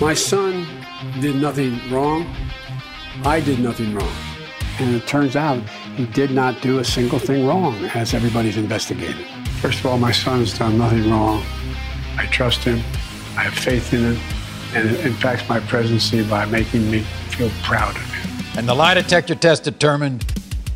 My 0.00 0.12
son 0.12 0.66
did 1.20 1.36
nothing 1.36 1.80
wrong. 1.90 2.26
I 3.24 3.40
did 3.40 3.60
nothing 3.60 3.94
wrong. 3.94 4.12
And 4.78 4.94
it 4.94 5.06
turns 5.06 5.36
out 5.36 5.66
he 5.96 6.04
did 6.04 6.30
not 6.30 6.60
do 6.60 6.80
a 6.80 6.84
single 6.84 7.18
thing 7.18 7.46
wrong, 7.46 7.74
as 7.94 8.12
everybody's 8.12 8.58
investigated. 8.58 9.26
First 9.62 9.80
of 9.80 9.86
all, 9.86 9.96
my 9.96 10.12
son's 10.12 10.56
done 10.58 10.76
nothing 10.76 11.10
wrong. 11.10 11.42
I 12.18 12.26
trust 12.26 12.62
him. 12.62 12.76
I 13.38 13.44
have 13.44 13.54
faith 13.54 13.94
in 13.94 14.00
him. 14.12 14.18
And 14.74 14.90
it 14.90 15.06
impacts 15.06 15.48
my 15.48 15.60
presidency 15.60 16.22
by 16.28 16.44
making 16.44 16.90
me 16.90 17.00
feel 17.30 17.48
proud 17.62 17.96
of 17.96 18.02
him. 18.02 18.58
And 18.58 18.68
the 18.68 18.74
lie 18.74 18.92
detector 18.92 19.34
test 19.34 19.64
determined 19.64 20.26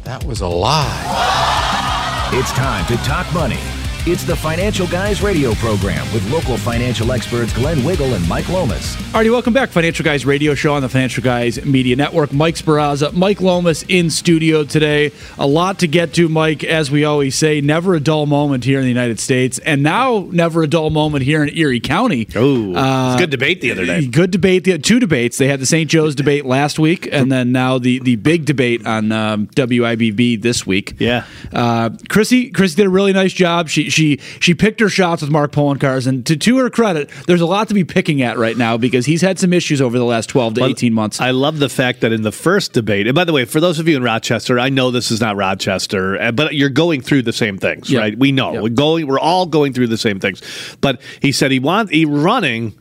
that 0.05 0.25
was 0.25 0.41
a 0.41 0.49
lie. 0.49 2.31
It's 2.33 2.53
time 2.53 2.87
to 2.87 2.97
talk 3.05 3.31
money 3.35 3.61
it's 4.07 4.25
the 4.25 4.35
Financial 4.35 4.87
Guys 4.87 5.21
radio 5.21 5.53
program 5.57 6.11
with 6.15 6.27
local 6.33 6.57
financial 6.57 7.13
experts 7.13 7.53
Glenn 7.53 7.85
Wiggle 7.85 8.15
and 8.15 8.27
Mike 8.27 8.49
Lomas. 8.49 8.97
Alrighty, 9.13 9.31
welcome 9.31 9.53
back. 9.53 9.69
Financial 9.69 10.03
Guys 10.03 10.25
radio 10.25 10.55
show 10.55 10.73
on 10.73 10.81
the 10.81 10.89
Financial 10.89 11.23
Guys 11.23 11.63
Media 11.67 11.97
Network. 11.97 12.33
Mike 12.33 12.55
Sperrazza, 12.55 13.13
Mike 13.13 13.43
Lomas 13.43 13.85
in 13.89 14.09
studio 14.09 14.65
today. 14.65 15.13
A 15.39 15.47
lot 15.47 15.81
to 15.81 15.87
get 15.87 16.15
to, 16.15 16.31
Mike, 16.31 16.65
as 16.65 16.91
we 16.91 17.05
always 17.05 17.35
say. 17.35 17.61
Never 17.61 17.95
a 17.95 18.01
dull 18.01 18.25
moment 18.25 18.65
here 18.65 18.79
in 18.79 18.85
the 18.85 18.89
United 18.89 19.21
States. 19.21 19.59
And 19.59 19.83
now, 19.83 20.27
never 20.31 20.63
a 20.63 20.67
dull 20.67 20.89
moment 20.89 21.25
here 21.25 21.43
in 21.43 21.55
Erie 21.55 21.79
County. 21.81 22.27
Oh, 22.35 22.75
uh, 22.75 23.19
good 23.19 23.31
debate 23.31 23.61
the 23.61 23.71
other 23.71 23.85
day. 23.85 24.07
Good 24.07 24.31
debate. 24.31 24.65
The, 24.65 24.79
two 24.79 24.99
debates. 24.99 25.37
They 25.37 25.49
had 25.49 25.61
the 25.61 25.67
St. 25.67 25.91
Joe's 25.91 26.15
debate 26.15 26.47
last 26.47 26.79
week, 26.79 27.07
and 27.13 27.31
then 27.31 27.53
now 27.53 27.77
the, 27.77 27.99
the 27.99 28.17
big 28.17 28.47
debate 28.47 28.87
on 28.87 29.13
um, 29.13 29.47
WIVB 29.49 30.41
this 30.41 30.67
week. 30.67 30.95
Yeah. 30.99 31.27
Uh, 31.53 31.91
Chrissy, 32.09 32.51
Chrissy 32.51 32.77
did 32.77 32.87
a 32.87 32.91
really 32.91 33.13
nice 33.13 33.35
job. 33.35 33.69
She, 33.69 33.90
she 33.93 34.19
she 34.41 34.55
picked 34.55 34.81
her 34.81 34.89
shots 34.89 35.23
with 35.23 35.31
Mark 35.31 35.53
Poloncarz, 35.53 36.07
and 36.07 36.25
to, 36.27 36.37
to 36.37 36.59
her 36.59 36.71
credit, 36.71 37.11
there's 37.27 37.41
a 37.41 37.47
lot 37.47 37.69
to 37.69 37.75
be 37.75 37.85
picking 37.85 38.23
at 38.23 38.39
right 38.39 38.57
now 38.57 38.77
because 38.77 39.07
he's 39.07 39.23
had 39.23 39.39
some 39.39 39.53
issues 39.53 39.81
over 39.81 39.99
the 39.99 40.05
last 40.05 40.29
12 40.29 40.55
to 40.55 40.65
18 40.65 40.93
months. 40.93 41.21
I 41.21 41.31
love 41.31 41.59
the 41.59 41.69
fact 41.69 42.01
that 42.01 42.13
in 42.13 42.23
the 42.23 42.33
first 42.33 42.73
debate, 42.73 43.07
and 43.07 43.15
by 43.15 43.25
the 43.25 43.33
way, 43.33 43.45
for 43.45 43.61
those 43.61 43.79
of 43.79 43.89
you 43.89 43.97
in 43.97 44.03
Rochester, 44.03 44.59
I 44.59 44.69
know 44.69 44.91
this 44.91 45.11
is 45.11 45.21
not 45.21 45.37
Rochester, 45.37 46.21
uh, 46.21 46.33
but 46.33 46.55
you're 46.55 46.69
going 46.69 47.01
through 47.01 47.23
the 47.23 47.33
same 47.33 47.59
things, 47.59 47.91
right? 48.01 48.19
We 48.19 48.33
know 48.33 48.53
we're 48.63 48.69
going, 48.71 49.07
we're 49.07 49.19
all 49.19 49.47
going 49.47 49.73
through 49.73 49.89
the 49.89 49.99
same 49.99 50.21
things. 50.21 50.43
But 50.81 51.01
he 51.21 51.33
said 51.33 51.51
he 51.51 51.59
wants 51.59 51.93
he 51.93 52.05
running 52.05 52.75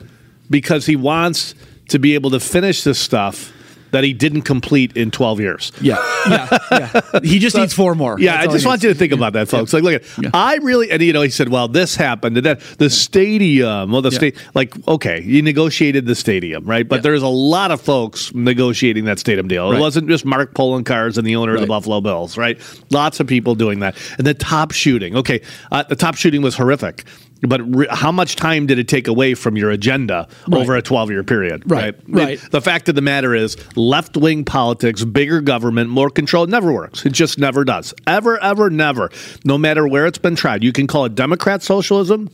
because 0.49 0.85
he 0.85 0.95
wants 0.95 1.55
to 1.89 1.99
be 1.99 2.15
able 2.15 2.29
to 2.31 2.39
finish 2.39 2.83
this 2.83 2.99
stuff 2.99 3.51
that 3.91 4.03
he 4.03 4.13
didn't 4.13 4.43
complete 4.43 4.95
in 4.95 5.11
12 5.11 5.39
years. 5.39 5.71
Yeah. 5.81 5.97
Yeah. 6.29 6.57
yeah. 6.71 7.01
He 7.23 7.39
just 7.39 7.55
so, 7.55 7.61
needs 7.61 7.73
four 7.73 7.95
more. 7.95 8.19
Yeah. 8.19 8.37
That's 8.37 8.49
I 8.49 8.51
just 8.51 8.65
want 8.65 8.83
you 8.83 8.89
to 8.89 8.95
think 8.95 9.13
about 9.13 9.33
that, 9.33 9.47
folks. 9.47 9.73
Yeah. 9.73 9.79
Like, 9.79 10.01
look, 10.01 10.17
yeah. 10.21 10.29
I 10.33 10.55
really, 10.57 10.91
and 10.91 11.01
you 11.01 11.13
know, 11.13 11.21
he 11.21 11.29
said, 11.29 11.49
well, 11.49 11.67
this 11.67 11.95
happened 11.95 12.37
and 12.37 12.45
that 12.45 12.59
the 12.77 12.89
stadium, 12.89 13.91
well, 13.91 14.01
the 14.01 14.11
state, 14.11 14.37
like, 14.53 14.75
okay, 14.87 15.21
you 15.21 15.41
negotiated 15.41 16.05
the 16.05 16.15
stadium, 16.15 16.65
right? 16.65 16.87
But 16.87 17.03
there's 17.03 17.23
a 17.23 17.27
lot 17.27 17.71
of 17.71 17.81
folks 17.81 18.33
negotiating 18.33 19.05
that 19.05 19.19
stadium 19.19 19.47
deal. 19.47 19.69
Right. 19.69 19.77
It 19.77 19.81
wasn't 19.81 20.07
just 20.09 20.25
Mark 20.25 20.53
Poloncarz 20.53 21.17
and 21.17 21.25
the 21.25 21.35
owner 21.35 21.53
right. 21.53 21.61
of 21.61 21.61
the 21.61 21.67
Buffalo 21.67 22.01
Bills, 22.01 22.37
right? 22.37 22.59
Lots 22.89 23.19
of 23.19 23.27
people 23.27 23.55
doing 23.55 23.79
that. 23.79 23.97
And 24.17 24.25
the 24.25 24.33
top 24.33 24.71
shooting, 24.71 25.15
okay, 25.15 25.41
uh, 25.71 25.83
the 25.83 25.95
top 25.95 26.15
shooting 26.15 26.41
was 26.41 26.55
horrific 26.55 27.05
but 27.41 27.61
re- 27.75 27.87
how 27.89 28.11
much 28.11 28.35
time 28.35 28.65
did 28.65 28.79
it 28.79 28.87
take 28.87 29.07
away 29.07 29.33
from 29.33 29.55
your 29.55 29.71
agenda 29.71 30.27
right. 30.47 30.61
over 30.61 30.75
a 30.75 30.81
12 30.81 31.11
year 31.11 31.23
period? 31.23 31.69
Right. 31.69 31.95
Right. 32.07 32.39
right. 32.39 32.51
The 32.51 32.61
fact 32.61 32.89
of 32.89 32.95
the 32.95 33.01
matter 33.01 33.33
is, 33.35 33.57
left 33.75 34.17
wing 34.17 34.43
politics, 34.43 35.03
bigger 35.05 35.41
government, 35.41 35.89
more 35.89 36.09
control 36.09 36.47
never 36.47 36.71
works. 36.71 37.05
It 37.05 37.13
just 37.13 37.39
never 37.39 37.63
does. 37.63 37.93
Ever, 38.07 38.41
ever, 38.41 38.69
never. 38.69 39.09
No 39.45 39.57
matter 39.57 39.87
where 39.87 40.05
it's 40.05 40.17
been 40.17 40.35
tried. 40.35 40.63
You 40.63 40.71
can 40.71 40.87
call 40.87 41.05
it 41.05 41.15
Democrat 41.15 41.63
socialism. 41.63 42.29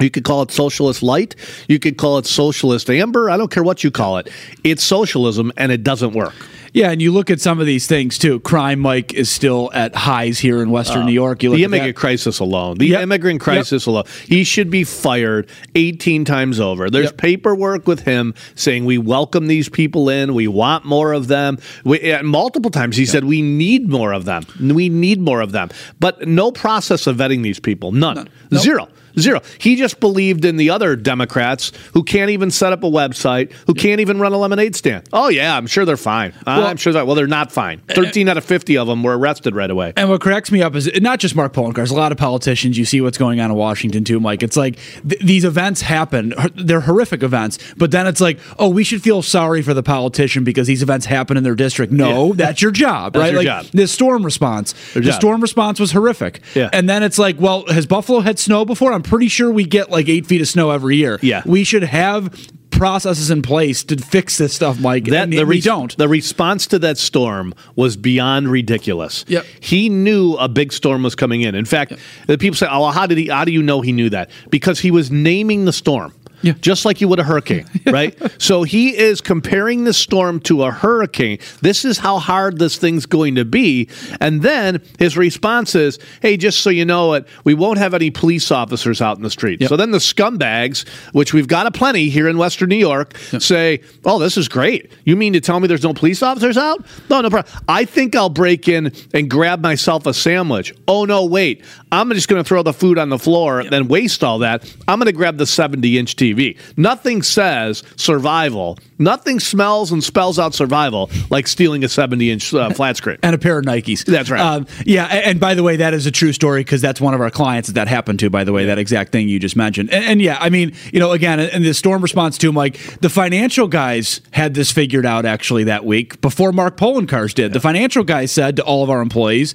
You 0.00 0.10
could 0.10 0.24
call 0.24 0.42
it 0.42 0.50
socialist 0.50 1.02
light. 1.02 1.34
You 1.68 1.78
could 1.78 1.96
call 1.96 2.18
it 2.18 2.26
socialist 2.26 2.88
amber. 2.90 3.30
I 3.30 3.36
don't 3.36 3.50
care 3.50 3.62
what 3.62 3.84
you 3.84 3.90
call 3.90 4.18
it. 4.18 4.30
It's 4.64 4.82
socialism 4.82 5.52
and 5.56 5.72
it 5.72 5.82
doesn't 5.82 6.12
work. 6.12 6.34
Yeah, 6.72 6.90
and 6.90 7.00
you 7.00 7.12
look 7.12 7.30
at 7.30 7.40
some 7.40 7.60
of 7.60 7.66
these 7.66 7.86
things 7.86 8.18
too. 8.18 8.40
Crime, 8.40 8.80
Mike, 8.80 9.14
is 9.14 9.30
still 9.30 9.70
at 9.72 9.94
highs 9.94 10.38
here 10.38 10.62
in 10.62 10.70
Western 10.70 11.02
uh, 11.02 11.06
New 11.06 11.12
York. 11.12 11.42
you 11.42 11.54
the 11.54 11.64
immigrant 11.64 11.96
crisis 11.96 12.40
alone, 12.40 12.78
the 12.78 12.86
yep. 12.86 13.02
immigrant 13.02 13.40
crisis 13.40 13.84
yep. 13.84 13.88
alone, 13.88 14.04
he 14.26 14.44
should 14.44 14.70
be 14.70 14.84
fired 14.84 15.48
18 15.74 16.24
times 16.24 16.60
over. 16.60 16.90
There's 16.90 17.06
yep. 17.06 17.16
paperwork 17.16 17.86
with 17.86 18.00
him 18.00 18.34
saying 18.54 18.84
we 18.84 18.98
welcome 18.98 19.46
these 19.46 19.68
people 19.68 20.08
in, 20.08 20.34
we 20.34 20.46
want 20.46 20.84
more 20.84 21.12
of 21.12 21.28
them. 21.28 21.58
We, 21.84 22.20
multiple 22.22 22.70
times 22.70 22.96
he 22.96 23.06
said 23.06 23.24
we 23.24 23.42
need 23.42 23.88
more 23.88 24.12
of 24.12 24.24
them. 24.24 24.44
We 24.60 24.88
need 24.88 25.20
more 25.20 25.40
of 25.40 25.52
them, 25.52 25.70
but 26.00 26.28
no 26.28 26.52
process 26.52 27.06
of 27.06 27.16
vetting 27.16 27.42
these 27.42 27.60
people. 27.60 27.92
None. 27.92 28.16
None. 28.16 28.28
Nope. 28.50 28.62
Zero. 28.62 28.88
Zero. 29.18 29.40
He 29.58 29.76
just 29.76 30.00
believed 30.00 30.44
in 30.44 30.56
the 30.56 30.70
other 30.70 30.96
Democrats 30.96 31.72
who 31.92 32.02
can't 32.02 32.30
even 32.30 32.50
set 32.50 32.72
up 32.72 32.82
a 32.82 32.86
website, 32.86 33.52
who 33.66 33.74
can't 33.74 34.00
even 34.00 34.18
run 34.18 34.32
a 34.32 34.38
lemonade 34.38 34.76
stand. 34.76 35.08
Oh, 35.12 35.28
yeah, 35.28 35.56
I'm 35.56 35.66
sure 35.66 35.84
they're 35.84 35.96
fine. 35.96 36.32
Well, 36.46 36.66
I'm 36.66 36.76
sure 36.76 36.92
they're, 36.92 37.04
well, 37.04 37.14
they're 37.14 37.26
not 37.26 37.52
fine. 37.52 37.82
Uh, 37.88 37.94
13 37.94 38.28
out 38.28 38.36
of 38.36 38.44
50 38.44 38.76
of 38.78 38.86
them 38.86 39.02
were 39.02 39.16
arrested 39.16 39.54
right 39.54 39.70
away. 39.70 39.92
And 39.96 40.08
what 40.08 40.20
cracks 40.20 40.50
me 40.50 40.62
up 40.62 40.74
is 40.74 40.90
not 41.00 41.18
just 41.18 41.34
Mark 41.34 41.52
Poloncarz, 41.52 41.90
a 41.90 41.94
lot 41.94 42.12
of 42.12 42.18
politicians, 42.18 42.78
you 42.78 42.84
see 42.84 43.00
what's 43.00 43.18
going 43.18 43.40
on 43.40 43.50
in 43.50 43.56
Washington 43.56 44.04
too, 44.04 44.20
Mike. 44.20 44.42
It's 44.42 44.56
like 44.56 44.78
th- 45.08 45.20
these 45.20 45.44
events 45.44 45.82
happen, 45.82 46.34
they're 46.54 46.80
horrific 46.80 47.22
events, 47.22 47.58
but 47.76 47.90
then 47.90 48.06
it's 48.06 48.20
like, 48.20 48.38
oh, 48.58 48.68
we 48.68 48.84
should 48.84 49.02
feel 49.02 49.22
sorry 49.22 49.62
for 49.62 49.74
the 49.74 49.82
politician 49.82 50.44
because 50.44 50.66
these 50.66 50.82
events 50.82 51.06
happen 51.06 51.36
in 51.36 51.44
their 51.44 51.54
district. 51.54 51.92
No, 51.92 52.28
yeah. 52.28 52.32
that's 52.36 52.62
your 52.62 52.70
job, 52.70 53.12
that's 53.12 53.22
right? 53.22 53.32
Your 53.32 53.42
like 53.42 53.64
job. 53.64 53.72
the 53.72 53.88
storm 53.88 54.24
response. 54.24 54.72
Their 54.92 55.02
the 55.02 55.10
job. 55.10 55.20
storm 55.20 55.40
response 55.40 55.80
was 55.80 55.92
horrific. 55.92 56.40
Yeah. 56.54 56.70
And 56.72 56.88
then 56.88 57.02
it's 57.02 57.18
like, 57.18 57.40
well, 57.40 57.66
has 57.66 57.86
Buffalo 57.86 58.20
had 58.20 58.38
snow 58.38 58.64
before? 58.64 58.92
I'm 58.92 59.02
pretty 59.08 59.28
sure 59.28 59.50
we 59.50 59.64
get 59.64 59.90
like 59.90 60.08
eight 60.08 60.26
feet 60.26 60.40
of 60.40 60.48
snow 60.48 60.70
every 60.70 60.96
year. 60.96 61.18
Yeah. 61.22 61.42
We 61.44 61.64
should 61.64 61.84
have 61.84 62.32
processes 62.70 63.30
in 63.30 63.42
place 63.42 63.82
to 63.84 63.96
fix 63.96 64.38
this 64.38 64.54
stuff, 64.54 64.78
Mike. 64.78 65.06
That, 65.06 65.30
the 65.30 65.44
we 65.44 65.60
don't. 65.60 65.96
The 65.96 66.08
response 66.08 66.66
to 66.68 66.78
that 66.80 66.96
storm 66.96 67.52
was 67.74 67.96
beyond 67.96 68.48
ridiculous. 68.48 69.24
Yep. 69.28 69.44
He 69.60 69.88
knew 69.88 70.34
a 70.34 70.48
big 70.48 70.72
storm 70.72 71.02
was 71.02 71.14
coming 71.14 71.40
in. 71.42 71.54
In 71.54 71.64
fact, 71.64 71.90
yep. 71.92 72.00
the 72.26 72.38
people 72.38 72.56
say, 72.56 72.68
"Oh, 72.70 72.90
how 72.90 73.06
did 73.06 73.18
he? 73.18 73.28
How 73.28 73.44
do 73.44 73.52
you 73.52 73.62
know 73.62 73.80
he 73.80 73.92
knew 73.92 74.10
that?" 74.10 74.30
Because 74.50 74.78
he 74.78 74.90
was 74.90 75.10
naming 75.10 75.64
the 75.64 75.72
storm. 75.72 76.14
Yeah. 76.42 76.52
Just 76.60 76.84
like 76.84 77.00
you 77.00 77.08
would 77.08 77.18
a 77.18 77.24
hurricane, 77.24 77.66
right? 77.86 78.16
so 78.40 78.62
he 78.62 78.96
is 78.96 79.20
comparing 79.20 79.84
the 79.84 79.92
storm 79.92 80.40
to 80.40 80.62
a 80.64 80.70
hurricane. 80.70 81.38
This 81.62 81.84
is 81.84 81.98
how 81.98 82.18
hard 82.18 82.58
this 82.58 82.76
thing's 82.76 83.06
going 83.06 83.34
to 83.34 83.44
be. 83.44 83.88
And 84.20 84.42
then 84.42 84.82
his 84.98 85.16
response 85.16 85.74
is, 85.74 85.98
hey, 86.22 86.36
just 86.36 86.60
so 86.60 86.70
you 86.70 86.84
know 86.84 87.14
it, 87.14 87.26
we 87.44 87.54
won't 87.54 87.78
have 87.78 87.94
any 87.94 88.10
police 88.10 88.50
officers 88.50 89.02
out 89.02 89.16
in 89.16 89.22
the 89.22 89.30
street. 89.30 89.60
Yep. 89.60 89.68
So 89.68 89.76
then 89.76 89.90
the 89.90 89.98
scumbags, 89.98 90.86
which 91.12 91.34
we've 91.34 91.48
got 91.48 91.66
a 91.66 91.70
plenty 91.70 92.08
here 92.08 92.28
in 92.28 92.38
Western 92.38 92.68
New 92.68 92.76
York, 92.76 93.14
yep. 93.32 93.42
say, 93.42 93.80
oh, 94.04 94.18
this 94.18 94.36
is 94.36 94.48
great. 94.48 94.92
You 95.04 95.16
mean 95.16 95.32
to 95.32 95.40
tell 95.40 95.58
me 95.58 95.66
there's 95.66 95.82
no 95.82 95.94
police 95.94 96.22
officers 96.22 96.56
out? 96.56 96.86
No, 97.10 97.20
no 97.20 97.30
problem. 97.30 97.52
I 97.68 97.84
think 97.84 98.14
I'll 98.14 98.28
break 98.28 98.68
in 98.68 98.92
and 99.12 99.28
grab 99.28 99.60
myself 99.60 100.06
a 100.06 100.14
sandwich. 100.14 100.72
Oh, 100.86 101.04
no, 101.04 101.24
wait. 101.24 101.64
I'm 101.90 102.10
just 102.10 102.28
going 102.28 102.42
to 102.42 102.46
throw 102.46 102.62
the 102.62 102.72
food 102.72 102.98
on 102.98 103.08
the 103.08 103.18
floor, 103.18 103.62
yep. 103.62 103.70
then 103.70 103.88
waste 103.88 104.22
all 104.22 104.38
that. 104.40 104.62
I'm 104.86 104.98
going 104.98 105.06
to 105.06 105.12
grab 105.12 105.36
the 105.38 105.46
70 105.46 105.98
inch 105.98 106.14
TV. 106.14 106.27
TV. 106.34 106.58
Nothing 106.76 107.22
says 107.22 107.82
survival. 107.96 108.78
Nothing 108.98 109.40
smells 109.40 109.92
and 109.92 110.02
spells 110.02 110.38
out 110.38 110.54
survival 110.54 111.10
like 111.30 111.46
stealing 111.46 111.84
a 111.84 111.88
70 111.88 112.30
inch 112.30 112.54
uh, 112.54 112.70
flat 112.74 112.96
screen 112.96 113.18
and 113.22 113.34
a 113.34 113.38
pair 113.38 113.58
of 113.58 113.64
Nikes. 113.64 114.04
That's 114.04 114.30
right. 114.30 114.40
Um, 114.40 114.66
yeah, 114.84 115.06
and 115.06 115.38
by 115.38 115.54
the 115.54 115.62
way, 115.62 115.76
that 115.76 115.94
is 115.94 116.06
a 116.06 116.10
true 116.10 116.32
story 116.32 116.60
because 116.60 116.80
that's 116.80 117.00
one 117.00 117.14
of 117.14 117.20
our 117.20 117.30
clients 117.30 117.68
that 117.68 117.74
that 117.74 117.88
happened 117.88 118.18
to. 118.20 118.30
By 118.30 118.44
the 118.44 118.52
way, 118.52 118.66
that 118.66 118.78
exact 118.78 119.12
thing 119.12 119.28
you 119.28 119.38
just 119.38 119.56
mentioned. 119.56 119.92
And, 119.92 120.04
and 120.04 120.22
yeah, 120.22 120.38
I 120.40 120.50
mean, 120.50 120.72
you 120.92 121.00
know, 121.00 121.12
again, 121.12 121.40
in 121.40 121.62
the 121.62 121.74
storm 121.74 122.02
response 122.02 122.38
too, 122.38 122.52
Mike, 122.52 122.78
the 123.00 123.08
financial 123.08 123.68
guys 123.68 124.20
had 124.32 124.54
this 124.54 124.72
figured 124.72 125.06
out 125.06 125.24
actually 125.24 125.64
that 125.64 125.84
week 125.84 126.20
before 126.20 126.52
Mark 126.52 126.76
Poloncarz 126.76 127.34
did. 127.34 127.50
Yeah. 127.50 127.54
The 127.54 127.60
financial 127.60 128.04
guys 128.04 128.32
said 128.32 128.56
to 128.56 128.64
all 128.64 128.82
of 128.82 128.90
our 128.90 129.00
employees 129.00 129.54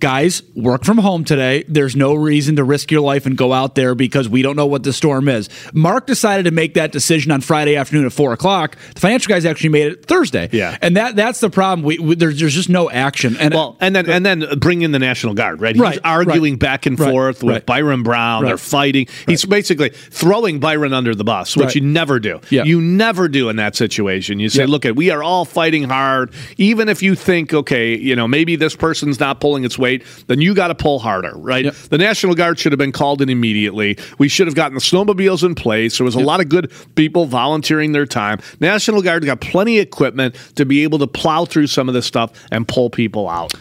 guys, 0.00 0.42
work 0.54 0.84
from 0.84 0.98
home 0.98 1.24
today. 1.24 1.64
There's 1.68 1.96
no 1.96 2.14
reason 2.14 2.56
to 2.56 2.64
risk 2.64 2.90
your 2.90 3.00
life 3.00 3.26
and 3.26 3.36
go 3.36 3.52
out 3.52 3.74
there 3.74 3.94
because 3.94 4.28
we 4.28 4.42
don't 4.42 4.56
know 4.56 4.66
what 4.66 4.82
the 4.82 4.92
storm 4.92 5.28
is. 5.28 5.48
Mark 5.72 6.06
decided 6.06 6.44
to 6.44 6.50
make 6.50 6.74
that 6.74 6.92
decision 6.92 7.32
on 7.32 7.40
Friday 7.40 7.76
afternoon 7.76 8.06
at 8.06 8.12
four 8.12 8.32
o'clock. 8.32 8.76
The 8.94 9.00
financial 9.00 9.28
guys 9.30 9.44
actually 9.44 9.70
made 9.70 9.92
it 9.92 10.06
Thursday. 10.06 10.48
Yeah. 10.52 10.76
and 10.82 10.96
that 10.96 11.16
that's 11.16 11.40
the 11.40 11.50
problem. 11.50 11.84
We, 11.86 11.98
we 11.98 12.14
there's, 12.14 12.38
there's 12.40 12.54
just 12.54 12.68
no 12.68 12.90
action. 12.90 13.36
And 13.38 13.54
Well, 13.54 13.76
and 13.80 13.94
then 13.94 14.08
and 14.08 14.24
then 14.24 14.44
bring 14.58 14.82
in 14.82 14.92
the 14.92 14.98
National 14.98 15.34
Guard, 15.34 15.60
right? 15.60 15.76
Right, 15.76 15.92
He's 15.94 16.00
arguing 16.04 16.54
right. 16.54 16.60
back 16.60 16.86
and 16.86 16.98
Right, 16.98 17.10
forth 17.10 17.42
with 17.42 17.54
right. 17.54 17.66
Byron 17.66 18.02
Brown. 18.02 18.44
They're 18.44 18.54
Right. 18.54 18.60
fighting. 18.60 19.06
He's 19.26 19.44
basically 19.44 19.90
throwing 19.90 20.60
Byron 20.60 20.92
under 20.92 21.14
the 21.14 21.24
bus, 21.24 21.56
which 21.56 21.66
Right. 21.66 21.74
you 21.76 21.80
never 21.82 22.18
do. 22.20 22.40
Yeah. 22.50 22.64
You 22.64 22.80
never 22.80 23.28
do 23.28 23.48
in 23.48 23.56
that 23.56 23.74
situation. 23.76 24.38
You 24.38 24.48
say, 24.48 24.60
Yeah. 24.62 24.66
look, 24.70 24.84
at 24.84 24.96
we 24.96 25.10
are 25.10 25.22
all 25.22 25.44
fighting 25.44 25.84
hard. 25.84 26.30
Even 26.56 26.88
if 26.88 27.02
you 27.02 27.14
think, 27.14 27.52
okay, 27.52 27.96
you 27.96 28.14
know, 28.16 28.26
maybe 28.28 28.56
this 28.56 28.74
person's 28.76 29.18
not 29.20 29.40
pulling 29.40 29.64
its 29.64 29.78
weight, 29.78 29.83
then 30.26 30.40
you 30.40 30.54
got 30.54 30.68
to 30.68 30.74
pull 30.74 30.98
harder, 30.98 31.32
right? 31.36 31.64
Yep. 31.66 31.74
The 31.74 31.98
National 31.98 32.34
Guard 32.34 32.58
should 32.58 32.72
have 32.72 32.78
been 32.78 32.92
called 32.92 33.20
in 33.20 33.28
immediately. 33.28 33.98
We 34.18 34.28
should 34.28 34.46
have 34.46 34.54
gotten 34.54 34.74
the 34.74 34.80
snowmobiles 34.80 35.44
in 35.44 35.54
place. 35.54 35.98
There 35.98 36.04
was 36.04 36.14
a 36.14 36.20
lot 36.20 36.40
of 36.40 36.48
good 36.48 36.72
people 36.94 37.26
volunteering 37.26 37.92
their 37.92 38.06
time. 38.06 38.40
National 38.60 39.02
Guard 39.02 39.24
got 39.24 39.40
plenty 39.40 39.78
of 39.78 39.86
equipment 39.86 40.34
to 40.56 40.64
be 40.64 40.82
able 40.82 40.98
to 40.98 41.06
plow 41.06 41.44
through 41.44 41.66
some 41.68 41.88
of 41.88 41.94
this 41.94 42.06
stuff 42.06 42.32
and 42.50 42.66
pull 42.66 42.90
people 42.90 43.28
out. 43.28 43.54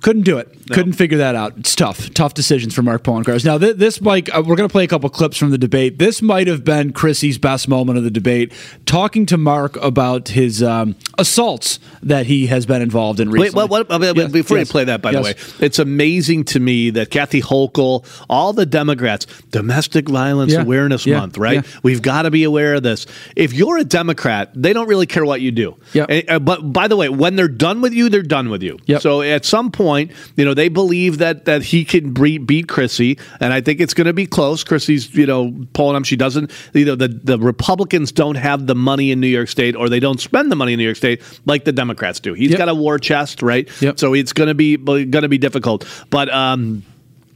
Couldn't 0.00 0.22
do 0.22 0.38
it. 0.38 0.48
Couldn't 0.70 0.92
figure 0.92 1.18
that 1.18 1.34
out. 1.34 1.54
It's 1.58 1.74
tough. 1.74 2.12
Tough 2.14 2.34
decisions 2.34 2.74
for 2.74 2.82
Mark 2.82 3.02
Poloncarz. 3.02 3.44
Now, 3.44 3.58
th- 3.58 3.76
this, 3.76 4.00
Mike, 4.00 4.28
uh, 4.34 4.42
we're 4.46 4.54
going 4.56 4.68
to 4.68 4.72
play 4.72 4.84
a 4.84 4.86
couple 4.88 5.08
clips 5.10 5.36
from 5.36 5.50
the 5.50 5.58
debate. 5.58 5.98
This 5.98 6.20
might 6.22 6.46
have 6.46 6.62
been 6.64 6.92
Chrissy's 6.92 7.38
best 7.38 7.68
moment 7.68 7.98
of 7.98 8.04
the 8.04 8.10
debate, 8.10 8.52
talking 8.86 9.26
to 9.26 9.36
Mark 9.38 9.76
about 9.76 10.28
his 10.28 10.62
um, 10.62 10.94
assaults 11.18 11.80
that 12.02 12.26
he 12.26 12.46
has 12.46 12.66
been 12.66 12.82
involved 12.82 13.18
in 13.18 13.30
recently. 13.30 13.62
Wait, 13.62 13.70
what, 13.70 13.88
what, 13.88 14.02
uh, 14.02 14.12
Yes, 14.14 14.30
before 14.30 14.58
yes, 14.58 14.68
you 14.68 14.72
play 14.72 14.84
that, 14.84 15.02
by 15.02 15.10
yes. 15.10 15.18
the 15.18 15.24
way, 15.58 15.66
it's 15.66 15.78
amazing 15.78 16.44
to 16.44 16.60
me 16.60 16.90
that 16.90 17.10
Kathy 17.10 17.40
Hochul, 17.42 18.06
all 18.28 18.52
the 18.52 18.66
Democrats, 18.66 19.26
Domestic 19.50 20.08
Violence 20.08 20.52
Yeah, 20.52 20.62
Awareness 20.62 21.06
yeah, 21.06 21.18
Month, 21.18 21.38
right? 21.38 21.64
yeah. 21.64 21.78
We've 21.82 22.02
got 22.02 22.22
to 22.22 22.30
be 22.30 22.44
aware 22.44 22.74
of 22.74 22.82
this. 22.82 23.06
If 23.36 23.52
you're 23.52 23.78
a 23.78 23.84
Democrat, 23.84 24.50
they 24.54 24.72
don't 24.72 24.88
really 24.88 25.06
care 25.06 25.24
what 25.24 25.40
you 25.40 25.50
do. 25.50 25.76
Yeah. 25.92 26.04
And- 26.08 26.28
uh, 26.28 26.38
but 26.38 26.72
by 26.72 26.88
the 26.88 26.96
way, 26.96 27.08
when 27.08 27.36
they're 27.36 27.48
done 27.48 27.80
with 27.80 27.92
you, 27.92 28.08
they're 28.08 28.22
done 28.22 28.48
with 28.50 28.62
you. 28.62 28.78
Yep. 28.86 29.02
So 29.02 29.22
at 29.22 29.44
some 29.44 29.70
point, 29.70 29.87
you 30.36 30.44
know, 30.44 30.54
they 30.54 30.68
believe 30.68 31.18
that 31.18 31.44
that 31.46 31.62
he 31.62 31.84
can 31.84 32.12
beat 32.12 32.68
Chrissy, 32.68 33.18
and 33.40 33.52
I 33.52 33.60
think 33.60 33.80
it's 33.80 33.94
going 33.94 34.06
to 34.06 34.12
be 34.12 34.26
close. 34.26 34.64
Chrissy's, 34.64 35.14
you 35.14 35.26
know, 35.26 35.54
pulling 35.72 35.96
him. 35.96 36.04
She 36.04 36.16
doesn't. 36.16 36.50
You 36.74 36.84
know, 36.84 36.94
the 36.94 37.08
the 37.08 37.38
Republicans 37.38 38.12
don't 38.12 38.36
have 38.36 38.66
the 38.66 38.74
money 38.74 39.10
in 39.10 39.20
New 39.20 39.26
York 39.26 39.48
State, 39.48 39.74
or 39.76 39.88
they 39.88 40.00
don't 40.00 40.20
spend 40.20 40.50
the 40.52 40.56
money 40.56 40.72
in 40.74 40.78
New 40.78 40.84
York 40.84 40.96
State 40.96 41.22
like 41.46 41.64
the 41.64 41.72
Democrats 41.72 42.20
do. 42.20 42.34
He's 42.34 42.50
Yep. 42.50 42.58
got 42.58 42.68
a 42.68 42.74
war 42.74 42.98
chest, 42.98 43.42
right? 43.42 43.68
Yep. 43.82 43.98
So 43.98 44.14
it's 44.14 44.32
going 44.32 44.48
to 44.48 44.54
be 44.54 44.76
going 44.76 45.10
to 45.10 45.28
be 45.28 45.38
difficult, 45.38 45.86
but. 46.10 46.28
um 46.32 46.82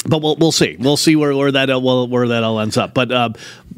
but 0.05 0.21
we'll, 0.21 0.35
we'll 0.35 0.51
see. 0.51 0.77
We'll 0.81 0.97
see 0.97 1.15
where, 1.15 1.33
where 1.33 1.53
that 1.53 1.71
uh, 1.71 1.79
well, 1.79 2.09
where 2.09 2.27
that 2.27 2.43
all 2.43 2.59
ends 2.59 2.77
up. 2.77 2.93
But 2.93 3.13
uh, 3.13 3.29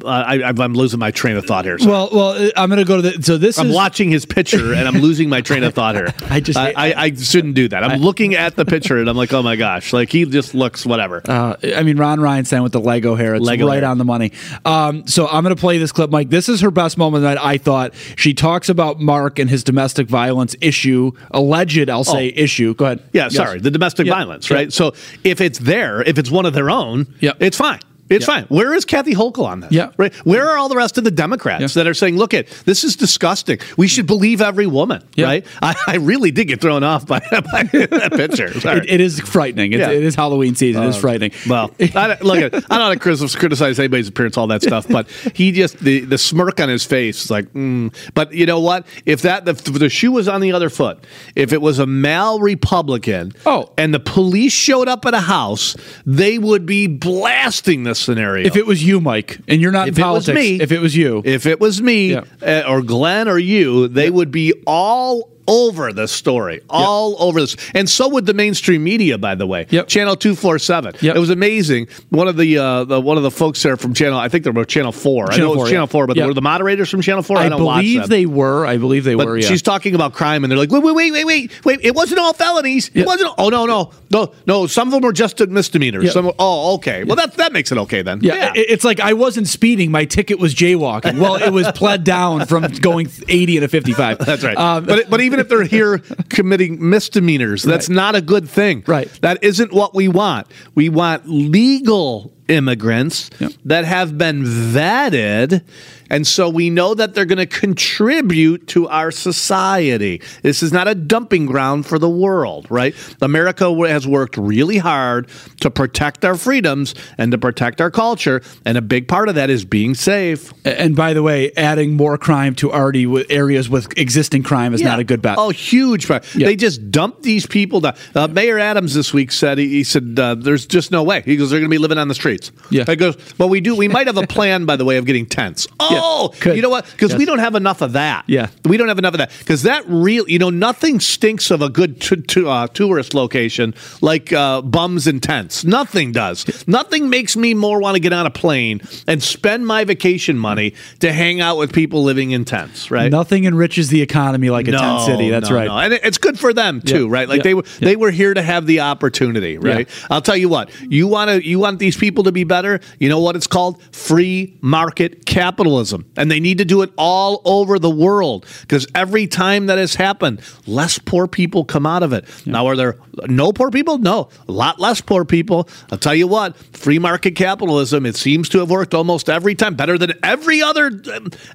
I, 0.04 0.42
I'm 0.44 0.74
losing 0.74 0.98
my 0.98 1.10
train 1.10 1.36
of 1.36 1.44
thought 1.44 1.64
here. 1.64 1.78
So. 1.78 1.88
Well, 1.90 2.08
well, 2.12 2.28
uh, 2.30 2.50
I'm 2.56 2.68
going 2.68 2.78
to 2.78 2.84
go 2.84 3.00
to 3.00 3.02
the. 3.10 3.22
So 3.22 3.36
this 3.36 3.58
I'm 3.58 3.68
is 3.68 3.74
watching 3.74 4.10
his 4.10 4.24
picture 4.26 4.72
and 4.72 4.86
I'm 4.88 4.98
losing 4.98 5.28
my 5.28 5.40
train 5.40 5.62
of 5.64 5.74
thought 5.78 5.94
here. 5.94 6.12
I 6.30 6.40
just- 6.40 6.58
I, 6.58 6.72
I, 6.76 6.94
I 7.04 7.14
shouldn't 7.14 7.54
do 7.54 7.68
that. 7.68 7.84
I'm 7.84 8.00
looking 8.00 8.34
at 8.34 8.56
the 8.56 8.64
picture 8.64 8.98
and 8.98 9.08
I'm 9.08 9.16
like, 9.16 9.32
oh 9.32 9.42
my 9.42 9.56
gosh, 9.56 9.92
like 9.92 10.10
he 10.10 10.24
just 10.24 10.54
looks 10.54 10.84
whatever. 10.86 11.22
Uh, 11.24 11.56
I 11.76 11.82
mean, 11.82 11.96
Ron 11.96 12.18
Ryanstein 12.18 12.62
with 12.62 12.72
the 12.72 12.80
Lego 12.80 13.14
hair. 13.14 13.34
It's 13.34 13.44
Lego 13.44 13.66
right 13.66 13.82
hair. 13.82 13.90
on 13.90 13.98
the 13.98 14.04
money. 14.04 14.32
Um, 14.64 15.06
so 15.06 15.26
I'm 15.28 15.42
going 15.44 15.54
to 15.54 15.60
play 15.60 15.78
this 15.78 15.92
clip, 15.92 16.10
Mike. 16.10 16.30
This 16.30 16.48
is 16.48 16.60
her 16.60 16.70
best 16.70 16.96
moment 16.98 17.22
that 17.22 17.42
I 17.42 17.58
thought. 17.58 17.94
She 18.16 18.34
talks 18.34 18.68
about 18.68 19.00
Mark 19.00 19.38
and 19.38 19.48
his 19.50 19.64
domestic 19.64 20.08
violence 20.08 20.54
issue, 20.60 21.12
alleged, 21.30 21.88
I'll 21.90 22.04
say, 22.04 22.28
issue. 22.28 22.74
Go 22.74 22.86
ahead. 22.86 23.00
Oh. 23.04 23.08
yeah, 23.12 23.24
Yes. 23.24 23.34
sorry, 23.36 23.60
the 23.60 23.70
domestic 23.70 24.06
Yeah. 24.06 24.14
violence, 24.14 24.50
right? 24.50 24.72
So 24.72 24.94
if 25.24 25.40
it's 25.40 25.58
there, 25.58 26.02
if 26.02 26.18
it's 26.18 26.30
one 26.30 26.46
of 26.46 26.54
their 26.54 26.70
own, 26.70 27.06
Yep. 27.20 27.36
it's 27.40 27.56
fine. 27.56 27.80
It's 28.10 28.26
Yeah. 28.28 28.34
fine. 28.34 28.44
Where 28.48 28.74
is 28.74 28.84
Kathy 28.84 29.14
Hochul 29.14 29.44
on 29.46 29.60
this? 29.60 29.72
Yeah. 29.72 29.90
Right. 29.96 30.14
Where 30.26 30.48
are 30.50 30.56
all 30.58 30.68
the 30.68 30.76
rest 30.76 30.98
of 30.98 31.04
the 31.04 31.10
Democrats 31.10 31.60
Yeah. 31.62 31.82
that 31.82 31.86
are 31.88 31.94
saying, 31.94 32.16
"Look, 32.16 32.34
it 32.34 32.48
this 32.64 32.84
is 32.84 32.96
disgusting. 32.96 33.58
We 33.76 33.88
should 33.88 34.06
believe 34.06 34.40
every 34.42 34.66
woman." 34.66 35.02
Yeah. 35.16 35.26
Right. 35.26 35.46
I, 35.62 35.74
I 35.86 35.96
really 35.96 36.30
did 36.30 36.46
get 36.48 36.60
thrown 36.60 36.82
off 36.84 37.06
by, 37.06 37.20
by 37.30 37.62
that 37.72 38.12
picture. 38.14 38.52
It, 38.74 38.90
it 38.90 39.00
is 39.00 39.20
frightening. 39.20 39.72
It 39.72 39.80
is 39.80 40.14
Halloween 40.14 40.54
season. 40.54 40.82
it 40.82 40.88
is 40.88 40.96
frightening. 40.96 41.30
Well, 41.48 41.70
I, 41.94 42.16
look, 42.22 42.38
at, 42.38 42.54
I 42.70 42.78
don't 42.78 43.00
want 43.00 43.00
to 43.30 43.38
criticize, 43.38 43.78
anybody's 43.78 44.08
appearance, 44.08 44.36
all 44.36 44.46
that 44.48 44.62
stuff, 44.62 44.86
but 44.88 45.08
he 45.34 45.52
just 45.52 45.78
the, 45.78 46.00
the 46.00 46.18
smirk 46.18 46.60
on 46.60 46.68
his 46.68 46.84
face 46.84 47.24
is 47.24 47.30
like, 47.30 47.52
mm. 47.52 47.94
but 48.14 48.32
you 48.32 48.46
know 48.46 48.60
what? 48.60 48.86
If 49.06 49.22
that 49.22 49.44
the, 49.44 49.52
the 49.52 49.88
shoe 49.88 50.12
was 50.12 50.28
on 50.28 50.40
the 50.40 50.52
other 50.52 50.70
foot, 50.70 50.98
if 51.36 51.52
it 51.52 51.60
was 51.62 51.78
a 51.78 51.86
male 51.86 52.40
Republican, 52.40 53.32
Oh. 53.46 53.70
and 53.78 53.94
the 53.94 54.00
police 54.00 54.52
showed 54.52 54.88
up 54.88 55.04
at 55.06 55.14
a 55.14 55.20
house, 55.20 55.76
they 56.06 56.38
would 56.38 56.66
be 56.66 56.86
blasting 56.86 57.84
this 57.84 57.93
scenario. 57.96 58.46
if 58.46 58.56
it 58.56 58.66
was 58.66 58.82
you, 58.84 59.00
Mike, 59.00 59.38
and 59.48 59.60
you're 59.60 59.72
not 59.72 59.88
If 59.88 59.98
in 59.98 60.04
it 60.04 60.06
was 60.06 60.26
politics, 60.26 60.36
me- 60.38 60.60
if 60.60 60.72
it 60.72 60.80
was 60.80 60.96
you, 60.96 61.22
if 61.24 61.46
it 61.46 61.60
was 61.60 61.80
me 61.82 62.12
Yeah. 62.12 62.22
uh, 62.42 62.64
or 62.68 62.82
Glenn 62.82 63.28
or 63.28 63.38
you, 63.38 63.88
they 63.88 64.10
would 64.10 64.30
be 64.30 64.52
all 64.66 65.30
over 65.46 65.92
the 65.92 66.06
story, 66.08 66.60
all 66.70 67.16
over 67.22 67.40
this, 67.40 67.56
and 67.74 67.88
so 67.88 68.08
would 68.08 68.26
the 68.26 68.34
mainstream 68.34 68.82
media. 68.84 69.18
By 69.18 69.34
the 69.34 69.46
way, 69.46 69.66
Yep. 69.70 69.88
Channel 69.88 70.16
two 70.16 70.34
four 70.34 70.58
seven. 70.58 70.94
Yep. 71.00 71.16
It 71.16 71.18
was 71.18 71.30
amazing. 71.30 71.88
One 72.10 72.28
of 72.28 72.36
the, 72.36 72.58
uh, 72.58 72.84
the 72.84 73.00
one 73.00 73.16
of 73.16 73.22
the 73.22 73.30
folks 73.30 73.62
there 73.62 73.76
from 73.76 73.94
Channel, 73.94 74.18
I 74.18 74.28
think 74.28 74.44
they 74.44 74.50
were 74.50 74.64
Channel 74.64 74.92
four. 74.92 75.30
I 75.32 75.36
know 75.36 75.46
it 75.46 75.48
was 75.50 75.56
4, 75.56 75.66
Channel 75.68 75.82
yeah. 75.82 75.86
four, 75.86 76.06
but 76.06 76.16
Yeah. 76.16 76.26
were 76.26 76.34
the 76.34 76.42
moderators 76.42 76.88
from 76.90 77.02
Channel 77.02 77.22
four? 77.22 77.38
I, 77.38 77.46
I 77.46 77.48
don't 77.48 77.58
believe 77.60 78.08
they 78.08 78.26
were. 78.26 78.66
I 78.66 78.76
believe 78.76 79.04
they 79.04 79.14
But 79.14 79.26
were. 79.26 79.38
Yeah. 79.38 79.48
she's 79.48 79.62
talking 79.62 79.94
about 79.94 80.12
crime, 80.14 80.44
and 80.44 80.50
they're 80.50 80.58
like, 80.58 80.70
wait, 80.70 80.82
wait, 80.82 80.94
wait, 80.94 81.12
wait, 81.12 81.24
wait, 81.26 81.64
wait. 81.64 81.80
It 81.82 81.94
wasn't 81.94 82.20
all 82.20 82.32
felonies. 82.32 82.90
Yeah. 82.94 83.02
It 83.02 83.06
wasn't. 83.06 83.32
Oh 83.38 83.48
no, 83.48 83.66
no, 83.66 83.90
no, 84.10 84.32
no. 84.46 84.66
Some 84.66 84.88
of 84.88 84.92
them 84.92 85.02
were 85.02 85.12
just 85.12 85.40
misdemeanors. 85.48 86.04
Yeah. 86.04 86.10
Some. 86.10 86.32
Oh, 86.38 86.74
okay. 86.76 87.04
Well, 87.04 87.16
that 87.16 87.34
that 87.34 87.52
makes 87.52 87.70
it 87.72 87.78
okay 87.78 88.02
then. 88.02 88.20
Yeah, 88.22 88.52
it- 88.54 88.66
it's 88.70 88.84
like 88.84 89.00
I 89.00 89.12
wasn't 89.12 89.46
speeding. 89.48 89.90
My 89.90 90.04
ticket 90.04 90.38
was 90.38 90.54
jaywalking. 90.54 91.18
Well, 91.18 91.36
it 91.36 91.50
was 91.52 91.70
pled 91.72 92.04
down 92.04 92.46
from 92.46 92.62
going 92.80 93.08
80 93.28 93.56
and 93.58 93.64
a 93.64 93.68
55. 93.68 94.18
That's 94.24 94.42
right. 94.42 94.56
Um, 94.56 94.84
but 94.84 95.08
but 95.10 95.20
even 95.20 95.33
if 95.38 95.48
they're 95.48 95.64
here 95.64 95.98
committing 96.28 96.88
misdemeanors, 96.88 97.62
that's 97.62 97.88
Right. 97.88 97.94
not 97.96 98.14
a 98.14 98.20
good 98.20 98.48
thing. 98.48 98.84
Right. 98.86 99.08
That 99.22 99.42
isn't 99.42 99.72
what 99.72 99.94
we 99.94 100.08
want. 100.08 100.46
We 100.74 100.88
want 100.88 101.28
legal 101.28 102.32
immigrants 102.48 103.30
Yep. 103.40 103.52
that 103.64 103.84
have 103.84 104.18
been 104.18 104.42
vetted. 104.44 105.62
And 106.10 106.26
so 106.26 106.48
we 106.48 106.70
know 106.70 106.94
that 106.94 107.14
they're 107.14 107.24
going 107.24 107.38
to 107.38 107.46
contribute 107.46 108.66
to 108.68 108.88
our 108.88 109.10
society. 109.10 110.20
This 110.42 110.62
is 110.62 110.72
not 110.72 110.88
a 110.88 110.94
dumping 110.94 111.46
ground 111.46 111.86
for 111.86 111.98
the 111.98 112.08
world, 112.08 112.66
right? 112.70 112.94
America 113.20 113.74
has 113.88 114.06
worked 114.06 114.36
really 114.36 114.78
hard 114.78 115.28
to 115.60 115.70
protect 115.70 116.24
our 116.24 116.36
freedoms 116.36 116.94
and 117.18 117.32
to 117.32 117.38
protect 117.38 117.80
our 117.80 117.90
culture. 117.90 118.42
And 118.64 118.76
a 118.78 118.82
big 118.82 119.08
part 119.08 119.28
of 119.28 119.34
that 119.36 119.50
is 119.50 119.64
being 119.64 119.94
safe. 119.94 120.52
and 120.64 120.96
by 120.96 121.14
the 121.14 121.22
way, 121.22 121.52
adding 121.56 121.96
more 121.96 122.18
crime 122.18 122.54
to 122.56 122.72
already 122.72 123.04
areas 123.30 123.68
with 123.68 123.96
existing 123.98 124.42
crime 124.42 124.74
is 124.74 124.82
not 124.82 124.98
a 124.98 125.04
good 125.04 125.22
bet. 125.22 125.38
Oh, 125.38 125.50
huge. 125.50 126.08
Yeah. 126.08 126.18
They 126.34 126.56
just 126.56 126.90
dumped 126.90 127.22
these 127.22 127.46
people 127.46 127.80
down. 127.80 127.96
Uh, 128.14 128.28
Mayor 128.28 128.58
Adams 128.58 128.94
this 128.94 129.12
week 129.12 129.32
said 129.32 129.58
he, 129.58 129.68
he 129.68 129.84
said 129.84 130.18
uh, 130.18 130.34
there's 130.34 130.66
just 130.66 130.90
no 130.90 131.02
way. 131.02 131.22
He 131.22 131.36
goes 131.36 131.50
they're 131.50 131.60
going 131.60 131.70
to 131.70 131.74
be 131.74 131.78
living 131.78 131.98
on 131.98 132.08
the 132.08 132.14
streets. 132.14 132.52
Yeah. 132.70 132.84
He 132.84 132.96
goes, 132.96 133.16
but 133.38 133.48
we 133.48 133.60
do. 133.60 133.74
We 133.74 133.88
might 133.88 134.06
have 134.06 134.16
a 134.16 134.26
plan 134.26 134.64
by 134.64 134.76
the 134.76 134.84
way 134.84 134.96
of 134.96 135.06
getting 135.06 135.26
tents. 135.26 135.66
Oh, 135.80 135.93
Good. 136.40 136.56
you 136.56 136.62
know 136.62 136.70
what? 136.70 136.86
Because 136.90 137.14
we 137.14 137.24
don't 137.24 137.38
have 137.38 137.54
enough 137.54 137.80
of 137.82 137.92
that. 137.92 138.24
Yeah. 138.26 138.48
we 138.64 138.76
don't 138.76 138.88
have 138.88 138.98
enough 138.98 139.14
of 139.14 139.18
that 139.18 139.30
because 139.38 139.62
that 139.62 139.84
real. 139.86 140.28
You 140.28 140.38
know, 140.38 140.50
nothing 140.50 141.00
stinks 141.00 141.50
of 141.50 141.62
a 141.62 141.68
good 141.68 142.00
t- 142.00 142.16
t- 142.22 142.44
uh, 142.46 142.66
tourist 142.68 143.14
location 143.14 143.74
like 144.00 144.32
uh, 144.32 144.62
bums 144.62 145.06
and 145.06 145.22
tents. 145.22 145.64
Nothing 145.64 146.12
does. 146.12 146.66
Nothing 146.68 147.10
makes 147.10 147.36
me 147.36 147.54
more 147.54 147.80
want 147.80 147.94
to 147.96 148.00
get 148.00 148.12
on 148.12 148.26
a 148.26 148.30
plane 148.30 148.80
and 149.06 149.22
spend 149.22 149.66
my 149.66 149.84
vacation 149.84 150.38
money 150.38 150.74
to 151.00 151.12
hang 151.12 151.40
out 151.40 151.56
with 151.58 151.72
people 151.72 152.02
living 152.02 152.30
in 152.30 152.44
tents. 152.44 152.90
Right. 152.90 153.10
Nothing 153.10 153.44
enriches 153.44 153.88
the 153.90 154.00
economy 154.02 154.50
like 154.50 154.68
a 154.68 154.72
tent 154.72 155.02
city. 155.02 155.30
That's 155.30 155.50
no, 155.50 155.56
right. 155.56 155.66
no. 155.68 155.78
And 155.78 155.92
it- 155.94 156.00
it's 156.04 156.18
good 156.18 156.38
for 156.38 156.52
them 156.52 156.80
too, 156.80 157.04
Yeah, 157.06 157.12
right? 157.12 157.28
Like 157.28 157.38
yeah, 157.38 157.42
they 157.44 157.54
were 157.54 157.64
yeah. 157.80 157.84
they 157.88 157.96
were 157.96 158.10
here 158.10 158.32
to 158.34 158.42
have 158.42 158.66
the 158.66 158.80
opportunity, 158.80 159.58
right? 159.58 159.88
I'll 160.10 160.22
tell 160.22 160.36
you 160.36 160.48
what. 160.48 160.70
You 160.90 161.06
want 161.08 161.30
to 161.30 161.46
you 161.46 161.58
want 161.58 161.78
these 161.78 161.96
people 161.96 162.24
to 162.24 162.32
be 162.32 162.44
better? 162.44 162.80
You 162.98 163.08
know 163.08 163.20
what 163.20 163.36
it's 163.36 163.46
called? 163.46 163.82
Free 163.92 164.56
market 164.60 165.26
capitalism. 165.26 165.83
And 166.16 166.30
they 166.30 166.40
need 166.40 166.58
to 166.58 166.64
do 166.64 166.82
it 166.82 166.90
all 166.96 167.42
over 167.44 167.78
the 167.78 167.90
world 167.90 168.46
because 168.62 168.86
every 168.94 169.26
time 169.26 169.66
that 169.66 169.78
has 169.78 169.94
happened, 169.94 170.40
less 170.66 170.98
poor 170.98 171.26
people 171.26 171.64
come 171.64 171.86
out 171.86 172.02
of 172.02 172.12
it. 172.12 172.24
Now 172.46 172.66
are 172.66 172.76
there 172.76 172.96
no 173.26 173.52
poor 173.52 173.70
people? 173.70 173.98
No. 173.98 174.28
A 174.48 174.52
lot 174.52 174.80
less 174.80 175.00
poor 175.00 175.24
people. 175.24 175.68
I'll 175.90 175.98
tell 175.98 176.14
you 176.14 176.26
what. 176.26 176.56
Free 176.76 176.98
market 176.98 177.32
capitalism, 177.32 178.06
it 178.06 178.16
seems 178.16 178.48
to 178.50 178.58
have 178.58 178.70
worked 178.70 178.94
almost 178.94 179.28
every 179.28 179.54
time 179.54 179.74
better 179.74 179.98
than 179.98 180.12
every 180.22 180.62
other 180.62 180.90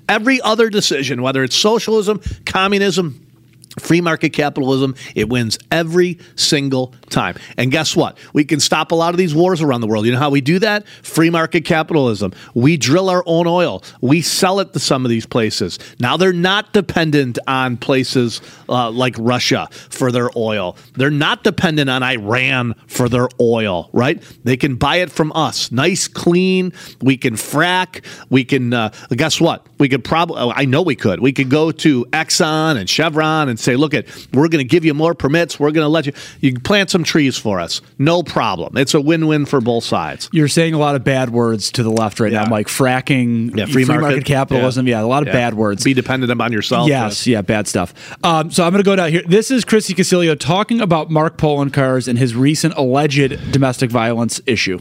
every 0.07 0.41
other 0.41 0.69
decision, 0.69 1.21
whether 1.21 1.43
it's 1.43 1.55
socialism, 1.55 2.21
communism, 2.45 3.28
Free 3.77 4.01
market 4.01 4.29
capitalism, 4.29 4.95
it 5.13 5.29
wins 5.29 5.59
every 5.71 6.17
single 6.35 6.93
time. 7.09 7.35
And 7.55 7.71
guess 7.71 7.95
what? 7.95 8.17
We 8.33 8.43
can 8.43 8.59
stop 8.59 8.91
a 8.91 8.95
lot 8.95 9.13
of 9.13 9.17
these 9.17 9.35
wars 9.35 9.61
around 9.61 9.81
the 9.81 9.88
world. 9.88 10.05
You 10.05 10.11
know 10.11 10.19
how 10.19 10.31
we 10.31 10.41
do 10.41 10.57
that? 10.59 10.88
Free 10.88 11.29
market 11.29 11.65
capitalism. 11.65 12.33
We 12.55 12.77
drill 12.77 13.09
our 13.09 13.23
own 13.27 13.45
oil. 13.45 13.83
We 14.01 14.21
sell 14.21 14.59
it 14.59 14.73
to 14.73 14.79
some 14.79 15.05
of 15.05 15.09
these 15.09 15.27
places. 15.27 15.77
Now 15.99 16.17
they're 16.17 16.33
not 16.33 16.73
dependent 16.73 17.38
on 17.45 17.77
places 17.77 18.41
uh, 18.67 18.89
like 18.89 19.15
Russia 19.19 19.69
for 19.71 20.11
their 20.11 20.29
oil. 20.35 20.75
They're 20.95 21.11
not 21.11 21.43
dependent 21.43 21.89
on 21.89 22.01
Iran 22.01 22.73
for 22.88 23.07
their 23.07 23.29
oil, 23.39 23.89
right? 23.93 24.21
They 24.43 24.57
can 24.57 24.75
buy 24.77 24.97
it 24.97 25.11
from 25.11 25.31
us. 25.33 25.71
Nice, 25.71 26.07
clean. 26.07 26.73
We 27.01 27.17
can 27.17 27.35
frack. 27.35 28.03
We 28.29 28.43
can, 28.45 28.73
uh, 28.73 28.89
guess 29.11 29.39
what? 29.39 29.67
We 29.77 29.89
could 29.89 30.03
probably, 30.03 30.51
I 30.55 30.65
know 30.65 30.81
we 30.81 30.95
could. 30.95 31.19
We 31.19 31.33
could 31.33 31.49
go 31.49 31.71
to 31.71 32.05
Exxon 32.05 32.77
and 32.77 32.89
Chevron 32.89 33.47
and 33.47 33.59
say, 33.60 33.75
look, 33.75 33.94
at 33.94 34.06
we're 34.34 34.48
going 34.48 34.60
to 34.60 34.70
give 34.70 34.86
you 34.86 34.94
more 34.94 35.13
permits. 35.13 35.60
We're 35.60 35.72
going 35.72 35.86
to 35.86 35.89
let 35.89 36.06
you, 36.06 36.13
you 36.42 36.54
can 36.54 36.62
plant 36.62 36.89
some 36.89 37.04
trees 37.04 37.38
for 37.38 37.60
us. 37.60 37.82
No 37.98 38.24
problem. 38.24 38.78
It's 38.78 38.94
a 38.94 39.01
win 39.01 39.28
win 39.28 39.46
for 39.46 39.62
both 39.62 39.84
sides. 39.84 40.30
You're 40.32 40.48
saying 40.48 40.74
a 40.74 40.78
lot 40.78 40.96
of 40.96 41.04
bad 41.04 41.30
words 41.30 41.72
to 41.74 41.84
the 41.84 41.92
left 41.92 42.20
right 42.20 42.32
Yeah. 42.32 42.44
now, 42.44 42.50
Mike. 42.50 42.68
Fracking, 42.68 43.56
Yeah, 43.56 43.66
free 43.66 43.86
market. 43.86 44.25
capitalism. 44.25 44.88
Yeah. 44.88 45.01
a 45.01 45.04
lot 45.04 45.22
of 45.24 45.28
Yeah. 45.28 45.34
bad 45.34 45.54
words. 45.54 45.84
Be 45.84 45.94
dependent 45.94 46.32
upon 46.32 46.51
yourself. 46.51 46.88
Yes, 46.88 47.25
yeah, 47.28 47.42
bad 47.42 47.68
stuff. 47.68 47.94
Um, 48.24 48.51
so 48.51 48.63
I'm 48.63 48.72
going 48.72 48.84
to 48.84 48.86
go 48.88 48.96
down 48.96 49.12
here. 49.12 49.24
This 49.28 49.51
is 49.51 49.66
Chrissy 49.66 49.94
Casilio 49.94 50.38
talking 50.38 50.82
about 50.82 51.10
Mark 51.10 51.38
Poloncarz 51.38 52.08
and 52.08 52.18
his 52.20 52.36
recent 52.36 52.74
alleged 52.78 53.51
domestic 53.51 53.89
violence 53.92 54.42
issue. 54.46 54.80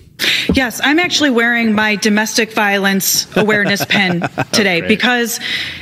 Yes, 0.55 0.81
I'm 0.83 0.99
actually 0.99 1.31
wearing 1.31 1.75
my 1.75 1.97
domestic 1.97 2.53
violence 2.53 3.35
awareness 3.37 3.85
pin 3.89 4.23
today 4.53 4.81
because 4.81 5.41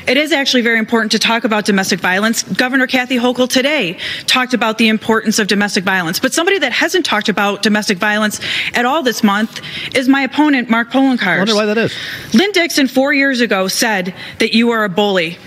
it 0.09 0.17
is 0.17 0.33
actually 0.33 0.63
very 0.63 0.79
important 0.79 1.13
to 1.13 1.19
talk 1.19 1.45
about 1.45 1.65
domestic 1.65 2.01
violence. 2.01 2.43
Governor 2.43 2.87
Kathy 2.87 3.17
Hochul 3.17 3.49
today 3.49 3.99
talked 4.27 4.55
about 4.55 4.79
the 4.79 4.89
importance 4.89 5.39
of 5.39 5.47
domestic 5.47 5.85
violence, 5.85 6.19
but 6.19 6.33
somebody 6.33 6.59
that 6.59 6.73
hasn't 6.73 7.07
talked 7.07 7.29
about 7.29 7.63
domestic 7.63 7.99
violence 7.99 8.41
at 8.75 8.85
all 8.85 9.03
this 9.03 9.23
month 9.23 9.61
is 9.95 10.09
my 10.09 10.23
opponent, 10.23 10.69
Mark 10.69 10.91
Poloncarz. 10.91 11.27
I 11.27 11.39
wonder 11.39 11.55
why 11.55 11.67
that 11.67 11.79
is. 11.79 11.95
Lynne 12.35 12.53
Dixon 12.53 12.89
four 12.89 13.13
years 13.13 13.41
ago 13.41 13.69
said 13.69 14.15
that 14.41 14.53
you 14.53 14.71
are 14.71 14.85
a 14.85 14.89
bully, 14.89 15.39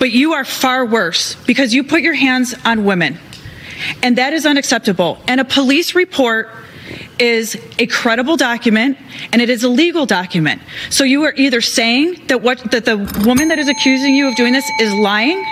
but 0.00 0.10
you 0.10 0.32
are 0.32 0.44
far 0.44 0.84
worse 0.84 1.36
because 1.46 1.72
you 1.72 1.84
put 1.84 2.02
your 2.02 2.14
hands 2.14 2.54
on 2.64 2.84
women. 2.84 3.18
And 4.02 4.16
that 4.18 4.32
is 4.32 4.44
unacceptable. 4.44 5.18
And 5.28 5.40
a 5.40 5.44
police 5.44 5.94
report 5.94 6.48
is 7.18 7.56
a 7.78 7.86
credible 7.86 8.36
document 8.36 8.98
and 9.32 9.40
it 9.42 9.50
is 9.50 9.64
a 9.64 9.68
legal 9.68 10.06
document. 10.06 10.60
So 10.90 11.04
you 11.04 11.24
are 11.24 11.34
either 11.36 11.60
saying 11.60 12.26
that 12.28 12.42
what 12.42 12.70
that 12.70 12.84
the 12.84 12.96
woman 13.24 13.48
that 13.48 13.58
is 13.58 13.68
accusing 13.68 14.14
you 14.14 14.28
of 14.28 14.36
doing 14.36 14.52
this 14.52 14.68
is 14.80 14.92
lying 14.94 15.44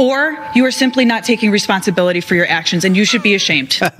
or 0.00 0.36
you 0.54 0.64
are 0.64 0.70
simply 0.72 1.04
not 1.04 1.22
taking 1.22 1.50
responsibility 1.52 2.20
for 2.20 2.34
your 2.34 2.48
actions 2.48 2.84
and 2.84 2.96
you 2.96 3.04
should 3.04 3.22
be 3.22 3.34
ashamed. 3.34 3.78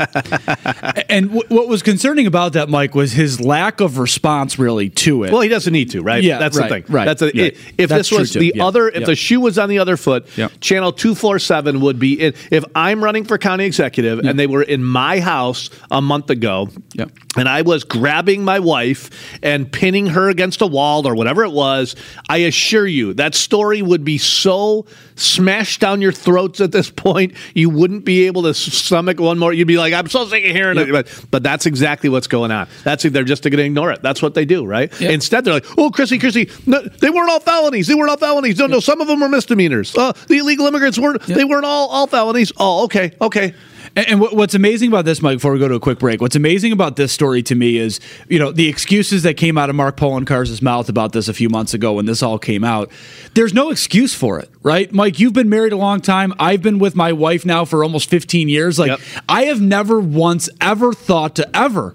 And 1.11 1.26
w- 1.28 1.42
what 1.49 1.66
was 1.69 1.83
concerning 1.83 2.26
about 2.28 2.52
that, 2.52 2.69
Mike, 2.69 2.95
was 2.95 3.12
his 3.12 3.40
lack 3.40 3.80
of 3.80 3.99
response 3.99 4.59
really 4.61 4.88
to 4.90 5.25
it. 5.25 5.33
Well, 5.33 5.40
he 5.40 5.49
doesn't 5.49 5.73
need 5.73 5.90
to, 5.90 6.02
right? 6.02 6.23
Yeah, 6.23 6.38
that's 6.38 6.57
right, 6.57 6.69
the 6.69 6.75
thing. 6.83 6.85
right, 6.95 7.04
That's 7.04 7.23
a, 7.23 7.37
yeah. 7.37 7.45
if 7.76 7.88
That's 7.88 8.09
this 8.11 8.19
was 8.19 8.33
the 8.33 8.52
Yeah, 8.54 8.64
other, 8.64 8.88
if 8.88 9.00
yeah. 9.00 9.07
the 9.07 9.16
shoe 9.16 9.40
was 9.40 9.59
on 9.59 9.69
the 9.69 9.80
other 9.80 9.97
foot, 9.97 10.26
Yeah. 10.37 10.49
channel 10.61 10.92
two 10.92 11.14
four 11.16 11.38
seven 11.40 11.80
would 11.80 11.99
be. 11.99 12.14
In, 12.21 12.35
if 12.52 12.64
I'm 12.76 13.02
running 13.02 13.25
for 13.25 13.38
county 13.38 13.64
executive 13.64 14.21
and 14.21 14.38
they 14.38 14.47
were 14.47 14.62
in 14.62 14.85
my 14.85 15.19
house 15.21 15.69
a 15.90 16.00
month 16.00 16.30
ago, 16.30 16.69
Yeah. 16.95 17.07
and 17.37 17.49
I 17.49 17.62
was 17.62 17.83
grabbing 17.85 18.45
my 18.45 18.61
wife 18.61 19.11
and 19.42 19.71
pinning 19.71 20.07
her 20.07 20.28
against 20.28 20.62
a 20.62 20.66
wall 20.66 21.07
or 21.09 21.14
whatever 21.16 21.42
it 21.45 21.52
was, 21.52 21.97
I 22.28 22.38
assure 22.38 22.87
you 22.87 23.14
that 23.14 23.35
story 23.35 23.83
would 23.83 24.04
be 24.04 24.16
so 24.19 24.87
smashed 25.16 25.83
down 25.90 26.00
your 26.00 26.12
throats 26.12 26.61
at 26.61 26.73
this 26.73 26.90
point, 26.90 27.35
you 27.54 27.68
wouldn't 27.68 28.04
be 28.04 28.26
able 28.26 28.42
to 28.42 28.54
stomach 28.54 29.18
one 29.18 29.38
more. 29.38 29.52
You'd 29.52 29.68
be 29.68 29.76
like, 29.76 29.92
I'm 29.92 30.09
so 30.09 30.25
sick 30.26 30.44
of 30.44 30.52
hearing 30.52 30.78
it. 30.78 30.90
But, 30.90 31.25
but 31.30 31.42
that's 31.42 31.66
exactly 31.66 32.09
what's 32.09 32.26
going 32.26 32.50
on. 32.50 32.68
That's 32.85 33.02
they're 33.02 33.25
just 33.25 33.42
going 33.42 33.56
to 33.56 33.64
ignore 33.64 33.90
it. 33.90 34.02
That's 34.02 34.23
what 34.23 34.35
they 34.35 34.44
do, 34.44 34.64
right? 34.64 34.92
Yeah. 35.00 35.11
Instead, 35.11 35.44
they're 35.44 35.54
like, 35.54 35.66
oh, 35.78 35.90
Chrissy, 35.90 36.18
Chrissy, 36.18 36.49
no, 36.66 36.80
they 36.82 37.11
weren't 37.11 37.30
all 37.30 37.40
felonies. 37.40 37.88
They 37.88 37.94
weren't 37.94 38.11
all 38.11 38.16
felonies. 38.16 38.59
No, 38.59 38.66
no, 38.66 38.80
some 38.80 39.00
of 39.00 39.09
them 39.09 39.20
were 39.20 39.28
misdemeanors. 39.28 39.97
Uh, 39.97 40.12
the 40.28 40.38
illegal 40.38 40.66
immigrants 40.66 40.99
weren't. 40.99 41.23
They 41.23 41.44
weren't 41.44 41.64
all 41.64 41.88
all 41.88 42.06
felonies. 42.06 42.52
Oh, 42.56 42.85
okay, 42.85 43.12
okay. 43.20 43.54
And, 43.97 44.09
and 44.09 44.20
what, 44.20 44.35
what's 44.35 44.54
amazing 44.54 44.88
about 44.88 45.04
this, 45.04 45.20
Mike, 45.23 45.37
before 45.37 45.52
we 45.52 45.59
go 45.59 45.68
to 45.68 45.75
a 45.75 45.80
quick 45.80 45.99
break, 45.99 46.20
what's 46.20 46.37
amazing 46.37 46.73
about 46.73 46.97
this 46.97 47.12
story 47.12 47.42
to 47.44 47.54
me 47.54 47.76
is, 47.76 48.00
you 48.28 48.38
know, 48.38 48.52
the 48.52 48.68
excuses 48.68 49.23
that 49.25 49.35
came 49.35 49.59
out 49.59 49.68
of 49.70 49.76
Mark 49.76 49.97
Poloncarz' 49.97 50.62
mouth 50.62 50.88
about 50.88 51.12
this 51.12 51.28
a 51.28 51.35
few 51.35 51.49
months 51.49 51.75
ago 51.75 51.94
when 51.94 52.06
this 52.06 52.23
all 52.23 52.38
came 52.38 52.64
out. 52.64 52.90
There's 53.35 53.54
no 53.54 53.70
excuse 53.70 54.14
for 54.14 54.38
it, 54.38 54.49
right? 54.62 54.92
Mike, 54.92 55.18
you've 55.18 55.32
been 55.32 55.49
married 55.49 55.73
a 55.73 55.76
long 55.76 56.00
time. 56.00 56.32
I've 56.38 56.62
been 56.62 56.78
with 56.78 56.94
my 56.94 57.12
wife 57.12 57.44
now 57.44 57.64
for 57.64 57.82
almost 57.82 58.09
15 58.11 58.49
years. 58.49 58.78
Like, 58.78 58.90
Yep. 58.90 59.00
I 59.28 59.44
have 59.44 59.61
never 59.61 60.00
once 60.00 60.49
ever 60.61 60.92
thought 60.92 61.37
to 61.37 61.56
ever 61.56 61.94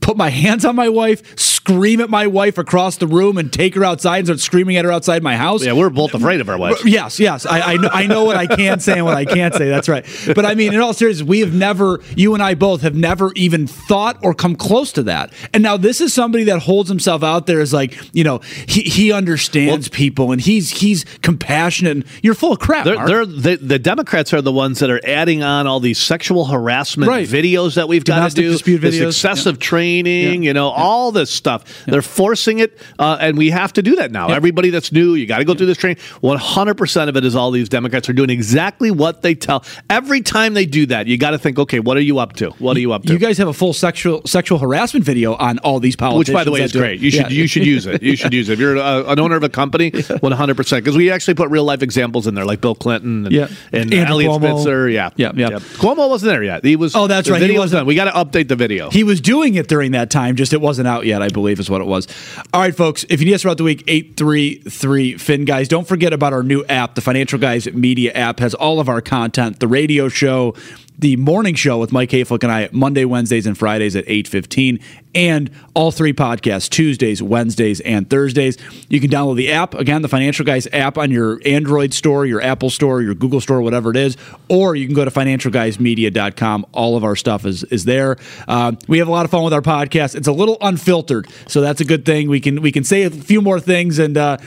put 0.00 0.16
my 0.16 0.30
hands 0.30 0.64
on 0.64 0.74
my 0.74 0.88
wife, 0.88 1.38
scream 1.60 2.00
at 2.00 2.08
my 2.10 2.26
wife 2.26 2.58
across 2.58 2.96
the 2.96 3.06
room, 3.06 3.38
and 3.38 3.52
take 3.52 3.74
her 3.74 3.84
outside 3.84 4.18
and 4.18 4.26
start 4.26 4.40
screaming 4.40 4.76
at 4.76 4.84
her 4.84 4.92
outside 4.92 5.22
my 5.22 5.36
house. 5.36 5.64
Yeah, 5.64 5.72
we're 5.74 5.90
both 5.90 6.14
afraid 6.14 6.40
of 6.40 6.48
our 6.48 6.58
wives. 6.58 6.84
Yes, 6.84 7.20
yes. 7.20 7.46
I, 7.46 7.60
I, 7.60 7.76
know, 7.76 7.88
I 7.92 8.06
know 8.06 8.24
what 8.24 8.36
I 8.36 8.46
can 8.46 8.80
say 8.80 8.94
and 8.94 9.04
what 9.04 9.16
I 9.16 9.24
can't 9.24 9.54
say. 9.54 9.68
That's 9.68 9.88
right. 9.88 10.04
But 10.34 10.44
I 10.46 10.54
mean, 10.54 10.72
in 10.72 10.80
all 10.80 10.92
seriousness, 10.94 11.26
we 11.28 11.40
have 11.40 11.52
never, 11.54 12.00
you 12.16 12.34
and 12.34 12.42
I 12.42 12.54
both 12.54 12.80
have 12.82 12.94
never 12.94 13.32
even 13.34 13.66
thought 13.66 14.18
or 14.22 14.32
come 14.34 14.56
close 14.56 14.92
to 14.92 15.02
that. 15.04 15.32
And 15.52 15.62
now 15.62 15.76
this 15.76 16.00
is 16.00 16.12
somebody 16.14 16.44
that 16.44 16.60
holds 16.60 16.88
himself 16.88 17.22
out 17.22 17.46
there 17.46 17.60
as 17.60 17.72
like, 17.72 17.96
you 18.14 18.24
know, 18.24 18.38
he, 18.66 18.82
he 18.82 19.12
understands 19.12 19.88
people 19.88 20.32
and 20.32 20.40
he's 20.40 20.70
he's 20.70 21.04
compassionate. 21.22 21.90
And 21.92 22.04
you're 22.22 22.34
full 22.34 22.52
of 22.52 22.58
crap. 22.58 22.84
They're, 22.84 23.04
they're 23.06 23.26
the, 23.26 23.56
the 23.56 23.78
Democrats 23.78 24.32
are 24.32 24.40
the 24.42 24.52
ones 24.52 24.78
that 24.80 24.90
are 24.90 25.00
adding 25.04 25.42
on 25.42 25.66
all 25.66 25.80
these 25.80 25.98
sexual 25.98 26.46
harassment 26.46 27.08
Right. 27.08 27.28
videos 27.28 27.74
that 27.74 27.88
we've 27.88 28.04
got 28.04 28.30
to 28.30 28.34
do, 28.36 28.56
this 28.78 29.00
excessive 29.00 29.56
Yeah. 29.56 29.60
training, 29.60 30.42
Yeah. 30.42 30.48
you 30.48 30.54
know, 30.54 30.68
all 30.68 31.12
this 31.12 31.30
stuff. 31.30 31.49
They're 31.86 32.02
forcing 32.02 32.58
it, 32.58 32.78
uh, 32.98 33.18
and 33.20 33.36
we 33.38 33.50
have 33.50 33.72
to 33.74 33.82
do 33.82 33.96
that 33.96 34.10
now. 34.12 34.28
Everybody 34.28 34.70
that's 34.70 34.92
new, 34.92 35.14
you 35.14 35.26
got 35.26 35.38
to 35.38 35.44
go 35.44 35.54
through 35.54 35.66
this 35.66 35.78
training. 35.78 35.98
One 36.20 36.38
hundred 36.38 36.74
percent 36.74 37.08
of 37.08 37.16
it 37.16 37.24
is 37.24 37.34
all 37.34 37.50
these 37.50 37.68
Democrats 37.68 38.08
are 38.08 38.12
doing 38.12 38.30
exactly 38.30 38.90
what 38.90 39.22
they 39.22 39.34
tell. 39.34 39.64
Every 39.88 40.20
time 40.22 40.54
they 40.54 40.66
do 40.66 40.86
that, 40.86 41.06
you 41.06 41.16
got 41.18 41.30
to 41.30 41.38
think, 41.38 41.58
okay, 41.58 41.80
what 41.80 41.96
are 41.96 42.00
you 42.02 42.18
up 42.18 42.34
to? 42.34 42.50
What 42.52 42.76
are 42.76 42.80
you 42.80 42.92
up 42.92 43.04
to? 43.04 43.12
you 43.12 43.18
guys 43.18 43.38
have 43.38 43.48
a 43.48 43.52
full 43.52 43.72
sexual 43.72 44.22
sexual 44.26 44.58
harassment 44.58 45.04
video 45.04 45.34
on 45.34 45.58
all 45.58 45.80
these 45.80 45.96
politicians. 45.96 46.28
Which, 46.28 46.34
by 46.34 46.44
the 46.44 46.50
way, 46.52 46.62
is 46.62 46.72
great. 46.72 47.00
You 47.00 47.10
should 47.10 47.30
Yeah. 47.30 47.38
you 47.40 47.46
should 47.46 47.66
use 47.66 47.86
it. 47.86 48.02
You 48.02 48.16
should 48.16 48.32
use 48.32 48.48
it. 48.48 48.54
If 48.54 48.58
you're 48.58 48.76
a, 48.76 49.04
an 49.10 49.18
owner 49.20 49.36
of 49.36 49.42
a 49.42 49.48
company, 49.48 49.90
one 50.20 50.32
hundred 50.32 50.56
percent, 50.56 50.84
because 50.84 50.96
we 50.96 51.10
actually 51.10 51.34
put 51.34 51.50
real 51.50 51.64
life 51.64 51.82
examples 51.82 52.26
in 52.26 52.34
there, 52.34 52.44
like 52.44 52.60
Bill 52.60 52.74
Clinton 52.74 53.26
and, 53.26 53.34
Yeah. 53.34 53.48
and 53.72 53.92
Andrew 53.92 53.98
Elliot 54.26 54.32
Cuomo. 54.32 54.60
Spitzer. 54.60 54.88
Yeah, 54.88 55.10
Yeah, 55.16 55.32
yeah. 55.34 55.48
Cuomo 55.48 56.08
wasn't 56.08 56.30
there 56.32 56.42
yet. 56.42 56.64
He 56.64 56.76
was. 56.76 56.94
Oh, 56.94 57.06
that's 57.06 57.28
right. 57.28 57.40
He 57.42 57.48
was 57.52 57.58
wasn't- 57.58 57.80
done. 57.80 57.86
We 57.86 57.94
got 57.94 58.04
to 58.04 58.10
update 58.12 58.48
the 58.48 58.56
video. 58.56 58.90
He 58.90 59.04
was 59.04 59.20
doing 59.20 59.54
it 59.54 59.68
during 59.68 59.92
that 59.92 60.10
time, 60.10 60.36
just 60.36 60.52
it 60.52 60.60
wasn't 60.60 60.88
out 60.88 61.06
yet, 61.06 61.22
I 61.22 61.28
believe 61.28 61.39
is 61.46 61.70
what 61.70 61.80
it 61.80 61.86
was. 61.86 62.06
All 62.52 62.60
right, 62.60 62.74
folks, 62.74 63.04
if 63.08 63.20
you 63.20 63.26
need 63.26 63.34
us 63.34 63.42
throughout 63.42 63.58
the 63.58 63.64
week, 63.64 63.84
833 63.86 65.18
Fin 65.18 65.44
Guys. 65.44 65.68
Don't 65.68 65.86
forget 65.86 66.12
about 66.12 66.32
our 66.32 66.42
new 66.42 66.64
app. 66.66 66.94
The 66.94 67.00
Financial 67.00 67.38
Guys 67.38 67.72
Media 67.72 68.12
app 68.12 68.40
has 68.40 68.54
all 68.54 68.80
of 68.80 68.88
our 68.88 69.00
content, 69.00 69.60
the 69.60 69.68
radio 69.68 70.08
show, 70.08 70.54
the 70.98 71.16
morning 71.16 71.54
show 71.54 71.78
with 71.78 71.92
Mike 71.92 72.10
Hayflick 72.10 72.42
and 72.42 72.52
I 72.52 72.68
Monday, 72.72 73.04
Wednesdays, 73.04 73.46
and 73.46 73.56
Fridays 73.56 73.96
at 73.96 74.04
8.15, 74.06 74.82
and 75.14 75.50
all 75.74 75.90
three 75.90 76.12
podcasts, 76.12 76.68
Tuesdays, 76.68 77.22
Wednesdays, 77.22 77.80
and 77.80 78.08
Thursdays. 78.08 78.56
You 78.88 79.00
can 79.00 79.10
download 79.10 79.36
the 79.36 79.50
app, 79.52 79.74
again, 79.74 80.02
the 80.02 80.08
Financial 80.08 80.44
Guys 80.44 80.66
app 80.72 80.98
on 80.98 81.10
your 81.10 81.40
Android 81.44 81.92
store, 81.94 82.26
your 82.26 82.40
Apple 82.40 82.70
store, 82.70 83.02
your 83.02 83.14
Google 83.14 83.40
store, 83.40 83.60
whatever 83.62 83.90
it 83.90 83.96
is, 83.96 84.16
or 84.48 84.74
you 84.76 84.86
can 84.86 84.94
go 84.94 85.04
to 85.04 85.10
financialguysmedia.com. 85.10 86.66
All 86.72 86.96
of 86.96 87.04
our 87.04 87.16
stuff 87.16 87.46
is, 87.46 87.64
is 87.64 87.84
there. 87.84 88.16
Um, 88.48 88.78
we 88.88 88.98
have 88.98 89.08
a 89.08 89.10
lot 89.10 89.24
of 89.24 89.30
fun 89.30 89.42
with 89.44 89.52
our 89.52 89.62
podcast. 89.62 90.14
It's 90.14 90.28
a 90.28 90.32
little 90.32 90.56
unfiltered, 90.60 91.28
so 91.48 91.60
that's 91.60 91.80
a 91.80 91.84
good 91.84 92.04
thing. 92.04 92.28
We 92.28 92.40
can 92.40 92.60
we 92.62 92.72
can 92.72 92.84
say 92.84 93.02
a 93.04 93.10
few 93.10 93.40
more 93.40 93.60
things 93.60 93.98
and 93.98 94.16
uh, 94.16 94.38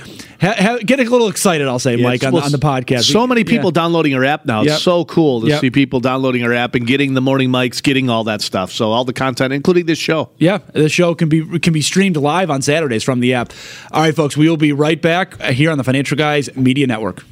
ha- 0.42 0.56
ha- 0.58 0.78
get 0.86 1.00
a 1.00 1.04
little 1.04 1.28
excited, 1.28 1.68
I'll 1.68 1.80
say, 1.80 1.96
Yeah, 1.96 2.04
Mike, 2.04 2.24
on, 2.24 2.34
well, 2.34 2.44
on 2.44 2.52
the 2.52 2.58
podcast. 2.58 3.12
So 3.12 3.26
many 3.28 3.42
Yeah. 3.42 3.48
people 3.50 3.72
downloading 3.72 4.14
our 4.14 4.24
app 4.24 4.46
now. 4.46 4.62
Yep. 4.62 4.74
It's 4.74 4.84
so 4.84 5.06
cool 5.06 5.42
to 5.42 5.48
Yep. 5.48 5.62
see 5.62 5.70
people 5.72 6.00
downloading 6.00 6.44
our 6.44 6.54
app 6.54 6.76
and 6.76 6.86
getting 6.88 7.14
the 7.14 7.22
morning 7.22 7.50
mics, 7.50 7.82
getting 7.82 8.10
all 8.10 8.24
that 8.26 8.42
stuff. 8.42 8.72
So 8.72 8.92
all 8.92 9.06
the 9.06 9.14
content, 9.14 9.54
including 9.54 9.86
this 9.86 10.00
show. 10.00 10.30
Yeah, 10.54 10.60
the 10.74 10.90
show 10.90 11.16
can 11.16 11.30
be 11.30 11.60
can 11.60 11.74
be 11.74 11.82
streamed 11.82 12.16
live 12.16 12.52
on 12.52 12.62
Saturdays 12.62 13.04
from 13.04 13.20
the 13.22 13.34
app. 13.34 13.54
All 13.92 14.02
right, 14.02 14.16
folks, 14.16 14.38
we 14.38 14.48
will 14.48 14.58
be 14.58 14.72
right 14.72 15.02
back 15.02 15.42
here 15.42 15.72
on 15.72 15.80
the 15.80 15.84
Financial 15.84 16.16
Guys 16.16 16.56
Media 16.56 16.86
Network. 16.86 17.24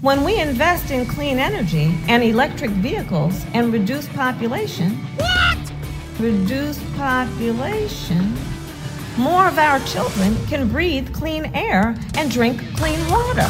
When 0.00 0.24
we 0.24 0.40
invest 0.40 0.90
in 0.90 1.06
clean 1.06 1.38
energy 1.38 1.94
and 2.08 2.22
electric 2.22 2.70
vehicles 2.70 3.44
and 3.52 3.72
reduce 3.72 4.08
population, 4.08 4.92
what? 5.16 5.72
Reduce 6.18 6.82
population, 6.96 8.34
more 9.18 9.46
of 9.46 9.58
our 9.58 9.78
children 9.80 10.34
can 10.46 10.68
breathe 10.68 11.12
clean 11.12 11.54
air 11.54 11.94
and 12.16 12.30
drink 12.30 12.62
clean 12.76 12.98
water. 13.10 13.46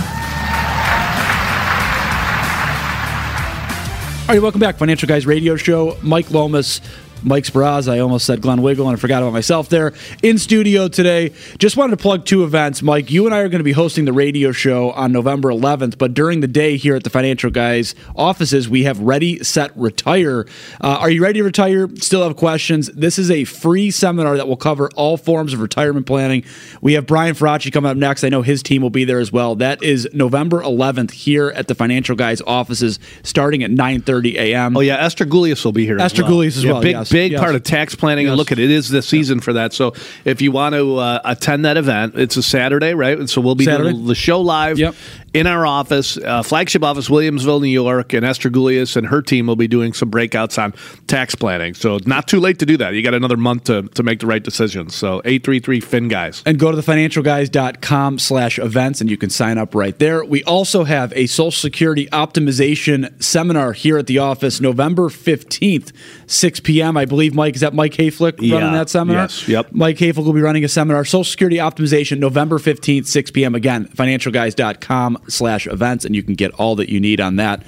All 4.22 4.36
right, 4.36 4.42
welcome 4.42 4.60
back, 4.60 4.76
Financial 4.76 5.06
Guys 5.06 5.26
Radio 5.26 5.56
Show. 5.56 5.96
Mike 6.02 6.30
Lomas 6.30 6.80
Mike 7.24 7.44
Sperrazza. 7.44 7.92
I 7.92 7.98
almost 8.00 8.26
said 8.26 8.40
Glenn 8.40 8.62
Wiggle 8.62 8.88
and 8.88 8.96
I 8.96 9.00
forgot 9.00 9.22
about 9.22 9.32
myself 9.32 9.68
there. 9.68 9.92
In 10.22 10.38
studio 10.38 10.88
today. 10.88 11.32
Just 11.58 11.76
wanted 11.76 11.96
to 11.96 12.02
plug 12.02 12.24
two 12.24 12.44
events. 12.44 12.82
Mike, 12.82 13.10
you 13.10 13.26
and 13.26 13.34
I 13.34 13.38
are 13.38 13.48
going 13.48 13.60
to 13.60 13.64
be 13.64 13.72
hosting 13.72 14.04
the 14.04 14.12
radio 14.12 14.52
show 14.52 14.90
on 14.92 15.12
November 15.12 15.50
11th, 15.50 15.98
but 15.98 16.14
during 16.14 16.40
the 16.40 16.48
day 16.48 16.76
here 16.76 16.94
at 16.96 17.04
the 17.04 17.10
Financial 17.10 17.50
Guys 17.50 17.94
offices, 18.16 18.68
we 18.68 18.84
have 18.84 18.98
Ready, 19.00 19.42
Set, 19.44 19.76
Retire. 19.76 20.46
Uh, 20.80 20.98
are 21.00 21.10
you 21.10 21.22
ready 21.22 21.40
to 21.40 21.44
retire? 21.44 21.88
Still 21.96 22.22
have 22.22 22.36
questions? 22.36 22.88
This 22.88 23.18
is 23.18 23.30
a 23.30 23.44
free 23.44 23.90
seminar 23.90 24.36
that 24.36 24.48
will 24.48 24.56
cover 24.56 24.90
all 24.96 25.16
forms 25.16 25.52
of 25.54 25.60
retirement 25.60 26.06
planning. 26.06 26.44
We 26.80 26.94
have 26.94 27.06
Brian 27.06 27.34
Faraci 27.34 27.72
coming 27.72 27.90
up 27.90 27.96
next. 27.96 28.24
I 28.24 28.28
know 28.28 28.42
his 28.42 28.62
team 28.62 28.82
will 28.82 28.90
be 28.90 29.04
there 29.04 29.20
as 29.20 29.32
well. 29.32 29.54
That 29.56 29.82
is 29.82 30.08
November 30.12 30.62
11th 30.62 31.10
here 31.12 31.50
at 31.50 31.68
the 31.68 31.74
Financial 31.74 32.16
Guys 32.16 32.40
offices 32.46 32.98
starting 33.22 33.62
at 33.62 33.70
9:30 33.70 34.34
a.m. 34.36 34.76
Oh 34.76 34.80
yeah, 34.80 34.96
Esther 34.96 35.24
Gulius 35.24 35.64
will 35.64 35.72
be 35.72 35.84
here. 35.84 35.98
Esther 35.98 36.22
as 36.22 36.28
well. 36.28 36.38
Gulius 36.38 36.56
as 36.56 36.64
Yeah, 36.64 36.72
well, 36.72 36.82
Big 36.82 36.92
yes, 36.92 37.11
big 37.12 37.32
yes. 37.32 37.40
part 37.40 37.54
of 37.54 37.62
tax 37.62 37.94
planning. 37.94 38.26
And 38.26 38.36
look 38.36 38.50
at 38.50 38.58
it 38.58 38.70
is 38.70 38.88
the 38.88 39.02
season 39.02 39.40
for 39.40 39.52
that. 39.52 39.72
So 39.72 39.94
if 40.24 40.40
you 40.40 40.50
want 40.50 40.74
to 40.74 40.96
uh, 40.96 41.20
attend 41.24 41.64
that 41.64 41.76
event, 41.76 42.14
it's 42.16 42.36
a 42.36 42.42
Saturday, 42.42 42.94
right? 42.94 43.18
And 43.18 43.28
so 43.28 43.40
we'll 43.40 43.54
be 43.54 43.64
Saturday. 43.64 43.92
doing 43.92 44.06
the 44.06 44.14
show 44.14 44.40
live 44.40 44.78
Yep. 44.78 44.94
In 45.34 45.46
our 45.46 45.66
office, 45.66 46.18
uh, 46.18 46.42
flagship 46.42 46.82
office, 46.84 47.08
Williamsville, 47.08 47.62
New 47.62 47.68
York, 47.68 48.12
and 48.12 48.24
Esther 48.24 48.50
Gulius 48.50 48.96
and 48.96 49.06
her 49.06 49.22
team 49.22 49.46
will 49.46 49.56
be 49.56 49.66
doing 49.68 49.92
some 49.94 50.10
breakouts 50.10 50.62
on 50.62 50.74
tax 51.06 51.34
planning. 51.34 51.72
So 51.74 51.98
not 52.04 52.28
too 52.28 52.38
late 52.38 52.58
to 52.58 52.66
do 52.66 52.76
that. 52.76 52.92
You 52.94 53.02
got 53.02 53.14
another 53.14 53.36
month 53.38 53.64
to, 53.64 53.82
to 53.82 54.02
make 54.02 54.20
the 54.20 54.26
right 54.26 54.42
decisions. 54.42 54.94
So 54.94 55.22
eight 55.24 55.42
three 55.44 55.58
three 55.60 55.80
Fin 55.80 56.08
guys. 56.08 56.42
and 56.44 56.58
go 56.58 56.70
to 56.70 56.76
thefinancialguys.com 56.76 58.18
slash 58.18 58.58
events 58.58 59.00
and 59.00 59.10
you 59.10 59.16
can 59.16 59.30
sign 59.30 59.56
up 59.58 59.74
right 59.74 59.98
there. 59.98 60.24
We 60.24 60.44
also 60.44 60.84
have 60.84 61.12
a 61.14 61.26
Social 61.26 61.50
Security 61.50 62.06
optimization 62.12 63.22
seminar 63.22 63.72
here 63.72 63.98
at 63.98 64.06
the 64.06 64.18
office 64.18 64.60
November 64.60 65.08
15th, 65.08 65.92
6 66.26 66.60
p.m. 66.60 66.96
I 66.96 67.04
believe, 67.04 67.34
Mike, 67.34 67.54
is 67.54 67.60
that 67.62 67.74
Mike 67.74 67.94
Hayflick 67.94 68.32
running 68.38 68.50
Yeah. 68.50 68.70
that 68.72 68.90
seminar? 68.90 69.22
Yes. 69.24 69.48
Yep. 69.48 69.72
Mike 69.72 69.96
Hayflick 69.96 70.24
will 70.24 70.32
be 70.32 70.40
running 70.42 70.64
a 70.64 70.68
seminar, 70.68 71.04
Social 71.04 71.24
Security 71.24 71.56
optimization, 71.56 72.18
November 72.18 72.58
15th, 72.58 73.06
6 73.06 73.30
p.m. 73.30 73.54
Again, 73.54 73.86
financialguys.com 73.88 75.18
slash 75.28 75.66
events 75.66 76.04
and 76.04 76.14
you 76.14 76.22
can 76.22 76.34
get 76.34 76.52
all 76.52 76.76
that 76.76 76.88
you 76.88 77.00
need 77.00 77.20
on 77.20 77.36
that. 77.36 77.64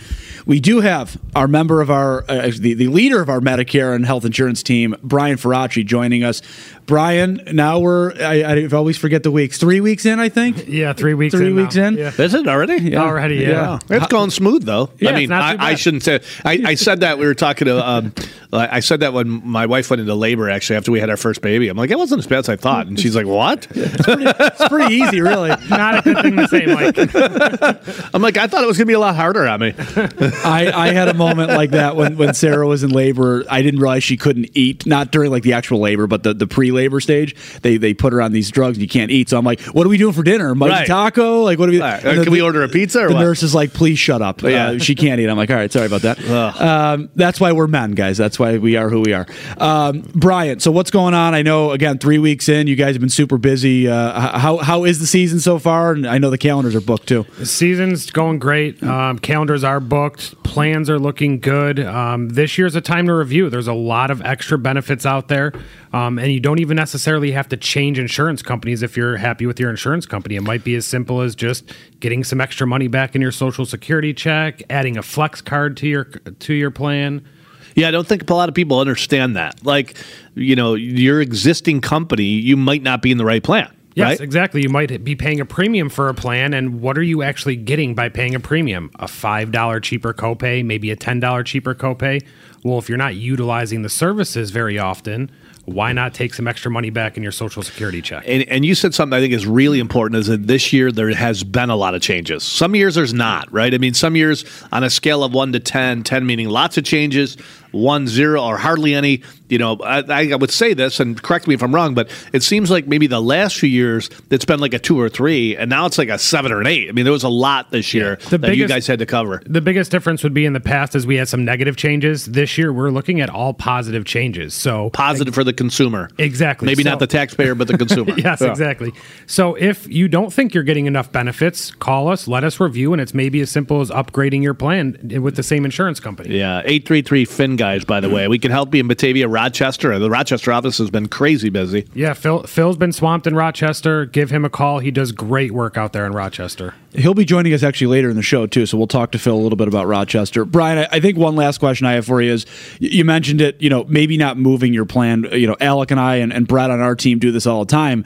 We 0.47 0.61
do 0.61 0.81
have 0.81 1.19
our 1.35 1.49
member 1.49 1.81
of 1.81 1.91
our, 1.91 2.25
uh, 2.29 2.51
the, 2.59 2.75
the 2.75 2.89
leader 2.89 3.23
of 3.23 3.29
our 3.29 3.41
Medicare 3.41 3.95
and 3.95 4.05
health 4.05 4.25
insurance 4.25 4.63
team, 4.63 4.95
Brian 5.03 5.37
Faraci, 5.37 5.85
joining 5.85 6.23
us. 6.23 6.43
Brian, 6.87 7.41
now 7.53 7.79
we're, 7.79 8.13
I, 8.23 8.43
I 8.43 8.67
always 8.73 8.99
forget 8.99 9.23
the 9.23 9.31
weeks, 9.31 9.59
three 9.59 9.81
weeks 9.81 10.05
in, 10.05 10.21
I 10.21 10.29
think? 10.29 10.65
Yeah, 10.75 10.93
three 10.93 11.15
weeks. 11.15 11.35
Three 11.35 11.49
in 11.49 11.57
weeks 11.57 11.77
now. 11.77 11.87
in? 11.89 11.97
Yeah. 11.99 12.11
Is 12.19 12.35
it 12.35 12.49
already? 12.49 12.97
Already, 12.97 13.37
yeah. 13.37 13.79
It's 13.89 14.09
going 14.09 14.31
smooth 14.31 14.65
though. 14.65 14.91
Yeah, 14.99 15.11
I 15.11 15.13
it's 15.13 15.19
mean, 15.21 15.29
not 15.29 15.43
I, 15.43 15.53
too 15.53 15.63
I 15.63 15.71
bad. 15.71 15.79
shouldn't 15.79 16.03
say. 16.03 16.21
I, 16.45 16.63
I 16.65 16.75
said 16.75 17.01
that 17.01 17.19
we 17.19 17.27
were 17.27 17.35
talking 17.35 17.67
to. 17.67 17.87
Um, 17.87 18.13
I 18.53 18.81
said 18.81 19.01
that 19.01 19.13
when 19.13 19.47
my 19.47 19.67
wife 19.67 19.91
went 19.91 20.01
into 20.01 20.15
labor. 20.15 20.49
Actually, 20.51 20.77
after 20.77 20.91
we 20.91 21.01
had 21.01 21.11
our 21.11 21.17
first 21.17 21.43
baby, 21.43 21.69
I'm 21.69 21.77
like, 21.77 21.91
it 21.91 21.99
wasn't 21.99 22.21
as 22.21 22.27
bad 22.27 22.41
as 22.41 22.49
I 22.49 22.57
thought, 22.57 22.87
and 22.87 22.99
she's 22.99 23.15
like, 23.15 23.27
what? 23.27 23.67
It's 23.77 24.69
pretty 24.69 24.95
easy, 24.95 25.21
really. 25.21 25.51
Not 25.69 25.99
a 25.99 26.03
good 26.03 26.23
thing 26.23 26.37
to 26.37 26.49
say, 26.49 26.67
Mike. 26.67 28.15
I'm 28.15 28.23
like, 28.23 28.37
I 28.37 28.47
thought 28.47 28.63
it 28.65 28.67
was 28.67 28.77
gonna 28.77 28.87
be 28.87 28.93
a 28.95 28.99
lot 28.99 29.15
harder 29.17 29.47
on 29.47 29.61
me. 29.61 29.75
I, 29.77 30.71
I 30.75 30.93
had 30.93 31.09
a 31.09 31.15
moment 31.15 31.51
like 31.51 31.71
that 31.71 31.97
when, 31.97 32.17
when 32.17 32.35
Sarah 32.35 32.67
was 32.67 32.83
in 32.83 32.91
labor. 32.91 33.45
I 33.51 33.63
didn't 33.63 33.81
realize 33.81 34.03
she 34.05 34.17
couldn't 34.17 34.51
eat, 34.55 34.87
not 34.87 35.11
during 35.13 35.31
like 35.31 35.43
the 35.43 35.53
actual 35.55 35.81
labor, 35.81 36.07
but 36.07 36.23
the, 36.23 36.35
the 36.35 36.47
pre 36.47 36.71
labor 36.75 37.01
stage. 37.01 37.35
They 37.63 37.77
they 37.79 37.95
put 37.95 38.13
her 38.13 38.21
on 38.21 38.33
these 38.33 38.51
drugs 38.51 38.77
and 38.77 38.83
you 38.83 38.89
can't 38.89 39.11
eat. 39.11 39.29
So 39.31 39.39
I'm 39.39 39.45
like, 39.45 39.61
what 39.63 39.87
are 39.87 39.89
we 39.91 39.97
doing 39.99 40.13
for 40.13 40.23
dinner? 40.23 40.55
Mighty 40.55 40.73
Right. 40.73 40.87
taco? 40.87 41.43
Like, 41.43 41.59
what 41.59 41.69
are 41.69 41.73
we? 41.73 41.81
Right. 41.81 42.01
and 42.01 42.07
Uh, 42.07 42.15
the- 42.17 42.25
can 42.25 42.33
we 42.33 42.41
order 42.43 42.63
a 42.63 42.69
pizza 42.69 43.01
or 43.05 43.09
the 43.09 43.15
what? 43.15 43.21
nurse 43.21 43.43
is 43.43 43.55
like, 43.55 43.73
please 43.73 43.99
shut 43.99 44.21
up. 44.21 44.43
Yeah. 44.43 44.69
Uh, 44.71 44.79
she 44.79 44.95
can't 44.95 45.21
eat. 45.21 45.29
I'm 45.29 45.37
like, 45.37 45.51
all 45.51 45.57
right, 45.57 45.71
sorry 45.73 45.87
about 45.87 46.03
that. 46.03 46.19
Um, 46.61 47.09
that's 47.17 47.41
why 47.41 47.53
we're 47.53 47.67
men, 47.67 47.93
guys. 47.93 48.17
That's 48.19 48.39
why 48.39 48.59
we 48.59 48.77
are 48.77 48.91
who 48.91 49.01
we 49.01 49.13
are. 49.13 49.27
Um, 49.59 50.03
Brian, 50.15 50.61
so 50.61 50.71
what's 50.71 50.91
going 50.91 51.15
on? 51.15 51.35
I 51.35 51.43
know, 51.43 51.71
again, 51.71 51.99
three 51.99 52.19
weeks 52.19 52.49
in, 52.49 52.67
you 52.67 52.77
guys 52.77 52.95
have 52.95 53.01
been 53.01 53.09
super 53.09 53.39
busy. 53.39 53.89
Uh, 53.89 54.39
how, 54.39 54.59
how 54.59 54.85
is 54.85 54.99
the 55.01 55.07
season 55.07 55.41
so 55.41 55.59
far? 55.59 55.93
And 55.93 56.07
I 56.07 56.19
know 56.19 56.31
the 56.31 56.39
calendars 56.39 56.75
are 56.75 56.81
booked 56.81 57.07
too. 57.09 57.27
The 57.39 57.47
season's 57.47 58.11
going 58.11 58.39
great. 58.39 58.83
Um, 58.83 59.19
calendars 59.19 59.65
are 59.65 59.81
booked. 59.81 60.35
Plans 60.45 60.89
are 60.89 60.99
looking 60.99 61.41
good. 61.41 61.81
Um, 61.81 62.29
this 62.29 62.57
year's 62.57 62.77
a 62.77 62.81
time 62.81 63.07
to 63.07 63.15
review. 63.15 63.51
There's 63.51 63.67
a 63.67 63.75
lot 63.75 64.11
of 64.11 64.23
extra 64.23 64.57
benefits 64.57 65.05
out 65.05 65.27
there. 65.27 65.53
Um, 65.93 66.19
and 66.19 66.33
you 66.33 66.39
don't 66.39 66.61
even 66.61 66.77
necessarily 66.77 67.33
have 67.33 67.49
to 67.49 67.57
change 67.57 67.99
insurance 67.99 68.43
companies 68.43 68.83
if 68.83 68.97
you're 68.97 69.17
happy 69.17 69.47
with 69.47 69.59
your 69.59 69.71
insurance 69.71 70.07
company. 70.07 70.37
It 70.37 70.43
might 70.43 70.63
be 70.63 70.77
as 70.77 70.87
simple 70.87 71.23
as 71.23 71.35
just 71.35 71.73
getting 71.99 72.23
some 72.23 72.41
extra 72.41 72.67
money 72.67 72.87
back 72.87 73.17
in 73.17 73.23
your 73.23 73.33
social 73.33 73.67
security 73.67 74.15
check, 74.15 74.63
adding 74.71 74.97
a 74.97 75.03
flex 75.03 75.41
card 75.41 75.77
to 75.79 75.89
your 75.89 76.05
to 76.05 76.55
your 76.55 76.71
plan. 76.71 77.27
Yeah, 77.75 77.89
I 77.89 77.91
don't 77.91 78.07
think 78.07 78.29
a 78.31 78.35
lot 78.35 78.49
of 78.49 78.55
people 78.55 78.79
understand 78.79 79.35
that. 79.37 79.65
Like, 79.65 79.97
you 80.35 80.55
know, 80.55 80.75
your 80.75 81.21
existing 81.21 81.81
company, 81.81 82.25
you 82.25 82.57
might 82.57 82.83
not 82.83 83.03
be 83.03 83.11
in 83.11 83.19
the 83.19 83.25
right 83.25 83.43
plan. 83.43 83.75
Yes, 83.95 84.09
right? 84.09 84.21
exactly. 84.21 84.63
You 84.63 84.69
might 84.69 85.05
be 85.05 85.15
paying 85.15 85.41
a 85.41 85.45
premium 85.45 85.89
for 85.89 86.09
a 86.09 86.15
plan, 86.15 86.53
and 86.53 86.81
what 86.81 86.99
are 86.99 87.03
you 87.03 87.23
actually 87.23 87.57
getting 87.57 87.95
by 87.95 88.09
paying 88.09 88.35
a 88.35 88.41
premium? 88.41 88.91
A 88.99 89.07
$5 89.07 89.83
cheaper 89.83 90.13
copay, 90.13 90.65
maybe 90.65 90.91
a 90.91 90.97
$10 90.97 91.45
cheaper 91.45 91.75
copay? 91.75 92.25
Well, 92.65 92.79
if 92.79 92.89
you're 92.89 92.99
not 92.99 93.15
utilizing 93.15 93.83
the 93.83 93.89
services 93.89 94.51
very 94.51 94.79
often, 94.79 95.31
why 95.67 95.93
not 95.93 96.15
take 96.15 96.35
some 96.35 96.47
extra 96.47 96.71
money 96.71 96.91
back 96.91 97.17
in 97.17 97.23
your 97.23 97.33
social 97.33 97.63
security 97.63 98.03
check? 98.03 98.25
And, 98.27 98.47
and 98.49 98.65
you 98.65 98.75
said 98.75 98.95
something 98.95 99.17
I 99.17 99.21
think 99.21 99.33
is 99.33 99.47
really 99.47 99.81
important 99.81 100.19
is 100.21 100.27
that 100.27 100.47
this 100.47 100.73
year 100.73 100.93
there 100.93 101.11
has 101.15 101.43
been 101.45 101.71
a 101.71 101.77
lot 101.77 101.95
of 101.95 102.03
changes. 102.03 102.43
Some 102.43 102.75
years 102.75 102.95
there's 102.95 103.15
not, 103.15 103.51
right? 103.53 103.73
I 103.73 103.79
mean, 103.79 103.95
some 103.95 104.17
years 104.17 104.45
on 104.73 104.85
a 104.85 104.91
scale 104.91 105.25
of 105.25 105.33
one 105.33 105.53
to 105.53 105.61
10, 105.61 106.03
10 106.03 106.27
meaning 106.27 106.49
lots 106.49 106.77
of 106.77 106.85
changes, 106.85 107.37
one, 107.75 108.07
zero, 108.07 108.43
or 108.43 108.57
hardly 108.57 108.95
any. 108.95 109.23
You 109.49 109.59
know, 109.59 109.77
I, 109.81 110.31
I 110.33 110.37
would 110.37 110.51
say 110.51 110.75
this, 110.75 111.01
and 111.01 111.21
correct 111.23 111.47
me 111.47 111.55
if 111.55 111.63
I'm 111.63 111.75
wrong, 111.75 111.95
but 111.95 112.09
it 112.33 112.43
seems 112.43 112.71
like 112.71 112.87
maybe 112.87 113.07
the 113.07 113.21
last 113.21 113.59
few 113.59 113.69
years 113.69 114.09
it's 114.31 114.45
been 114.45 114.59
like 114.59 114.73
a 114.75 114.79
two 114.79 114.99
or 114.99 115.09
three, 115.09 115.57
and 115.57 115.69
now 115.69 115.87
it's 115.87 115.99
like 115.99 116.09
a 116.09 116.19
seven 116.19 116.51
or 116.51 116.61
an 116.61 116.67
eight. 116.67 116.89
I 116.89 116.93
mean, 116.93 117.05
there 117.05 117.13
was 117.13 117.25
a 117.25 117.29
lot 117.29 117.71
this 117.71 117.93
year 117.93 118.17
The 118.31 118.39
that 118.39 118.57
you 118.57 118.67
guys 118.67 118.87
had 118.87 119.01
to 119.01 119.07
cover. 119.07 119.43
The 119.45 119.61
biggest 119.61 119.91
difference 119.91 120.23
would 120.23 120.35
be 120.35 120.47
in 120.47 120.55
the 120.55 120.61
past 120.61 120.95
is 120.95 121.07
we 121.07 121.17
had 121.17 121.29
some 121.29 121.45
negative 121.45 121.77
changes. 121.77 122.27
This 122.27 122.57
year, 122.57 122.73
we're 122.73 122.91
looking 122.91 123.21
at 123.21 123.29
all 123.29 123.53
positive 123.53 124.05
changes. 124.05 124.55
So 124.55 124.91
Positive 124.91 125.35
for 125.35 125.45
the 125.45 125.53
consumer. 125.55 126.11
Exactly. 126.19 126.67
Maybe 126.67 126.83
So- 126.83 126.91
not 126.91 126.99
the 126.99 127.07
taxpayer, 127.07 127.55
but 127.55 127.69
the 127.69 127.79
consumer. 127.79 128.13
yes, 128.19 128.41
Yeah. 128.41 128.51
exactly. 128.51 128.93
So 129.27 129.55
if 129.55 129.89
you 129.89 130.09
don't 130.09 130.33
think 130.33 130.53
you're 130.55 130.63
getting 130.65 130.87
enough 130.87 131.11
benefits, 131.13 131.71
call 131.71 132.09
us, 132.09 132.29
let 132.29 132.45
us 132.45 132.61
review, 132.61 132.93
and 132.93 133.01
it's 133.01 133.15
maybe 133.15 133.41
as 133.41 133.51
simple 133.51 133.81
as 133.81 133.91
upgrading 133.91 134.43
your 134.43 134.55
plan 134.55 134.99
with 135.23 135.37
the 135.37 135.43
same 135.43 135.65
insurance 135.65 136.01
company. 136.01 136.37
Yeah, 136.37 136.59
833 136.65 137.25
Fin 137.25 137.57
guys, 137.57 137.85
by 137.85 138.01
the 138.01 138.09
way. 138.11 138.29
We 138.29 138.39
can 138.39 138.51
help 138.51 138.75
you 138.75 138.81
in 138.81 138.89
Batavia, 138.89 139.29
Rochester. 139.29 139.99
The 139.99 140.11
Rochester 140.11 140.53
office 140.53 140.79
has 140.79 140.91
been 140.91 141.09
crazy 141.09 141.49
busy. 141.49 141.87
Yeah, 141.95 142.13
Phil 142.15 142.43
Phil's 142.45 142.77
been 142.77 142.93
swamped 142.93 143.27
in 143.27 143.35
Rochester. 143.35 144.05
Give 144.07 144.31
him 144.31 144.45
a 144.45 144.51
call. 144.51 144.81
He 144.81 144.91
does 144.91 145.13
great 145.13 145.53
work 145.53 145.77
out 145.77 145.93
there 145.93 146.07
in 146.07 146.13
Rochester. 146.13 146.75
He'll 146.95 147.15
be 147.15 147.25
joining 147.25 147.53
us 147.53 147.63
actually 147.65 147.89
later 147.89 148.09
in 148.09 148.15
the 148.17 148.23
show 148.23 148.47
too, 148.47 148.67
so 148.67 148.79
we'll 148.79 148.87
talk 148.87 149.11
to 149.13 149.19
Phil 149.19 149.35
a 149.35 149.43
little 149.43 149.57
bit 149.57 149.67
about 149.67 149.87
Rochester. 149.89 150.45
Brian, 150.45 150.79
I, 150.79 150.89
I 150.93 151.01
think 151.01 151.19
one 151.19 151.35
last 151.35 151.59
question 151.59 151.87
I 151.87 151.93
have 151.95 152.07
for 152.07 152.23
you 152.23 152.33
is: 152.33 152.47
you 152.79 153.05
mentioned 153.05 153.41
it, 153.41 153.61
you 153.61 153.69
know, 153.69 153.85
maybe 153.89 154.17
not 154.17 154.39
moving 154.39 154.73
your 154.73 154.85
plan. 154.85 155.27
You 155.33 155.44
know, 155.47 155.57
Alec 155.61 155.91
and 155.91 156.01
I 156.01 156.17
and, 156.17 156.33
and 156.33 156.47
Brett 156.47 156.71
on 156.71 156.81
our 156.81 156.95
team 156.95 157.19
do 157.19 157.33
this 157.33 157.47
all 157.47 157.65
the 157.65 157.71
time. 157.71 158.05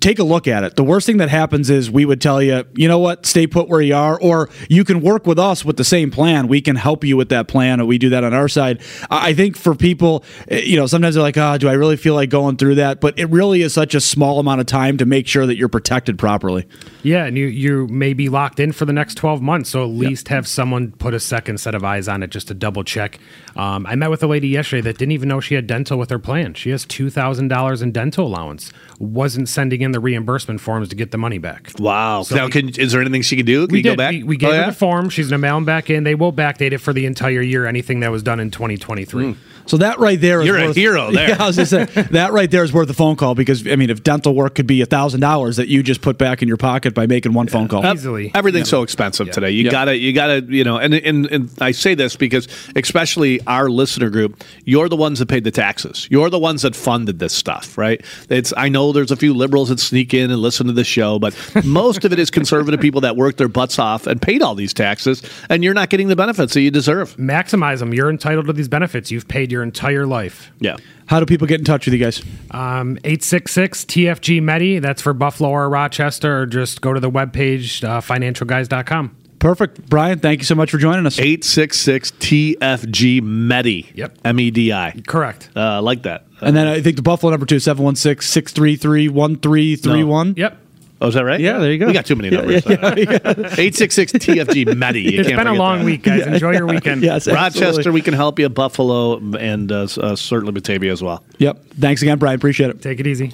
Take 0.00 0.18
a 0.18 0.24
look 0.24 0.48
at 0.48 0.64
it. 0.64 0.74
The 0.74 0.82
worst 0.82 1.06
thing 1.06 1.18
that 1.18 1.28
happens 1.28 1.70
is 1.70 1.90
we 1.90 2.04
would 2.04 2.20
tell 2.20 2.42
you, 2.42 2.64
you 2.74 2.88
know 2.88 2.98
what, 2.98 3.24
stay 3.24 3.46
put 3.46 3.68
where 3.68 3.80
you 3.80 3.94
are, 3.94 4.20
or 4.20 4.50
you 4.68 4.82
can 4.82 5.00
work 5.00 5.26
with 5.26 5.38
us 5.38 5.64
with 5.64 5.76
the 5.76 5.84
same 5.84 6.10
plan. 6.10 6.48
We 6.48 6.60
can 6.60 6.74
help 6.74 7.04
you 7.04 7.16
with 7.16 7.28
that 7.28 7.46
plan, 7.46 7.78
and 7.78 7.88
we 7.88 7.96
do 7.96 8.08
that 8.10 8.24
on 8.24 8.34
our 8.34 8.48
side. 8.48 8.82
I 9.10 9.32
think 9.32 9.56
for 9.56 9.76
people, 9.76 10.24
eh, 10.48 10.62
you 10.62 10.76
know, 10.76 10.86
sometimes 10.86 11.14
they're 11.14 11.22
like, 11.22 11.36
oh, 11.36 11.56
do 11.56 11.68
I 11.68 11.74
really 11.74 11.96
feel 11.96 12.14
like 12.14 12.30
going 12.30 12.56
through 12.56 12.74
that? 12.76 13.00
But 13.00 13.16
it 13.16 13.26
really 13.26 13.62
is 13.62 13.72
such 13.72 13.94
a 13.94 14.00
small 14.00 14.40
amount 14.40 14.60
of 14.60 14.66
time 14.66 14.96
to 14.96 15.06
make 15.06 15.28
sure 15.28 15.46
that 15.46 15.56
you're 15.56 15.68
protected 15.68 16.18
properly. 16.18 16.66
Yeah, 17.04 17.24
and 17.24 17.38
you 17.38 17.46
you 17.46 17.86
may 17.86 18.12
be 18.12 18.28
locked 18.28 18.58
in 18.58 18.72
for 18.72 18.86
the 18.86 18.92
next 18.92 19.14
twelve 19.14 19.40
months, 19.40 19.70
so 19.70 19.84
at 19.84 19.90
least 19.90 20.26
have 20.28 20.48
someone 20.48 20.92
put 20.92 21.14
a 21.14 21.20
second 21.20 21.58
set 21.58 21.76
of 21.76 21.84
eyes 21.84 22.08
on 22.08 22.24
it 22.24 22.30
just 22.30 22.48
to 22.48 22.54
double 22.54 22.82
check. 22.82 23.20
Um, 23.54 23.86
I 23.86 23.94
met 23.94 24.10
with 24.10 24.22
a 24.24 24.26
lady 24.26 24.48
yesterday 24.48 24.82
that 24.82 24.98
didn't 24.98 25.12
even 25.12 25.28
know 25.28 25.40
she 25.40 25.54
had 25.54 25.68
dental 25.68 25.96
with 25.96 26.10
her 26.10 26.18
plan. 26.18 26.54
She 26.54 26.70
has 26.70 26.84
two 26.84 27.08
thousand 27.08 27.48
dollars 27.48 27.82
in 27.82 27.92
dental 27.92 28.26
allowance. 28.26 28.72
Wasn't 28.98 29.48
sending 29.48 29.75
in 29.82 29.92
the 29.92 30.00
reimbursement 30.00 30.60
forms 30.60 30.88
to 30.90 30.96
get 30.96 31.10
the 31.10 31.18
money 31.18 31.38
back. 31.38 31.70
Wow. 31.78 32.22
So 32.22 32.36
now, 32.36 32.46
we- 32.46 32.50
can, 32.52 32.68
is 32.70 32.92
there 32.92 33.00
anything 33.00 33.22
she 33.22 33.36
can 33.36 33.46
do? 33.46 33.66
Can 33.66 33.72
we 33.72 33.78
you 33.78 33.84
go 33.84 33.90
did. 33.90 33.96
back? 33.98 34.12
We, 34.12 34.22
we 34.22 34.36
gave 34.36 34.50
Oh, 34.50 34.52
her 34.52 34.60
yeah? 34.60 34.70
the 34.70 34.76
form. 34.76 35.08
She's 35.10 35.28
gonna 35.28 35.38
mail 35.38 35.56
them 35.56 35.64
back 35.64 35.90
in. 35.90 36.04
They 36.04 36.14
will 36.14 36.32
backdate 36.32 36.72
it 36.72 36.78
for 36.78 36.92
the 36.92 37.06
entire 37.06 37.40
year. 37.42 37.66
Anything 37.66 38.00
that 38.00 38.10
was 38.10 38.22
done 38.22 38.40
in 38.40 38.50
2023. 38.50 39.32
Hmm. 39.32 39.38
So 39.66 39.76
that 39.78 39.98
right 39.98 40.20
there 40.20 40.40
is 40.40 40.46
You're 40.46 40.58
a 40.58 40.66
worth, 40.68 40.76
hero 40.76 41.10
there. 41.12 41.30
Yeah, 41.30 41.42
I 41.42 41.46
was 41.46 41.56
gonna 41.56 41.66
say 41.66 41.84
that 42.10 42.32
right 42.32 42.50
there 42.50 42.64
is 42.64 42.72
worth 42.72 42.88
a 42.90 42.94
phone 42.94 43.16
call 43.16 43.34
because 43.34 43.66
I 43.66 43.76
mean, 43.76 43.90
if 43.90 44.02
dental 44.02 44.34
work 44.34 44.54
could 44.54 44.66
be 44.66 44.80
a 44.80 44.86
thousand 44.86 45.20
dollars 45.20 45.56
that 45.56 45.68
you 45.68 45.82
just 45.82 46.00
put 46.02 46.18
back 46.18 46.42
in 46.42 46.48
your 46.48 46.56
pocket 46.56 46.94
by 46.94 47.06
making 47.06 47.32
one 47.32 47.48
phone 47.48 47.68
call, 47.68 47.84
Easily. 47.84 48.30
Everything's 48.34 48.68
so 48.68 48.82
expensive 48.82 49.30
today. 49.30 49.50
You 49.50 49.64
Yep. 49.64 49.72
gotta, 49.72 49.96
you 49.96 50.12
gotta, 50.12 50.42
you 50.48 50.64
know, 50.64 50.76
and, 50.78 50.94
and 50.94 51.26
and 51.26 51.50
I 51.60 51.72
say 51.72 51.94
this 51.94 52.16
because, 52.16 52.46
especially 52.76 53.40
our 53.46 53.68
listener 53.68 54.10
group, 54.10 54.42
you're 54.64 54.88
the 54.88 54.96
ones 54.96 55.18
that 55.18 55.26
paid 55.26 55.44
the 55.44 55.50
taxes. 55.50 56.06
You're 56.10 56.30
the 56.30 56.38
ones 56.38 56.62
that 56.62 56.76
funded 56.76 57.18
this 57.18 57.32
stuff, 57.32 57.76
right? 57.76 58.00
It's. 58.28 58.52
I 58.56 58.68
know 58.68 58.92
there's 58.92 59.10
a 59.10 59.16
few 59.16 59.34
liberals 59.34 59.68
that 59.70 59.80
sneak 59.80 60.14
in 60.14 60.30
and 60.30 60.40
listen 60.40 60.66
to 60.68 60.72
the 60.72 60.84
show, 60.84 61.18
but 61.18 61.34
most 61.64 62.04
of 62.04 62.12
it 62.12 62.18
is 62.18 62.30
conservative 62.30 62.80
people 62.80 63.00
that 63.02 63.16
worked 63.16 63.38
their 63.38 63.48
butts 63.48 63.78
off 63.78 64.06
and 64.06 64.20
paid 64.22 64.42
all 64.42 64.54
these 64.54 64.72
taxes, 64.72 65.22
and 65.50 65.64
you're 65.64 65.74
not 65.74 65.90
getting 65.90 66.08
the 66.08 66.16
benefits 66.16 66.54
that 66.54 66.60
you 66.60 66.70
deserve. 66.70 67.16
Maximize 67.16 67.80
them. 67.80 67.92
You're 67.92 68.10
entitled 68.10 68.46
to 68.46 68.52
these 68.52 68.68
benefits. 68.68 69.10
You've 69.10 69.26
paid 69.28 69.50
your 69.52 69.55
your 69.56 69.62
entire 69.62 70.06
life. 70.06 70.52
Yeah. 70.60 70.76
How 71.06 71.18
do 71.20 71.26
people 71.26 71.46
get 71.46 71.58
in 71.60 71.64
touch 71.64 71.86
with 71.86 71.94
you 71.94 72.00
guys? 72.00 72.20
Um, 72.50 72.98
866 73.04 73.84
TFG 73.86 74.42
Medi. 74.42 74.78
That's 74.80 75.00
for 75.00 75.14
Buffalo 75.14 75.50
or 75.50 75.68
Rochester. 75.70 76.42
Or 76.42 76.46
just 76.46 76.80
go 76.82 76.92
to 76.92 77.00
the 77.00 77.10
webpage, 77.10 77.82
uh, 77.82 78.00
financialguys.com. 78.00 79.16
Perfect. 79.38 79.88
Brian, 79.88 80.18
thank 80.18 80.40
you 80.40 80.44
so 80.44 80.54
much 80.54 80.70
for 80.70 80.78
joining 80.78 81.06
us. 81.06 81.18
866 81.18 82.10
TFG 82.12 83.20
MEDI. 83.22 83.92
Yep. 83.94 84.18
M 84.24 84.40
E 84.40 84.50
D 84.50 84.72
I. 84.72 84.94
Correct. 85.06 85.50
Uh, 85.54 85.60
I 85.60 85.78
like 85.78 86.02
that. 86.02 86.26
And 86.40 86.56
then 86.56 86.66
I 86.66 86.80
think 86.82 86.96
the 86.96 87.02
Buffalo 87.02 87.30
number 87.30 87.46
two, 87.46 87.58
716 87.58 88.26
633 88.26 89.08
1331. 89.08 90.34
Yep. 90.36 90.58
Oh, 90.98 91.08
is 91.08 91.14
that 91.14 91.24
right? 91.24 91.38
Yeah, 91.38 91.58
there 91.58 91.70
you 91.70 91.78
go. 91.78 91.86
We 91.86 91.92
got 91.92 92.06
too 92.06 92.16
many 92.16 92.30
numbers. 92.30 92.64
866 92.66 94.12
TFG 94.12 94.64
MEDI. 94.74 95.02
You 95.02 95.20
It's 95.20 95.28
can't 95.28 95.38
been 95.38 95.46
a 95.46 95.54
long 95.54 95.80
that. 95.80 95.84
week, 95.84 96.02
guys. 96.02 96.26
Enjoy 96.26 96.52
your 96.52 96.66
weekend. 96.66 97.02
Yes, 97.06 97.28
Rochester, 97.28 97.66
absolutely. 97.66 97.92
we 97.92 98.00
can 98.00 98.14
help 98.14 98.38
you. 98.38 98.48
Buffalo, 98.48 99.18
and 99.36 99.70
uh, 99.70 99.86
uh, 100.00 100.16
certainly 100.16 100.52
Batavia 100.52 100.90
as 100.90 101.02
well. 101.02 101.22
Yep. 101.38 101.62
Thanks 101.78 102.00
again, 102.02 102.18
Brian. 102.18 102.36
Appreciate 102.36 102.70
it. 102.70 102.80
Take 102.80 102.98
it 103.00 103.06
easy. 103.06 103.32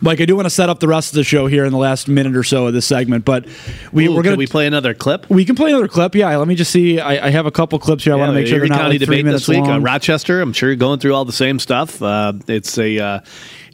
Mike, 0.00 0.20
I 0.20 0.24
do 0.24 0.34
want 0.34 0.46
to 0.46 0.50
set 0.50 0.70
up 0.70 0.80
the 0.80 0.88
rest 0.88 1.12
of 1.12 1.16
the 1.16 1.24
show 1.24 1.46
here 1.46 1.64
in 1.66 1.72
the 1.72 1.78
last 1.78 2.08
minute 2.08 2.34
or 2.34 2.42
so 2.42 2.66
of 2.68 2.72
this 2.72 2.86
segment, 2.86 3.24
but 3.26 3.46
we, 3.92 4.06
Ooh, 4.06 4.10
we're 4.12 4.16
can 4.22 4.30
going 4.30 4.38
we 4.38 4.46
to. 4.46 4.50
play 4.50 4.66
another 4.66 4.94
clip? 4.94 5.28
We 5.28 5.44
can 5.44 5.54
play 5.54 5.68
another 5.70 5.88
clip. 5.88 6.14
Yeah, 6.14 6.34
let 6.36 6.48
me 6.48 6.54
just 6.54 6.70
see. 6.70 6.98
I, 6.98 7.26
I 7.26 7.30
have 7.30 7.44
a 7.44 7.50
couple 7.50 7.78
clips 7.78 8.04
here. 8.04 8.14
I 8.14 8.16
want 8.16 8.30
to 8.30 8.34
make 8.34 8.46
sure 8.46 8.58
they're 8.58 8.68
not 8.68 8.80
County 8.80 8.98
like 8.98 9.06
three 9.06 9.22
minutes 9.22 9.42
this 9.46 9.48
week. 9.48 9.64
Uh, 9.64 9.66
long. 9.66 9.82
Rochester, 9.82 10.40
I'm 10.40 10.54
sure 10.54 10.70
you're 10.70 10.76
going 10.76 10.98
through 11.00 11.14
all 11.14 11.26
the 11.26 11.32
same 11.32 11.58
stuff. 11.58 12.00
Uh, 12.00 12.32
it's 12.48 12.78
a, 12.78 12.98
uh, 12.98 13.20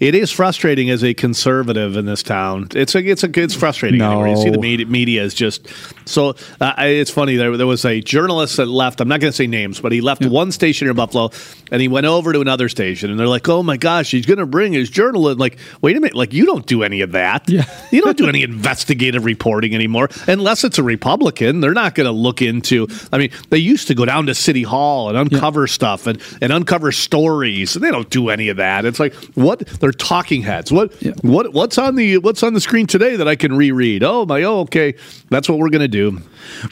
it 0.01 0.15
is 0.15 0.31
frustrating 0.31 0.89
as 0.89 1.05
a 1.05 1.13
conservative 1.13 1.97
in 1.97 2.07
this 2.07 2.23
town. 2.23 2.69
It's 2.75 2.95
a, 2.95 2.99
it's 2.99 3.23
a, 3.23 3.31
it's 3.39 3.55
frustrating. 3.55 3.99
No. 3.99 4.23
anyway. 4.23 4.31
You 4.31 4.37
see 4.45 4.51
the 4.51 4.59
media, 4.59 4.87
media 4.87 5.23
is 5.23 5.35
just 5.35 5.69
so. 6.07 6.35
Uh, 6.59 6.73
it's 6.79 7.11
funny. 7.11 7.37
There, 7.37 7.55
there 7.59 7.67
was 7.67 7.85
a 7.85 8.01
journalist 8.01 8.57
that 8.57 8.67
left. 8.67 9.03
I'm 9.03 9.09
not 9.09 9.21
going 9.21 9.31
to 9.31 9.37
say 9.37 9.47
names, 9.47 9.79
but 9.79 9.93
he 9.93 10.01
left 10.01 10.25
one 10.25 10.53
station 10.53 10.89
in 10.89 10.97
Buffalo, 10.97 11.31
and 11.71 11.83
he 11.83 11.89
went 11.89 12.07
over 12.07 12.33
to 12.33 12.41
another 12.41 12.71
station, 12.71 13.11
and 13.11 13.21
they're 13.21 13.29
like, 13.29 13.47
"Oh 13.49 13.63
my 13.63 13.77
gosh, 13.77 14.11
he's 14.11 14.25
going 14.25 14.39
to 14.39 14.47
bring 14.47 14.73
his 14.73 14.89
journalist." 14.89 15.39
Like, 15.39 15.59
wait 15.83 15.97
a 15.97 16.01
minute, 16.01 16.17
like 16.17 16.33
you 16.33 16.47
don't 16.47 16.65
do 16.65 16.83
any 16.83 17.03
of 17.03 17.13
that. 17.13 17.49
Yeah. 17.49 17.65
you 17.91 18.01
don't 18.01 18.17
do 18.17 18.27
any 18.27 18.43
investigative 18.51 19.27
reporting 19.27 19.75
anymore, 19.75 20.09
unless 20.27 20.65
it's 20.65 20.79
a 20.79 20.83
Republican. 20.83 21.61
They're 21.61 21.75
not 21.75 21.95
going 21.95 22.07
to 22.07 22.13
look 22.13 22.41
into. 22.41 22.89
I 23.13 23.19
mean, 23.19 23.31
they 23.51 23.59
used 23.59 23.89
to 23.89 23.95
go 23.95 24.07
down 24.07 24.27
to 24.27 24.35
City 24.35 24.63
Hall 24.63 25.11
and 25.11 25.19
uncover 25.19 25.67
stuff 25.67 26.07
and, 26.07 26.23
and 26.41 26.53
uncover 26.53 26.91
stories. 26.91 27.75
They 27.75 27.91
don't 27.91 28.09
do 28.09 28.31
any 28.31 28.49
of 28.49 28.57
that. 28.57 28.87
It's 28.87 28.99
like 28.99 29.13
what 29.35 29.59
they're 29.81 29.90
talking 29.93 30.43
heads. 30.43 30.71
What 30.73 30.93
what 31.23 31.53
what's 31.53 31.79
on 31.79 31.95
the 31.97 32.19
what's 32.19 32.43
on 32.43 32.55
the 32.55 32.61
screen 32.61 32.87
today 32.87 33.17
that 33.17 33.29
I 33.29 33.37
can 33.37 33.57
reread? 33.57 34.03
Oh 34.03 34.27
my, 34.27 34.43
oh 34.43 34.61
okay, 34.61 34.95
that's 35.29 35.49
what 35.49 35.59
we're 35.59 35.71
going 35.71 35.81
to 35.83 35.89
do. 35.89 36.19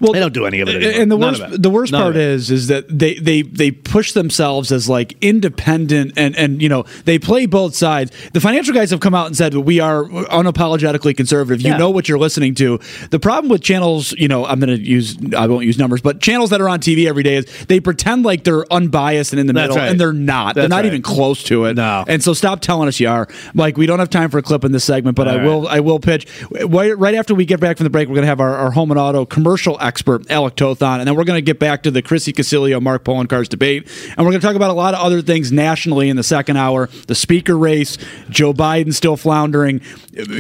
Well, 0.00 0.12
they 0.12 0.20
don't 0.20 0.32
do 0.34 0.46
any 0.46 0.60
of 0.60 0.68
it. 0.68 0.76
Anymore. 0.76 1.00
And 1.02 1.10
the 1.12 1.18
None 1.18 1.40
worst, 1.40 1.62
the 1.62 1.70
worst 1.70 1.92
None 1.92 2.02
part 2.02 2.16
is 2.16 2.50
is, 2.50 2.68
that 2.68 2.86
they 2.88 3.14
they 3.14 3.42
they 3.42 3.70
push 3.70 4.12
themselves 4.12 4.72
as 4.72 4.88
like 4.88 5.16
independent, 5.22 6.14
and 6.16 6.36
and 6.36 6.62
you 6.62 6.68
know 6.68 6.84
they 7.04 7.18
play 7.18 7.46
both 7.46 7.74
sides. 7.74 8.10
The 8.32 8.40
financial 8.40 8.74
guys 8.74 8.90
have 8.90 9.00
come 9.00 9.14
out 9.14 9.26
and 9.26 9.36
said 9.36 9.54
we 9.54 9.80
are 9.80 10.04
unapologetically 10.04 11.16
conservative. 11.16 11.60
You 11.62 11.72
Yeah. 11.72 11.76
know 11.78 11.90
what 11.90 12.08
you're 12.08 12.18
listening 12.18 12.54
to. 12.56 12.78
The 13.10 13.18
problem 13.18 13.50
with 13.50 13.62
channels, 13.62 14.12
you 14.12 14.28
know, 14.28 14.44
I'm 14.46 14.60
to 14.60 14.78
use 14.78 15.16
I 15.36 15.46
won't 15.46 15.64
use 15.64 15.78
numbers, 15.78 16.00
but 16.00 16.20
channels 16.20 16.50
that 16.50 16.60
are 16.60 16.68
on 16.68 16.80
TV 16.80 17.06
every 17.08 17.22
day 17.22 17.36
is 17.36 17.44
they 17.66 17.80
pretend 17.80 18.24
like 18.24 18.44
they're 18.44 18.70
unbiased 18.72 19.32
and 19.32 19.40
in 19.40 19.46
the 19.46 19.52
That's 19.52 19.68
middle, 19.68 19.76
right. 19.82 19.90
and 19.90 20.00
they're 20.00 20.12
not. 20.12 20.54
they're 20.54 20.68
not 20.68 20.76
right. 20.76 20.86
even 20.86 21.02
close 21.02 21.42
to 21.44 21.64
it. 21.66 21.74
No. 21.74 22.04
And 22.06 22.22
so 22.22 22.32
stop 22.32 22.60
telling 22.60 22.88
us 22.88 23.00
you 23.00 23.07
are. 23.08 23.26
Mike, 23.54 23.76
we 23.76 23.86
don't 23.86 23.98
have 23.98 24.10
time 24.10 24.30
for 24.30 24.38
a 24.38 24.42
clip 24.42 24.64
in 24.64 24.70
this 24.70 24.84
segment, 24.84 25.16
but 25.16 25.26
All 25.26 25.34
I 25.34 25.36
right. 25.38 25.44
will 25.44 25.68
I 25.68 25.80
will 25.80 25.98
pitch 25.98 26.28
right, 26.52 27.14
after 27.14 27.34
we 27.34 27.44
get 27.44 27.58
back 27.58 27.78
from 27.78 27.84
the 27.84 27.90
break. 27.90 28.08
We're 28.08 28.14
going 28.14 28.22
to 28.22 28.28
have 28.28 28.40
our, 28.40 28.54
our 28.54 28.70
home 28.70 28.92
and 28.92 29.00
auto 29.00 29.26
commercial 29.26 29.76
expert 29.80 30.30
Alec 30.30 30.54
Toth 30.54 30.82
on, 30.82 31.00
and 31.00 31.08
then 31.08 31.16
we're 31.16 31.24
going 31.24 31.38
to 31.38 31.42
get 31.42 31.58
back 31.58 31.82
to 31.82 31.90
the 31.90 32.02
Chrissy 32.02 32.32
Casilio 32.32 32.80
Mark 32.80 33.02
Poloncarz 33.02 33.48
debate, 33.48 33.88
and 34.16 34.18
we're 34.18 34.30
going 34.30 34.40
to 34.40 34.46
talk 34.46 34.54
about 34.54 34.70
a 34.70 34.74
lot 34.74 34.94
of 34.94 35.00
other 35.00 35.22
things 35.22 35.50
nationally 35.50 36.08
in 36.08 36.16
the 36.16 36.22
second 36.22 36.56
hour. 36.56 36.88
The 37.08 37.14
speaker 37.14 37.58
race, 37.58 37.98
Joe 38.30 38.52
Biden 38.52 38.94
still 38.94 39.16
floundering, 39.16 39.80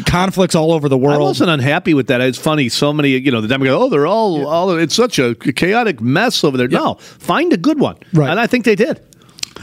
conflicts 0.06 0.54
all 0.54 0.72
over 0.72 0.88
the 0.88 0.98
world. 0.98 1.16
I 1.16 1.24
wasn't 1.24 1.50
unhappy 1.50 1.94
with 1.94 2.08
that. 2.08 2.20
It's 2.20 2.38
funny. 2.38 2.68
So 2.68 2.92
many, 2.92 3.10
you 3.10 3.30
know, 3.30 3.40
the 3.40 3.48
Democrats. 3.48 3.76
Oh, 3.78 3.88
they're 3.88 4.06
all, 4.06 4.46
all. 4.46 4.70
It's 4.76 4.94
such 4.94 5.18
a 5.18 5.34
chaotic 5.34 6.00
mess 6.00 6.44
over 6.44 6.56
there. 6.56 6.68
No, 6.68 6.94
find 6.94 7.52
a 7.52 7.56
good 7.56 7.80
one. 7.80 7.96
Right. 8.12 8.30
And 8.30 8.38
I 8.38 8.46
think 8.46 8.64
they 8.64 8.74
did. 8.74 9.00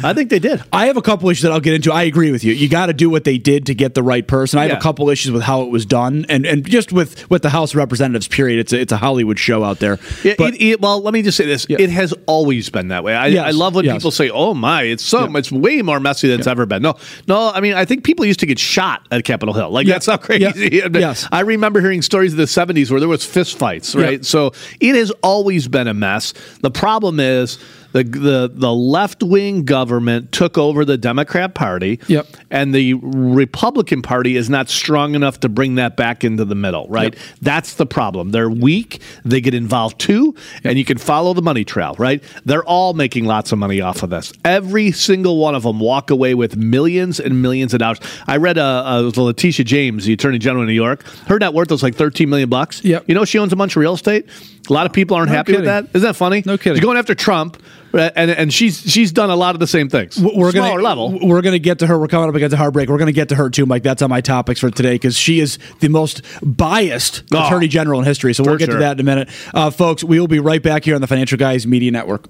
I 0.04 0.14
think 0.14 0.30
they 0.30 0.40
did. 0.40 0.62
I 0.74 0.88
have 0.88 0.98
a 0.98 1.02
couple 1.02 1.30
issues 1.30 1.44
that 1.44 1.52
I'll 1.52 1.60
get 1.60 1.74
into. 1.74 1.92
I 1.92 2.04
agree 2.04 2.32
with 2.32 2.44
you. 2.44 2.54
You 2.54 2.68
got 2.70 2.88
to 2.88 2.94
do 2.94 3.10
what 3.10 3.24
they 3.24 3.38
did 3.38 3.66
to 3.68 3.76
get 3.76 3.94
the 3.94 4.04
right 4.04 4.26
person. 4.28 4.60
I 4.60 4.64
have 4.64 4.72
Yeah. 4.72 4.78
a 4.78 4.82
couple 4.82 5.10
issues 5.10 5.32
with 5.32 5.44
how 5.44 5.62
it 5.62 5.70
was 5.70 5.86
done, 5.86 6.26
and 6.30 6.46
and 6.46 6.66
just 6.70 6.92
with 6.92 7.30
with 7.30 7.42
the 7.42 7.50
House 7.50 7.72
of 7.72 7.78
Representatives. 7.78 8.28
Period. 8.28 8.60
It's 8.60 8.74
a, 8.74 8.80
it's 8.80 8.92
a 8.92 8.98
Hollywood 8.98 9.40
show 9.40 9.64
out 9.64 9.80
there. 9.80 10.00
Yeah, 10.24 10.36
But- 10.38 10.56
it, 10.56 10.62
it, 10.62 10.82
well, 10.82 11.02
let 11.02 11.14
me 11.14 11.22
just 11.22 11.38
say 11.38 11.46
this: 11.46 11.66
Yeah. 11.70 11.78
it 11.80 11.90
has 11.90 12.14
always 12.26 12.70
been 12.70 12.90
that 12.90 13.04
way. 13.04 13.16
I, 13.16 13.28
Yes, 13.28 13.46
I 13.46 13.52
love 13.52 13.76
when 13.76 13.86
yes. 13.86 13.96
people 13.96 14.12
say, 14.12 14.30
"Oh 14.30 14.54
my, 14.54 14.84
it's 14.84 15.04
so 15.04 15.24
it's 15.36 15.52
way 15.52 15.82
more 15.82 16.00
messy 16.00 16.28
than 16.28 16.40
it's 16.40 16.48
ever 16.48 16.66
been." 16.66 16.82
No, 16.82 16.96
no. 17.28 17.52
I 17.52 17.60
mean, 17.62 17.74
I 17.74 17.86
think 17.86 18.04
people 18.04 18.26
used 18.26 18.40
to 18.42 18.46
get 18.46 18.60
shot 18.60 19.08
at 19.12 19.24
Capitol 19.26 19.54
Hill. 19.54 19.70
Like 19.72 19.88
Yeah. 19.88 19.94
that's 19.96 20.06
how 20.08 20.18
crazy. 20.18 20.82
Yes. 20.94 21.28
I 21.32 21.42
remember 21.42 21.82
hearing 21.82 22.02
stories 22.02 22.34
of 22.34 22.38
the 22.38 22.44
'70s 22.46 22.92
where 22.92 23.00
there 23.00 23.10
was 23.10 23.26
fist 23.26 23.58
fights. 23.58 23.96
Right. 23.96 24.26
So 24.26 24.52
it 24.80 24.96
has 24.96 25.12
always 25.24 25.68
been 25.68 25.88
a 25.88 25.94
mess. 25.94 26.34
The 26.62 26.72
problem 26.72 27.20
is. 27.20 27.58
The, 27.96 28.04
the 28.04 28.52
the 28.54 28.74
left 28.74 29.24
wing 29.24 29.64
government 29.64 30.34
took 30.34 30.58
over 30.58 30.84
the 30.84 30.98
Democrat 30.98 31.54
Party, 31.56 31.98
Yep. 32.08 32.28
and 32.52 32.76
the 32.76 32.96
Republican 32.96 34.02
Party 34.02 34.36
is 34.36 34.50
not 34.50 34.68
strong 34.68 35.16
enough 35.16 35.40
to 35.40 35.48
bring 35.50 35.76
that 35.76 35.96
back 35.96 36.26
into 36.26 36.44
the 36.44 36.56
middle. 36.56 36.88
Right, 36.90 37.14
Yep. 37.14 37.24
that's 37.42 37.74
the 37.76 37.86
problem. 37.86 38.32
They're 38.32 38.50
weak. 38.50 39.02
They 39.24 39.40
get 39.40 39.54
involved 39.54 39.98
too, 40.00 40.36
and 40.66 40.78
you 40.78 40.84
can 40.84 40.98
follow 40.98 41.34
the 41.34 41.42
money 41.42 41.64
trail. 41.64 41.96
Right? 41.98 42.22
They're 42.44 42.66
all 42.66 42.94
making 42.94 43.26
lots 43.26 43.54
of 43.54 43.60
money 43.60 43.80
off 43.80 44.04
of 44.04 44.10
this. 44.10 44.34
Every 44.44 44.92
single 44.92 45.38
one 45.38 45.56
of 45.56 45.64
them 45.64 45.80
walk 45.80 46.12
away 46.12 46.36
with 46.36 46.58
millions 46.58 47.22
and 47.22 47.42
millions 47.42 47.74
of 47.74 47.80
dollars. 47.80 48.00
I 48.28 48.38
read 48.38 48.58
uh, 48.58 48.84
uh, 48.86 49.12
Letitia 49.22 49.64
James, 49.64 50.04
the 50.04 50.12
Attorney 50.12 50.38
General 50.40 50.64
of 50.64 50.68
New 50.68 50.74
York. 50.74 51.06
Her 51.28 51.40
net 51.40 51.54
worth 51.54 51.72
was 51.72 51.82
like 51.82 51.96
thirteen 51.96 52.30
million 52.30 52.50
bucks. 52.50 52.84
Yep. 52.84 53.06
You 53.08 53.16
know 53.16 53.24
she 53.24 53.40
owns 53.40 53.54
a 53.54 53.56
bunch 53.56 53.78
of 53.78 53.80
real 53.80 53.94
estate. 53.94 54.28
A 54.70 54.74
lot 54.74 54.86
of 54.86 54.94
people 54.94 55.16
aren't 55.18 55.30
No 55.30 55.36
happy 55.38 55.54
kidding. 55.54 55.66
with 55.66 55.92
that. 55.92 55.98
Isn't 55.98 56.08
that 56.08 56.16
funny? 56.16 56.44
No 56.46 56.58
kidding. 56.58 56.76
She's 56.76 56.84
going 56.84 56.98
after 56.98 57.16
Trump, 57.16 57.62
uh, 57.94 58.10
and 58.16 58.32
and 58.32 58.54
she's 58.54 58.80
she's 58.82 59.12
done 59.12 59.30
a 59.30 59.36
lot 59.36 59.56
of 59.56 59.60
the 59.60 59.68
same 59.68 59.90
things. 59.90 60.18
we're 60.20 60.52
Smaller 60.52 60.72
gonna 60.72 60.84
level. 60.84 61.20
We're 61.22 61.42
gonna 61.42 61.60
get 61.60 61.80
to 61.80 61.88
her. 61.88 62.00
We're 62.00 62.08
coming 62.08 62.30
up 62.30 62.36
against 62.36 62.54
a 62.54 62.58
hard 62.58 62.74
break. 62.74 62.90
We're 62.90 62.98
gonna 62.98 63.12
get 63.12 63.30
to 63.30 63.36
her 63.36 63.50
too, 63.50 63.66
Mike. 63.66 63.84
That's 63.84 64.02
on 64.02 64.10
my 64.10 64.22
topics 64.22 64.60
for 64.60 64.70
today 64.72 64.94
because 64.96 65.18
she 65.18 65.40
is 65.40 65.58
the 65.80 65.90
most 65.90 66.22
biased 66.44 67.24
Oh, 67.34 67.46
attorney 67.46 67.68
general 67.68 68.00
in 68.00 68.06
history. 68.06 68.34
So 68.34 68.44
we'll 68.44 68.54
for 68.56 68.60
get 68.60 68.72
to 68.72 68.78
that 68.78 68.94
in 68.94 69.00
a 69.00 69.04
minute, 69.04 69.30
uh, 69.54 69.70
folks. 69.70 70.04
We 70.04 70.20
will 70.20 70.28
be 70.28 70.40
right 70.40 70.62
back 70.62 70.84
here 70.86 70.96
on 70.96 71.02
the 71.02 71.08
Financial 71.08 71.38
Guys 71.38 71.66
Media 71.68 71.92
Network. 71.92 72.28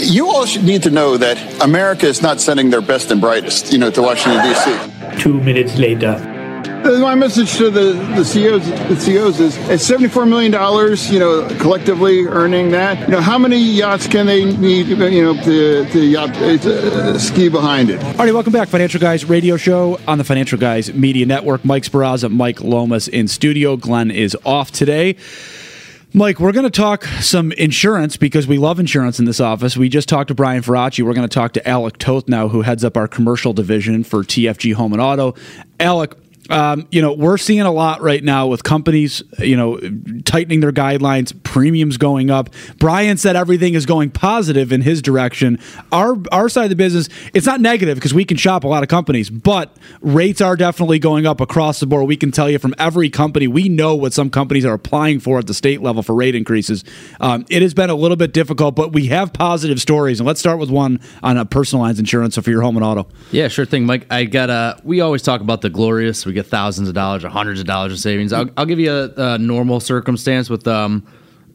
You 0.00 0.28
all 0.28 0.46
should 0.46 0.64
need 0.64 0.82
to 0.84 0.90
know 0.90 1.16
that 1.18 1.36
America 1.62 2.06
is 2.06 2.22
not 2.22 2.40
sending 2.40 2.70
their 2.70 2.80
best 2.80 3.10
and 3.10 3.20
brightest, 3.20 3.72
you 3.72 3.78
know, 3.78 3.90
to 3.90 4.00
Washington 4.00 4.42
D.C. 4.44 5.20
Two 5.20 5.34
minutes 5.40 5.76
later. 5.76 6.16
My 6.84 7.16
message 7.16 7.56
to 7.56 7.70
the, 7.70 7.92
the 8.14 8.24
CEOs, 8.24 8.68
the 8.68 8.96
CEOs 8.96 9.40
is 9.40 9.58
at 9.58 9.80
$74 9.80 10.28
million, 10.28 10.52
you 11.12 11.18
know, 11.18 11.46
collectively 11.60 12.24
earning 12.26 12.70
that, 12.70 13.00
you 13.00 13.08
know, 13.08 13.20
how 13.20 13.36
many 13.36 13.58
yachts 13.58 14.06
can 14.06 14.26
they 14.26 14.44
need, 14.44 14.86
you 14.86 14.96
know, 14.96 15.34
to, 15.42 15.84
to 15.86 16.00
yacht, 16.00 16.30
uh, 16.36 17.18
ski 17.18 17.48
behind 17.48 17.90
it? 17.90 18.02
All 18.02 18.12
right, 18.24 18.32
welcome 18.32 18.52
back, 18.52 18.68
Financial 18.68 19.00
Guys 19.00 19.24
Radio 19.24 19.56
Show 19.56 19.98
on 20.06 20.18
the 20.18 20.24
Financial 20.24 20.56
Guys 20.56 20.92
Media 20.94 21.26
Network. 21.26 21.64
Mike 21.64 21.82
Sperrazza, 21.82 22.30
Mike 22.30 22.60
Lomas 22.60 23.08
in 23.08 23.26
studio. 23.26 23.76
Glenn 23.76 24.12
is 24.12 24.36
off 24.44 24.70
today. 24.70 25.16
Mike, 26.14 26.38
we're 26.38 26.52
going 26.52 26.64
to 26.64 26.70
talk 26.70 27.04
some 27.20 27.52
insurance 27.52 28.16
because 28.16 28.46
we 28.46 28.56
love 28.56 28.78
insurance 28.78 29.18
in 29.18 29.24
this 29.24 29.40
office. 29.40 29.76
We 29.76 29.88
just 29.88 30.08
talked 30.08 30.28
to 30.28 30.34
Brian 30.34 30.62
Faraci. 30.62 31.04
We're 31.04 31.12
going 31.12 31.28
to 31.28 31.34
talk 31.34 31.52
to 31.54 31.68
Alec 31.68 31.98
Toth 31.98 32.28
now, 32.28 32.48
who 32.48 32.62
heads 32.62 32.84
up 32.84 32.96
our 32.96 33.08
commercial 33.08 33.52
division 33.52 34.04
for 34.04 34.22
TFG 34.22 34.72
Home 34.74 34.92
and 34.94 35.02
Auto. 35.02 35.34
Alec, 35.78 36.14
um, 36.48 36.88
you 36.90 37.02
know, 37.02 37.12
we're 37.12 37.36
seeing 37.36 37.60
a 37.60 37.72
lot 37.72 38.00
right 38.00 38.22
now 38.22 38.46
with 38.46 38.64
companies, 38.64 39.22
you 39.38 39.56
know, 39.56 39.78
tightening 40.24 40.60
their 40.60 40.72
guidelines, 40.72 41.32
premiums 41.42 41.96
going 41.96 42.30
up. 42.30 42.50
Brian 42.78 43.16
said 43.16 43.36
everything 43.36 43.74
is 43.74 43.86
going 43.86 44.10
positive 44.10 44.72
in 44.72 44.82
his 44.82 45.02
direction. 45.02 45.58
Our 45.92 46.16
our 46.32 46.48
side 46.48 46.64
of 46.64 46.70
the 46.70 46.76
business, 46.76 47.08
it's 47.34 47.46
not 47.46 47.60
negative 47.60 47.96
because 47.96 48.14
we 48.14 48.24
can 48.24 48.36
shop 48.36 48.64
a 48.64 48.68
lot 48.68 48.82
of 48.82 48.88
companies, 48.88 49.28
but 49.30 49.76
rates 50.00 50.40
are 50.40 50.56
definitely 50.56 50.98
going 50.98 51.26
up 51.26 51.40
across 51.40 51.80
the 51.80 51.86
board. 51.86 52.06
We 52.06 52.16
can 52.16 52.32
tell 52.32 52.48
you 52.48 52.58
from 52.58 52.74
every 52.78 53.10
company, 53.10 53.46
we 53.46 53.68
know 53.68 53.94
what 53.94 54.12
some 54.12 54.30
companies 54.30 54.64
are 54.64 54.74
applying 54.74 55.20
for 55.20 55.38
at 55.38 55.46
the 55.46 55.54
state 55.54 55.82
level 55.82 56.02
for 56.02 56.14
rate 56.14 56.34
increases. 56.34 56.84
Um, 57.20 57.44
it 57.50 57.62
has 57.62 57.74
been 57.74 57.90
a 57.90 57.94
little 57.94 58.16
bit 58.16 58.32
difficult, 58.32 58.74
but 58.74 58.92
we 58.92 59.06
have 59.06 59.32
positive 59.32 59.80
stories, 59.80 60.20
and 60.20 60.26
let's 60.26 60.40
start 60.40 60.58
with 60.58 60.70
one 60.70 61.00
on 61.22 61.46
personal 61.48 61.82
lines 61.82 61.98
insurance, 61.98 62.36
so 62.36 62.42
for 62.42 62.50
your 62.50 62.62
home 62.62 62.76
and 62.76 62.84
auto. 62.84 63.06
Yeah, 63.32 63.48
sure 63.48 63.66
thing, 63.66 63.84
Mike. 63.84 64.06
I 64.10 64.24
got 64.24 64.50
a. 64.50 64.80
We 64.82 65.00
always 65.00 65.22
talk 65.22 65.40
about 65.40 65.60
the 65.60 65.70
glorious. 65.70 66.24
We 66.24 66.37
get 66.42 66.46
thousands 66.46 66.88
of 66.88 66.94
dollars 66.94 67.24
or 67.24 67.28
hundreds 67.28 67.60
of 67.60 67.66
dollars 67.66 67.92
in 67.92 67.98
savings. 67.98 68.32
I'll, 68.32 68.48
I'll 68.56 68.66
give 68.66 68.78
you 68.78 68.92
a, 68.92 69.12
a 69.16 69.38
normal 69.38 69.80
circumstance 69.80 70.48
with 70.48 70.66
um, 70.66 71.06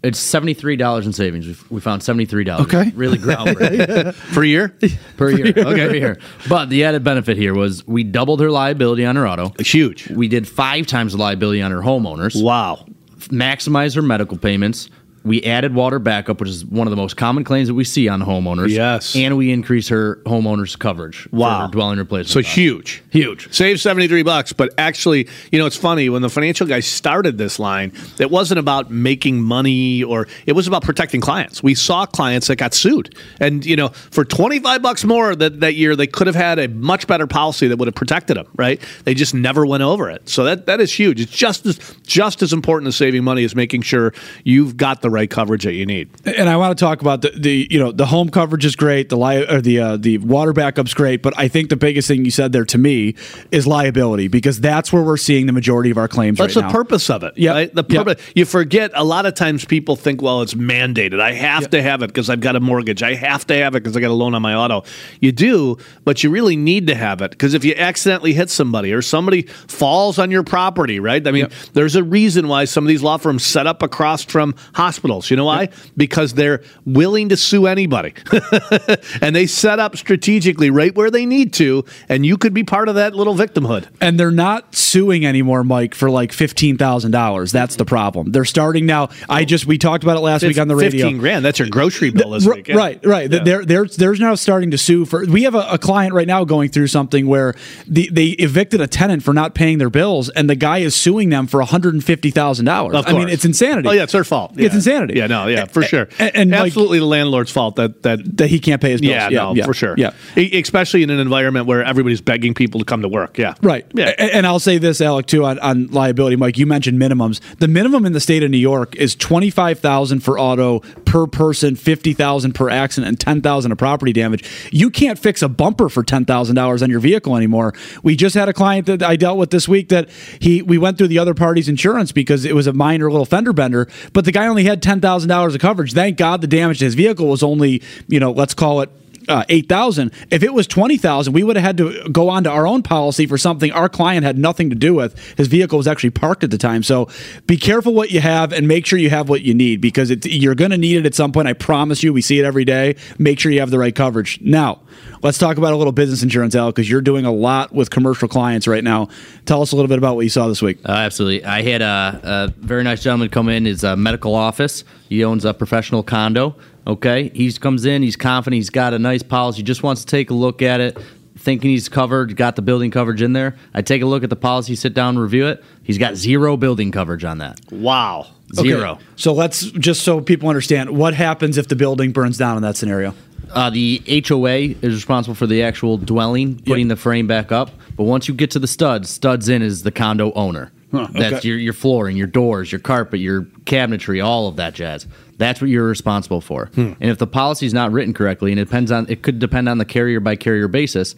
it's 0.04 0.19
seventy 0.19 0.54
three 0.54 0.76
dollars 0.76 1.06
in 1.06 1.13
savings. 1.13 1.48
We, 1.48 1.76
we 1.76 1.82
found 1.82 2.04
seventy 2.04 2.26
three 2.26 2.43
dollars. 2.43 2.67
Okay. 2.67 2.91
really 2.96 3.17
groundbreaking 3.17 4.15
per 4.34 4.43
year. 4.43 4.76
per 5.17 5.30
year. 5.32 5.48
Okay, 5.48 5.88
per 5.88 5.96
year. 5.96 6.19
But 6.50 6.69
the 6.69 6.84
added 6.84 7.04
benefit 7.04 7.38
here 7.38 7.54
was 7.54 7.86
we 7.88 8.04
doubled 8.04 8.41
her 8.41 8.52
liability 8.52 9.06
on 9.06 9.15
her 9.15 9.28
auto. 9.28 9.54
It's 9.60 9.74
huge. 9.74 10.10
We 10.10 10.28
did 10.28 10.48
five 10.48 10.88
times 10.88 11.13
the 11.13 11.19
liability 11.19 11.62
on 11.62 11.72
her 11.72 11.82
homeowners. 11.82 12.41
Wow. 12.41 12.86
Maximize 13.30 13.96
her 13.96 14.02
medical 14.02 14.38
payments. 14.38 14.89
We 15.23 15.41
added 15.43 15.73
water 15.73 15.99
backup, 15.99 16.39
which 16.39 16.49
is 16.49 16.65
one 16.65 16.88
of 16.88 16.91
the 16.91 16.97
most 16.97 17.15
common 17.15 17.43
claims 17.43 17.67
that 17.67 17.73
we 17.73 17.83
see 17.83 18.07
on 18.07 18.21
homeowners. 18.21 18.69
Yes. 18.69 19.15
And 19.15 19.38
we 19.38 19.51
increase 19.51 19.88
her 19.89 20.17
homeowner's 20.25 20.75
coverage. 20.75 21.27
Wow. 21.31 21.67
For 21.67 21.71
dwelling 21.71 21.97
replacement. 21.97 22.29
So 22.29 22.41
cost. 22.41 22.55
huge, 22.55 23.03
huge. 23.09 23.53
Save 23.53 23.79
seventy 23.79 24.07
three 24.07 24.23
bucks, 24.23 24.53
but 24.53 24.73
actually, 24.77 25.27
you 25.51 25.59
know, 25.59 25.65
it's 25.65 25.77
funny 25.77 26.09
when 26.09 26.21
the 26.21 26.29
financial 26.29 26.67
guy 26.67 26.81
started 26.81 27.38
this 27.38 27.59
line. 27.59 27.93
It 28.19 28.31
wasn't 28.31 28.59
about 28.59 28.91
making 28.91 29.41
money, 29.41 30.03
or 30.03 30.27
it 30.45 30.53
was 30.53 30.67
about 30.67 30.83
protecting 30.83 31.21
clients. 31.21 31.63
We 31.63 31.75
saw 31.75 32.05
clients 32.05 32.47
that 32.47 32.57
got 32.57 32.73
sued, 32.73 33.15
and 33.39 33.65
you 33.65 33.75
know, 33.75 33.89
for 33.89 34.25
twenty 34.25 34.59
five 34.59 34.81
bucks 34.81 35.03
more 35.03 35.36
that 35.36 35.62
that 35.62 35.75
year, 35.75 35.95
they 35.95 36.07
could 36.07 36.27
have 36.27 36.36
had 36.36 36.59
a 36.59 36.67
much 36.67 37.07
better 37.07 37.27
policy 37.27 37.67
that 37.67 37.77
would 37.77 37.88
have 37.88 37.95
protected 37.95 38.38
them. 38.38 38.47
Right? 38.55 38.81
They 39.05 39.13
just 39.13 39.33
never 39.33 39.65
went 39.65 39.83
over 39.83 40.09
it. 40.09 40.27
So 40.27 40.43
that 40.43 40.65
that 40.65 40.81
is 40.81 40.93
huge. 40.93 41.21
It's 41.21 41.31
just 41.31 41.65
as 41.65 41.79
just 42.05 42.41
as 42.41 42.51
important 42.51 42.88
as 42.88 42.95
saving 42.95 43.23
money 43.23 43.43
as 43.43 43.55
making 43.55 43.83
sure 43.83 44.13
you've 44.43 44.75
got 44.77 45.01
the 45.01 45.09
right 45.13 45.30
coverage 45.30 45.63
that 45.63 45.73
you 45.73 45.86
need. 45.86 46.10
And 46.26 46.49
I 46.49 46.58
want 46.58 46.78
to 46.78 46.84
talk 46.84 47.02
about 47.02 47.21
the, 47.21 47.30
the 47.30 47.67
you 47.69 47.80
know 47.80 47.91
the 47.91 48.06
home 48.06 48.30
coverage 48.30 48.65
is 48.65 48.76
great, 48.76 49.10
the 49.10 49.17
li- 49.17 49.45
or 49.47 49.62
the 49.62 49.80
uh, 49.80 49.97
the 49.97 50.17
water 50.17 50.54
backup's 50.54 50.93
great, 50.93 51.21
but 51.21 51.34
I 51.38 51.47
think 51.47 51.69
the 51.69 51.78
biggest 51.78 52.08
thing 52.08 52.26
you 52.26 52.32
said 52.32 52.52
there 52.52 52.65
to 52.65 52.78
me 52.78 53.15
is 53.52 53.67
liability 53.67 54.28
because 54.28 54.60
that's 54.60 54.91
where 54.91 55.04
we're 55.04 55.17
seeing 55.17 55.45
the 55.45 55.54
majority 55.54 55.91
of 55.91 55.97
our 55.97 56.08
claims 56.08 56.38
That's 56.39 56.56
right 56.56 56.63
the 56.63 56.67
now. 56.67 56.73
purpose 56.73 57.10
of 57.10 57.23
it. 57.23 57.38
Yeah, 57.38 57.52
right? 57.52 57.73
the 57.73 57.84
purpose. 57.84 58.21
You 58.36 58.45
forget 58.45 58.91
a 58.95 59.04
lot 59.04 59.26
of 59.26 59.36
times 59.36 59.65
people 59.65 59.95
think, 59.95 60.21
well, 60.21 60.41
it's 60.41 60.56
mandated. 60.56 61.19
I 61.19 61.34
have 61.34 61.69
to 61.69 61.82
have 61.82 62.02
it 62.02 62.08
because 62.08 62.30
I've 62.30 62.41
got 62.41 62.56
a 62.56 62.60
mortgage. 62.60 63.04
I 63.04 63.13
have 63.13 63.45
to 63.47 63.56
have 63.56 63.76
it 63.76 63.84
because 63.84 63.95
I 63.95 63.99
got 63.99 64.12
a 64.12 64.13
loan 64.13 64.34
on 64.34 64.41
my 64.41 64.56
auto. 64.56 64.84
You 65.19 65.32
do, 65.32 65.78
but 66.04 66.23
you 66.23 66.30
really 66.30 66.56
need 66.56 66.88
to 66.88 66.95
have 66.95 67.21
it 67.21 67.32
because 67.32 67.54
if 67.54 67.63
you 67.63 67.76
accidentally 67.76 68.34
hit 68.34 68.49
somebody 68.49 68.91
or 68.93 69.02
somebody 69.02 69.43
falls 69.43 70.17
on 70.19 70.32
your 70.32 70.43
property, 70.43 70.99
right? 70.99 71.26
I 71.26 71.32
mean, 71.32 71.47
there's 71.73 71.95
a 71.95 72.04
reason 72.04 72.47
why 72.47 72.65
some 72.65 72.84
of 72.84 72.88
these 72.88 73.04
law 73.04 73.17
firms 73.17 73.45
set 73.45 73.67
up 73.67 73.84
across 73.84 74.23
from 74.23 74.56
hospitals. 74.73 75.02
You 75.29 75.37
know 75.37 75.45
why? 75.45 75.69
Because 75.97 76.33
they're 76.33 76.61
willing 76.85 77.29
to 77.29 77.37
sue 77.37 77.67
anybody, 77.67 78.13
and 79.21 79.35
they 79.35 79.45
set 79.47 79.79
up 79.79 79.97
strategically 79.97 80.69
right 80.69 80.93
where 80.95 81.11
they 81.11 81.25
need 81.25 81.53
to, 81.53 81.85
and 82.09 82.25
you 82.25 82.37
could 82.37 82.53
be 82.53 82.63
part 82.63 82.89
of 82.89 82.95
that 82.95 83.15
little 83.15 83.35
victimhood. 83.35 83.87
and 84.01 84.19
they're 84.19 84.31
not 84.31 84.75
suing 84.75 85.25
anymore, 85.25 85.63
Mike, 85.63 85.95
for 85.95 86.09
like 86.09 86.31
fifteen 86.33 86.77
thousand 86.77 87.11
dollars. 87.11 87.51
That's 87.51 87.75
the 87.75 87.85
problem. 87.85 88.31
They're 88.31 88.45
starting 88.45 88.85
now. 88.85 89.09
I 89.29 89.45
just 89.45 89.65
we 89.65 89.77
talked 89.77 90.03
about 90.03 90.17
it 90.17 90.21
last 90.21 90.43
week 90.43 90.57
on 90.57 90.67
the 90.67 90.75
radio. 90.75 90.91
Fifteen 91.03 91.17
grand. 91.17 91.43
That's 91.45 91.59
your 91.59 91.69
grocery 91.69 92.09
bill 92.11 92.31
this 92.31 92.45
week. 92.47 92.67
yeah. 92.67 92.75
Right, 92.75 93.05
right. 93.05 93.31
Yeah. 93.31 93.43
They're, 93.43 93.65
they're, 93.65 93.85
they're 93.85 94.15
now 94.15 94.35
starting 94.35 94.71
to 94.71 94.77
sue 94.77 95.05
for. 95.05 95.25
We 95.25 95.43
have 95.43 95.55
a, 95.55 95.67
a 95.71 95.77
client 95.77 96.13
right 96.13 96.27
now 96.27 96.43
going 96.45 96.69
through 96.69 96.87
something 96.87 97.27
where 97.27 97.55
the, 97.87 98.09
they 98.11 98.27
evicted 98.27 98.81
a 98.81 98.87
tenant 98.87 99.23
for 99.23 99.33
not 99.33 99.53
paying 99.55 99.77
their 99.77 99.89
bills, 99.89 100.29
and 100.29 100.49
the 100.49 100.55
guy 100.55 100.79
is 100.79 100.95
suing 100.95 101.29
them 101.29 101.47
for 101.47 101.59
one 101.59 101.67
hundred 101.67 101.93
and 101.93 102.03
fifty 102.03 102.29
thousand 102.31 102.65
dollars. 102.65 102.95
I 103.05 103.13
mean, 103.13 103.29
it's 103.29 103.45
insanity. 103.45 103.89
Oh 103.89 103.91
yeah, 103.91 104.03
it's 104.03 104.13
their 104.13 104.23
fault. 104.23 104.51
It's 104.55 104.73
Yeah. 104.73 104.77
Insanity. 104.93 105.19
Yeah, 105.19 105.27
no, 105.27 105.47
yeah, 105.47 105.65
for 105.65 105.84
sure. 105.84 106.08
And, 106.19 106.36
and 106.36 106.56
absolutely 106.56 106.99
the 106.99 107.06
landlord's 107.06 107.51
fault 107.51 107.75
that 107.77 108.03
that 108.03 108.38
that 108.38 108.47
he 108.47 108.60
can't 108.60 108.82
pay 108.82 108.91
his 108.91 109.01
bills. 109.01 109.12
Yeah, 109.12 109.29
Yeah, 109.29 109.39
no, 109.43 109.56
yeah, 109.56 109.65
for 109.65 109.73
sure. 109.73 109.95
yeah. 109.97 110.12
E- 110.38 110.60
especially 110.62 111.03
in 111.03 111.10
an 111.10 111.19
environment 111.19 111.65
where 111.65 111.84
everybody's 111.84 112.21
begging 112.21 112.53
people 112.53 112.79
to 112.79 112.86
come 112.86 113.01
to 113.01 113.08
work. 113.08 113.38
Yeah, 113.38 113.56
Right. 113.62 113.86
Yeah. 113.93 114.10
A- 114.17 114.36
And 114.36 114.45
I'll 114.47 114.60
say 114.60 114.77
this, 114.77 115.01
Alec, 115.01 115.25
too, 115.25 115.45
on, 115.45 115.60
on 115.60 115.88
liability. 115.88 116.36
Mike, 116.36 116.58
you 116.58 116.65
mentioned 116.65 116.99
minimums. 116.99 117.39
The 117.60 117.67
minimum 117.67 118.06
in 118.06 118.13
the 118.13 118.19
state 118.19 118.43
of 118.43 118.51
New 118.51 118.58
York 118.58 118.95
is 118.95 119.15
twenty 119.15 119.49
five 119.49 119.79
thousand 119.79 120.21
for 120.21 120.39
auto 120.39 120.79
per 121.06 121.27
person, 121.27 121.75
fifty 121.75 122.13
thousand 122.13 122.53
per 122.53 122.69
accident, 122.69 123.10
and 123.10 123.19
ten 123.19 123.41
thousand 123.41 123.71
of 123.71 123.77
property 123.77 124.13
damage. 124.13 124.43
You 124.71 124.89
can't 124.89 125.17
fix 125.19 125.41
a 125.41 125.49
bumper 125.49 125.89
for 125.89 126.03
ten 126.03 126.25
thousand 126.25 126.56
dollars 126.56 126.82
on 126.84 126.89
your 126.89 126.99
vehicle 126.99 127.36
anymore. 127.36 127.73
We 128.03 128.15
just 128.15 128.36
had 128.36 128.49
a 128.49 128.53
client 128.53 128.88
that 128.88 129.03
I 129.03 129.15
dealt 129.15 129.38
with 129.38 129.49
this 129.51 129.67
week 129.67 129.89
that 129.89 130.10
he 130.39 130.62
we 130.62 130.77
went 130.77 130.97
through 130.97 131.08
the 131.10 131.19
other 131.19 131.34
party's 131.34 131.69
insurance 131.69 132.12
because 132.12 132.45
it 132.45 132.56
was 132.56 132.67
a 132.67 132.73
minor 132.73 133.12
little 133.12 133.25
fender 133.25 133.53
bender, 133.53 133.88
but 134.13 134.25
the 134.25 134.32
guy 134.32 134.47
only 134.47 134.63
had 134.63 134.82
ten 134.84 135.02
thousand 135.02 135.30
dollars 135.30 135.56
of 135.56 135.62
coverage. 135.62 135.93
Thank 135.93 136.17
God 136.17 136.41
the 136.41 136.48
damage 136.48 136.80
to 136.80 136.86
his 136.86 136.93
vehicle 136.93 137.28
was 137.28 137.41
only, 137.41 137.82
you 138.08 138.19
know, 138.19 138.32
let's 138.32 138.54
call 138.54 138.82
it 138.82 138.89
uh, 139.27 139.43
eight 139.49 139.69
thousand. 139.69 140.12
If 140.29 140.43
it 140.43 140.53
was 140.53 140.67
twenty 140.67 140.97
thousand, 140.97 141.33
we 141.33 141.43
would 141.43 141.55
have 141.55 141.65
had 141.65 141.77
to 141.77 142.09
go 142.09 142.29
on 142.29 142.43
to 142.43 142.49
our 142.49 142.67
own 142.67 142.83
policy 142.83 143.25
for 143.25 143.38
something 143.38 143.71
our 143.71 143.89
client 143.89 144.23
had 144.25 144.38
nothing 144.38 144.69
to 144.69 144.75
do 144.75 144.93
with. 144.93 145.17
His 145.38 145.47
vehicle 145.47 145.77
was 145.77 145.88
actually 145.88 146.12
parked 146.12 146.43
at 146.43 146.51
the 146.51 146.57
time. 146.57 146.83
So 146.83 147.09
be 147.47 147.57
careful 147.57 147.93
what 147.93 148.12
you 148.12 148.21
have 148.21 148.53
and 148.53 148.67
make 148.67 148.86
sure 148.86 148.99
you 148.99 149.09
have 149.09 149.29
what 149.29 149.41
you 149.41 149.53
need 149.53 149.81
because 149.81 150.09
it's, 150.09 150.27
you're 150.27 150.55
going 150.55 150.71
to 150.71 150.77
need 150.77 150.97
it 150.97 151.05
at 151.05 151.15
some 151.15 151.31
point. 151.31 151.47
I 151.47 151.53
promise 151.53 152.03
you. 152.03 152.13
We 152.13 152.21
see 152.21 152.39
it 152.39 152.45
every 152.45 152.65
day. 152.65 152.95
Make 153.17 153.39
sure 153.39 153.51
you 153.51 153.59
have 153.59 153.71
the 153.71 153.79
right 153.79 153.95
coverage. 153.95 154.39
Now, 154.41 154.81
let's 155.21 155.38
talk 155.38 155.57
about 155.57 155.73
a 155.73 155.77
little 155.77 155.93
business 155.93 156.23
insurance, 156.23 156.55
Al, 156.55 156.71
because 156.71 156.89
you're 156.89 157.01
doing 157.01 157.25
a 157.25 157.31
lot 157.31 157.71
with 157.71 157.89
commercial 157.89 158.27
clients 158.27 158.67
right 158.67 158.83
now. 158.83 159.09
Tell 159.45 159.62
us 159.62 159.71
a 159.71 159.75
little 159.75 159.89
bit 159.89 159.97
about 159.97 160.15
what 160.15 160.21
you 160.21 160.29
saw 160.29 160.47
this 160.47 160.62
week. 160.62 160.79
Uh, 160.86 160.91
absolutely. 160.91 161.43
I 161.45 161.62
had 161.62 161.81
a, 161.81 162.19
a 162.23 162.53
very 162.57 162.83
nice 162.83 163.03
gentleman 163.03 163.29
come 163.29 163.49
in 163.49 163.65
his 163.65 163.83
uh, 163.83 163.95
medical 163.95 164.36
office. 164.36 164.83
He 165.09 165.23
owns 165.23 165.45
a 165.45 165.53
professional 165.53 166.03
condo. 166.03 166.55
Okay, 166.86 167.30
he 167.34 167.52
comes 167.54 167.86
in. 167.86 168.04
He's 168.04 168.15
confident. 168.15 168.58
He's 168.58 168.69
got 168.69 168.93
a 168.93 169.00
nice 169.00 169.24
policy. 169.24 169.63
Just 169.63 169.84
wants 169.84 170.02
to 170.04 170.08
take 170.08 170.30
a 170.30 170.34
look 170.34 170.62
at 170.62 170.82
it, 170.82 170.98
thinking 171.38 171.69
he's 171.69 171.88
covered. 171.88 172.36
Got 172.36 172.56
the 172.56 172.62
building 172.62 172.91
coverage 172.91 173.22
in 173.22 173.34
there. 173.34 173.56
I 173.74 173.82
take 173.82 174.02
a 174.02 174.06
look 174.06 174.24
at 174.24 174.30
the 174.30 174.36
policy, 174.36 174.76
sit 174.76 174.93
down, 174.93 175.17
review 175.17 175.48
it. 175.48 175.63
He's 175.84 175.98
got 175.98 176.15
zero 176.15 176.58
building 176.58 176.91
coverage 176.91 177.24
on 177.24 177.38
that. 177.38 177.60
Wow. 177.72 178.28
Zero. 178.54 178.91
Okay, 178.93 179.04
So 179.15 179.34
let's 179.34 179.62
just 179.72 180.04
so 180.04 180.22
people 180.22 180.50
understand 180.50 180.91
what 180.91 181.13
happens 181.13 181.58
if 181.58 181.67
the 181.69 181.76
building 181.76 182.12
burns 182.12 182.38
down 182.38 182.58
in 182.58 182.63
that 182.63 182.78
scenario. 182.78 183.15
Uh, 183.52 183.69
the 183.69 184.02
HOA 184.28 184.56
is 184.82 184.93
responsible 184.93 185.36
for 185.36 185.48
the 185.48 185.63
actual 185.63 185.98
dwelling, 185.98 186.60
putting 186.60 186.88
the 186.88 186.96
frame 186.96 187.28
back 187.28 187.52
up. 187.52 187.72
But 187.96 188.04
once 188.04 188.28
you 188.28 188.34
get 188.34 188.52
to 188.52 188.60
the 188.60 188.67
studs, 188.67 189.10
studs 189.10 189.48
in 189.50 189.62
is 189.62 189.84
the 189.84 189.91
condo 189.91 190.32
owner. 190.34 190.72
Huh, 190.91 191.08
That's 191.12 191.43
your 191.43 191.58
your 191.58 191.74
flooring, 191.74 192.15
your 192.17 192.28
doors, 192.28 192.72
your 192.72 192.80
carpet, 192.80 193.19
your 193.19 193.43
cabinetry, 193.65 194.24
all 194.24 194.48
of 194.48 194.58
that 194.58 194.76
jazz. 194.76 195.08
That's 195.38 195.62
what 195.62 195.69
you're 195.69 195.88
responsible 195.88 196.41
for. 196.41 196.67
Hmm. 196.76 196.93
And 197.00 197.10
if 197.10 197.17
the 197.17 197.28
policy 197.28 197.65
is 197.65 197.74
not 197.74 197.91
written 197.91 198.13
correctly, 198.13 198.52
and 198.52 198.60
it 198.60 198.65
depends 198.65 198.91
on, 198.91 199.08
it 199.10 199.24
could 199.24 199.39
depend 199.39 199.67
on 199.67 199.78
the 199.78 199.86
carrier 199.86 200.19
by 200.19 200.36
carrier 200.36 200.67
basis. 200.67 201.15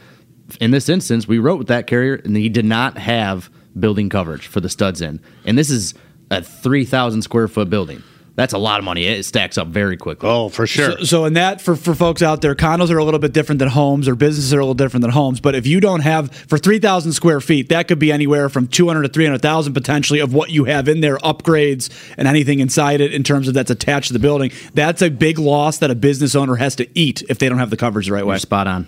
In 0.62 0.71
this 0.71 0.89
instance, 0.89 1.28
we 1.28 1.39
wrote 1.39 1.58
with 1.58 1.67
that 1.67 1.88
carrier, 1.88 2.15
and 2.23 2.36
he 2.36 2.49
did 2.49 2.65
not 2.65 2.97
have 2.97 3.49
building 3.80 4.10
coverage 4.10 4.47
for 4.47 4.62
the 4.62 4.69
studs 4.69 5.01
in. 5.01 5.19
And 5.45 5.58
this 5.58 5.69
is 5.69 5.93
a 6.32 6.41
three 6.41 6.86
thousand 6.86 7.23
square 7.23 7.47
foot 7.47 7.69
building. 7.69 8.04
That's 8.35 8.51
a 8.51 8.57
lot 8.57 8.79
of 8.79 8.83
money. 8.83 9.05
It 9.05 9.23
stacks 9.23 9.57
up 9.57 9.69
very 9.69 9.95
quickly. 9.95 10.27
Oh, 10.29 10.49
for 10.49 10.67
sure. 10.67 10.97
So, 10.99 11.03
so 11.05 11.25
in 11.25 11.33
that, 11.33 11.61
for, 11.61 11.77
for 11.77 11.95
folks 11.95 12.21
out 12.21 12.41
there, 12.41 12.53
condos 12.53 12.91
are 12.91 12.97
a 12.97 13.03
little 13.05 13.19
bit 13.19 13.31
different 13.31 13.59
than 13.59 13.69
homes, 13.69 14.09
or 14.09 14.15
businesses 14.15 14.53
are 14.53 14.59
a 14.59 14.63
little 14.63 14.73
different 14.73 15.03
than 15.03 15.11
homes. 15.11 15.39
But 15.39 15.55
if 15.55 15.65
you 15.65 15.79
don't 15.79 16.01
have 16.01 16.35
for 16.35 16.57
three 16.57 16.79
thousand 16.79 17.13
square 17.13 17.39
feet, 17.39 17.69
that 17.69 17.87
could 17.87 17.97
be 17.97 18.11
anywhere 18.11 18.49
from 18.49 18.67
two 18.67 18.87
hundred 18.87 19.03
to 19.03 19.09
three 19.09 19.23
hundred 19.25 19.41
thousand 19.41 19.73
potentially 19.73 20.19
of 20.19 20.33
what 20.33 20.49
you 20.49 20.65
have 20.65 20.89
in 20.89 20.99
there, 20.99 21.17
upgrades 21.19 21.89
and 22.17 22.27
anything 22.27 22.59
inside 22.59 22.99
it 22.99 23.13
in 23.13 23.23
terms 23.23 23.47
of 23.47 23.53
that's 23.53 23.71
attached 23.71 24.07
to 24.07 24.13
the 24.13 24.19
building. 24.19 24.51
That's 24.73 25.01
a 25.01 25.09
big 25.09 25.39
loss 25.39 25.77
that 25.77 25.89
a 25.89 25.95
business 25.95 26.35
owner 26.35 26.55
has 26.55 26.75
to 26.75 26.87
eat 26.93 27.23
if 27.29 27.39
they 27.39 27.47
don't 27.47 27.59
have 27.59 27.69
the 27.69 27.77
coverage 27.77 28.07
the 28.07 28.13
right 28.13 28.25
way. 28.25 28.33
You're 28.33 28.39
spot 28.39 28.67
on. 28.67 28.87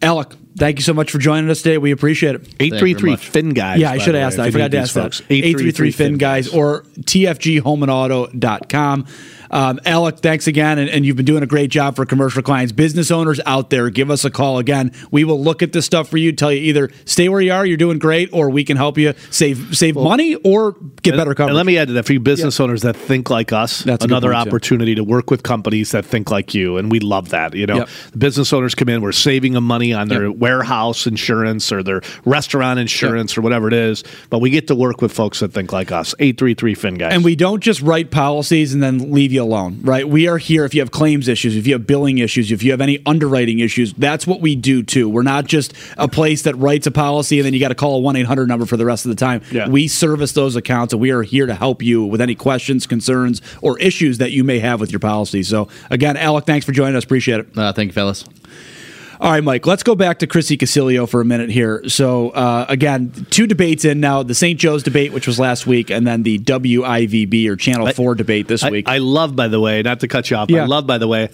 Alec, 0.00 0.32
thank 0.56 0.78
you 0.78 0.82
so 0.82 0.94
much 0.94 1.10
for 1.10 1.18
joining 1.18 1.50
us 1.50 1.60
today. 1.62 1.76
We 1.78 1.90
appreciate 1.92 2.34
it. 2.36 2.42
833 2.60 3.16
Fin 3.16 3.48
Guys. 3.50 3.80
Yeah, 3.80 3.90
I 3.90 3.98
should 3.98 4.14
have 4.14 4.24
asked 4.24 4.36
that. 4.38 4.44
I 4.44 4.46
if 4.48 4.54
you 4.54 4.60
forgot 4.60 4.64
need 4.64 4.70
to 4.72 4.76
these 4.78 4.88
ask 4.88 4.94
that. 4.94 5.02
folks. 5.02 5.22
833 5.30 5.90
Fin 5.92 6.16
Guys 6.18 6.48
or 6.48 6.82
tfghomeandauto.com. 7.00 9.06
Um, 9.50 9.80
Alec, 9.84 10.18
thanks 10.18 10.46
again. 10.46 10.78
And, 10.78 10.88
and 10.90 11.04
you've 11.06 11.16
been 11.16 11.24
doing 11.26 11.42
a 11.42 11.46
great 11.46 11.70
job 11.70 11.96
for 11.96 12.04
commercial 12.06 12.42
clients. 12.42 12.72
Business 12.72 13.10
owners 13.10 13.40
out 13.46 13.70
there, 13.70 13.90
give 13.90 14.10
us 14.10 14.24
a 14.24 14.30
call 14.30 14.58
again. 14.58 14.92
We 15.10 15.24
will 15.24 15.40
look 15.42 15.62
at 15.62 15.72
this 15.72 15.86
stuff 15.86 16.08
for 16.08 16.16
you, 16.18 16.32
tell 16.32 16.52
you 16.52 16.60
either 16.60 16.90
stay 17.04 17.28
where 17.28 17.40
you 17.40 17.52
are, 17.52 17.64
you're 17.66 17.76
doing 17.76 17.98
great, 17.98 18.28
or 18.32 18.50
we 18.50 18.64
can 18.64 18.76
help 18.76 18.98
you 18.98 19.14
save 19.30 19.76
save 19.76 19.94
money 19.96 20.34
or 20.36 20.72
get 21.02 21.14
And- 21.14 21.18
better 21.20 21.34
coverage. 21.34 21.50
And 21.50 21.56
let 21.56 21.66
me 21.66 21.78
add 21.78 21.88
to 21.88 21.94
that 21.94 22.04
for 22.06 22.12
you 22.12 22.20
business 22.20 22.58
owners 22.60 22.82
that 22.82 22.96
think 22.96 23.30
like 23.30 23.52
us, 23.52 23.82
That's 23.82 24.04
another 24.04 24.32
point, 24.32 24.44
too. 24.44 24.48
opportunity 24.50 24.94
to 24.94 25.04
work 25.04 25.30
with 25.30 25.42
companies 25.42 25.92
that 25.92 26.04
think 26.04 26.30
like 26.30 26.54
you. 26.54 26.76
And 26.76 26.90
we 26.90 27.00
love 27.00 27.30
that. 27.30 27.54
You 27.54 27.66
know, 27.66 27.76
Yep. 27.76 27.88
business 28.18 28.52
owners 28.52 28.74
come 28.74 28.88
in, 28.88 29.00
we're 29.00 29.12
saving 29.12 29.52
them 29.52 29.64
money 29.64 29.92
on 29.92 30.08
their 30.08 30.28
Yep. 30.28 30.36
warehouse 30.38 31.06
insurance 31.06 31.70
or 31.72 31.82
their 31.82 32.00
restaurant 32.24 32.78
insurance 32.78 33.36
or 33.36 33.42
whatever 33.42 33.68
it 33.68 33.74
is. 33.74 34.02
But 34.30 34.40
we 34.40 34.50
get 34.50 34.66
to 34.68 34.74
work 34.74 35.00
with 35.02 35.12
folks 35.12 35.40
that 35.40 35.52
think 35.52 35.72
like 35.72 35.92
us. 35.92 36.14
833 36.18 36.74
Fin 36.74 36.94
Guys. 36.94 37.12
And 37.12 37.24
we 37.24 37.36
don't 37.36 37.62
just 37.62 37.80
write 37.82 38.10
policies 38.10 38.74
and 38.74 38.82
then 38.82 39.12
leave 39.12 39.32
you 39.32 39.35
alone, 39.36 39.80
right? 39.82 40.08
We 40.08 40.28
are 40.28 40.38
here 40.38 40.64
if 40.64 40.74
you 40.74 40.80
have 40.80 40.90
claims 40.90 41.28
issues, 41.28 41.56
if 41.56 41.66
you 41.66 41.74
have 41.74 41.86
billing 41.86 42.18
issues, 42.18 42.52
if 42.52 42.62
you 42.62 42.70
have 42.70 42.80
any 42.80 43.02
underwriting 43.06 43.60
issues. 43.60 43.92
That's 43.94 44.26
what 44.26 44.40
we 44.40 44.56
do 44.56 44.82
too. 44.82 45.08
We're 45.08 45.22
not 45.22 45.46
just 45.46 45.74
a 45.96 46.08
place 46.08 46.42
that 46.42 46.54
writes 46.56 46.86
a 46.86 46.90
policy 46.90 47.38
and 47.38 47.46
then 47.46 47.54
you 47.54 47.60
got 47.60 47.68
to 47.68 47.74
call 47.74 47.96
a 47.96 48.00
1 48.00 48.16
800 48.16 48.48
number 48.48 48.66
for 48.66 48.76
the 48.76 48.84
rest 48.84 49.04
of 49.04 49.10
the 49.10 49.16
time. 49.16 49.42
Yeah. 49.50 49.68
We 49.68 49.88
service 49.88 50.32
those 50.32 50.56
accounts 50.56 50.92
and 50.92 51.00
we 51.00 51.10
are 51.10 51.22
here 51.22 51.46
to 51.46 51.54
help 51.54 51.82
you 51.82 52.04
with 52.04 52.20
any 52.20 52.34
questions, 52.34 52.86
concerns, 52.86 53.40
or 53.62 53.78
issues 53.78 54.18
that 54.18 54.32
you 54.32 54.44
may 54.44 54.58
have 54.58 54.80
with 54.80 54.92
your 54.92 55.00
policy. 55.00 55.42
So, 55.42 55.68
again, 55.90 56.16
Alec, 56.16 56.46
thanks 56.46 56.66
for 56.66 56.72
joining 56.72 56.96
us. 56.96 57.04
Appreciate 57.04 57.40
it. 57.40 57.58
Uh, 57.58 57.72
thank 57.72 57.88
you, 57.88 57.92
fellas. 57.92 58.24
All 59.18 59.30
right, 59.30 59.42
Mike, 59.42 59.66
let's 59.66 59.82
go 59.82 59.94
back 59.94 60.18
to 60.18 60.26
Chrissy 60.26 60.58
Casilio 60.58 61.08
for 61.08 61.20
a 61.20 61.24
minute 61.24 61.48
here. 61.50 61.88
So, 61.88 62.30
uh, 62.30 62.66
again, 62.68 63.12
two 63.30 63.46
debates 63.46 63.84
in 63.84 63.98
now 63.98 64.22
the 64.22 64.34
St. 64.34 64.60
Joe's 64.60 64.82
debate, 64.82 65.12
which 65.12 65.26
was 65.26 65.38
last 65.38 65.66
week, 65.66 65.90
and 65.90 66.06
then 66.06 66.22
the 66.22 66.38
WIVB 66.38 67.48
or 67.48 67.56
Channel 67.56 67.90
4 67.92 68.14
debate 68.14 68.46
this 68.46 68.62
I, 68.62 68.70
week. 68.70 68.88
I 68.88 68.98
love, 68.98 69.34
by 69.34 69.48
the 69.48 69.58
way, 69.58 69.80
not 69.82 70.00
to 70.00 70.08
cut 70.08 70.30
you 70.30 70.36
off, 70.36 70.50
Yeah. 70.50 70.64
I 70.64 70.66
love, 70.66 70.86
by 70.86 70.98
the 70.98 71.08
way, 71.08 71.30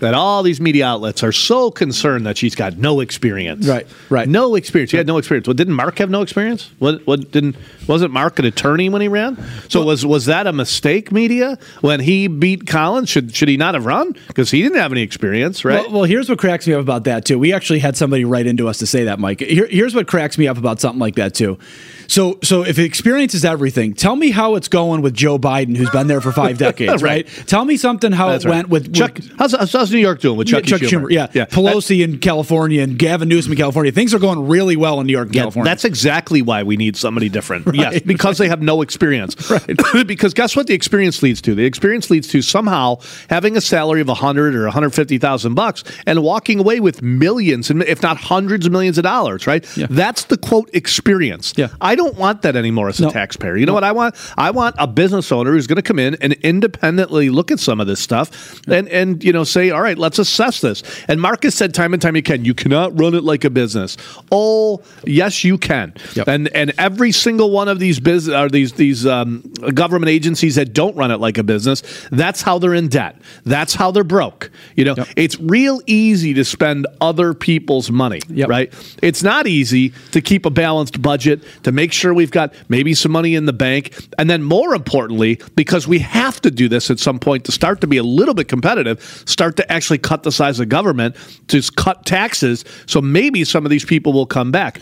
that 0.00 0.14
all 0.14 0.42
these 0.42 0.60
media 0.60 0.86
outlets 0.86 1.22
are 1.22 1.32
so 1.32 1.70
concerned 1.70 2.26
that 2.26 2.36
she's 2.36 2.54
got 2.54 2.76
no 2.76 3.00
experience. 3.00 3.66
Right, 3.66 3.86
right. 4.10 4.28
No 4.28 4.54
experience. 4.54 4.90
She 4.90 4.96
had 4.96 5.06
no 5.06 5.18
experience. 5.18 5.46
Well, 5.46 5.54
didn't 5.54 5.74
Mark 5.74 5.98
have 5.98 6.10
no 6.10 6.22
experience? 6.22 6.70
What? 6.78 7.06
What 7.06 7.30
didn't? 7.30 7.56
Wasn't 7.86 8.12
Mark 8.12 8.38
an 8.38 8.44
attorney 8.44 8.88
when 8.88 9.00
he 9.02 9.08
ran? 9.08 9.42
So 9.68 9.84
was 9.84 10.04
was 10.04 10.26
that 10.26 10.46
a 10.46 10.52
mistake? 10.52 11.12
Media 11.12 11.58
when 11.80 12.00
he 12.00 12.26
beat 12.26 12.66
Collins, 12.66 13.08
should 13.08 13.34
should 13.34 13.48
he 13.48 13.56
not 13.56 13.74
have 13.74 13.86
run 13.86 14.14
because 14.28 14.50
he 14.50 14.62
didn't 14.62 14.78
have 14.78 14.92
any 14.92 15.02
experience, 15.02 15.64
right? 15.64 15.82
Well, 15.84 15.92
well, 15.92 16.04
here's 16.04 16.28
what 16.28 16.38
cracks 16.38 16.66
me 16.66 16.74
up 16.74 16.80
about 16.80 17.04
that 17.04 17.24
too. 17.24 17.38
We 17.38 17.52
actually 17.52 17.78
had 17.78 17.96
somebody 17.96 18.24
write 18.24 18.46
into 18.46 18.68
us 18.68 18.78
to 18.78 18.86
say 18.86 19.04
that, 19.04 19.18
Mike. 19.18 19.40
Here, 19.40 19.66
here's 19.66 19.94
what 19.94 20.06
cracks 20.06 20.36
me 20.38 20.48
up 20.48 20.58
about 20.58 20.80
something 20.80 21.00
like 21.00 21.16
that 21.16 21.34
too. 21.34 21.58
So, 22.08 22.38
so 22.42 22.64
if 22.64 22.78
experience 22.78 23.34
is 23.34 23.44
everything, 23.44 23.94
tell 23.94 24.16
me 24.16 24.30
how 24.30 24.54
it's 24.54 24.68
going 24.68 25.02
with 25.02 25.14
Joe 25.14 25.38
Biden, 25.38 25.76
who's 25.76 25.90
been 25.90 26.06
there 26.06 26.20
for 26.20 26.32
five 26.32 26.58
decades, 26.66 27.02
right. 27.02 27.26
Right. 27.26 27.46
Tell 27.46 27.64
me 27.64 27.76
something 27.76 28.12
how 28.12 28.30
That's 28.30 28.44
it 28.44 28.48
right. 28.48 28.54
went 28.56 28.68
with 28.68 28.94
Chuck. 28.94 29.18
How's, 29.38 29.52
how's, 29.52 29.72
how's 29.72 29.92
New 29.92 29.98
York 29.98 30.20
doing 30.20 30.36
with 30.36 30.48
Chuck, 30.48 30.64
Chuck 30.64 30.80
Schumer. 30.80 31.10
Yeah, 31.10 31.26
Pelosi 31.46 32.02
in 32.04 32.18
California 32.18 32.82
and 32.82 32.98
Gavin 32.98 33.28
Newsom 33.28 33.52
in 33.52 33.58
California. 33.58 33.92
Things 33.92 34.12
are 34.12 34.18
going 34.18 34.46
really 34.48 34.76
well 34.76 35.00
in 35.00 35.06
New 35.06 35.12
York 35.12 35.28
and 35.28 35.34
Yeah, 35.34 35.42
California. 35.42 35.70
that's 35.70 35.84
exactly 35.84 36.42
why 36.42 36.62
we 36.62 36.76
need 36.76 36.96
somebody 36.96 37.28
different. 37.28 37.66
Right. 37.66 37.74
Yes, 37.94 38.02
because 38.02 38.38
they 38.38 38.48
have 38.48 38.62
no 38.62 38.82
experience. 38.82 39.34
Right. 39.56 40.06
because 40.06 40.34
guess 40.34 40.54
what 40.56 40.66
the 40.66 40.74
experience 40.74 41.22
leads 41.22 41.40
to? 41.42 41.54
The 41.54 41.64
experience 41.64 42.10
leads 42.10 42.28
to 42.28 42.42
somehow 42.42 42.98
having 43.30 43.56
a 43.56 43.60
salary 43.60 44.00
of 44.00 44.08
a 44.08 44.12
100 44.12 44.54
or 44.54 44.64
150,000 44.64 45.54
bucks 45.54 45.82
and 46.06 46.22
walking 46.22 46.58
away 46.60 46.80
with 46.80 47.02
millions 47.02 47.70
and 47.70 47.82
if 47.84 48.02
not 48.02 48.16
hundreds 48.18 48.66
of 48.66 48.72
millions 48.72 48.98
of 48.98 49.04
dollars, 49.04 49.46
right? 49.46 49.64
That's 49.90 50.24
the 50.24 50.36
quote 50.36 50.70
experience. 50.74 51.52
Yeah. 51.56 51.68
I 51.80 51.95
don't 51.96 52.16
want 52.16 52.42
that 52.42 52.56
anymore 52.56 52.88
as 52.88 53.00
a 53.00 53.10
taxpayer. 53.10 53.56
You 53.56 53.66
know 53.66 53.74
what 53.74 53.84
I 53.84 53.92
want? 53.92 54.14
I 54.36 54.50
want 54.50 54.76
a 54.78 54.86
business 54.86 55.32
owner 55.32 55.52
who's 55.52 55.66
going 55.66 55.76
to 55.76 55.82
come 55.82 55.98
in 55.98 56.16
and 56.16 56.32
independently 56.34 57.30
look 57.30 57.50
at 57.50 57.60
some 57.60 57.80
of 57.80 57.86
this 57.86 58.00
stuff 58.00 58.60
and 58.68 58.88
and 58.88 59.22
you 59.24 59.32
know 59.32 59.44
say, 59.44 59.70
"All 59.70 59.82
right, 59.82 59.98
let's 59.98 60.18
assess 60.18 60.60
this." 60.60 60.82
And 61.08 61.20
Marcus 61.20 61.54
said 61.54 61.74
time 61.74 61.92
and 61.92 62.02
time 62.02 62.16
again, 62.16 62.44
you 62.44 62.54
cannot 62.54 62.98
run 62.98 63.14
it 63.14 63.24
like 63.24 63.44
a 63.44 63.50
business. 63.50 63.96
Oh, 64.30 64.82
yes 65.04 65.44
you 65.44 65.58
can. 65.58 65.94
And 66.26 66.48
and 66.54 66.72
every 66.78 67.12
single 67.12 67.50
one 67.50 67.68
of 67.68 67.78
these 67.78 68.00
business 68.00 68.34
or 68.34 68.48
these 68.48 68.72
these 68.74 69.06
um, 69.06 69.40
government 69.74 70.10
agencies 70.10 70.56
that 70.56 70.72
don't 70.72 70.96
run 70.96 71.10
it 71.10 71.18
like 71.18 71.38
a 71.38 71.42
business, 71.42 71.82
that's 72.10 72.42
how 72.42 72.58
they're 72.58 72.74
in 72.74 72.88
debt. 72.88 73.16
That's 73.44 73.74
how 73.74 73.90
they're 73.90 74.04
broke. 74.04 74.50
You 74.74 74.84
know, 74.84 74.94
it's 75.16 75.38
real 75.40 75.80
easy 75.86 76.34
to 76.34 76.44
spend 76.44 76.86
other 77.00 77.34
people's 77.34 77.90
money, 77.90 78.20
right? 78.46 78.72
It's 79.02 79.22
not 79.22 79.46
easy 79.46 79.92
to 80.12 80.20
keep 80.20 80.46
a 80.46 80.50
balanced 80.50 81.00
budget, 81.00 81.42
to 81.62 81.72
make 81.72 81.85
sure 81.92 82.14
we've 82.14 82.30
got 82.30 82.54
maybe 82.68 82.94
some 82.94 83.12
money 83.12 83.34
in 83.34 83.46
the 83.46 83.52
bank, 83.52 83.96
and 84.18 84.28
then 84.28 84.42
more 84.42 84.74
importantly, 84.74 85.40
because 85.54 85.86
we 85.86 85.98
have 86.00 86.40
to 86.42 86.50
do 86.50 86.68
this 86.68 86.90
at 86.90 86.98
some 86.98 87.18
point 87.18 87.44
to 87.44 87.52
start 87.52 87.80
to 87.80 87.86
be 87.86 87.96
a 87.96 88.02
little 88.02 88.34
bit 88.34 88.48
competitive, 88.48 89.02
start 89.26 89.56
to 89.56 89.72
actually 89.72 89.98
cut 89.98 90.22
the 90.22 90.32
size 90.32 90.60
of 90.60 90.68
government, 90.68 91.16
to 91.48 91.62
cut 91.76 92.06
taxes, 92.06 92.64
so 92.86 93.00
maybe 93.00 93.44
some 93.44 93.64
of 93.64 93.70
these 93.70 93.84
people 93.84 94.12
will 94.12 94.26
come 94.26 94.50
back. 94.50 94.80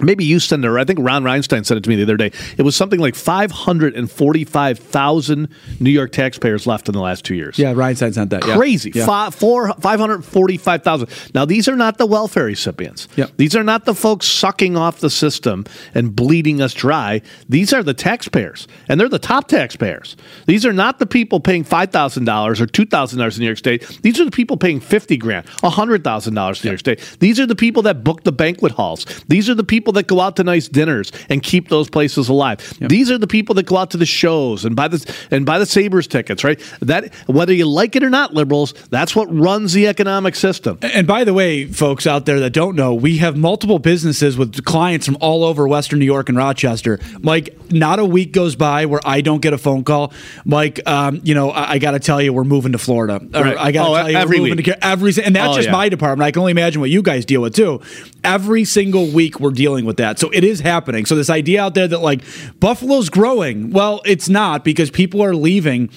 Maybe 0.00 0.24
you 0.24 0.40
send 0.40 0.64
her. 0.64 0.78
I 0.78 0.84
think 0.84 0.98
Ron 1.00 1.22
Reinstein 1.22 1.64
said 1.66 1.76
it 1.76 1.82
to 1.84 1.90
me 1.90 1.96
the 1.96 2.02
other 2.02 2.16
day. 2.16 2.32
It 2.56 2.62
was 2.62 2.74
something 2.74 2.98
like 2.98 3.14
545,000 3.14 5.48
New 5.80 5.90
York 5.90 6.12
taxpayers 6.12 6.66
left 6.66 6.88
in 6.88 6.94
the 6.94 7.00
last 7.00 7.24
two 7.24 7.34
years. 7.34 7.58
yeah, 7.58 7.72
Reinstein 7.74 8.14
sent 8.14 8.30
that. 8.30 8.42
Crazy. 8.42 8.90
Yeah. 8.94 9.06
Fi- 9.06 9.30
four, 9.30 9.72
545,000. 9.80 11.08
Now, 11.34 11.44
these 11.44 11.68
are 11.68 11.76
not 11.76 11.98
the 11.98 12.06
welfare 12.06 12.44
recipients. 12.46 13.06
These 13.36 13.54
are 13.54 13.62
not 13.62 13.84
the 13.84 13.94
folks 13.94 14.26
sucking 14.26 14.76
off 14.76 14.98
the 15.00 15.10
system 15.10 15.64
and 15.94 16.16
bleeding 16.16 16.60
us 16.62 16.72
dry. 16.74 17.20
These 17.48 17.72
are 17.72 17.82
the 17.82 17.94
taxpayers, 17.94 18.66
and 18.88 19.00
they're 19.00 19.08
the 19.08 19.18
top 19.18 19.48
taxpayers. 19.48 20.16
These 20.46 20.64
are 20.66 20.72
not 20.72 20.98
the 20.98 21.06
people 21.06 21.40
paying 21.40 21.64
$5,000 21.64 22.60
or 22.60 22.66
$2,000 22.66 23.32
in 23.34 23.40
New 23.40 23.46
York 23.46 23.58
State. 23.58 23.98
These 24.02 24.20
are 24.20 24.24
the 24.24 24.30
people 24.30 24.56
paying 24.56 24.80
50 24.80 25.16
grand, 25.18 25.46
$100,000 25.46 26.28
in 26.28 26.34
New 26.34 26.70
York 26.70 26.78
State. 26.78 27.16
These 27.20 27.38
are 27.40 27.46
the 27.46 27.56
people 27.56 27.82
that 27.82 28.02
book 28.04 28.22
the 28.24 28.32
banquet 28.32 28.72
halls. 28.72 29.04
These 29.28 29.48
are 29.50 29.54
the 29.54 29.64
people 29.64 29.81
that 29.94 30.06
go 30.06 30.20
out 30.20 30.36
to 30.36 30.44
nice 30.44 30.68
dinners 30.68 31.10
and 31.28 31.42
keep 31.42 31.68
those 31.68 31.90
places 31.90 32.28
alive. 32.28 32.58
These 32.78 33.10
are 33.10 33.18
the 33.18 33.26
people 33.26 33.56
that 33.56 33.66
go 33.66 33.76
out 33.78 33.90
to 33.90 33.96
the 33.96 34.06
shows 34.06 34.64
and 34.64 34.76
buy 34.76 34.86
the 34.86 35.14
and 35.32 35.44
buy 35.44 35.58
the 35.58 35.66
Sabres 35.66 36.06
tickets, 36.06 36.44
right? 36.44 36.60
That 36.80 37.12
whether 37.26 37.52
you 37.52 37.66
like 37.66 37.96
it 37.96 38.04
or 38.04 38.10
not, 38.10 38.32
liberals, 38.34 38.72
that's 38.90 39.16
what 39.16 39.26
runs 39.34 39.72
the 39.72 39.88
economic 39.88 40.36
system. 40.36 40.78
And 40.82 41.06
by 41.06 41.24
the 41.24 41.34
way, 41.34 41.66
folks 41.66 42.06
out 42.06 42.26
there 42.26 42.38
that 42.40 42.50
don't 42.52 42.76
know, 42.76 42.94
we 42.94 43.16
have 43.18 43.36
multiple 43.36 43.80
businesses 43.80 44.36
with 44.38 44.64
clients 44.64 45.06
from 45.06 45.16
all 45.20 45.42
over 45.42 45.66
Western 45.66 45.98
New 45.98 46.04
York 46.04 46.28
and 46.28 46.38
Rochester. 46.38 47.00
Mike, 47.20 47.56
not 47.72 47.98
a 47.98 48.04
week 48.04 48.32
goes 48.32 48.54
by 48.54 48.86
where 48.86 49.00
I 49.04 49.22
don't 49.22 49.40
get 49.42 49.52
a 49.52 49.58
phone 49.58 49.82
call. 49.82 50.12
Mike, 50.44 50.80
um, 50.86 51.20
you 51.24 51.34
know, 51.34 51.50
I, 51.50 51.72
I 51.72 51.78
got 51.78 51.92
to 51.92 51.98
tell 51.98 52.20
you, 52.20 52.32
we're 52.32 52.44
moving 52.44 52.72
to 52.72 52.78
Florida. 52.78 53.20
Or 53.34 53.42
Right. 53.42 53.56
I 53.58 53.72
got 53.72 53.84
to 53.86 53.90
Oh, 53.90 53.96
tell 53.96 54.10
you, 54.10 54.16
every 54.18 54.36
we're 54.38 54.42
moving 54.48 54.56
week. 54.58 54.66
to 54.66 54.84
every, 54.86 55.12
and 55.24 55.34
that's 55.34 55.52
Oh, 55.52 55.56
just 55.56 55.66
yeah. 55.66 55.72
my 55.72 55.88
department. 55.88 56.26
I 56.26 56.30
can 56.30 56.40
only 56.40 56.52
imagine 56.52 56.80
what 56.80 56.90
you 56.90 57.00
guys 57.02 57.24
deal 57.24 57.40
with 57.40 57.54
too. 57.54 57.80
Every 58.22 58.64
single 58.64 59.06
week 59.08 59.40
we're 59.40 59.50
dealing 59.50 59.71
with 59.80 59.96
that, 59.96 60.18
so 60.18 60.30
it 60.30 60.44
is 60.44 60.60
happening. 60.60 61.06
So 61.06 61.16
this 61.16 61.30
idea 61.30 61.62
out 61.62 61.74
there 61.74 61.88
that 61.88 62.00
like 62.00 62.22
Buffalo's 62.60 63.08
growing, 63.08 63.70
well, 63.70 64.02
it's 64.04 64.28
not 64.28 64.64
because 64.64 64.90
people 64.90 65.22
are 65.22 65.34
leaving 65.34 65.90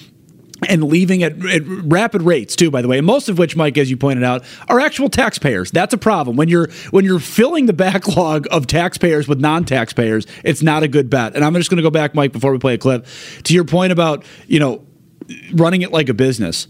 and 0.68 0.84
leaving 0.84 1.22
at, 1.22 1.32
at 1.46 1.62
rapid 1.66 2.22
rates 2.22 2.56
too 2.56 2.70
by 2.70 2.80
the 2.80 2.88
way 2.88 3.00
most 3.02 3.28
of 3.28 3.36
which 3.36 3.56
mike 3.56 3.76
as 3.76 3.90
you 3.90 3.96
pointed 3.96 4.24
out 4.24 4.42
are 4.68 4.80
actual 4.80 5.08
taxpayers. 5.08 5.70
That's 5.70 5.92
a 5.92 5.98
problem. 5.98 6.36
When 6.36 6.48
you're 6.48 6.70
when 6.90 7.04
you're 7.04 7.20
filling 7.20 7.66
the 7.66 7.72
backlog 7.86 8.46
of 8.50 8.66
taxpayers 8.66 9.28
with 9.28 9.38
non-taxpayers 9.38 10.26
it's 10.44 10.62
not 10.62 10.82
a 10.82 10.88
good 10.88 11.10
bet. 11.10 11.34
And 11.34 11.44
i'm 11.44 11.54
just 11.54 11.68
going 11.68 11.76
to 11.76 11.82
go 11.82 11.90
back 11.90 12.14
mike 12.14 12.32
before 12.32 12.52
we 12.52 12.58
play 12.58 12.74
a 12.74 12.78
clip 12.78 13.06
to 13.44 13.54
your 13.54 13.64
point 13.64 13.92
about 13.92 14.24
you 14.46 14.58
know 14.58 14.86
running 15.52 15.82
it 15.82 15.92
like 15.92 16.08
a 16.08 16.14
business. 16.14 16.68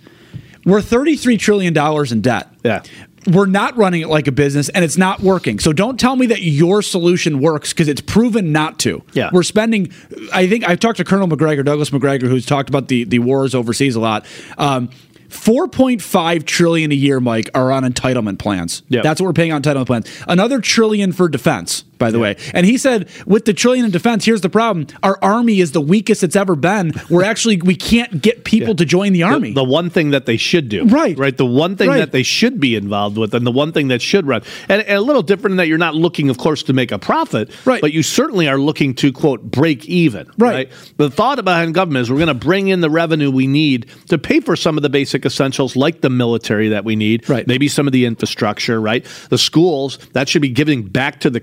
We're 0.64 0.82
33 0.82 1.38
trillion 1.38 1.72
dollars 1.72 2.10
in 2.10 2.22
debt. 2.22 2.52
Yeah 2.64 2.82
we're 3.26 3.46
not 3.46 3.76
running 3.76 4.02
it 4.02 4.08
like 4.08 4.26
a 4.26 4.32
business 4.32 4.68
and 4.68 4.84
it's 4.84 4.96
not 4.96 5.20
working. 5.20 5.58
So 5.58 5.72
don't 5.72 5.98
tell 5.98 6.16
me 6.16 6.26
that 6.26 6.42
your 6.42 6.82
solution 6.82 7.40
works 7.40 7.72
because 7.72 7.88
it's 7.88 8.00
proven 8.00 8.52
not 8.52 8.78
to. 8.80 9.02
Yeah. 9.12 9.30
We're 9.32 9.42
spending, 9.42 9.92
I 10.32 10.46
think 10.46 10.68
I've 10.68 10.80
talked 10.80 10.98
to 10.98 11.04
Colonel 11.04 11.26
Macgregor, 11.26 11.62
Douglas 11.62 11.92
Macgregor, 11.92 12.28
who's 12.28 12.46
talked 12.46 12.68
about 12.68 12.88
the, 12.88 13.04
the 13.04 13.18
wars 13.18 13.54
overseas 13.54 13.96
a 13.96 14.00
lot. 14.00 14.26
Um, 14.58 14.90
4.5 15.28 16.44
trillion 16.44 16.92
a 16.92 16.94
year, 16.94 17.20
Mike, 17.20 17.50
are 17.54 17.72
on 17.72 17.82
entitlement 17.82 18.38
plans. 18.38 18.82
Yeah. 18.88 19.02
That's 19.02 19.20
what 19.20 19.26
we're 19.26 19.32
paying 19.32 19.52
on 19.52 19.62
entitlement 19.62 19.86
plans. 19.86 20.24
Another 20.28 20.60
trillion 20.60 21.12
for 21.12 21.28
defense, 21.28 21.82
by 21.98 22.10
the 22.10 22.18
way. 22.18 22.36
And 22.54 22.66
he 22.66 22.78
said, 22.78 23.08
with 23.26 23.44
the 23.44 23.52
trillion 23.52 23.84
in 23.84 23.90
defense, 23.90 24.24
here's 24.24 24.40
the 24.40 24.48
problem: 24.50 24.86
our 25.02 25.18
army 25.22 25.60
is 25.60 25.72
the 25.72 25.80
weakest 25.80 26.22
it's 26.22 26.36
ever 26.36 26.56
been. 26.56 26.92
We're 27.10 27.24
actually 27.32 27.58
we 27.58 27.76
can't 27.76 28.20
get 28.22 28.44
people 28.44 28.74
to 28.74 28.84
join 28.84 29.12
the 29.12 29.22
army. 29.22 29.50
The, 29.50 29.64
the 29.64 29.70
one 29.70 29.90
thing 29.90 30.10
that 30.10 30.26
they 30.26 30.36
should 30.36 30.68
do. 30.68 30.84
Right. 30.84 31.16
Right. 31.18 31.36
The 31.36 31.46
one 31.46 31.76
thing 31.76 31.88
Right. 31.88 31.98
that 31.98 32.12
they 32.12 32.22
should 32.22 32.58
be 32.58 32.74
involved 32.74 33.16
with 33.16 33.34
and 33.34 33.46
the 33.46 33.52
one 33.52 33.72
thing 33.72 33.88
that 33.88 34.02
should 34.02 34.26
run. 34.26 34.42
And, 34.68 34.82
and 34.82 34.98
a 34.98 35.00
little 35.00 35.22
different 35.22 35.52
in 35.52 35.56
that 35.58 35.68
you're 35.68 35.78
not 35.78 35.94
looking, 35.94 36.30
of 36.30 36.38
course, 36.38 36.62
to 36.64 36.72
make 36.72 36.90
a 36.90 36.98
profit. 36.98 37.50
Right. 37.64 37.80
But 37.80 37.92
you 37.92 38.02
certainly 38.02 38.48
are 38.48 38.58
looking 38.58 38.94
to, 38.96 39.12
quote, 39.12 39.42
break 39.42 39.84
even. 39.86 40.28
Right. 40.38 40.70
The 40.96 41.10
thought 41.10 41.42
behind 41.44 41.74
government 41.74 42.02
is 42.02 42.10
we're 42.10 42.16
going 42.18 42.28
to 42.28 42.34
bring 42.34 42.68
in 42.68 42.80
the 42.80 42.90
revenue 42.90 43.30
we 43.30 43.46
need 43.46 43.86
to 44.08 44.18
pay 44.18 44.40
for 44.40 44.56
some 44.56 44.76
of 44.76 44.82
the 44.82 44.88
basic 44.90 45.24
essentials 45.24 45.76
like 45.76 46.00
the 46.00 46.10
military 46.10 46.68
that 46.68 46.84
we 46.84 46.96
need. 46.96 47.28
Right. 47.28 47.46
Maybe 47.46 47.68
some 47.68 47.86
of 47.86 47.92
the 47.92 48.04
infrastructure, 48.06 48.80
right? 48.80 49.04
The 49.30 49.38
schools, 49.38 49.98
that 50.12 50.28
should 50.28 50.42
be 50.42 50.48
giving 50.48 50.82
back 50.82 51.20
to 51.20 51.30
the 51.30 51.40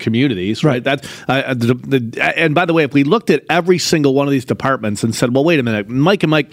right? 0.63 0.83
That 0.83 1.05
uh, 1.27 1.53
the, 1.53 1.73
the, 1.73 2.21
and 2.35 2.53
by 2.53 2.65
the 2.65 2.73
way, 2.73 2.83
if 2.83 2.93
we 2.93 3.03
looked 3.03 3.29
at 3.29 3.43
every 3.49 3.77
single 3.77 4.13
one 4.13 4.27
of 4.27 4.31
these 4.31 4.45
departments 4.45 5.03
and 5.03 5.15
said, 5.15 5.33
well, 5.33 5.43
wait 5.43 5.59
a 5.59 5.63
minute, 5.63 5.89
Mike 5.89 6.23
and 6.23 6.31
Mike, 6.31 6.51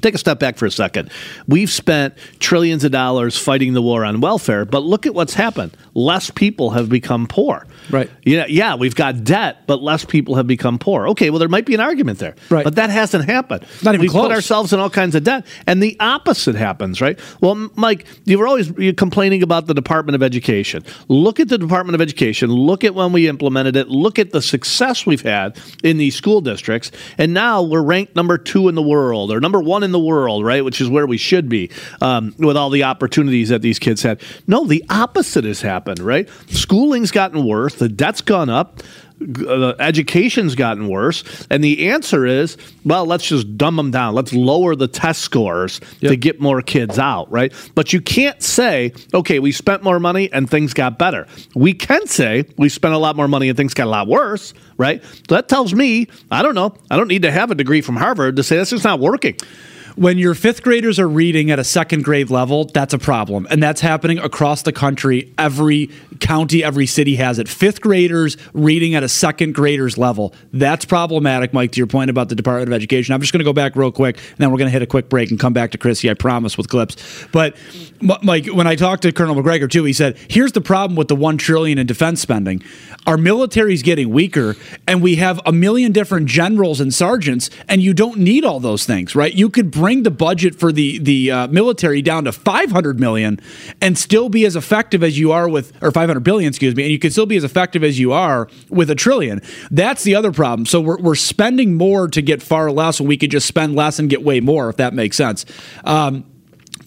Take 0.00 0.14
a 0.14 0.18
step 0.18 0.38
back 0.38 0.56
for 0.56 0.66
a 0.66 0.70
second. 0.70 1.10
We've 1.46 1.70
spent 1.70 2.14
trillions 2.38 2.84
of 2.84 2.92
dollars 2.92 3.36
fighting 3.36 3.74
the 3.74 3.82
war 3.82 4.04
on 4.04 4.20
welfare, 4.20 4.64
but 4.64 4.82
look 4.82 5.06
at 5.06 5.14
what's 5.14 5.34
happened. 5.34 5.76
Less 5.94 6.30
people 6.30 6.70
have 6.70 6.88
become 6.88 7.26
poor. 7.26 7.66
Right. 7.90 8.10
Yeah, 8.24 8.46
yeah, 8.48 8.76
we've 8.76 8.94
got 8.94 9.24
debt, 9.24 9.66
but 9.66 9.82
less 9.82 10.04
people 10.04 10.36
have 10.36 10.46
become 10.46 10.78
poor. 10.78 11.08
Okay, 11.08 11.30
well, 11.30 11.38
there 11.38 11.48
might 11.48 11.66
be 11.66 11.74
an 11.74 11.80
argument 11.80 12.18
there. 12.18 12.34
Right. 12.48 12.64
But 12.64 12.76
that 12.76 12.90
hasn't 12.90 13.24
happened. 13.24 13.64
Not 13.82 13.94
even 13.94 14.02
we 14.02 14.08
put 14.08 14.26
close. 14.26 14.32
ourselves 14.32 14.72
in 14.72 14.80
all 14.80 14.90
kinds 14.90 15.14
of 15.14 15.24
debt, 15.24 15.46
and 15.66 15.82
the 15.82 15.96
opposite 16.00 16.54
happens, 16.54 17.00
right? 17.00 17.18
Well, 17.40 17.70
Mike, 17.74 18.06
you 18.24 18.38
were 18.38 18.46
always 18.46 18.70
you're 18.78 18.92
complaining 18.92 19.42
about 19.42 19.66
the 19.66 19.74
Department 19.74 20.14
of 20.14 20.22
Education. 20.22 20.84
Look 21.08 21.40
at 21.40 21.48
the 21.48 21.58
Department 21.58 21.94
of 21.94 22.00
Education. 22.00 22.50
Look 22.50 22.84
at 22.84 22.94
when 22.94 23.12
we 23.12 23.28
implemented 23.28 23.76
it. 23.76 23.88
Look 23.88 24.18
at 24.18 24.30
the 24.30 24.42
success 24.42 25.06
we've 25.06 25.22
had 25.22 25.58
in 25.82 25.98
these 25.98 26.14
school 26.14 26.40
districts, 26.40 26.90
and 27.18 27.34
now 27.34 27.62
we're 27.62 27.82
ranked 27.82 28.16
number 28.16 28.38
two 28.38 28.68
in 28.68 28.74
the 28.74 28.82
world 28.82 29.32
or 29.32 29.40
number 29.40 29.60
one 29.60 29.82
in 29.82 29.89
the 29.92 29.98
world, 29.98 30.44
right? 30.44 30.64
Which 30.64 30.80
is 30.80 30.88
where 30.88 31.06
we 31.06 31.16
should 31.16 31.48
be 31.48 31.70
um, 32.00 32.34
with 32.38 32.56
all 32.56 32.70
the 32.70 32.84
opportunities 32.84 33.48
that 33.48 33.62
these 33.62 33.78
kids 33.78 34.02
had. 34.02 34.20
No, 34.46 34.64
the 34.64 34.84
opposite 34.90 35.44
has 35.44 35.60
happened, 35.60 36.00
right? 36.00 36.28
Schooling's 36.48 37.10
gotten 37.10 37.44
worse. 37.46 37.74
The 37.74 37.88
debt's 37.88 38.20
gone 38.20 38.50
up. 38.50 38.82
Uh, 39.46 39.74
education's 39.78 40.54
gotten 40.54 40.88
worse, 40.88 41.46
and 41.50 41.62
the 41.62 41.90
answer 41.90 42.24
is, 42.24 42.56
well, 42.86 43.04
let's 43.04 43.26
just 43.26 43.58
dumb 43.58 43.76
them 43.76 43.90
down. 43.90 44.14
Let's 44.14 44.32
lower 44.32 44.74
the 44.74 44.88
test 44.88 45.20
scores 45.20 45.78
to 46.00 46.16
get 46.16 46.40
more 46.40 46.62
kids 46.62 46.98
out, 46.98 47.30
right? 47.30 47.52
But 47.74 47.92
you 47.92 48.00
can't 48.00 48.42
say, 48.42 48.94
okay, 49.12 49.38
we 49.38 49.52
spent 49.52 49.82
more 49.82 50.00
money 50.00 50.32
and 50.32 50.48
things 50.48 50.72
got 50.72 50.98
better. 50.98 51.26
We 51.54 51.74
can 51.74 52.06
say 52.06 52.46
we 52.56 52.70
spent 52.70 52.94
a 52.94 52.98
lot 52.98 53.14
more 53.14 53.28
money 53.28 53.50
and 53.50 53.58
things 53.58 53.74
got 53.74 53.88
a 53.88 53.90
lot 53.90 54.08
worse, 54.08 54.54
right? 54.78 55.04
So 55.04 55.34
that 55.34 55.48
tells 55.50 55.74
me, 55.74 56.08
I 56.30 56.40
don't 56.40 56.54
know, 56.54 56.74
I 56.90 56.96
don't 56.96 57.08
need 57.08 57.22
to 57.22 57.30
have 57.30 57.50
a 57.50 57.54
degree 57.54 57.82
from 57.82 57.96
Harvard 57.96 58.36
to 58.36 58.42
say 58.42 58.56
that's 58.56 58.70
just 58.70 58.84
not 58.84 59.00
working. 59.00 59.36
When 59.96 60.18
your 60.18 60.34
fifth 60.34 60.62
graders 60.62 60.98
are 60.98 61.08
reading 61.08 61.50
at 61.50 61.58
a 61.58 61.64
second 61.64 62.04
grade 62.04 62.30
level, 62.30 62.64
that's 62.64 62.94
a 62.94 62.98
problem. 62.98 63.46
And 63.50 63.62
that's 63.62 63.80
happening 63.80 64.18
across 64.18 64.62
the 64.62 64.72
country. 64.72 65.32
Every 65.38 65.90
county, 66.20 66.62
every 66.62 66.86
city 66.86 67.16
has 67.16 67.38
it. 67.38 67.48
Fifth 67.48 67.80
graders 67.80 68.36
reading 68.52 68.94
at 68.94 69.02
a 69.02 69.08
second 69.08 69.54
grader's 69.54 69.98
level. 69.98 70.34
That's 70.52 70.84
problematic, 70.84 71.52
Mike, 71.52 71.72
to 71.72 71.78
your 71.78 71.86
point 71.86 72.10
about 72.10 72.28
the 72.28 72.34
Department 72.34 72.68
of 72.68 72.72
Education. 72.72 73.14
I'm 73.14 73.20
just 73.20 73.32
going 73.32 73.40
to 73.40 73.44
go 73.44 73.52
back 73.52 73.76
real 73.76 73.92
quick, 73.92 74.16
and 74.16 74.38
then 74.38 74.50
we're 74.50 74.58
going 74.58 74.68
to 74.68 74.72
hit 74.72 74.82
a 74.82 74.86
quick 74.86 75.08
break 75.08 75.30
and 75.30 75.38
come 75.38 75.52
back 75.52 75.70
to 75.72 75.78
Chrissy, 75.78 76.10
I 76.10 76.14
promise, 76.14 76.56
with 76.56 76.68
clips. 76.68 77.26
But, 77.32 77.56
Mike, 78.00 78.46
when 78.46 78.66
I 78.66 78.76
talked 78.76 79.02
to 79.02 79.12
Colonel 79.12 79.34
Macgregor, 79.34 79.68
too, 79.68 79.84
he 79.84 79.92
said, 79.92 80.16
here's 80.28 80.52
the 80.52 80.60
problem 80.60 80.96
with 80.96 81.08
the 81.08 81.16
1 81.16 81.38
trillion 81.38 81.78
in 81.78 81.86
defense 81.86 82.20
spending. 82.20 82.62
Our 83.06 83.16
military's 83.16 83.82
getting 83.82 84.10
weaker, 84.10 84.56
and 84.86 85.02
we 85.02 85.16
have 85.16 85.40
a 85.46 85.52
million 85.52 85.92
different 85.92 86.26
generals 86.26 86.80
and 86.80 86.92
sergeants, 86.92 87.50
and 87.68 87.82
you 87.82 87.94
don't 87.94 88.18
need 88.18 88.44
all 88.44 88.60
those 88.60 88.84
things, 88.84 89.14
right? 89.14 89.32
You 89.32 89.48
could 89.48 89.70
bring 89.80 90.02
the 90.02 90.10
budget 90.10 90.54
for 90.54 90.72
the 90.72 90.98
the 90.98 91.30
uh, 91.30 91.46
military 91.48 92.02
down 92.02 92.24
to 92.24 92.32
500 92.32 93.00
million 93.00 93.40
and 93.80 93.96
still 93.96 94.28
be 94.28 94.44
as 94.44 94.54
effective 94.54 95.02
as 95.02 95.18
you 95.18 95.32
are 95.32 95.48
with 95.48 95.72
or 95.82 95.90
500 95.90 96.20
billion, 96.20 96.50
excuse 96.50 96.76
me, 96.76 96.82
and 96.82 96.92
you 96.92 96.98
could 96.98 97.12
still 97.12 97.24
be 97.24 97.36
as 97.38 97.44
effective 97.44 97.82
as 97.82 97.98
you 97.98 98.12
are 98.12 98.46
with 98.68 98.90
a 98.90 98.94
trillion. 98.94 99.40
That's 99.70 100.04
the 100.04 100.14
other 100.14 100.32
problem. 100.32 100.66
So 100.66 100.82
we're 100.82 100.98
we're 100.98 101.14
spending 101.14 101.76
more 101.76 102.08
to 102.08 102.20
get 102.20 102.42
far 102.42 102.70
less, 102.70 103.00
and 103.00 103.08
we 103.08 103.16
could 103.16 103.30
just 103.30 103.46
spend 103.46 103.74
less 103.74 103.98
and 103.98 104.10
get 104.10 104.22
way 104.22 104.40
more, 104.40 104.68
if 104.68 104.76
that 104.76 104.92
makes 104.92 105.16
sense. 105.16 105.46
Um, 105.84 106.29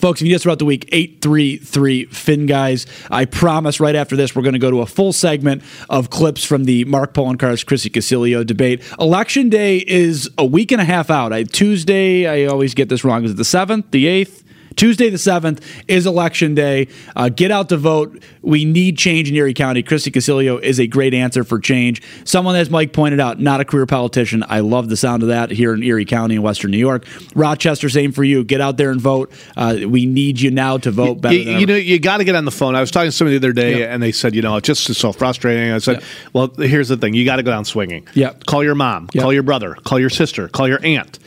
Folks, 0.03 0.21
if 0.21 0.27
you 0.27 0.33
just 0.33 0.43
throughout 0.43 0.59
the 0.59 0.65
week, 0.65 0.89
833 0.91 2.07
Fin 2.07 2.45
Guys. 2.45 2.87
I 3.09 3.23
promise 3.23 3.79
right 3.79 3.95
after 3.95 4.17
this, 4.17 4.35
we're 4.35 4.41
going 4.41 4.51
to 4.51 4.59
go 4.59 4.69
to 4.69 4.81
a 4.81 4.85
full 4.85 5.13
segment 5.13 5.63
of 5.89 6.09
clips 6.09 6.43
from 6.43 6.65
the 6.65 6.83
Mark 6.83 7.13
Poloncarz 7.13 7.65
Chrissy 7.65 7.89
Casilio 7.89 8.45
debate. 8.45 8.83
Election 8.99 9.47
day 9.47 9.77
is 9.77 10.29
a 10.37 10.45
week 10.45 10.73
and 10.73 10.81
a 10.81 10.83
half 10.83 11.09
out. 11.09 11.31
I, 11.31 11.43
Tuesday, 11.43 12.27
I 12.27 12.51
always 12.51 12.73
get 12.73 12.89
this 12.89 13.05
wrong. 13.05 13.23
Is 13.23 13.31
it 13.31 13.37
the 13.37 13.43
7th, 13.43 13.91
the 13.91 14.07
8th? 14.07 14.42
Tuesday 14.75 15.09
the 15.09 15.17
7th 15.17 15.61
is 15.87 16.05
election 16.05 16.55
day. 16.55 16.87
Uh, 17.15 17.29
get 17.29 17.51
out 17.51 17.69
to 17.69 17.77
vote. 17.77 18.23
We 18.41 18.65
need 18.65 18.97
change 18.97 19.29
in 19.29 19.35
Erie 19.35 19.53
County. 19.53 19.83
Chrissy 19.83 20.11
Casilio 20.11 20.61
is 20.61 20.79
a 20.79 20.87
great 20.87 21.13
answer 21.13 21.43
for 21.43 21.59
change. 21.59 22.01
Someone, 22.25 22.55
as 22.55 22.69
Mike 22.69 22.93
pointed 22.93 23.19
out, 23.19 23.39
not 23.39 23.61
a 23.61 23.65
career 23.65 23.85
politician. 23.85 24.43
I 24.47 24.59
love 24.59 24.89
the 24.89 24.97
sound 24.97 25.23
of 25.23 25.29
that 25.29 25.51
here 25.51 25.73
in 25.73 25.83
Erie 25.83 26.05
County 26.05 26.35
in 26.35 26.41
Western 26.41 26.71
New 26.71 26.77
York. 26.77 27.05
Rochester, 27.35 27.89
same 27.89 28.11
for 28.11 28.23
you. 28.23 28.43
Get 28.43 28.61
out 28.61 28.77
there 28.77 28.91
and 28.91 28.99
vote. 28.99 29.31
Uh, 29.55 29.77
we 29.87 30.05
need 30.05 30.41
you 30.41 30.51
now 30.51 30.77
to 30.77 30.91
vote 30.91 31.21
better. 31.21 31.35
You, 31.35 31.59
you 31.59 31.65
know, 31.65 31.75
you 31.75 31.99
got 31.99 32.17
to 32.17 32.23
get 32.23 32.35
on 32.35 32.45
the 32.45 32.51
phone. 32.51 32.75
I 32.75 32.81
was 32.81 32.91
talking 32.91 33.09
to 33.09 33.11
somebody 33.11 33.37
the 33.37 33.47
other 33.47 33.53
day, 33.53 33.79
yep. 33.79 33.89
and 33.89 34.01
they 34.01 34.11
said, 34.11 34.35
you 34.35 34.41
know, 34.41 34.57
it's 34.57 34.67
just 34.67 34.93
so 34.93 35.11
frustrating. 35.11 35.71
I 35.71 35.77
said, 35.79 36.01
yep. 36.01 36.03
well, 36.33 36.47
here's 36.47 36.89
the 36.89 36.97
thing: 36.97 37.13
you 37.13 37.25
got 37.25 37.37
to 37.37 37.43
go 37.43 37.51
down 37.51 37.65
swinging. 37.65 38.07
Yeah. 38.13 38.33
Call 38.47 38.63
your 38.63 38.75
mom. 38.75 39.09
Yep. 39.13 39.21
Call 39.21 39.33
your 39.33 39.43
brother. 39.43 39.75
Call 39.75 39.99
your 39.99 40.09
sister. 40.09 40.47
Call 40.47 40.67
your 40.67 40.83
aunt. 40.83 41.19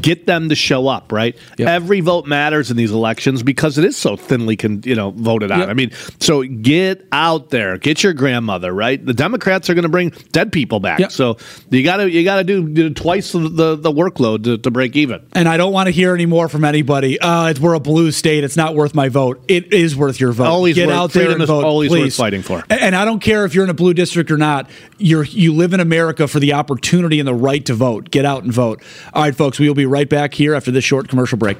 Get 0.00 0.26
them 0.26 0.48
to 0.48 0.54
show 0.54 0.88
up. 0.88 1.12
Right. 1.12 1.36
Every 1.58 2.00
vote 2.00 2.26
matters 2.26 2.70
in 2.70 2.76
these 2.76 2.89
elections 2.90 3.42
because 3.42 3.78
it 3.78 3.84
is 3.84 3.96
so 3.96 4.16
thinly, 4.16 4.56
con, 4.56 4.82
you 4.84 4.94
know, 4.94 5.10
voted 5.10 5.50
out. 5.50 5.68
I 5.68 5.74
mean, 5.74 5.90
so 6.20 6.42
get 6.42 7.06
out 7.12 7.50
there. 7.50 7.78
Get 7.78 8.02
your 8.02 8.12
grandmother. 8.12 8.72
Right. 8.72 9.04
The 9.04 9.14
Democrats 9.14 9.70
are 9.70 9.74
going 9.74 9.84
to 9.84 9.88
bring 9.88 10.10
dead 10.32 10.52
people 10.52 10.80
back. 10.80 11.10
So 11.10 11.38
you 11.70 11.82
got 11.82 11.98
to 11.98 12.10
you 12.10 12.24
got 12.24 12.36
to 12.36 12.44
do, 12.44 12.68
do, 12.68 12.90
twice 12.90 13.32
the, 13.32 13.40
the, 13.40 13.76
the 13.76 13.92
workload 13.92 14.44
to, 14.44 14.58
to, 14.58 14.70
break 14.70 14.96
even. 14.96 15.26
And 15.32 15.48
I 15.48 15.56
don't 15.56 15.72
want 15.72 15.88
to 15.88 15.90
hear 15.90 16.14
any 16.14 16.26
more 16.26 16.48
from 16.48 16.64
anybody. 16.64 17.20
Uh, 17.20 17.48
it's, 17.48 17.60
we're 17.60 17.74
a 17.74 17.80
blue 17.80 18.12
state. 18.12 18.44
It's 18.44 18.56
not 18.56 18.74
worth 18.74 18.94
my 18.94 19.08
vote. 19.08 19.42
It 19.48 19.72
is 19.72 19.96
worth 19.96 20.20
your 20.20 20.32
vote. 20.32 20.46
Always 20.46 20.76
get 20.76 20.86
worth, 20.88 20.96
out 20.96 21.12
there 21.12 21.30
and 21.30 21.44
vote. 21.44 21.64
Always 21.64 21.90
please. 21.90 22.02
worth 22.02 22.16
fighting 22.16 22.42
for. 22.42 22.64
And, 22.70 22.80
and 22.80 22.96
I 22.96 23.04
don't 23.04 23.20
care 23.20 23.44
if 23.44 23.54
you're 23.54 23.64
in 23.64 23.70
a 23.70 23.74
blue 23.74 23.94
district 23.94 24.30
or 24.30 24.36
not. 24.36 24.70
You're 24.98 25.24
you 25.24 25.52
live 25.54 25.72
in 25.72 25.80
America 25.80 26.28
for 26.28 26.40
the 26.40 26.52
opportunity 26.52 27.18
and 27.18 27.26
the 27.26 27.34
right 27.34 27.64
to 27.66 27.74
vote. 27.74 28.10
Get 28.10 28.24
out 28.24 28.44
and 28.44 28.52
vote. 28.52 28.82
All 29.12 29.22
right, 29.22 29.34
folks. 29.34 29.58
We 29.58 29.68
will 29.68 29.74
be 29.74 29.86
right 29.86 30.08
back 30.08 30.34
here 30.34 30.54
after 30.54 30.70
this 30.70 30.84
short 30.84 31.08
commercial 31.08 31.38
break. 31.38 31.58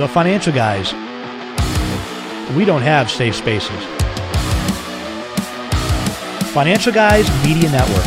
The 0.00 0.08
financial 0.08 0.54
guys. 0.54 0.94
We 2.56 2.64
don't 2.64 2.80
have 2.80 3.10
safe 3.10 3.34
spaces. 3.34 3.84
Financial 6.54 6.90
Guys 6.90 7.28
Media 7.44 7.70
Network. 7.70 8.06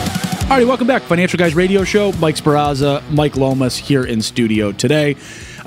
All 0.50 0.58
right, 0.58 0.66
welcome 0.66 0.88
back. 0.88 1.04
Financial 1.04 1.38
Guys 1.38 1.54
Radio 1.54 1.84
Show. 1.84 2.12
Mike 2.14 2.34
Sperrazza, 2.34 3.08
Mike 3.12 3.38
Lomas 3.38 3.78
here 3.78 4.04
in 4.04 4.24
studio 4.24 4.72
today. 4.72 5.16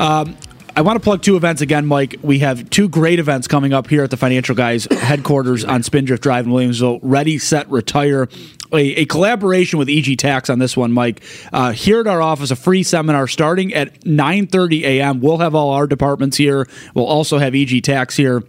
Um, 0.01 0.37
I 0.77 0.83
want 0.83 0.97
to 0.97 1.01
plug 1.01 1.23
two 1.23 1.37
events 1.37 1.63
again, 1.63 1.87
Mike. 1.87 2.17
We 2.21 2.41
have 2.41 2.69
two 2.69 2.91
great 2.91 3.19
events 3.19 3.49
coming 3.49 3.73
up 3.73 3.89
here 3.89 4.05
at 4.05 4.11
the 4.11 4.19
Financial 4.19 4.55
Guys 4.55 4.87
headquarters 4.91 5.65
on 5.65 5.83
Spindrift 5.83 6.23
Drive 6.23 6.45
in 6.45 6.53
Williamsville. 6.53 7.01
Ready, 7.01 7.39
Set, 7.39 7.71
Retire. 7.71 8.29
A, 8.75 8.79
a 8.79 9.07
collaboration 9.07 9.79
with 9.79 9.89
EG 9.89 10.19
Tax 10.19 10.51
on 10.51 10.59
this 10.59 10.77
one, 10.77 10.93
Mike. 10.93 11.23
Uh, 11.51 11.73
here 11.73 12.01
at 12.01 12.07
our 12.07 12.21
office, 12.21 12.51
a 12.51 12.57
free 12.57 12.83
seminar 12.83 13.27
starting 13.27 13.73
at 13.73 14.03
9:30 14.03 14.83
a.m. 14.83 15.21
We'll 15.21 15.39
have 15.39 15.55
all 15.55 15.71
our 15.71 15.87
departments 15.87 16.37
here. 16.37 16.69
We'll 16.95 17.07
also 17.07 17.39
have 17.39 17.55
EG 17.55 17.83
Tax 17.83 18.15
here 18.15 18.43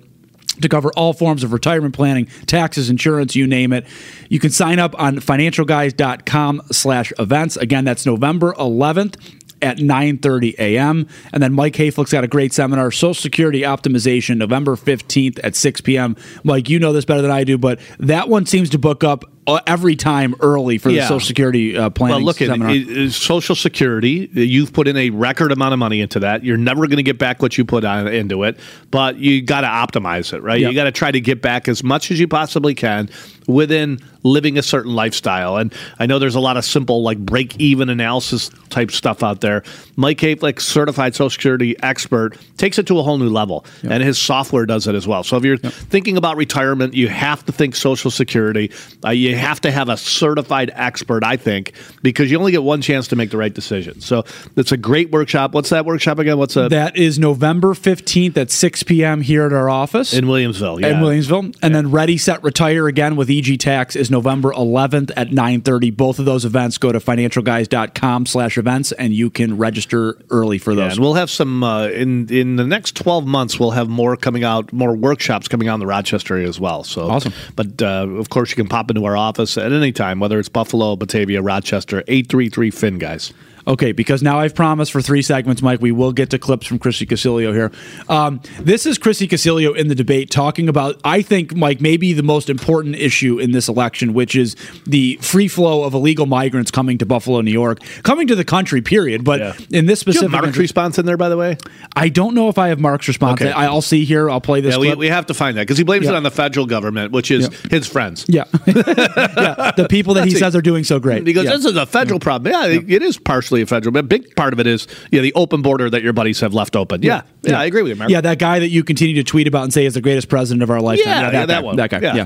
to 0.60 0.68
cover 0.68 0.92
all 0.98 1.14
forms 1.14 1.46
of 1.46 1.54
retirement 1.54 1.96
planning, 1.96 2.26
taxes, 2.46 2.90
insurance, 2.90 3.38
you 3.38 3.48
name 3.48 3.72
it. 3.72 3.88
You 4.28 4.40
can 4.40 4.50
sign 4.50 4.80
up 4.80 5.00
on 5.00 5.18
financialguys.com 5.20 6.64
slash 6.72 7.14
events. 7.20 7.56
Again, 7.56 7.86
that's 7.86 8.06
November 8.06 8.54
11th 8.56 9.16
at 9.62 9.78
9.30 9.78 10.56
a.m. 10.60 11.08
And 11.34 11.42
then 11.42 11.54
Mike 11.54 11.74
Hayflick's 11.74 12.12
got 12.12 12.24
a 12.24 12.28
great 12.28 12.54
seminar, 12.54 12.92
Social 12.92 13.14
Security 13.14 13.62
Optimization, 13.62 14.38
November 14.38 14.76
15th 14.76 15.40
at 15.44 15.56
6 15.56 15.82
p.m. 15.82 16.16
Mike, 16.44 16.70
you 16.70 16.80
know 16.80 16.94
this 16.94 17.06
better 17.06 17.22
than 17.22 17.32
I 17.32 17.44
do, 17.44 17.58
but 17.58 17.80
that 18.00 18.30
one 18.30 18.46
seems 18.46 18.70
to 18.72 18.80
book 18.80 19.04
up 19.04 19.24
every 19.66 19.96
time 19.96 20.36
early 20.40 20.78
for 20.78 20.90
the 20.92 21.02
Social 21.02 21.20
Security 21.20 21.78
uh, 21.78 21.90
planning 21.90 22.18
well, 22.18 22.26
look. 22.26 22.42
At, 22.42 23.12
Social 23.12 23.56
Security, 23.56 24.30
you've 24.34 24.74
put 24.74 24.88
in 24.88 24.98
a 24.98 25.10
record 25.10 25.52
amount 25.52 25.74
of 25.74 25.80
money 25.80 26.02
into 26.02 26.20
that. 26.20 26.44
You're 26.44 26.58
never 26.58 26.88
going 26.88 26.98
to 26.98 27.04
get 27.04 27.18
back 27.18 27.42
what 27.42 27.58
you 27.58 27.66
put 27.66 27.86
on, 27.86 28.08
into 28.08 28.44
it, 28.44 28.60
but 28.92 29.18
you 29.18 29.42
got 29.42 29.62
to 29.62 29.68
optimize 29.68 30.34
it, 30.34 30.42
right? 30.42 30.60
Yep. 30.60 30.72
You 30.72 30.76
got 30.76 30.84
to 30.86 30.92
try 30.92 31.12
to 31.12 31.22
get 31.22 31.42
back 31.42 31.68
as 31.68 31.84
much 31.84 32.12
as 32.12 32.20
you 32.20 32.28
possibly 32.28 32.76
can 32.76 33.10
within 33.48 34.00
living 34.24 34.58
a 34.58 34.62
certain 34.62 34.94
lifestyle. 34.94 35.58
And 35.58 35.74
I 36.00 36.06
know 36.06 36.20
there's 36.20 36.36
a 36.36 36.40
lot 36.40 36.58
of 36.58 36.66
simple 36.66 37.02
like 37.02 37.18
break 37.18 37.58
even 37.60 37.90
analysis 37.90 38.50
type 38.70 38.92
stuff 38.92 39.24
out 39.24 39.42
there. 39.42 39.64
Mike 39.96 40.18
Hayflick, 40.20 40.60
certified 40.60 41.16
Social 41.16 41.30
Security 41.30 41.82
expert, 41.82 42.38
takes 42.58 42.78
it 42.78 42.88
to 42.88 43.00
a 43.00 43.04
whole 43.04 43.18
new 43.18 43.30
level, 43.30 43.66
yep. 43.82 43.94
and 43.94 44.04
his 44.04 44.20
software 44.20 44.66
does 44.66 44.88
it 44.88 44.96
as 44.96 45.08
well. 45.08 45.24
So 45.24 45.38
if 45.38 45.44
you're 45.44 45.58
yep. 45.64 45.72
thinking 45.72 46.18
about 46.18 46.36
retirement, 46.38 46.94
you 46.94 47.08
have 47.08 47.46
to 47.46 47.52
think 47.52 47.76
Social 47.76 48.12
Security. 48.12 48.72
Uh, 49.04 49.12
you 49.12 49.36
have 49.38 49.62
to 49.62 49.72
have 49.72 49.90
a 49.90 49.98
certified 49.98 50.72
expert, 50.74 51.24
I 51.24 51.38
think, 51.38 51.74
because 52.02 52.32
you 52.32 52.38
only 52.38 52.52
get 52.52 52.64
one 52.64 52.82
chance 52.82 53.08
to 53.10 53.16
make 53.16 53.32
the 53.32 53.38
right 53.38 53.54
decision. 53.54 54.02
So 54.02 54.24
it's 54.56 54.72
a 54.72 54.78
great 54.78 55.12
workshop. 55.12 55.54
What's 55.54 55.70
that 55.70 55.86
workshop 55.86 56.20
again? 56.20 56.38
What's 56.38 56.54
that? 56.56 56.70
That 56.70 56.98
is 56.98 57.20
November 57.20 57.74
15th 57.74 58.38
at 58.38 58.52
6 58.52 58.84
p.m. 58.84 59.22
here 59.22 59.46
at 59.46 59.54
our 59.54 59.70
office 59.70 60.14
in 60.14 60.26
Williamsville. 60.26 60.82
Yeah. 60.82 60.90
In 60.90 60.98
Williamsville. 60.98 61.40
And 61.40 61.56
yeah. 61.62 61.70
then 61.70 61.92
Ready, 61.92 62.18
Set, 62.18 62.44
Retire 62.44 62.88
again 62.88 63.16
with 63.16 63.30
EG 63.30 63.60
Tax 63.60 63.96
is 63.96 64.10
November 64.10 64.52
11th 64.54 65.12
at 65.16 65.30
9.30. 65.30 65.96
Both 65.96 66.20
of 66.20 66.26
those 66.26 66.46
events, 66.46 66.78
go 66.78 66.92
to 66.92 67.00
financialguys.com 67.00 68.26
slash 68.26 68.58
events 68.58 68.92
and 68.94 69.14
you 69.14 69.30
can 69.30 69.58
register 69.58 70.18
early 70.30 70.58
for 70.58 70.76
those. 70.76 70.86
Yeah, 70.86 70.92
and 70.94 71.00
we'll 71.02 71.16
have 71.16 71.30
some, 71.30 71.64
uh, 71.64 71.88
in, 71.88 72.30
in 72.30 72.56
the 72.56 72.66
next 72.66 72.96
12 72.96 73.26
months, 73.26 73.60
we'll 73.60 73.72
have 73.72 73.90
more 73.90 74.16
coming 74.16 74.44
out, 74.44 74.72
more 74.74 74.96
workshops 74.96 75.48
coming 75.48 75.68
out 75.68 75.76
in 75.76 75.80
the 75.80 75.88
Rochester 75.88 76.36
area 76.36 76.48
as 76.48 76.60
well. 76.60 76.84
So 76.84 77.10
Awesome. 77.10 77.34
But 77.56 77.82
uh, 77.82 78.08
of 78.08 78.30
course, 78.30 78.52
you 78.52 78.56
can 78.56 78.68
pop 78.68 78.90
into 78.90 79.06
our 79.06 79.18
office 79.18 79.27
office 79.28 79.58
at 79.58 79.74
any 79.74 79.92
time, 79.92 80.20
whether 80.20 80.40
it's 80.40 80.50
Buffalo, 80.50 80.96
Batavia, 80.96 81.42
Rochester, 81.42 82.04
833 82.08 82.72
Fin, 82.72 82.98
guys. 82.98 83.34
Okay, 83.68 83.92
because 83.92 84.24
now 84.24 84.40
I've 84.40 84.56
promised 84.56 84.94
for 84.94 85.02
three 85.02 85.22
segments, 85.22 85.62
Mike, 85.62 85.82
we 85.82 85.92
will 85.92 86.14
get 86.14 86.30
to 86.30 86.40
clips 86.40 86.66
from 86.66 86.80
Chrissy 86.80 87.06
Casilio 87.06 87.54
here. 87.54 87.72
Um, 88.08 88.40
this 88.60 88.86
is 88.86 88.98
Chrissy 88.98 89.28
Casilio 89.28 89.76
in 89.76 89.90
the 89.90 89.96
debate 89.96 90.32
talking 90.32 90.70
about, 90.70 91.02
I 91.04 91.22
think, 91.22 91.54
Mike, 91.54 91.82
maybe 91.82 92.14
the 92.14 92.24
most 92.24 92.50
important 92.50 92.96
issue 92.96 93.40
in 93.40 93.52
this 93.52 93.68
election, 93.68 94.14
which 94.14 94.36
is 94.36 94.56
the 94.86 95.18
free 95.22 95.50
flow 95.50 95.84
of 95.84 95.94
illegal 95.94 96.26
migrants 96.26 96.72
coming 96.72 96.98
to 97.00 97.06
Buffalo, 97.06 97.42
New 97.42 97.52
York, 97.52 97.82
coming 98.04 98.28
to 98.28 98.36
the 98.36 98.46
country, 98.46 98.82
period. 98.82 99.26
But 99.26 99.40
yeah. 99.42 99.54
in 99.72 99.86
this 99.86 100.00
specific. 100.00 100.32
Mark's 100.32 100.48
inter- 100.48 100.62
response 100.62 100.98
in 100.98 101.06
there, 101.06 101.18
by 101.18 101.28
the 101.28 101.38
way? 101.38 101.58
I 101.94 102.08
don't 102.08 102.36
know 102.36 102.48
if 102.48 102.58
I 102.58 102.70
have 102.70 102.80
Mark's 102.80 103.10
response. 103.10 103.42
Okay. 103.42 103.52
I, 103.52 103.70
will 103.70 103.82
see 103.82 104.06
here. 104.06 104.30
I'll 104.30 104.40
play 104.40 104.62
this. 104.62 104.76
Yeah, 104.76 104.80
we, 104.80 104.96
we, 104.96 105.08
have 105.08 105.26
to 105.26 105.34
find 105.34 105.58
that 105.58 105.64
because 105.64 105.78
he 105.78 105.84
blames 105.84 106.06
yeah. 106.06 106.12
it 106.12 106.16
on 106.16 106.24
the 106.24 106.32
federal 106.32 106.68
government, 106.68 107.12
which 107.12 107.32
is 107.32 107.50
his 107.70 107.86
friends. 107.86 108.26
Yeah. 108.30 108.46
yeah. 108.68 109.72
The 109.76 109.88
people 109.90 110.14
that 110.14 110.22
That's 110.22 110.34
he 110.34 110.40
says 110.40 110.56
are 110.56 110.62
doing 110.62 110.86
so 110.86 111.00
great. 111.00 111.26
Because 111.26 111.48
this 111.48 111.66
is 111.66 111.76
a 111.76 111.86
federal 111.86 112.20
problem. 112.20 112.54
Yeah, 112.54 112.68
it 112.68 113.02
is 113.02 113.18
partially 113.18 113.57
a 113.62 113.66
federal, 113.66 113.92
but 113.92 114.08
big 114.08 114.36
part 114.36 114.54
of 114.54 114.60
it 114.60 114.68
is 114.68 114.88
you 115.12 115.20
know, 115.20 115.24
the 115.24 115.34
open 115.34 115.62
border 115.62 115.90
that 115.90 116.04
your 116.04 116.14
buddies 116.14 116.40
have 116.40 116.54
left 116.54 116.76
open. 116.76 117.02
Yeah, 117.02 117.24
yeah, 117.42 117.52
yeah 117.52 117.60
I 117.60 117.66
agree 117.66 117.82
with 117.82 117.92
you, 117.92 117.96
Mark. 117.96 118.10
Yeah, 118.10 118.22
that 118.22 118.40
guy 118.40 118.60
that 118.60 118.70
you 118.70 118.84
continue 118.84 119.16
to 119.16 119.24
tweet 119.24 119.48
about 119.48 119.64
and 119.64 119.74
say 119.74 119.86
is 119.86 119.94
the 119.94 120.02
greatest 120.02 120.30
president 120.30 120.64
of 120.64 120.70
our 120.70 120.82
lifetime. 120.82 121.08
Yeah, 121.08 121.22
yeah, 121.22 121.32
that, 121.32 121.46
that 121.48 121.64
one. 121.64 121.76
That 121.78 121.90
guy. 121.90 122.00
Yeah. 122.00 122.26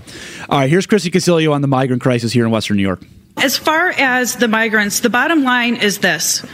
All 0.50 0.60
right, 0.60 0.70
here's 0.70 0.86
Chrissy 0.86 1.12
Casilio 1.12 1.54
on 1.54 1.62
the 1.62 1.68
migrant 1.68 2.02
crisis 2.02 2.32
here 2.32 2.46
in 2.46 2.52
Western 2.52 2.78
New 2.78 2.84
York. 2.84 3.02
As 3.38 3.58
far 3.58 3.90
as 3.90 4.36
the 4.36 4.48
migrants, 4.48 5.00
the 5.00 5.10
bottom 5.10 5.44
line 5.44 5.76
is 5.76 6.00
this. 6.00 6.46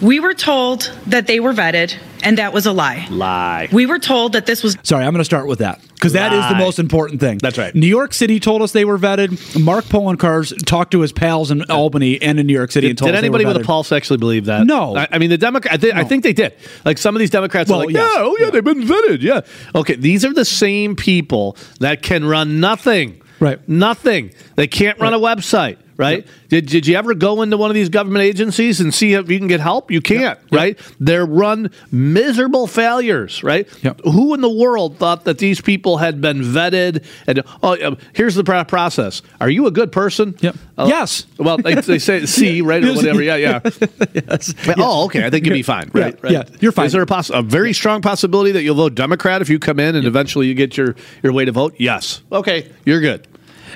We 0.00 0.20
were 0.20 0.34
told 0.34 0.92
that 1.08 1.26
they 1.26 1.40
were 1.40 1.52
vetted, 1.52 1.96
and 2.22 2.38
that 2.38 2.52
was 2.52 2.66
a 2.66 2.72
lie. 2.72 3.08
Lie. 3.10 3.68
We 3.72 3.86
were 3.86 3.98
told 3.98 4.34
that 4.34 4.46
this 4.46 4.62
was. 4.62 4.76
Sorry, 4.84 5.04
I'm 5.04 5.12
going 5.12 5.20
to 5.20 5.24
start 5.24 5.48
with 5.48 5.58
that 5.58 5.80
because 5.94 6.12
that 6.12 6.32
is 6.32 6.48
the 6.48 6.54
most 6.54 6.78
important 6.78 7.20
thing. 7.20 7.38
That's 7.38 7.58
right. 7.58 7.74
New 7.74 7.86
York 7.86 8.14
City 8.14 8.38
told 8.38 8.62
us 8.62 8.70
they 8.72 8.84
were 8.84 8.98
vetted. 8.98 9.60
Mark 9.60 9.86
Poloncarz 9.86 10.56
talked 10.64 10.92
to 10.92 11.00
his 11.00 11.12
pals 11.12 11.50
in 11.50 11.62
Albany 11.70 12.22
and 12.22 12.38
in 12.38 12.46
New 12.46 12.52
York 12.52 12.70
City 12.70 12.88
and 12.88 12.96
Did, 12.96 12.98
told 13.00 13.08
did 13.08 13.14
us 13.16 13.20
they 13.22 13.26
anybody 13.26 13.44
were 13.44 13.54
with 13.54 13.62
a 13.62 13.66
pulse 13.66 13.90
actually 13.90 14.18
believe 14.18 14.44
that? 14.44 14.66
No. 14.66 14.96
I, 14.96 15.08
I 15.12 15.18
mean, 15.18 15.30
the 15.30 15.38
Democrat. 15.38 15.74
I, 15.74 15.76
thi- 15.78 15.92
I 15.92 16.04
think 16.04 16.22
they 16.22 16.32
did. 16.32 16.54
Like 16.84 16.98
some 16.98 17.16
of 17.16 17.20
these 17.20 17.30
Democrats 17.30 17.68
Well, 17.68 17.82
are 17.82 17.86
like, 17.86 17.94
yes. 17.94 18.12
yeah, 18.16 18.22
oh 18.22 18.36
yeah, 18.38 18.50
they've 18.50 18.62
been 18.62 18.82
vetted. 18.82 19.22
Yeah. 19.22 19.40
Okay, 19.74 19.96
these 19.96 20.24
are 20.24 20.32
the 20.32 20.44
same 20.44 20.94
people 20.94 21.56
that 21.80 22.02
can 22.02 22.24
run 22.24 22.60
nothing. 22.60 23.20
Right. 23.40 23.66
Nothing. 23.68 24.32
They 24.56 24.66
can't 24.66 24.98
run 25.00 25.14
a 25.14 25.18
website. 25.18 25.78
Right? 25.98 26.24
Did, 26.48 26.66
did 26.66 26.86
you 26.86 26.96
ever 26.96 27.12
go 27.12 27.42
into 27.42 27.56
one 27.56 27.70
of 27.70 27.74
these 27.74 27.88
government 27.88 28.22
agencies 28.22 28.80
and 28.80 28.94
see 28.94 29.14
if 29.14 29.28
you 29.28 29.36
can 29.38 29.48
get 29.48 29.58
help? 29.58 29.90
You 29.90 30.00
can't, 30.00 30.38
right? 30.52 30.78
They're 31.00 31.26
run 31.26 31.72
miserable 31.90 32.68
failures, 32.68 33.42
right? 33.42 33.68
Who 34.04 34.32
in 34.32 34.40
the 34.40 34.48
world 34.48 34.96
thought 34.98 35.24
that 35.24 35.38
these 35.38 35.60
people 35.60 35.96
had 35.98 36.20
been 36.20 36.40
vetted? 36.40 37.04
And 37.26 37.42
oh, 37.64 37.74
uh, 37.76 37.96
here's 38.12 38.36
the 38.36 38.44
process: 38.44 39.22
Are 39.40 39.50
you 39.50 39.66
a 39.66 39.72
good 39.72 39.90
person? 39.90 40.36
Yep. 40.40 40.56
yes. 40.78 41.26
Well, 41.36 41.58
they, 41.58 41.74
they 41.74 41.98
say 41.98 42.26
C, 42.38 42.60
right, 42.62 42.84
or 42.84 42.94
whatever. 42.94 43.20
Yeah, 43.20 43.34
yeah. 43.34 43.60
yes. 44.14 44.54
Oh, 44.76 45.06
okay. 45.06 45.26
I 45.26 45.30
think 45.30 45.46
you'd 45.46 45.52
be 45.52 45.62
fine. 45.62 45.90
Yeah, 45.94 46.02
Right. 46.02 46.22
right. 46.22 46.32
yeah, 46.32 46.44
you're 46.60 46.70
fine. 46.72 46.86
Is 46.86 46.92
there 46.92 47.02
a, 47.02 47.06
poss- 47.06 47.30
a 47.30 47.42
very 47.42 47.72
strong 47.72 48.02
possibility 48.02 48.52
that 48.52 48.62
you'll 48.62 48.76
vote 48.76 48.94
Democrat 48.94 49.42
if 49.42 49.48
you 49.48 49.58
come 49.58 49.80
in 49.80 49.96
and 49.96 50.06
eventually 50.06 50.46
you 50.46 50.54
get 50.54 50.76
your, 50.76 50.94
your 51.24 51.32
way 51.32 51.44
to 51.44 51.50
vote? 51.52 51.74
Yes. 51.78 52.22
Okay. 52.30 52.70
You're 52.84 53.00
good. 53.00 53.26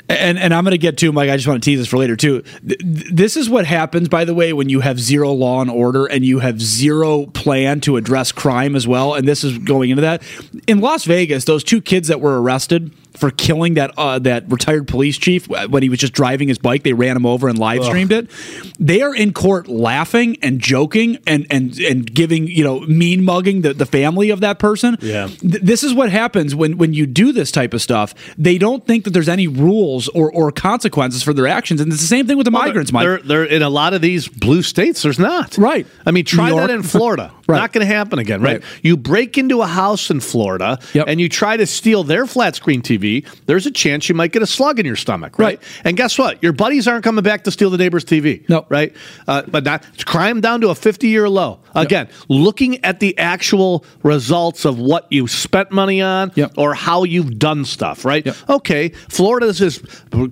And 0.09 0.39
and 0.39 0.53
I'm 0.55 0.65
going 0.65 0.73
to 0.73 0.79
get 0.79 0.99
to 0.99 1.13
Mike. 1.13 1.31
I 1.31 1.37
just 1.37 1.47
want 1.49 1.63
to 1.63 1.71
tease 1.71 1.79
this 1.79 1.89
for 1.89 1.97
later 1.99 2.17
too. 2.17 2.43
Th- 2.67 2.81
This 3.13 3.37
is 3.37 3.49
what 3.51 3.67
happens, 3.67 4.09
by 4.09 4.25
the 4.25 4.35
way, 4.35 4.53
when 4.53 4.69
you 4.69 4.81
have 4.81 4.99
zero 4.99 5.33
law 5.33 5.61
and 5.61 5.71
order 5.71 6.07
and 6.07 6.25
you 6.25 6.39
have 6.41 6.61
zero 6.61 7.27
plan 7.27 7.81
to 7.83 7.97
address 7.97 8.33
crime 8.33 8.75
as 8.77 8.87
well. 8.87 9.15
And 9.15 9.27
this 9.27 9.45
is 9.45 9.59
going 9.59 9.91
into 9.91 10.03
that 10.03 10.23
in 10.67 10.81
Las 10.81 11.05
Vegas. 11.05 11.45
Those 11.45 11.65
two 11.65 11.81
kids 11.81 12.09
that 12.09 12.21
were 12.21 12.41
arrested 12.41 12.93
for 13.15 13.31
killing 13.31 13.75
that 13.75 13.93
uh, 13.97 14.19
that 14.21 14.51
retired 14.51 14.89
police 14.89 15.19
chief 15.19 15.49
when 15.49 15.83
he 15.83 15.89
was 15.89 15.99
just 15.99 16.13
driving 16.13 16.49
his 16.49 16.59
bike, 16.59 16.83
they 16.83 16.93
ran 16.93 17.17
him 17.17 17.27
over 17.27 17.49
and 17.49 17.59
live 17.59 17.85
streamed 17.85 18.13
it. 18.13 18.31
They 18.79 19.03
are 19.03 19.15
in 19.15 19.33
court 19.33 19.69
laughing 19.69 20.37
and 20.43 20.61
joking 20.61 21.19
and 21.27 21.47
and 21.51 21.79
and 21.79 22.13
giving 22.13 22.47
you 22.47 22.65
know 22.65 22.81
mean 22.81 23.25
mugging 23.25 23.63
the, 23.63 23.75
the 23.75 23.87
family 23.87 24.31
of 24.31 24.41
that 24.41 24.59
person. 24.59 24.97
Yeah. 25.01 25.27
Th- 25.27 25.63
this 25.63 25.83
is 25.83 25.95
what 25.95 26.11
happens 26.11 26.55
when 26.55 26.79
when 26.79 26.95
you 26.95 27.07
do 27.07 27.33
this 27.33 27.51
type 27.51 27.75
of 27.75 27.83
stuff. 27.83 28.15
They 28.39 28.59
don't 28.59 28.87
think 28.87 29.05
that 29.05 29.11
there's 29.11 29.29
any 29.29 29.47
rules 29.47 30.09
or, 30.09 30.33
or 30.33 30.51
consequences 30.53 31.23
for 31.23 31.33
their 31.33 31.47
actions, 31.47 31.81
and 31.81 31.93
it's 31.93 32.01
the 32.01 32.07
same 32.07 32.27
thing 32.27 32.37
with 32.37 32.45
the 32.45 32.51
migrants, 32.51 32.93
Mike. 32.93 33.05
They're, 33.05 33.19
they're 33.19 33.45
in 33.45 33.63
a 33.63 33.71
lot 33.71 33.95
of 33.95 34.01
these 34.01 34.29
blue 34.29 34.63
states. 34.63 35.03
There's 35.03 35.19
not. 35.19 35.57
Right. 35.59 35.87
I 36.07 36.11
mean, 36.11 36.25
try 36.25 36.51
New 36.51 36.57
that 36.57 36.71
in 36.71 36.83
Florida. 36.83 37.33
Right. 37.49 37.59
Not 37.59 37.73
going 37.73 37.87
to 37.87 37.93
happen 37.93 38.21
again, 38.21 38.41
right? 38.41 38.63
Right. 38.63 38.81
You 38.83 38.97
break 38.97 39.37
into 39.37 39.63
a 39.63 39.67
house 39.67 40.11
in 40.11 40.21
Florida 40.21 40.79
and 41.09 41.21
you 41.21 41.29
try 41.29 41.57
to 41.57 41.67
steal 41.67 42.05
their 42.05 42.25
flat 42.25 42.55
screen 42.55 42.83
TV. 42.83 43.02
There's 43.47 43.67
a 43.67 43.71
chance 43.71 44.09
you 44.09 44.15
might 44.15 44.33
get 44.33 44.43
a 44.43 44.47
slug 44.47 44.79
in 44.79 44.87
your 44.87 44.97
stomach, 44.97 45.39
right? 45.39 45.61
And 45.85 45.97
guess 45.97 46.19
what? 46.19 46.43
Your 46.43 46.53
buddies 46.53 46.87
aren't 46.89 47.05
coming 47.05 47.23
back 47.25 47.45
to 47.45 47.51
steal 47.51 47.71
the 47.71 47.79
neighbor's 47.79 48.05
TV. 48.05 48.49
No. 48.49 48.67
Right. 48.69 48.95
Uh, 49.29 49.43
but 49.49 49.65
not 49.65 49.85
crime 50.07 50.41
down 50.41 50.61
to 50.63 50.71
a 50.71 50.75
50 50.75 51.09
year 51.09 51.29
low. 51.29 51.61
Again, 51.75 52.09
looking 52.29 52.85
at 52.85 53.01
the 53.01 53.17
actual 53.19 53.85
results 54.03 54.65
of 54.65 54.79
what 54.79 55.07
you 55.11 55.27
spent 55.27 55.71
money 55.71 56.01
on 56.03 56.31
or 56.57 56.75
how 56.75 57.05
you've 57.05 57.39
done 57.39 57.65
stuff, 57.65 58.05
right? 58.05 58.27
Okay, 58.49 58.91
Florida's 59.09 59.59
this 59.59 59.83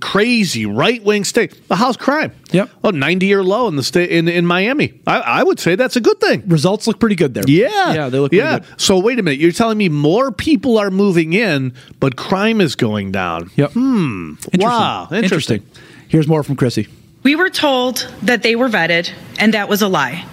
crazy 0.01 0.67
right 0.67 1.03
wing 1.03 1.25
state. 1.25 1.67
The 1.69 1.77
house 1.77 1.97
crime. 1.97 2.33
Yep. 2.53 2.71
Oh, 2.85 2.91
90 2.91 3.27
year 3.27 3.43
low 3.45 3.69
in 3.69 3.77
the 3.77 3.83
state 3.83 4.11
in, 4.11 4.29
in 4.29 4.45
Miami. 4.47 5.01
I, 5.07 5.21
I 5.21 5.43
would 5.43 5.59
say 5.61 5.77
that's 5.77 5.97
a 5.97 6.01
good 6.01 6.21
thing. 6.21 6.43
Results 6.47 6.87
look 6.87 6.99
pretty 6.99 7.15
good 7.17 7.33
there. 7.35 7.45
Yeah. 7.47 7.93
Yeah, 7.95 8.09
they 8.09 8.19
look 8.19 8.33
pretty 8.33 8.45
Yeah. 8.45 8.59
good. 8.59 8.81
So 8.81 8.99
wait 8.99 9.19
a 9.19 9.23
minute. 9.23 9.41
You're 9.41 9.53
telling 9.53 9.79
me 9.79 9.89
more 9.89 10.33
people 10.33 10.77
are 10.79 10.91
moving 10.91 11.33
in, 11.33 11.73
but 12.01 12.17
crime 12.17 12.60
is 12.61 12.77
going 12.77 13.13
down. 13.13 13.51
Yep. 13.57 13.73
Hmm. 13.73 14.35
Wow. 14.55 15.09
Interesting. 15.13 15.63
Here's 16.09 16.29
more 16.29 16.43
from 16.43 16.57
Chrissy. 16.57 16.89
We 17.23 17.37
were 17.37 17.51
told 17.51 18.09
that 18.23 18.43
they 18.43 18.57
were 18.57 18.69
vetted, 18.69 19.13
and 19.39 19.55
that 19.55 19.69
was 19.69 19.83
a 19.83 19.89
lie. 19.89 20.25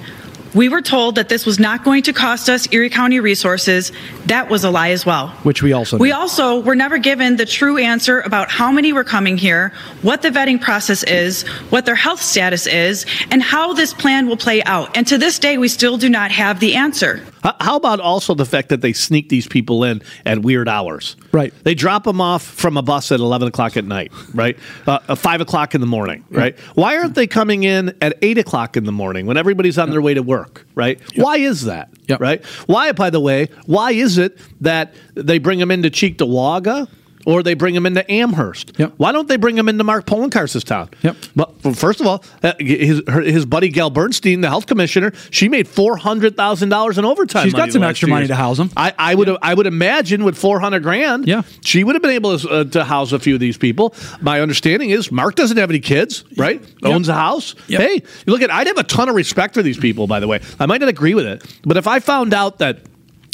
We 0.56 0.70
were 0.70 0.82
told 0.82 1.16
that 1.16 1.28
this 1.30 1.46
was 1.46 1.60
not 1.60 1.84
going 1.84 2.04
to 2.04 2.14
cost 2.14 2.50
us 2.50 2.68
Erie 2.72 2.90
County 2.90 3.20
resources. 3.20 3.92
That 4.26 4.50
was 4.50 4.64
a 4.64 4.72
lie 4.72 4.92
as 4.92 5.06
well. 5.06 5.30
Which 5.44 5.62
we 5.62 5.74
also 5.74 5.98
We 5.98 6.14
also 6.14 6.62
were 6.62 6.74
never 6.74 6.98
given 6.98 7.36
the 7.36 7.46
true 7.46 7.78
answer 7.78 8.22
about 8.22 8.50
how 8.50 8.72
many 8.72 8.94
were 8.94 9.04
coming 9.04 9.38
here, 9.38 9.74
what 10.02 10.22
the 10.22 10.30
vetting 10.30 10.60
process 10.62 11.04
is, 11.04 11.44
what 11.70 11.86
their 11.86 11.96
health 11.96 12.22
status 12.22 12.66
is, 12.66 13.06
and 13.30 13.44
how 13.44 13.74
this 13.74 13.94
plan 13.94 14.28
will 14.28 14.38
play 14.38 14.64
out. 14.64 14.96
And 14.96 15.06
to 15.08 15.18
this 15.18 15.38
day, 15.38 15.58
we 15.58 15.68
still 15.68 15.98
do 15.98 16.10
not 16.10 16.32
have 16.32 16.60
the 16.60 16.76
answer. 16.76 17.24
How 17.60 17.76
about 17.76 18.00
also 18.00 18.34
the 18.34 18.46
fact 18.46 18.70
that 18.70 18.82
they 18.82 18.94
sneak 18.94 19.30
these 19.30 19.48
people 19.48 19.84
in 19.84 20.02
at 20.26 20.40
weird 20.40 20.68
hours? 20.68 21.16
Right. 21.32 21.54
They 21.64 21.76
drop 21.76 22.04
them 22.04 22.20
off 22.22 22.44
from 22.44 22.78
a 22.78 22.82
bus 22.82 23.12
at 23.12 23.20
11 23.20 23.48
o'clock 23.50 23.78
at 23.78 23.86
night, 23.86 24.12
right? 24.34 24.58
Uh, 24.86 25.00
uh, 25.08 25.16
5 25.16 25.42
o'clock 25.42 25.76
in 25.76 25.82
the 25.82 25.88
morning, 25.88 26.24
right? 26.30 26.58
Why 26.76 26.98
aren't 26.98 27.16
they 27.16 27.28
coming 27.28 27.64
in 27.64 27.96
at 28.02 28.18
8 28.22 28.38
o'clock 28.38 28.78
in 28.78 28.86
the 28.86 28.92
morning 28.92 29.26
when 29.26 29.38
everybody's 29.38 29.78
on 29.78 29.90
their 29.92 30.02
way 30.02 30.14
to 30.14 30.24
work, 30.24 30.66
right? 30.76 31.00
Why 31.16 31.38
is 31.38 31.66
that, 31.66 31.90
right? 32.20 32.44
Why, 32.68 32.92
by 32.92 33.10
the 33.10 33.20
way, 33.20 33.50
why 33.66 33.92
is 33.92 34.18
it 34.18 34.38
that 34.62 34.94
they 35.16 35.38
bring 35.40 35.60
them 35.60 35.72
into 35.72 35.90
Cheektowaga? 35.90 36.88
Or 37.28 37.44
they 37.44 37.56
bring 37.56 37.76
him 37.76 37.86
into 37.86 38.10
Amherst. 38.10 38.72
Why 38.96 39.12
don't 39.12 39.28
they 39.28 39.36
bring 39.36 39.58
him 39.58 39.68
into 39.68 39.84
Mark 39.84 40.06
Poloncarz' 40.06 40.64
town? 40.64 40.88
Yep. 41.04 41.16
But 41.36 41.62
well, 41.62 41.74
first 41.74 42.00
of 42.00 42.08
all, 42.08 42.24
uh, 42.42 42.54
his 42.58 43.02
her, 43.06 43.20
his 43.20 43.46
buddy 43.46 43.68
Gale 43.68 43.92
Burstein, 43.92 44.42
the 44.42 44.48
health 44.48 44.66
commissioner, 44.66 45.12
she 45.30 45.50
made 45.50 45.68
four 45.68 45.98
hundred 45.98 46.38
thousand 46.38 46.70
dollars 46.70 46.98
in 46.98 47.04
overtime. 47.04 47.44
She's 47.44 47.54
got 47.54 47.74
some 47.74 47.84
extra 47.84 48.08
money 48.08 48.28
to 48.28 48.36
house 48.36 48.62
'em. 48.62 48.70
I, 48.78 48.94
I 48.98 49.14
would 49.14 49.30
I 49.42 49.54
would 49.54 49.68
imagine 49.68 50.24
with 50.24 50.38
four 50.38 50.62
hundred 50.62 50.84
grand, 50.84 51.28
yeah, 51.28 51.42
she 51.66 51.84
would 51.84 51.96
have 51.96 52.02
been 52.02 52.12
able 52.12 52.40
to, 52.40 52.50
uh, 52.50 52.64
to 52.64 52.86
house 52.86 53.12
a 53.12 53.20
few 53.20 53.34
of 53.34 53.42
these 53.42 53.58
people. 53.58 53.94
My 54.22 54.40
understanding 54.40 54.92
is 54.92 55.12
Mark 55.12 55.36
doesn't 55.36 55.58
have 55.58 55.70
any 55.70 55.82
kids, 55.82 56.24
right? 56.38 56.64
Owns 56.82 57.10
a 57.10 57.14
house. 57.14 57.56
Hey, 57.68 57.96
you 58.26 58.32
look 58.32 58.42
at 58.42 58.52
I'd 58.52 58.68
have 58.68 58.78
a 58.78 58.84
ton 58.84 59.10
of 59.10 59.16
respect 59.16 59.54
for 59.54 59.62
these 59.62 59.78
people. 59.78 60.08
By 60.08 60.22
the 60.22 60.30
way, 60.30 60.40
I 60.62 60.66
might 60.66 60.80
not 60.80 60.88
agree 60.88 61.14
with 61.14 61.26
it, 61.26 61.44
but 61.64 61.76
if 61.76 61.88
I 61.88 62.00
found 62.00 62.34
out 62.34 62.60
that. 62.60 62.80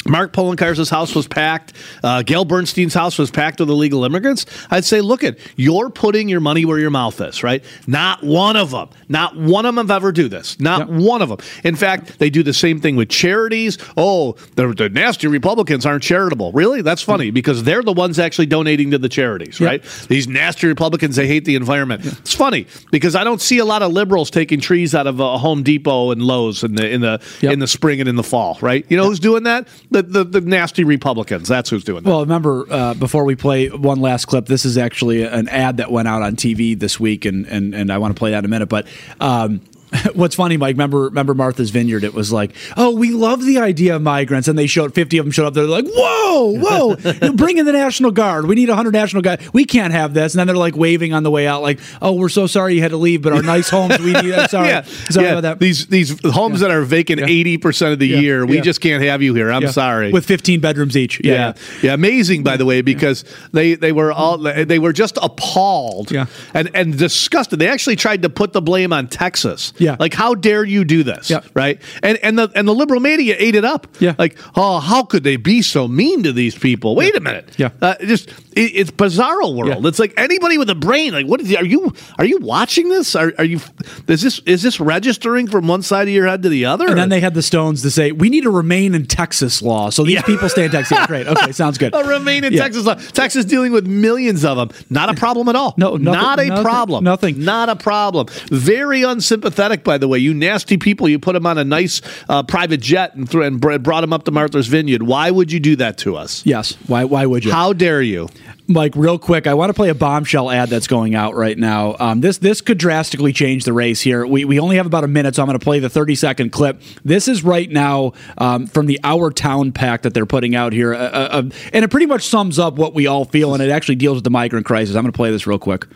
Mark 0.06 0.32
Poloncarz' 0.32 0.90
house 0.90 1.14
was 1.14 1.26
packed. 1.26 1.72
Uh, 2.02 2.22
Gale 2.22 2.44
Burstein's 2.44 2.94
house 2.94 3.18
was 3.18 3.30
packed 3.30 3.60
with 3.60 3.70
illegal 3.70 4.04
immigrants. 4.04 4.46
I'd 4.70 4.84
say, 4.84 5.00
look 5.00 5.24
at 5.24 5.38
you're 5.56 5.90
putting 5.90 6.28
your 6.28 6.40
money 6.40 6.64
where 6.64 6.78
your 6.78 6.90
mouth 6.90 7.20
is, 7.20 7.42
right? 7.42 7.64
Not 7.86 8.22
one 8.22 8.56
of 8.56 8.70
them, 8.70 8.88
not 9.08 9.36
one 9.36 9.66
of 9.66 9.74
them 9.74 9.90
ever 9.90 10.12
do 10.12 10.28
this. 10.28 10.58
Not 10.60 10.88
one 10.88 11.22
of 11.22 11.28
them. 11.28 11.38
In 11.62 11.76
fact, 11.76 12.18
they 12.18 12.30
do 12.30 12.42
the 12.42 12.52
same 12.52 12.80
thing 12.80 12.96
with 12.96 13.08
charities. 13.08 13.78
Oh, 13.96 14.32
the, 14.56 14.68
the 14.74 14.88
nasty 14.88 15.26
Republicans 15.26 15.86
aren't 15.86 16.02
charitable. 16.02 16.52
Really? 16.52 16.82
That's 16.82 17.02
funny 17.02 17.30
because 17.30 17.62
they're 17.64 17.82
the 17.82 17.92
ones 17.92 18.18
actually 18.18 18.46
donating 18.46 18.90
to 18.92 18.98
the 18.98 19.08
charities, 19.08 19.60
right? 19.60 19.82
These 20.08 20.28
nasty 20.28 20.66
Republicans, 20.66 21.16
they 21.16 21.26
hate 21.26 21.44
the 21.44 21.54
environment. 21.56 22.04
It's 22.04 22.34
funny 22.34 22.66
because 22.90 23.14
I 23.14 23.24
don't 23.24 23.40
see 23.40 23.58
a 23.58 23.64
lot 23.64 23.82
of 23.82 23.92
liberals 23.92 24.30
taking 24.30 24.60
trees 24.60 24.94
out 24.94 25.06
of 25.06 25.20
uh, 25.20 25.38
Home 25.38 25.62
Depot 25.62 26.10
and 26.10 26.22
Lowe's 26.22 26.62
in 26.62 26.74
the 26.74 26.88
in 26.88 27.00
the 27.00 27.20
in 27.52 27.58
the 27.58 27.66
spring 27.66 28.00
and 28.00 28.08
in 28.08 28.16
the 28.16 28.22
fall, 28.22 28.58
right? 28.60 28.84
You 28.88 28.96
know 28.96 29.06
who's 29.06 29.20
doing 29.20 29.44
that? 29.44 29.68
The, 29.94 30.02
the 30.02 30.24
the 30.24 30.40
nasty 30.40 30.82
Republicans. 30.82 31.46
That's 31.46 31.70
who's 31.70 31.84
doing 31.84 32.02
that. 32.02 32.10
Well, 32.10 32.22
remember 32.22 32.66
uh, 32.68 32.94
before 32.94 33.24
we 33.24 33.36
play 33.36 33.68
one 33.68 34.00
last 34.00 34.24
clip, 34.24 34.46
this 34.46 34.64
is 34.64 34.76
actually 34.76 35.22
an 35.22 35.48
ad 35.48 35.76
that 35.76 35.92
went 35.92 36.08
out 36.08 36.20
on 36.20 36.34
TV 36.34 36.76
this 36.76 36.98
week, 36.98 37.24
and 37.24 37.46
and, 37.46 37.72
and 37.76 37.92
I 37.92 37.98
want 37.98 38.12
to 38.12 38.18
play 38.18 38.32
that 38.32 38.40
in 38.40 38.44
a 38.44 38.48
minute. 38.48 38.68
But 38.68 38.88
um, 39.20 39.60
what's 40.14 40.34
funny, 40.34 40.56
Mike? 40.56 40.74
Remember 40.74 41.00
remember 41.04 41.34
Martha's 41.34 41.70
Vineyard? 41.70 42.04
It 42.04 42.14
was 42.14 42.32
like, 42.32 42.54
oh, 42.76 42.94
we 42.94 43.10
love 43.10 43.44
the 43.44 43.58
idea 43.58 43.96
of 43.96 44.02
migrants, 44.02 44.48
and 44.48 44.58
they 44.58 44.66
showed 44.66 44.94
fifty 44.94 45.18
of 45.18 45.24
them 45.24 45.32
showed 45.32 45.46
up. 45.46 45.54
They're 45.54 45.64
like, 45.64 45.86
whoa, 45.86 46.58
whoa, 46.58 47.32
bring 47.34 47.58
in 47.58 47.66
the 47.66 47.72
National 47.72 48.10
Guard. 48.10 48.46
We 48.46 48.54
need 48.54 48.68
hundred 48.68 48.92
National 48.92 49.22
Guard. 49.22 49.40
We 49.52 49.64
can't 49.64 49.92
have 49.92 50.14
this. 50.14 50.34
And 50.34 50.40
then 50.40 50.46
they're 50.46 50.56
like 50.56 50.76
waving 50.76 51.12
on 51.12 51.22
the 51.22 51.30
way 51.30 51.46
out, 51.46 51.62
like, 51.62 51.80
oh, 52.02 52.12
we're 52.12 52.28
so 52.28 52.46
sorry 52.46 52.74
you 52.74 52.82
had 52.82 52.90
to 52.90 52.96
leave, 52.96 53.22
but 53.22 53.32
our 53.32 53.42
nice 53.54 53.68
homes, 53.68 53.98
we 53.98 54.12
need. 54.12 54.32
I'm 54.34 54.48
sorry, 54.48 54.68
yeah, 54.68 54.82
sorry 54.82 55.26
yeah. 55.26 55.32
about 55.32 55.42
that. 55.42 55.58
These 55.60 55.86
these 55.86 56.18
homes 56.24 56.60
that 56.60 56.70
are 56.70 56.82
vacant 56.82 57.20
eighty 57.20 57.58
percent 57.58 57.92
of 57.92 57.98
the 57.98 58.08
Yeah. 58.08 58.18
year, 58.18 58.46
we 58.46 58.56
Yeah. 58.56 58.62
just 58.62 58.80
can't 58.80 59.02
have 59.02 59.22
you 59.22 59.34
here. 59.34 59.50
I'm 59.50 59.62
Yeah. 59.62 59.70
sorry. 59.70 60.12
With 60.12 60.26
fifteen 60.26 60.60
bedrooms 60.60 60.96
each. 60.96 61.20
Yeah, 61.22 61.32
yeah, 61.34 61.52
yeah, 61.82 61.94
Amazing, 61.94 62.42
by 62.42 62.56
the 62.56 62.64
way, 62.64 62.82
because 62.82 63.24
they 63.52 63.74
they 63.74 63.92
were 63.92 64.12
all 64.12 64.38
they 64.38 64.78
were 64.78 64.92
just 64.92 65.18
appalled, 65.22 66.10
yeah. 66.10 66.26
and 66.52 66.70
and 66.74 66.98
disgusted. 66.98 67.58
They 67.58 67.68
actually 67.68 67.96
tried 67.96 68.22
to 68.22 68.28
put 68.28 68.52
the 68.52 68.62
blame 68.62 68.92
on 68.92 69.06
Texas. 69.08 69.72
Yeah. 69.84 69.96
like 70.00 70.14
how 70.14 70.34
dare 70.34 70.64
you 70.64 70.84
do 70.84 71.02
this? 71.02 71.30
Yeah. 71.30 71.40
right. 71.54 71.80
And 72.02 72.18
and 72.18 72.38
the 72.38 72.50
and 72.54 72.66
the 72.66 72.74
liberal 72.74 73.00
media 73.00 73.36
ate 73.38 73.54
it 73.54 73.64
up. 73.64 73.86
Yeah, 74.00 74.14
like 74.18 74.38
oh, 74.56 74.80
how 74.80 75.04
could 75.04 75.24
they 75.24 75.36
be 75.36 75.62
so 75.62 75.86
mean 75.88 76.22
to 76.24 76.32
these 76.32 76.58
people? 76.58 76.96
Wait 76.96 77.14
a 77.16 77.20
minute. 77.20 77.54
Yeah. 77.58 77.70
uh, 77.80 77.94
just 78.00 78.30
it, 78.56 78.72
it's 78.74 78.90
bizarro 78.90 79.54
world. 79.54 79.86
It's 79.86 79.98
like 79.98 80.14
anybody 80.16 80.58
with 80.58 80.70
a 80.70 80.74
brain. 80.74 81.12
Like, 81.12 81.26
what 81.26 81.40
is? 81.40 81.54
Are 81.54 81.64
you 81.64 81.92
are 82.18 82.24
you 82.24 82.38
watching 82.38 82.88
this? 82.88 83.14
Are, 83.14 83.32
are 83.38 83.44
you? 83.44 83.60
Is 84.08 84.22
this 84.22 84.38
is 84.40 84.62
this 84.62 84.80
registering 84.80 85.46
from 85.46 85.66
one 85.68 85.82
side 85.82 86.08
of 86.08 86.14
your 86.14 86.26
head 86.26 86.42
to 86.42 86.48
the 86.48 86.64
other? 86.66 86.86
And 86.88 86.96
then 86.98 87.08
they 87.08 87.20
had 87.20 87.34
the 87.34 87.42
stones 87.42 87.82
to 87.82 87.90
say 87.90 88.12
we 88.12 88.28
need 88.28 88.42
to 88.44 88.50
remain 88.50 88.94
in 88.94 89.06
Texas 89.06 89.62
law. 89.62 89.90
So 89.90 90.04
these 90.04 90.22
people 90.22 90.48
stay 90.48 90.64
in 90.66 90.70
Texas. 90.70 90.96
Yeah, 90.98 91.06
great. 91.08 91.26
Okay, 91.26 91.52
sounds 91.52 91.78
good. 91.78 91.94
A 91.94 92.04
remain 92.04 92.44
in 92.44 92.52
Yeah. 92.52 92.62
Texas 92.62 92.84
law. 92.84 92.94
Texas 92.94 93.44
dealing 93.44 93.72
with 93.72 93.86
millions 93.86 94.44
of 94.44 94.56
them. 94.56 94.70
Not 94.90 95.08
a 95.08 95.14
problem 95.14 95.48
at 95.48 95.56
all. 95.56 95.74
No, 95.76 95.96
nothing- 95.96 96.02
not 96.04 96.38
a 96.40 96.46
nothing- 96.46 96.64
problem. 96.64 97.04
nothing. 97.04 97.44
Not 97.44 97.68
a 97.68 97.76
problem. 97.76 98.26
Very 98.50 99.02
unsympathetic, 99.02 99.84
by 99.84 99.98
the 99.98 100.08
way. 100.08 100.18
You 100.18 100.32
nasty 100.34 100.76
people. 100.76 101.08
You 101.08 101.18
put 101.18 101.32
them 101.32 101.46
on 101.46 101.58
a 101.58 101.64
nice 101.64 102.00
uh, 102.28 102.42
private 102.42 102.80
jet 102.80 103.14
and, 103.14 103.28
threw, 103.28 103.42
and 103.42 103.60
brought 103.60 104.00
them 104.00 104.12
up 104.12 104.24
to 104.24 104.30
Martha's 104.30 104.66
Vineyard. 104.66 105.02
Why 105.02 105.30
would 105.30 105.50
you 105.52 105.60
do 105.60 105.76
that 105.76 105.98
to 105.98 106.16
us? 106.16 106.44
Yes. 106.46 106.72
Why? 106.86 107.04
Why 107.04 107.26
would 107.26 107.44
you? 107.44 107.52
How 107.52 107.72
dare 107.72 108.02
you? 108.02 108.28
Mike, 108.66 108.94
real 108.96 109.18
quick, 109.18 109.46
I 109.46 109.52
want 109.52 109.68
to 109.68 109.74
play 109.74 109.90
a 109.90 109.94
bombshell 109.94 110.50
ad 110.50 110.70
that's 110.70 110.86
going 110.86 111.14
out 111.14 111.34
right 111.34 111.58
now. 111.58 111.96
Um, 111.98 112.22
this 112.22 112.38
this 112.38 112.62
could 112.62 112.78
drastically 112.78 113.30
change 113.30 113.64
the 113.64 113.74
race 113.74 114.00
here. 114.00 114.26
We, 114.26 114.46
we 114.46 114.58
only 114.58 114.76
have 114.76 114.86
about 114.86 115.04
a 115.04 115.08
minute, 115.08 115.34
so 115.34 115.42
I'm 115.42 115.46
going 115.46 115.58
to 115.58 115.62
play 115.62 115.80
the 115.80 115.90
30 115.90 116.14
second 116.14 116.50
clip. 116.50 116.80
This 117.04 117.28
is 117.28 117.44
right 117.44 117.70
now 117.70 118.14
um, 118.38 118.66
from 118.66 118.86
the 118.86 118.98
Our 119.04 119.30
Town 119.30 119.70
pack 119.70 120.02
that 120.02 120.14
they're 120.14 120.24
putting 120.24 120.54
out 120.54 120.72
here, 120.72 120.94
uh, 120.94 120.98
uh, 120.98 121.28
uh, 121.30 121.42
and 121.74 121.84
it 121.84 121.90
pretty 121.90 122.06
much 122.06 122.26
sums 122.26 122.58
up 122.58 122.76
what 122.76 122.94
we 122.94 123.06
all 123.06 123.26
feel, 123.26 123.52
and 123.52 123.62
it 123.62 123.70
actually 123.70 123.96
deals 123.96 124.14
with 124.14 124.24
the 124.24 124.30
migrant 124.30 124.64
crisis. 124.64 124.96
I'm 124.96 125.02
going 125.02 125.12
to 125.12 125.16
play 125.16 125.30
this 125.30 125.46
real 125.46 125.58
quick. 125.58 125.86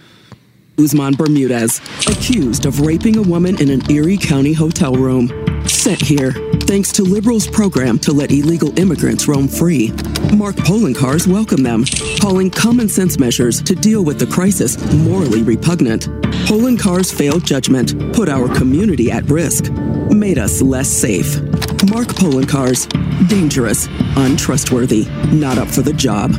Guzman 0.77 1.15
Bermudez, 1.15 1.81
accused 2.07 2.67
of 2.67 2.81
raping 2.83 3.17
a 3.17 3.23
woman 3.23 3.61
in 3.63 3.71
an 3.71 3.91
Erie 3.91 4.19
County 4.19 4.53
hotel 4.53 4.93
room. 4.93 5.29
Sent 5.67 6.01
here 6.03 6.33
thanks 6.69 6.93
to 6.93 7.03
Liberals' 7.03 7.47
program 7.47 7.99
to 7.99 8.13
let 8.13 8.31
illegal 8.31 8.79
immigrants 8.79 9.27
roam 9.27 9.49
free. 9.49 9.89
Mark 10.37 10.55
Poloncarz 10.57 11.27
welcomed 11.27 11.65
them, 11.65 11.83
calling 12.21 12.51
common 12.51 12.91
sense 12.91 13.19
measures 13.19 13.63
to 13.63 13.75
deal 13.75 14.05
with 14.05 14.19
the 14.19 14.27
crisis 14.27 14.77
morally 14.93 15.43
repugnant. 15.43 16.03
Poloncarz' 16.47 17.11
failed 17.11 17.43
judgment 17.43 18.13
put 18.13 18.29
our 18.29 18.55
community 18.55 19.11
at 19.11 19.25
risk, 19.31 19.73
made 20.11 20.37
us 20.37 20.61
less 20.61 20.91
safe. 20.91 21.41
Mark 21.89 22.09
Poloncarz, 22.09 22.87
dangerous, 23.31 23.89
untrustworthy, 24.17 25.07
not 25.33 25.57
up 25.57 25.69
for 25.69 25.81
the 25.81 25.95
job. 25.95 26.35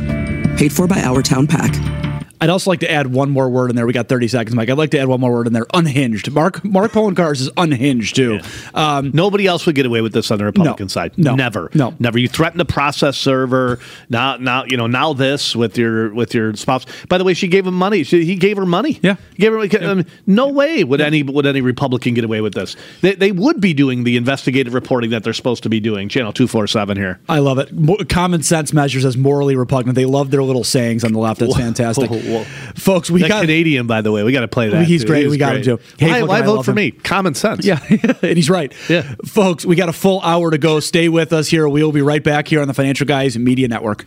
Paid 0.56 0.72
for 0.72 0.86
by 0.86 1.02
Our 1.02 1.22
Town 1.22 1.48
PAC. 1.48 1.99
I'd 2.40 2.48
also 2.50 2.70
like 2.70 2.80
to 2.80 2.90
add 2.90 3.06
one 3.08 3.30
more 3.30 3.48
word 3.50 3.70
in 3.70 3.76
there. 3.76 3.86
We 3.86 3.92
got 3.92 4.08
30 4.08 4.28
seconds, 4.28 4.54
Mike. 4.56 4.70
I'd 4.70 4.78
like 4.78 4.90
to 4.92 4.98
add 4.98 5.08
one 5.08 5.20
more 5.20 5.30
word 5.32 5.46
in 5.46 5.52
there. 5.52 5.66
Unhinged. 5.74 6.30
Mark 6.32 6.64
Mark 6.64 6.92
Poloncarz 6.92 7.40
is 7.40 7.50
unhinged 7.56 8.16
too. 8.16 8.40
Um, 8.74 9.10
Nobody 9.12 9.46
else 9.46 9.66
would 9.66 9.74
get 9.74 9.84
away 9.86 10.00
with 10.00 10.12
this 10.12 10.30
on 10.30 10.38
the 10.38 10.44
Republican 10.44 10.84
No. 10.84 10.88
side. 10.88 11.18
No. 11.18 11.34
never, 11.34 11.70
No. 11.74 11.94
never. 11.98 12.18
You 12.18 12.28
threaten 12.28 12.58
the 12.58 12.64
process 12.64 13.16
server. 13.18 13.78
Now, 14.08 14.36
now, 14.36 14.64
you 14.64 14.76
know, 14.76 14.86
now 14.86 15.12
this 15.12 15.54
with 15.54 15.76
your 15.76 16.14
with 16.14 16.34
your 16.34 16.54
spouse. 16.54 16.86
By 17.08 17.18
the 17.18 17.24
way, 17.24 17.34
she 17.34 17.48
gave 17.48 17.66
him 17.66 17.74
money. 17.74 18.04
She, 18.04 18.24
he 18.24 18.36
gave 18.36 18.56
her 18.56 18.66
money. 18.66 18.98
Yeah, 19.02 19.16
he 19.36 19.42
gave 19.42 19.52
her. 19.52 19.60
I 19.90 19.94
mean, 19.94 20.06
no 20.26 20.48
way 20.48 20.82
would 20.84 21.00
any 21.00 21.22
would 21.22 21.46
any 21.46 21.60
Republican 21.60 22.14
get 22.14 22.24
away 22.24 22.40
with 22.40 22.54
this. 22.54 22.76
They, 23.02 23.14
they 23.14 23.32
would 23.32 23.60
be 23.60 23.74
doing 23.74 24.04
the 24.04 24.16
investigative 24.16 24.72
reporting 24.74 25.10
that 25.10 25.24
they're 25.24 25.32
supposed 25.34 25.62
to 25.64 25.68
be 25.68 25.80
doing. 25.80 26.08
Channel 26.08 26.32
two 26.32 26.46
four 26.48 26.66
seven 26.66 26.96
here. 26.96 27.20
I 27.28 27.40
love 27.40 27.58
it. 27.58 27.72
Mo- 27.72 27.98
common 28.08 28.42
sense 28.42 28.72
measures 28.72 29.04
as 29.04 29.16
morally 29.16 29.56
repugnant. 29.56 29.94
They 29.94 30.06
love 30.06 30.30
their 30.30 30.42
little 30.42 30.64
sayings 30.64 31.04
on 31.04 31.12
the 31.12 31.18
left. 31.18 31.40
That's 31.40 31.56
fantastic. 31.56 32.10
whoa. 32.30 32.44
Folks, 32.74 33.10
we 33.10 33.20
That 33.22 33.28
got 33.28 33.40
Canadian, 33.42 33.86
by 33.86 34.00
the 34.00 34.12
way. 34.12 34.22
We 34.22 34.32
got 34.32 34.40
to 34.40 34.48
play 34.48 34.68
that. 34.70 34.84
He's 34.86 35.02
too. 35.02 35.08
great. 35.08 35.22
He 35.24 35.28
We 35.28 35.38
got 35.38 35.56
him, 35.56 35.62
great. 35.62 35.78
too. 35.78 36.04
Hey, 36.04 36.22
why 36.22 36.40
why 36.40 36.42
vote 36.42 36.64
for 36.64 36.70
him. 36.72 36.76
me? 36.76 36.90
Common 36.92 37.34
sense. 37.34 37.64
Yeah, 37.64 37.78
and 38.22 38.36
he's 38.36 38.50
right. 38.50 38.72
Yeah. 38.88 39.02
Folks, 39.26 39.64
we 39.66 39.76
got 39.76 39.88
a 39.88 39.92
full 39.92 40.20
hour 40.22 40.50
to 40.50 40.58
go. 40.58 40.80
Stay 40.80 41.08
with 41.08 41.32
us 41.32 41.48
here. 41.48 41.68
We 41.68 41.82
will 41.82 41.92
be 41.92 42.02
right 42.02 42.22
back 42.22 42.48
here 42.48 42.60
on 42.62 42.68
the 42.68 42.74
Financial 42.74 43.06
Guys 43.06 43.36
Media 43.38 43.68
Network. 43.68 44.06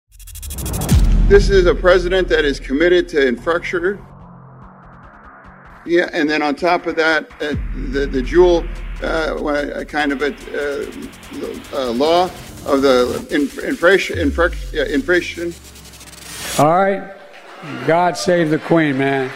This 1.27 1.49
is 1.49 1.65
a 1.65 1.75
president 1.75 2.27
that 2.27 2.45
is 2.45 2.59
committed 2.59 3.07
to 3.09 3.27
infrastructure. 3.27 3.99
Yeah, 5.85 6.09
and 6.13 6.29
then 6.29 6.41
on 6.41 6.55
top 6.55 6.85
of 6.85 6.95
that, 6.97 7.31
uh, 7.41 7.55
the 7.91 8.05
the 8.05 8.21
dual 8.21 8.65
uh, 9.01 9.05
uh, 9.05 9.83
kind 9.85 10.11
of 10.11 10.21
a 10.21 10.33
uh, 10.53 10.91
uh, 11.73 11.91
law 11.91 12.25
of 12.65 12.81
the 12.81 13.25
in, 13.31 13.41
inflation, 13.67 14.19
infra, 14.19 14.51
yeah, 14.71 14.83
inflation. 14.83 15.53
All 16.59 16.77
right. 16.77 17.15
God 17.87 18.17
save 18.17 18.49
the 18.49 18.59
Queen, 18.59 18.97
man. 18.97 19.31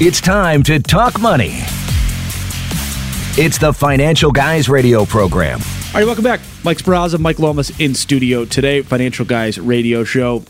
It's 0.00 0.20
time 0.20 0.62
to 0.64 0.80
talk 0.80 1.20
money. 1.20 1.60
It's 3.36 3.58
the 3.58 3.72
Financial 3.72 4.32
Guys 4.32 4.68
radio 4.68 5.04
program. 5.04 5.60
All 5.94 6.00
right, 6.00 6.06
welcome 6.06 6.24
back. 6.24 6.40
Mike 6.64 6.78
Sperrazza, 6.78 7.20
Mike 7.20 7.38
Lomas 7.38 7.70
in 7.78 7.94
studio 7.94 8.44
today, 8.44 8.82
Financial 8.82 9.24
Guys 9.24 9.60
radio 9.60 10.02
show. 10.02 10.42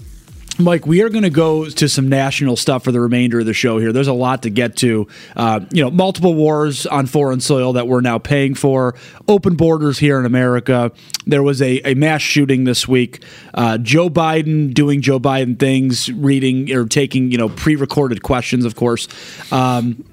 Mike, 0.59 0.87
we 0.87 1.03
are 1.03 1.11
going 1.11 1.25
to 1.25 1.29
go 1.29 1.69
to 1.69 1.87
some 1.87 2.09
national 2.09 2.57
stuff 2.57 2.85
for 2.85 2.93
the 2.93 3.01
remainder 3.01 3.41
of 3.41 3.45
the 3.45 3.53
show 3.53 3.79
here. 3.79 3.93
There's 3.93 4.09
a 4.09 4.15
lot 4.15 4.45
to 4.45 4.51
get 4.51 4.75
to. 4.77 5.07
Uh, 5.37 5.61
you 5.71 5.85
know, 5.85 5.91
multiple 5.91 6.33
wars 6.33 6.87
on 6.87 7.05
foreign 7.05 7.41
soil 7.41 7.75
that 7.75 7.87
we're 7.87 8.01
now 8.01 8.17
paying 8.17 8.55
for, 8.55 8.95
open 9.29 9.55
borders 9.55 9.99
here 9.99 10.19
in 10.19 10.25
America. 10.25 10.93
There 11.27 11.43
was 11.43 11.61
a, 11.61 11.91
a 11.91 11.93
mass 11.93 12.23
shooting 12.23 12.65
this 12.65 12.89
week. 12.89 13.23
Uh, 13.53 13.77
Joe 13.77 14.09
Biden 14.09 14.73
doing 14.73 15.03
Joe 15.03 15.21
Biden 15.21 15.59
things, 15.59 16.11
reading 16.11 16.73
or 16.73 16.87
taking, 16.87 17.31
you 17.31 17.37
know, 17.37 17.51
pre 17.51 17.77
recorded 17.77 18.23
questions, 18.23 18.65
of 18.65 18.77
course. 18.77 19.09
Um, 19.53 20.07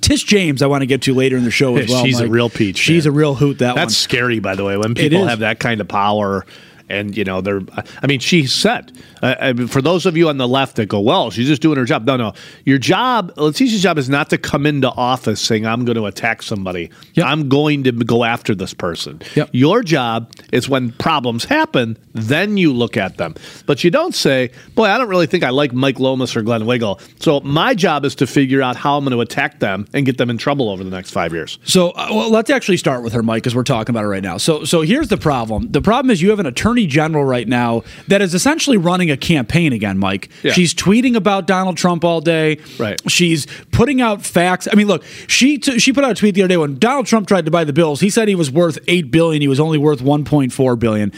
Tish 0.00 0.24
James, 0.24 0.62
I 0.62 0.66
want 0.66 0.82
to 0.82 0.86
get 0.86 1.02
to 1.02 1.14
later 1.14 1.36
in 1.36 1.44
the 1.44 1.50
show 1.50 1.76
as 1.76 1.88
well. 1.88 2.04
She's 2.04 2.20
a 2.20 2.28
real 2.28 2.50
peach. 2.50 2.78
She's 2.78 3.06
man. 3.06 3.14
a 3.14 3.16
real 3.16 3.34
hoot. 3.34 3.58
That 3.58 3.74
That's 3.74 3.86
one. 3.86 3.90
scary, 3.90 4.38
by 4.40 4.54
the 4.54 4.64
way. 4.64 4.76
When 4.76 4.94
people 4.94 5.26
have 5.26 5.40
that 5.40 5.58
kind 5.58 5.80
of 5.80 5.88
power, 5.88 6.44
and 6.88 7.16
you 7.16 7.24
know, 7.24 7.40
they're. 7.40 7.62
I 8.02 8.06
mean, 8.06 8.20
she 8.20 8.46
said. 8.46 8.92
Uh, 9.22 9.34
I 9.40 9.52
mean, 9.52 9.66
for 9.66 9.80
those 9.82 10.06
of 10.06 10.16
you 10.16 10.28
on 10.28 10.38
the 10.38 10.48
left 10.48 10.76
that 10.76 10.86
go, 10.86 11.00
"Well, 11.00 11.30
she's 11.30 11.46
just 11.46 11.62
doing 11.62 11.76
her 11.78 11.84
job." 11.84 12.04
No, 12.06 12.16
no. 12.16 12.32
Your 12.64 12.78
job, 12.78 13.32
Letitia's 13.36 13.82
job, 13.82 13.98
is 13.98 14.08
not 14.08 14.30
to 14.30 14.38
come 14.38 14.66
into 14.66 14.88
office 14.90 15.40
saying, 15.40 15.66
"I'm 15.66 15.84
going 15.84 15.96
to 15.96 16.06
attack 16.06 16.42
somebody. 16.42 16.90
I'm 17.16 17.48
going 17.48 17.84
to 17.84 17.92
go 17.92 18.24
after 18.24 18.54
this 18.54 18.74
person." 18.74 19.22
Your 19.52 19.82
job 19.82 20.30
is 20.52 20.68
when 20.68 20.92
problems 20.92 21.44
happen, 21.44 21.98
then 22.12 22.56
you 22.56 22.72
look 22.72 22.96
at 22.96 23.16
them. 23.16 23.34
But 23.66 23.84
you 23.84 23.90
don't 23.90 24.14
say, 24.14 24.50
"Boy, 24.74 24.84
I 24.84 24.98
don't 24.98 25.08
really 25.08 25.26
think 25.26 25.44
I 25.44 25.50
like 25.50 25.72
Mike 25.72 25.98
Lomas 25.98 26.36
or 26.36 26.42
Glenn 26.42 26.66
Wiggle." 26.66 27.00
So 27.20 27.40
my 27.40 27.74
job 27.74 28.04
is 28.04 28.14
to 28.16 28.26
figure 28.26 28.62
out 28.62 28.76
how 28.76 28.96
I'm 28.96 29.04
going 29.04 29.16
to 29.16 29.20
attack 29.20 29.60
them 29.60 29.86
and 29.92 30.04
get 30.06 30.18
them 30.18 30.30
in 30.30 30.38
trouble 30.38 30.68
over 30.68 30.84
the 30.84 30.90
next 30.90 31.10
five 31.10 31.32
years. 31.32 31.58
So, 31.64 31.90
uh, 31.90 32.08
well, 32.10 32.30
let's 32.30 32.50
actually 32.50 32.76
start 32.76 33.02
with 33.02 33.12
her, 33.12 33.22
Mike, 33.22 33.42
because 33.42 33.54
we're 33.54 33.62
talking 33.62 33.92
about 33.92 34.04
it 34.04 34.08
right 34.08 34.22
now. 34.22 34.36
So, 34.36 34.64
so 34.64 34.82
here's 34.82 35.08
the 35.08 35.16
problem. 35.16 35.72
The 35.72 35.80
problem 35.80 36.10
is 36.10 36.20
you 36.20 36.30
have 36.30 36.38
an 36.38 36.46
attorney 36.46 36.75
general 36.84 37.24
right 37.24 37.46
now 37.46 37.84
that 38.08 38.20
is 38.20 38.34
essentially 38.34 38.76
running 38.76 39.08
a 39.12 39.16
campaign 39.16 39.72
again, 39.72 39.98
Mike. 39.98 40.30
Yeah. 40.42 40.52
She's 40.52 40.74
tweeting 40.74 41.14
about 41.14 41.46
Donald 41.46 41.76
Trump 41.76 42.04
all 42.04 42.20
day. 42.20 42.58
Right. 42.76 43.00
She's 43.08 43.46
putting 43.70 44.00
out 44.00 44.26
facts. 44.26 44.66
I 44.70 44.74
mean, 44.74 44.88
look, 44.88 45.04
she 45.28 45.58
t- 45.58 45.78
she 45.78 45.92
put 45.92 46.02
out 46.02 46.10
a 46.10 46.14
tweet 46.14 46.34
the 46.34 46.42
other 46.42 46.48
day 46.48 46.56
when 46.56 46.78
Donald 46.78 47.06
Trump 47.06 47.28
tried 47.28 47.44
to 47.44 47.52
buy 47.52 47.62
the 47.62 47.72
bills. 47.72 48.00
He 48.00 48.10
said 48.10 48.26
he 48.26 48.34
was 48.34 48.50
worth 48.50 48.78
eight 48.88 49.12
billion. 49.12 49.40
He 49.40 49.48
was 49.48 49.60
only 49.60 49.78
worth 49.78 50.02
one 50.02 50.24
point 50.24 50.52
four 50.52 50.74
billion. 50.74 51.12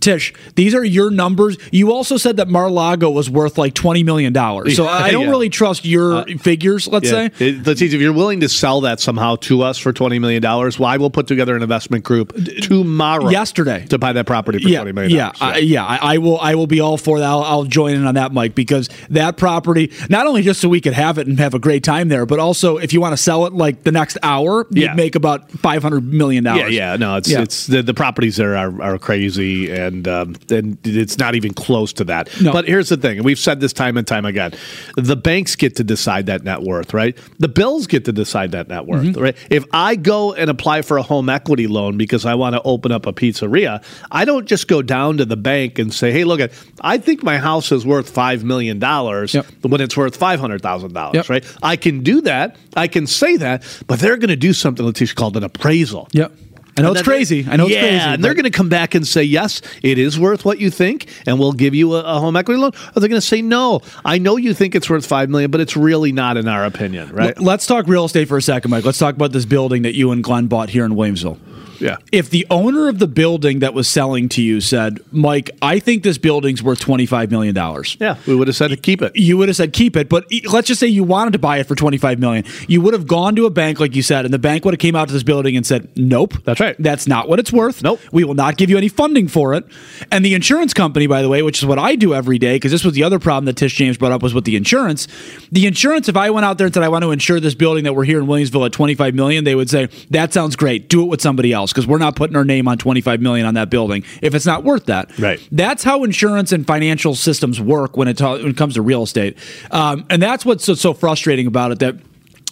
Tish, 0.00 0.32
these 0.54 0.74
are 0.74 0.84
your 0.84 1.10
numbers. 1.10 1.56
You 1.72 1.92
also 1.92 2.16
said 2.16 2.36
that 2.38 2.48
Mar-Lago 2.48 3.10
was 3.10 3.28
worth 3.30 3.58
like 3.58 3.74
twenty 3.74 4.02
million 4.02 4.32
dollars. 4.32 4.76
So 4.76 4.86
I 4.86 5.10
don't 5.10 5.22
Yeah. 5.22 5.28
Uh, 5.28 5.30
really 5.30 5.48
trust 5.48 5.84
your 5.84 6.24
figures. 6.38 6.86
Let's 6.88 7.06
Yeah. 7.10 7.28
say. 7.38 7.46
It- 7.48 7.66
let's 7.66 7.80
see, 7.80 7.86
if 7.86 7.92
you're 7.94 8.12
willing 8.12 8.40
to 8.40 8.48
sell 8.48 8.80
that 8.82 9.00
somehow 9.00 9.36
to 9.36 9.62
us 9.62 9.78
for 9.78 9.92
$20 9.92 10.20
million, 10.20 10.42
well, 10.42 10.84
I 10.84 10.96
will 10.96 11.10
put 11.10 11.26
together 11.26 11.56
an 11.56 11.62
investment 11.62 12.04
group 12.04 12.32
tomorrow. 12.62 13.28
Yesterday. 13.28 13.86
To 13.88 13.98
buy 13.98 14.12
that 14.12 14.26
property 14.26 14.58
for 14.60 14.68
yeah, 14.68 14.82
$20 14.82 14.94
million. 14.94 15.12
Yeah, 15.16 15.32
I, 15.40 15.58
yeah, 15.58 15.84
I, 15.84 16.14
I 16.14 16.18
will. 16.18 16.38
I 16.40 16.54
will 16.54 16.66
be 16.66 16.80
all 16.80 16.96
for 16.96 17.18
that. 17.18 17.24
I'll, 17.28 17.42
I'll 17.42 17.64
join 17.64 17.94
in 17.94 18.06
on 18.06 18.14
that, 18.14 18.32
Mike, 18.32 18.54
because 18.54 18.88
that 19.10 19.36
property 19.36 19.90
not 20.08 20.26
only 20.26 20.42
just 20.42 20.60
so 20.60 20.68
we 20.68 20.80
could 20.80 20.92
have 20.94 21.18
it 21.18 21.26
and 21.26 21.38
have 21.38 21.54
a 21.54 21.58
great 21.58 21.84
time 21.84 22.08
there, 22.08 22.26
but 22.26 22.38
also 22.38 22.76
if 22.78 22.92
you 22.92 23.00
want 23.00 23.12
to 23.12 23.16
sell 23.16 23.46
it 23.46 23.52
like 23.52 23.84
the 23.84 23.92
next 23.92 24.18
hour, 24.22 24.66
you'd 24.70 24.94
make 24.96 25.14
about 25.14 25.50
five 25.50 25.82
hundred 25.82 26.12
million 26.12 26.44
Yeah, 26.44 26.56
dollars. 26.58 26.72
yeah, 26.74 26.90
yeah. 26.92 26.96
no, 26.96 27.16
it's 27.16 27.28
Yeah. 27.30 27.42
it's 27.42 27.66
the, 27.66 27.82
the 27.82 27.94
properties 27.94 28.36
there 28.36 28.56
are, 28.56 28.82
are 28.82 28.98
crazy, 28.98 29.70
and 29.70 29.83
um, 30.08 30.36
and 30.50 30.78
it's 30.84 31.18
not 31.18 31.34
even 31.34 31.52
close 31.54 31.92
to 31.94 32.04
that. 32.04 32.28
No. 32.40 32.52
But 32.52 32.66
here's 32.66 32.88
the 32.88 32.96
thing, 32.96 33.16
and 33.18 33.24
we've 33.24 33.38
said 33.38 33.60
this 33.60 33.72
time 33.72 33.96
and 33.96 34.06
time 34.06 34.24
again: 34.24 34.52
the 34.96 35.16
banks 35.16 35.56
get 35.56 35.76
to 35.76 35.84
decide 35.84 36.26
that 36.26 36.44
net 36.44 36.62
worth, 36.62 36.94
right? 36.94 37.16
The 37.38 37.48
bills 37.48 37.86
get 37.86 38.04
to 38.06 38.12
decide 38.12 38.52
that 38.52 38.68
net 38.68 38.86
worth, 38.86 39.04
Mm-hmm. 39.04 39.20
right? 39.20 39.36
If 39.50 39.64
I 39.72 39.96
go 39.96 40.32
and 40.34 40.48
apply 40.50 40.82
for 40.82 40.96
a 40.96 41.02
home 41.02 41.28
equity 41.28 41.66
loan 41.66 41.96
because 41.96 42.24
I 42.24 42.34
want 42.34 42.54
to 42.54 42.62
open 42.62 42.92
up 42.92 43.06
a 43.06 43.12
pizzeria, 43.12 43.82
I 44.10 44.24
don't 44.24 44.46
just 44.46 44.68
go 44.68 44.82
down 44.82 45.16
to 45.18 45.24
the 45.24 45.36
bank 45.36 45.78
and 45.78 45.92
say, 45.92 46.12
"Hey, 46.12 46.24
look 46.24 46.40
at, 46.40 46.52
I 46.80 46.98
think 46.98 47.22
my 47.22 47.38
house 47.38 47.72
is 47.72 47.84
worth 47.86 48.08
five 48.10 48.44
million 48.44 48.78
dollars 48.78 49.34
when 49.62 49.80
it's 49.80 49.96
worth 49.96 50.16
five 50.16 50.40
hundred 50.40 50.62
thousand 50.62 50.92
dollars." 50.94 51.28
Right? 51.28 51.44
I 51.62 51.76
can 51.76 52.02
do 52.02 52.20
that. 52.22 52.56
I 52.76 52.88
can 52.88 53.06
say 53.06 53.36
that, 53.36 53.62
but 53.86 54.00
they're 54.00 54.16
going 54.16 54.28
to 54.30 54.36
do 54.36 54.52
something, 54.52 54.84
Letitia, 54.84 55.14
called 55.14 55.36
an 55.36 55.44
appraisal. 55.44 56.08
Yep. 56.12 56.32
I 56.76 56.82
know 56.82 56.92
it's 56.92 57.02
crazy. 57.02 57.46
I 57.48 57.56
know 57.56 57.66
it's 57.66 57.74
yeah, 57.74 57.80
crazy. 57.80 57.96
and 57.96 58.24
they're 58.24 58.34
going 58.34 58.44
to 58.44 58.50
come 58.50 58.68
back 58.68 58.94
and 58.94 59.06
say, 59.06 59.22
yes, 59.22 59.62
it 59.82 59.98
is 59.98 60.18
worth 60.18 60.44
what 60.44 60.58
you 60.58 60.70
think, 60.70 61.06
and 61.26 61.38
we'll 61.38 61.52
give 61.52 61.74
you 61.74 61.94
a, 61.94 62.00
a 62.00 62.20
home 62.20 62.36
equity 62.36 62.60
loan. 62.60 62.72
Or 62.94 63.00
they're 63.00 63.08
going 63.08 63.20
to 63.20 63.26
say, 63.26 63.42
no, 63.42 63.80
I 64.04 64.18
know 64.18 64.36
you 64.36 64.54
think 64.54 64.74
it's 64.74 64.90
worth 64.90 65.06
five 65.06 65.30
million, 65.30 65.50
but 65.50 65.60
it's 65.60 65.76
really 65.76 66.12
not 66.12 66.36
in 66.36 66.48
our 66.48 66.64
opinion, 66.64 67.12
right? 67.12 67.38
Let's 67.38 67.66
talk 67.66 67.86
real 67.86 68.04
estate 68.04 68.28
for 68.28 68.36
a 68.36 68.42
second, 68.42 68.70
Mike. 68.70 68.84
Let's 68.84 68.98
talk 68.98 69.14
about 69.14 69.32
this 69.32 69.44
building 69.44 69.82
that 69.82 69.94
you 69.94 70.10
and 70.10 70.24
Glenn 70.24 70.46
bought 70.46 70.68
here 70.70 70.84
in 70.84 70.92
Williamsville. 70.92 71.38
Yeah. 71.80 71.96
If 72.12 72.30
the 72.30 72.46
owner 72.50 72.88
of 72.88 72.98
the 72.98 73.06
building 73.06 73.60
that 73.60 73.74
was 73.74 73.88
selling 73.88 74.28
to 74.30 74.42
you 74.42 74.60
said, 74.60 75.00
Mike, 75.12 75.50
I 75.62 75.78
think 75.78 76.02
this 76.02 76.18
building's 76.18 76.62
worth 76.62 76.80
$25 76.80 77.30
million. 77.30 77.54
Yeah, 78.00 78.16
we 78.26 78.34
would 78.34 78.48
have 78.48 78.56
said 78.56 78.68
to 78.68 78.76
keep 78.76 79.02
it. 79.02 79.16
You 79.16 79.36
would 79.38 79.48
have 79.48 79.56
said 79.56 79.72
keep 79.72 79.96
it, 79.96 80.08
but 80.08 80.26
let's 80.50 80.68
just 80.68 80.80
say 80.80 80.86
you 80.86 81.04
wanted 81.04 81.32
to 81.32 81.38
buy 81.38 81.58
it 81.58 81.64
for 81.64 81.74
25 81.74 82.18
million. 82.18 82.44
You 82.68 82.80
would 82.80 82.94
have 82.94 83.06
gone 83.06 83.36
to 83.36 83.46
a 83.46 83.50
bank, 83.50 83.80
like 83.80 83.94
you 83.94 84.02
said, 84.02 84.24
and 84.24 84.32
the 84.32 84.38
bank 84.38 84.64
would 84.64 84.74
have 84.74 84.80
came 84.80 84.96
out 84.96 85.08
to 85.08 85.14
this 85.14 85.22
building 85.22 85.56
and 85.56 85.66
said, 85.66 85.88
nope. 85.96 86.34
That's 86.44 86.60
right. 86.60 86.76
That's 86.78 87.06
not 87.06 87.28
what 87.28 87.38
it's 87.38 87.52
worth. 87.52 87.82
Nope. 87.82 88.00
We 88.12 88.24
will 88.24 88.34
not 88.34 88.56
give 88.56 88.70
you 88.70 88.76
any 88.76 88.88
funding 88.88 89.28
for 89.28 89.54
it. 89.54 89.64
And 90.10 90.24
the 90.24 90.34
insurance 90.34 90.74
company, 90.74 91.06
by 91.06 91.22
the 91.22 91.28
way, 91.28 91.42
which 91.42 91.58
is 91.58 91.66
what 91.66 91.78
I 91.78 91.96
do 91.96 92.14
every 92.14 92.38
day, 92.38 92.56
because 92.56 92.72
this 92.72 92.84
was 92.84 92.94
the 92.94 93.02
other 93.02 93.18
problem 93.18 93.44
that 93.46 93.56
Tish 93.56 93.74
James 93.74 93.96
brought 93.96 94.12
up 94.12 94.22
was 94.22 94.34
with 94.34 94.44
the 94.44 94.56
insurance. 94.56 95.08
The 95.50 95.66
insurance, 95.66 96.08
if 96.08 96.16
I 96.16 96.30
went 96.30 96.44
out 96.44 96.58
there 96.58 96.66
and 96.66 96.74
said 96.74 96.82
I 96.82 96.88
want 96.88 97.02
to 97.02 97.10
insure 97.10 97.40
this 97.40 97.54
building 97.54 97.84
that 97.84 97.94
we're 97.94 98.04
here 98.04 98.18
in 98.18 98.26
Williamsville 98.26 98.66
at 98.66 98.72
$25 98.72 99.14
million, 99.14 99.44
they 99.44 99.54
would 99.54 99.70
say, 99.70 99.86
That 100.10 100.32
sounds 100.32 100.56
great. 100.56 100.88
Do 100.88 101.02
it 101.02 101.06
with 101.06 101.20
somebody 101.20 101.52
else, 101.52 101.63
because 101.72 101.86
we're 101.86 101.98
not 101.98 102.16
putting 102.16 102.36
our 102.36 102.44
name 102.44 102.68
on 102.68 102.78
25 102.78 103.20
million 103.20 103.46
on 103.46 103.54
that 103.54 103.70
building 103.70 104.04
if 104.22 104.34
it's 104.34 104.46
not 104.46 104.64
worth 104.64 104.86
that. 104.86 105.16
Right. 105.18 105.46
That's 105.50 105.82
how 105.82 106.04
insurance 106.04 106.52
and 106.52 106.66
financial 106.66 107.14
systems 107.14 107.60
work 107.60 107.96
when 107.96 108.08
it, 108.08 108.18
ta- 108.18 108.34
when 108.34 108.48
it 108.48 108.56
comes 108.56 108.74
to 108.74 108.82
real 108.82 109.02
estate. 109.02 109.36
Um, 109.70 110.06
and 110.10 110.22
that's 110.22 110.44
what's 110.44 110.64
so, 110.64 110.74
so 110.74 110.94
frustrating 110.94 111.46
about 111.46 111.72
it 111.72 111.78
that 111.80 111.96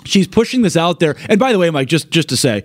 she's 0.05 0.27
pushing 0.27 0.63
this 0.63 0.77
out 0.77 1.01
there. 1.01 1.17
And 1.29 1.39
by 1.39 1.53
the 1.53 1.59
way, 1.59 1.71
Mike, 1.71 1.89
just 1.89 2.11
just 2.11 2.29
to 2.31 2.37
say, 2.37 2.65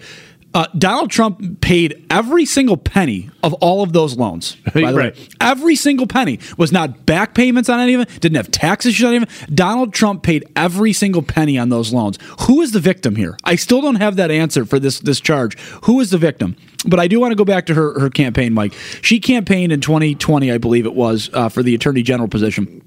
uh, 0.53 0.65
Donald 0.77 1.11
Trump 1.11 1.61
paid 1.61 2.05
every 2.09 2.45
single 2.45 2.77
penny 2.77 3.29
of 3.43 3.53
all 3.55 3.83
of 3.83 3.93
those 3.93 4.17
loans. 4.17 4.55
By 4.73 4.91
the 4.91 4.97
Right. 4.97 5.15
way, 5.15 5.27
every 5.39 5.75
single 5.75 6.07
penny 6.07 6.39
was 6.57 6.71
not 6.71 7.05
back 7.05 7.35
payments 7.35 7.69
on 7.69 7.79
any 7.79 7.93
of 7.93 8.01
it. 8.01 8.19
Didn't 8.21 8.37
have 8.37 8.49
tax 8.49 8.85
issues 8.85 9.03
on 9.05 9.13
any 9.13 9.17
of 9.17 9.23
it. 9.23 9.55
Donald 9.55 9.93
Trump 9.93 10.23
paid 10.23 10.45
every 10.55 10.93
single 10.93 11.21
penny 11.21 11.57
on 11.57 11.69
those 11.69 11.93
loans. 11.93 12.17
Who 12.47 12.61
is 12.61 12.71
the 12.71 12.79
victim 12.79 13.15
here? 13.15 13.37
I 13.43 13.55
still 13.55 13.81
don't 13.81 13.95
have 13.95 14.15
that 14.15 14.31
answer 14.31 14.65
for 14.65 14.79
this 14.79 14.99
this 14.99 15.19
charge. 15.19 15.59
Who 15.83 15.99
is 15.99 16.09
the 16.09 16.17
victim? 16.17 16.55
But 16.87 16.99
I 16.99 17.07
do 17.07 17.19
want 17.19 17.31
to 17.31 17.35
go 17.35 17.45
back 17.45 17.65
to 17.67 17.73
her 17.73 17.99
her 17.99 18.09
campaign, 18.09 18.53
Mike. 18.53 18.73
She 19.01 19.19
campaigned 19.19 19.71
in 19.71 19.81
2020, 19.81 20.51
I 20.51 20.57
believe 20.57 20.85
it 20.85 20.93
was, 20.95 21.29
uh, 21.33 21.49
for 21.49 21.61
the 21.61 21.75
attorney 21.75 22.01
general 22.03 22.29
position. 22.29 22.81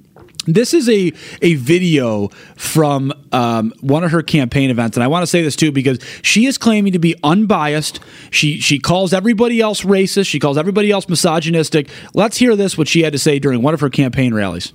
This 0.47 0.73
is 0.73 0.89
a 0.89 1.13
a 1.43 1.55
video 1.55 2.29
from 2.57 3.13
um, 3.31 3.75
one 3.81 4.05
of 4.05 4.11
her 4.11 4.23
campaign 4.23 4.71
events, 4.71 4.97
and 4.97 5.05
I 5.05 5.07
want 5.07 5.23
to 5.23 5.27
say 5.27 5.43
this 5.43 5.55
too 5.55 5.71
because 5.71 5.99
she 6.23 6.47
is 6.47 6.57
claiming 6.57 6.93
to 6.95 6.99
be 6.99 7.15
unbiased. 7.23 8.01
She 8.31 8.59
she 8.61 8.79
calls 8.79 9.13
everybody 9.13 9.61
else 9.61 9.83
racist. 9.83 10.27
She 10.29 10.39
calls 10.39 10.57
everybody 10.57 10.91
else 10.91 11.09
misogynistic. 11.09 11.89
Let's 12.15 12.39
hear 12.39 12.57
this 12.57 12.79
what 12.79 12.89
she 12.89 13.03
had 13.03 13.13
to 13.13 13.19
say 13.19 13.39
during 13.39 13.63
one 13.63 13.75
of 13.75 13.81
her 13.81 13.91
campaign 13.91 14.33
rallies. 14.33 14.73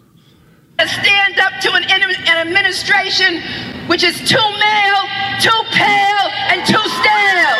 stand 0.79 1.39
up 1.39 1.53
to 1.61 1.73
an, 1.73 1.83
an 1.83 2.47
administration 2.47 3.41
which 3.87 4.03
is 4.03 4.17
too 4.27 4.37
male, 4.37 5.03
too 5.41 5.61
pale, 5.71 6.29
and 6.49 6.65
too 6.65 6.89
stale. 6.89 7.55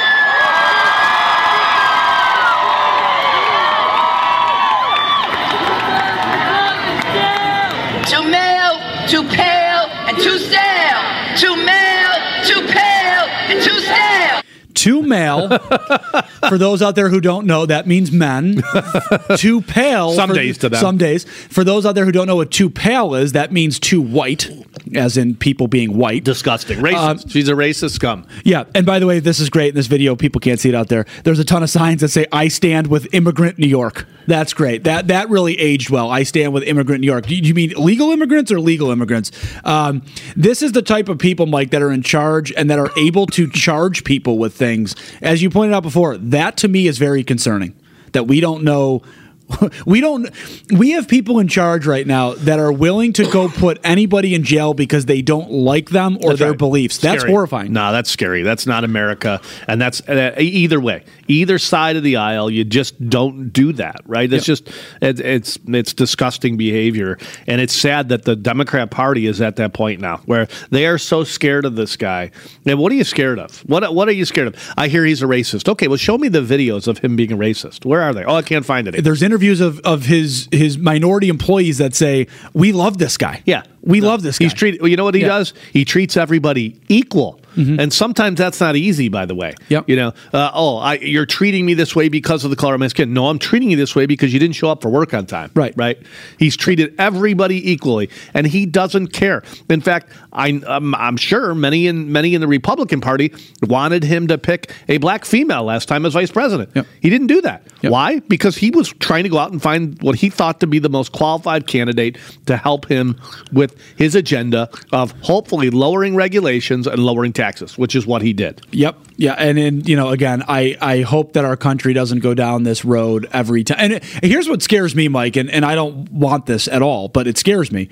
Too 8.06 8.24
male, 8.30 8.80
too 9.08 9.24
pale, 9.24 9.86
and 10.08 10.18
too 10.18 10.38
stale. 10.38 11.02
Too 11.38 11.56
male, 11.66 12.16
too 12.44 12.62
pale, 12.68 13.26
and 13.50 13.62
too 13.64 13.80
stale. 13.80 14.42
Too 14.86 15.02
male. 15.02 15.50
for 16.48 16.60
those 16.60 16.84
out 16.84 16.94
there 16.94 17.10
who 17.10 17.20
don't 17.20 17.48
know, 17.48 17.66
that 17.66 17.88
means 17.88 18.12
men. 18.12 18.62
too 19.36 19.62
pale. 19.62 20.14
Some 20.14 20.30
for- 20.30 20.36
days 20.36 20.60
to 20.60 20.70
them. 20.70 20.80
Some 20.80 21.00
days. 21.00 21.24
For 21.24 21.64
those 21.64 21.88
out 21.88 21.96
there 21.96 22.06
who 22.06 22.12
don't 22.12 22.28
know 22.28 22.36
what 22.36 22.52
too 22.52 22.70
pale 22.70 23.16
is, 23.16 23.32
that 23.32 23.52
means 23.52 23.80
too 23.80 24.00
white, 24.00 24.48
as 24.94 25.18
in 25.18 25.36
people 25.36 25.68
being 25.68 25.98
white. 25.98 26.24
Disgusting. 26.24 26.80
Racist. 26.80 26.96
Um, 26.96 27.30
She's 27.30 27.50
a 27.50 27.54
racist 27.54 27.92
scum. 27.92 28.26
Yeah, 28.44 28.66
and 28.76 28.86
by 28.86 29.00
the 29.00 29.08
way, 29.08 29.20
this 29.20 29.40
is 29.40 29.50
great 29.50 29.70
in 29.70 29.76
this 29.76 29.88
video. 29.88 30.16
People 30.16 30.40
can't 30.40 30.60
see 30.60 30.70
it 30.70 30.76
out 30.76 30.90
there. 30.90 31.06
There's 31.24 31.40
a 31.40 31.46
ton 31.46 31.64
of 31.64 31.70
signs 31.70 32.02
that 32.02 32.10
say 32.10 32.26
"I 32.32 32.48
stand 32.48 32.88
with 32.88 33.08
immigrant 33.14 33.58
New 33.58 33.68
York." 33.68 34.08
That's 34.28 34.54
great. 34.54 34.84
That 34.84 35.08
that 35.08 35.30
really 35.30 35.58
aged 35.60 35.90
well. 35.90 36.10
I 36.10 36.24
stand 36.24 36.54
with 36.54 36.64
immigrant 36.64 37.02
New 37.02 37.08
York. 37.08 37.26
Do 37.26 37.36
you 37.36 37.54
mean 37.54 37.72
legal 37.78 38.12
immigrants 38.12 38.52
or 38.52 38.60
legal 38.60 38.92
immigrants? 38.92 39.32
Um, 39.64 40.02
this 40.36 40.62
is 40.62 40.72
the 40.72 40.82
type 40.82 41.10
of 41.10 41.18
people, 41.18 41.46
Mike, 41.46 41.72
that 41.72 41.82
are 41.82 41.92
in 41.92 42.02
charge 42.02 42.52
and 42.54 42.70
that 42.70 42.80
are 42.80 42.92
able 42.98 43.28
to 43.28 43.50
charge 43.50 44.04
people 44.04 44.38
with 44.38 44.54
things. 44.56 44.96
As 45.22 45.42
you 45.42 45.50
pointed 45.50 45.74
out 45.74 45.84
before, 45.84 46.18
that 46.18 46.58
to 46.58 46.68
me 46.68 46.88
is 46.88 46.98
very 46.98 47.24
concerning. 47.24 47.76
That 48.14 48.24
we 48.28 48.40
don't 48.40 48.64
know. 48.64 49.02
We 49.86 50.02
don't. 50.02 50.30
We 50.72 50.92
have 50.92 51.08
people 51.08 51.40
in 51.40 51.48
charge 51.48 51.86
right 51.86 52.06
now 52.06 52.34
that 52.34 52.60
are 52.60 52.72
willing 52.72 53.14
to 53.14 53.30
go 53.30 53.48
put 53.50 53.80
anybody 53.84 54.34
in 54.34 54.44
jail 54.44 54.74
because 54.74 55.06
they 55.06 55.22
don't 55.22 55.52
like 55.52 55.90
them 55.90 56.18
or 56.18 56.30
That's 56.30 56.40
their 56.40 56.50
right. 56.52 56.58
beliefs. 56.58 56.98
That's 56.98 57.20
Scary. 57.22 57.32
horrifying. 57.32 57.74
No, 57.74 57.92
that's 57.92 58.10
scary. 58.10 58.42
That's 58.44 58.66
not 58.66 58.84
America, 58.84 59.42
and 59.68 59.80
that's 59.82 60.02
uh, 60.08 60.34
either 60.38 60.80
way, 60.80 61.04
either 61.28 61.58
side 61.60 61.96
of 61.96 62.04
the 62.04 62.16
aisle. 62.18 62.50
You 62.50 62.64
just 62.64 63.10
don't 63.10 63.50
do 63.50 63.74
that, 63.74 64.02
right? 64.06 64.32
It's 64.32 64.46
just 64.46 64.68
it, 65.02 65.20
it's 65.20 65.58
it's 65.68 65.94
disgusting 65.94 66.58
behavior, 66.58 67.18
and 67.48 67.62
it's 67.62 67.74
sad 67.76 68.10
that 68.10 68.24
the 68.26 68.36
Democrat 68.36 68.92
Party 68.92 69.26
is 69.28 69.42
at 69.42 69.56
that 69.58 69.74
point 69.74 70.02
now 70.02 70.18
where 70.26 70.48
they 70.70 70.86
are 70.88 70.98
so 70.98 71.24
scared 71.24 71.66
of 71.66 71.76
this 71.76 71.96
guy. 71.98 72.32
And 72.66 72.80
what 72.80 72.92
are 72.92 72.96
you 72.96 73.04
scared 73.04 73.40
of? 73.40 73.60
What 73.62 73.94
what 73.94 74.08
are 74.08 74.14
you 74.14 74.26
scared 74.26 74.48
of? 74.48 74.74
I 74.78 74.88
hear 74.88 75.06
he's 75.06 75.22
a 75.22 75.26
racist. 75.26 75.68
Okay, 75.70 75.88
well, 75.88 75.98
show 75.98 76.18
me 76.18 76.28
the 76.28 76.42
videos 76.42 76.88
of 76.88 77.00
him 77.00 77.16
being 77.16 77.32
a 77.32 77.38
racist. 77.38 77.86
Where 77.86 78.02
are 78.02 78.14
they? 78.14 78.24
Oh, 78.24 78.36
I 78.36 78.42
can't 78.42 78.66
find 78.66 78.88
it. 78.88 79.04
There's 79.04 79.22
interviews 79.24 79.62
of, 79.62 79.80
of 79.82 80.06
his 80.06 80.48
his 80.52 80.78
minority 80.78 81.30
employees 81.30 81.78
that 81.80 81.96
say 81.96 82.28
we 82.54 82.72
love 82.72 82.98
this 82.98 83.18
guy. 83.18 83.42
Yeah, 83.46 83.64
we 83.82 84.02
love 84.02 84.22
this 84.24 84.40
guy. 84.40 84.46
He's 84.46 84.54
treated. 84.54 84.82
Well, 84.82 84.90
you 84.90 84.98
know 84.98 85.04
what 85.04 85.16
he 85.16 85.22
Yeah. 85.22 85.28
does? 85.28 85.54
He 85.74 85.86
treats 85.86 86.18
everybody 86.18 86.80
equal, 86.88 87.40
and 87.56 87.92
sometimes 87.94 88.38
that's 88.38 88.60
not 88.60 88.76
easy. 88.76 89.10
By 89.10 89.26
the 89.26 89.36
way, 89.36 89.54
Yep. 89.70 89.90
You 89.90 89.96
know, 89.96 90.14
uh, 90.34 90.52
oh, 90.54 90.78
I, 90.78 90.96
you're 90.96 91.26
treating 91.26 91.66
me 91.66 91.74
this 91.74 91.96
way 91.96 92.10
because 92.10 92.44
of 92.44 92.50
the 92.50 92.56
color 92.56 92.74
of 92.74 92.80
my 92.80 92.88
skin. 92.88 93.14
No, 93.14 93.28
I'm 93.28 93.40
treating 93.40 93.70
you 93.72 93.78
this 93.78 93.96
way 93.96 94.06
because 94.06 94.34
you 94.34 94.40
didn't 94.40 94.56
show 94.56 94.70
up 94.70 94.82
for 94.82 94.90
work 94.90 95.14
on 95.14 95.26
time. 95.26 95.52
Right. 95.56 95.74
Right. 95.76 96.02
He's 96.38 96.56
treated 96.58 96.94
everybody 97.00 97.72
equally, 97.72 98.10
and 98.34 98.46
he 98.48 98.66
doesn't 98.66 99.08
care. 99.08 99.44
In 99.70 99.82
fact, 99.82 100.12
I, 100.34 100.62
I'm, 100.68 100.94
I'm 100.96 101.18
sure 101.18 101.56
many 101.56 101.88
in 101.88 102.12
many 102.12 102.36
in 102.36 102.42
the 102.42 102.48
Republican 102.48 103.02
Party 103.02 103.34
wanted 103.64 104.04
him 104.04 104.28
to 104.28 104.38
pick 104.38 104.72
a 104.88 104.98
black 104.98 105.26
female 105.26 105.64
last 105.64 105.88
time 105.88 106.06
as 106.06 106.14
vice 106.14 106.32
president. 106.32 106.70
He 107.02 107.10
didn't 107.10 107.28
do 107.28 107.42
that. 107.42 107.64
Why? 107.82 108.20
Because 108.20 108.56
he 108.58 108.72
was 108.72 108.90
trying 108.94 109.24
to 109.24 109.30
go 109.30 109.38
out 109.38 109.52
and 109.52 109.62
find 109.62 110.02
what 110.02 110.16
he 110.16 110.30
thought 110.30 110.60
to 110.62 110.68
be 110.68 110.80
the 110.80 110.90
most 110.90 111.12
qualified 111.12 111.68
candidate 111.68 112.18
to 112.48 112.58
help 112.58 112.88
him 112.88 113.20
with 113.54 113.76
his 113.98 114.16
agenda 114.16 114.70
of 114.92 115.12
hopefully 115.22 115.70
lowering 115.70 116.16
regulations 116.16 116.88
and 116.88 117.00
lowering 117.00 117.32
taxes, 117.32 117.45
which 117.78 117.96
is 117.96 118.06
what 118.06 118.22
he 118.22 118.34
did. 118.34 118.62
Yep. 118.72 118.98
Yeah, 119.18 119.34
and 119.34 119.58
then 119.58 119.82
you 119.86 119.96
know, 119.96 120.10
again, 120.10 120.44
I 120.48 120.78
I 120.82 121.02
hope 121.02 121.34
that 121.34 121.46
our 121.46 121.56
country 121.56 121.94
doesn't 121.94 122.20
go 122.20 122.34
down 122.34 122.64
this 122.64 122.84
road 122.84 123.28
every 123.32 123.64
time. 123.64 123.78
And, 123.80 123.94
and 123.94 124.24
here's 124.24 124.50
what 124.50 124.62
scares 124.62 124.96
me, 124.96 125.08
Mike, 125.08 125.36
and, 125.36 125.50
and 125.50 125.64
I 125.64 125.76
don't 125.76 126.12
want 126.12 126.46
this 126.46 126.68
at 126.68 126.82
all, 126.82 127.08
but 127.08 127.28
it 127.28 127.38
scares 127.38 127.72
me. 127.72 127.90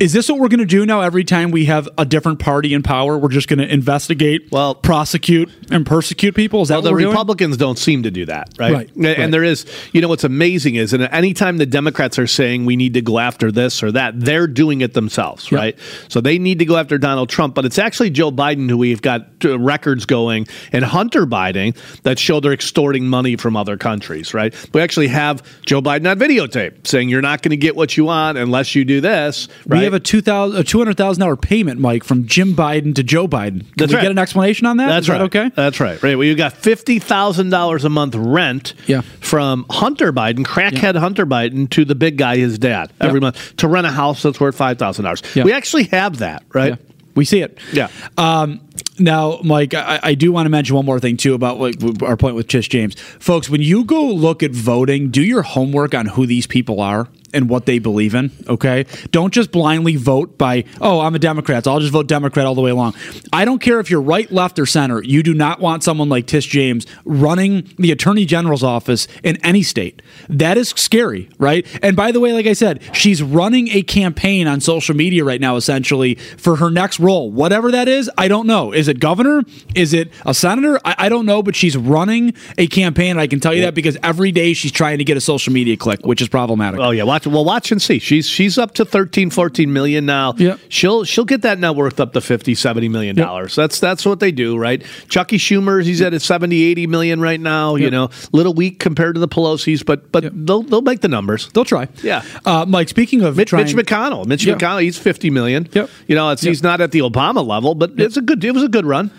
Is 0.00 0.12
this 0.12 0.28
what 0.28 0.40
we're 0.40 0.48
going 0.48 0.58
to 0.58 0.66
do 0.66 0.84
now? 0.84 1.02
Every 1.02 1.22
time 1.22 1.52
we 1.52 1.66
have 1.66 1.88
a 1.96 2.04
different 2.04 2.40
party 2.40 2.74
in 2.74 2.82
power, 2.82 3.16
we're 3.16 3.28
just 3.28 3.46
going 3.46 3.60
to 3.60 3.72
investigate, 3.72 4.50
well, 4.50 4.74
prosecute, 4.74 5.48
and 5.70 5.86
persecute 5.86 6.34
people. 6.34 6.62
Is 6.62 6.68
that 6.68 6.74
Well, 6.74 6.82
what 6.82 6.88
the 6.88 6.92
we're 6.94 7.00
doing? 7.00 7.10
Republicans 7.12 7.56
don't 7.56 7.78
seem 7.78 8.02
to 8.02 8.10
do 8.10 8.26
that, 8.26 8.50
right? 8.58 8.72
Right, 8.72 8.94
And, 8.96 9.04
right. 9.04 9.18
and 9.18 9.32
there 9.32 9.44
is, 9.44 9.66
you 9.92 10.00
know, 10.00 10.08
what's 10.08 10.24
amazing 10.24 10.74
is, 10.74 10.92
and 10.92 11.04
anytime 11.04 11.58
the 11.58 11.66
Democrats 11.66 12.18
are 12.18 12.26
saying 12.26 12.64
we 12.64 12.74
need 12.74 12.94
to 12.94 13.02
go 13.02 13.20
after 13.20 13.52
this 13.52 13.84
or 13.84 13.92
that, 13.92 14.18
they're 14.18 14.48
doing 14.48 14.80
it 14.80 14.94
themselves, 14.94 15.52
right? 15.52 15.78
So 16.08 16.20
they 16.20 16.38
need 16.40 16.58
to 16.58 16.64
go 16.64 16.76
after 16.76 16.98
Donald 16.98 17.28
Trump, 17.28 17.54
but 17.54 17.64
it's 17.64 17.78
actually 17.78 18.10
Joe 18.10 18.32
Biden 18.32 18.68
who 18.68 18.76
we've 18.78 19.02
got 19.02 19.28
uh, 19.44 19.58
records 19.60 20.06
going, 20.06 20.48
and 20.72 20.84
Hunter 20.84 21.24
Biden 21.24 21.76
that 22.02 22.18
show 22.18 22.40
they're 22.40 22.52
extorting 22.52 23.06
money 23.06 23.36
from 23.36 23.56
other 23.56 23.76
countries, 23.76 24.34
right? 24.34 24.52
We 24.74 24.80
actually 24.80 25.08
have 25.08 25.42
Joe 25.64 25.80
Biden 25.80 26.10
on 26.10 26.18
videotape 26.18 26.84
saying 26.86 27.10
you're 27.10 27.22
not 27.22 27.42
going 27.42 27.50
to 27.50 27.56
get 27.56 27.76
what 27.76 27.96
you 27.96 28.06
want 28.06 28.38
unless 28.38 28.74
you 28.74 28.84
do 28.84 29.00
this, 29.00 29.46
right? 29.66 29.84
We 29.94 29.96
have 29.96 30.02
have 30.02 30.02
a 30.02 30.04
two 30.04 30.20
thousand 30.20 30.60
a 30.60 30.64
two 30.64 30.78
hundred 30.78 30.96
thousand 30.96 31.20
dollar 31.20 31.36
payment, 31.36 31.80
Mike, 31.80 32.04
from 32.04 32.26
Jim 32.26 32.54
Biden 32.54 32.94
to 32.96 33.02
Joe 33.02 33.28
Biden. 33.28 33.60
Can 33.60 33.72
That's 33.76 33.92
we 33.92 33.96
right. 33.96 34.02
get 34.02 34.10
an 34.10 34.18
explanation 34.18 34.66
on 34.66 34.78
that? 34.78 34.86
That's 34.86 35.04
Is 35.04 35.06
that 35.08 35.12
right. 35.14 35.20
okay. 35.22 35.50
That's 35.54 35.80
right. 35.80 36.02
Right. 36.02 36.16
Well, 36.16 36.26
you 36.26 36.34
got 36.34 36.52
fifty 36.52 36.98
thousand 36.98 37.50
dollars 37.50 37.84
a 37.84 37.88
month 37.88 38.14
rent. 38.14 38.74
Yeah. 38.86 39.02
From 39.20 39.66
Hunter 39.70 40.12
Biden, 40.12 40.44
crackhead 40.44 40.96
Hunter 40.96 41.26
Biden, 41.26 41.70
to 41.70 41.84
the 41.84 41.94
big 41.94 42.18
guy, 42.18 42.36
his 42.36 42.58
dad, 42.58 42.92
every 43.00 43.20
month 43.20 43.56
to 43.56 43.68
rent 43.68 43.86
a 43.86 43.90
house 43.90 44.22
that's 44.22 44.40
worth 44.40 44.56
five 44.56 44.78
thousand 44.78 45.04
dollars. 45.04 45.22
Yeah. 45.34 45.44
We 45.44 45.52
actually 45.52 45.84
have 45.84 46.18
that, 46.18 46.44
right? 46.52 46.70
Yeah. 46.70 46.90
We 47.14 47.24
see 47.24 47.42
it. 47.42 47.58
Yeah. 47.72 47.90
Um, 48.18 48.60
now, 48.98 49.38
Mike, 49.44 49.72
I, 49.72 50.00
I 50.02 50.14
do 50.14 50.32
want 50.32 50.46
to 50.46 50.50
mention 50.50 50.74
one 50.74 50.84
more 50.84 50.98
thing 50.98 51.16
too 51.16 51.34
about 51.34 51.60
like 51.60 51.76
our 52.02 52.16
point 52.16 52.34
with 52.34 52.48
Tish 52.48 52.68
James, 52.68 52.98
folks. 52.98 53.48
When 53.48 53.62
you 53.62 53.84
go 53.84 54.04
look 54.04 54.42
at 54.42 54.50
voting, 54.50 55.10
do 55.10 55.22
your 55.22 55.42
homework 55.42 55.94
on 55.94 56.06
who 56.06 56.26
these 56.26 56.48
people 56.48 56.80
are 56.80 57.08
and 57.34 57.48
what 57.48 57.66
they 57.66 57.78
believe 57.78 58.14
in. 58.14 58.30
Okay, 58.48 58.86
don't 59.10 59.32
just 59.32 59.50
blindly 59.52 59.96
vote 59.96 60.38
by 60.38 60.64
oh 60.80 61.00
I'm 61.00 61.14
a 61.14 61.18
Democrat, 61.18 61.64
so 61.64 61.72
I'll 61.72 61.80
just 61.80 61.92
vote 61.92 62.06
Democrat 62.06 62.46
all 62.46 62.54
the 62.54 62.62
way 62.62 62.70
along. 62.70 62.94
I 63.32 63.44
don't 63.44 63.60
care 63.60 63.80
if 63.80 63.90
you're 63.90 64.00
right, 64.00 64.30
left, 64.30 64.58
or 64.58 64.66
center. 64.66 65.02
You 65.02 65.22
do 65.22 65.34
not 65.34 65.60
want 65.60 65.82
someone 65.82 66.08
like 66.08 66.26
Tish 66.26 66.46
James 66.46 66.86
running 67.04 67.68
the 67.78 67.90
Attorney 67.90 68.24
General's 68.24 68.62
office 68.62 69.06
in 69.22 69.36
any 69.44 69.62
state. 69.62 70.02
That 70.28 70.56
is 70.56 70.70
scary, 70.70 71.28
right? 71.38 71.66
And 71.82 71.96
by 71.96 72.12
the 72.12 72.20
way, 72.20 72.32
like 72.32 72.46
I 72.46 72.52
said, 72.52 72.80
she's 72.92 73.22
running 73.22 73.68
a 73.68 73.82
campaign 73.82 74.46
on 74.46 74.60
social 74.60 74.94
media 74.94 75.24
right 75.24 75.40
now, 75.40 75.56
essentially 75.56 76.14
for 76.14 76.56
her 76.56 76.70
next 76.70 77.00
role, 77.00 77.30
whatever 77.30 77.70
that 77.70 77.88
is. 77.88 78.10
I 78.16 78.28
don't 78.28 78.46
know. 78.46 78.72
Is 78.72 78.88
it 78.88 79.00
governor? 79.00 79.42
Is 79.74 79.92
it 79.92 80.10
a 80.24 80.34
senator? 80.34 80.78
I, 80.84 80.94
I 80.98 81.08
don't 81.08 81.26
know, 81.26 81.42
but 81.42 81.56
she's 81.56 81.76
running 81.76 82.34
a 82.58 82.66
campaign. 82.66 83.12
And 83.12 83.20
I 83.20 83.26
can 83.26 83.40
tell 83.40 83.54
you 83.54 83.62
that 83.62 83.74
because 83.74 83.96
every 84.02 84.32
day 84.32 84.52
she's 84.52 84.72
trying 84.72 84.98
to 84.98 85.04
get 85.04 85.16
a 85.16 85.20
social 85.20 85.52
media 85.52 85.76
click, 85.76 86.04
which 86.06 86.22
is 86.22 86.28
problematic. 86.28 86.80
Oh 86.80 86.90
yeah, 86.90 87.02
watch. 87.04 87.23
Well, 87.26 87.44
watch 87.44 87.72
and 87.72 87.80
see. 87.80 87.98
She's 87.98 88.26
she's 88.28 88.58
up 88.58 88.74
to 88.74 88.84
13, 88.84 89.30
14 89.30 89.72
million 89.72 90.06
now. 90.06 90.34
Yeah. 90.36 90.56
She'll 90.68 91.04
she'll 91.04 91.24
get 91.24 91.42
that 91.42 91.58
net 91.58 91.74
worth 91.76 92.00
up 92.00 92.12
to 92.14 92.20
50, 92.20 92.54
70 92.54 92.88
million 92.88 93.16
Yep. 93.16 93.26
dollars. 93.26 93.54
That's 93.54 93.80
that's 93.80 94.04
what 94.06 94.20
they 94.20 94.32
do, 94.32 94.56
right? 94.56 94.82
Chucky 95.08 95.38
Schumer's 95.38 95.86
he's 95.86 96.00
at 96.02 96.12
a 96.14 96.20
70, 96.20 96.62
80 96.62 96.86
million 96.86 97.20
right 97.20 97.40
now. 97.40 97.76
You 97.76 97.84
Yep. 97.84 97.92
know, 97.92 98.10
little 98.32 98.54
weak 98.54 98.78
compared 98.78 99.14
to 99.16 99.20
the 99.20 99.28
Pelosi's, 99.28 99.82
but 99.82 100.10
but 100.12 100.24
they'll 100.46 100.62
they'll 100.62 100.82
make 100.82 101.00
the 101.00 101.08
numbers. 101.08 101.48
They'll 101.52 101.64
try. 101.64 101.88
Yeah. 102.02 102.22
Uh, 102.44 102.64
Mike, 102.66 102.88
speaking 102.88 103.22
of 103.22 103.36
Mitch, 103.36 103.48
trying, 103.50 103.64
Mitch 103.64 103.74
McConnell. 103.86 104.26
Mitch. 104.26 104.44
McConnell. 104.46 104.82
He's 104.82 104.98
fifty 104.98 105.30
million. 105.30 105.68
Yep. 105.72 105.90
You 106.06 106.14
know, 106.14 106.30
it's, 106.30 106.42
he's 106.42 106.62
not 106.62 106.80
at 106.80 106.92
the 106.92 107.00
Obama 107.00 107.46
level, 107.46 107.74
but 107.74 107.92
it's 107.98 108.16
a 108.16 108.20
good. 108.22 108.44
It 108.44 108.52
was 108.52 108.62
a 108.62 108.68
good 108.68 108.86
run. 108.86 109.10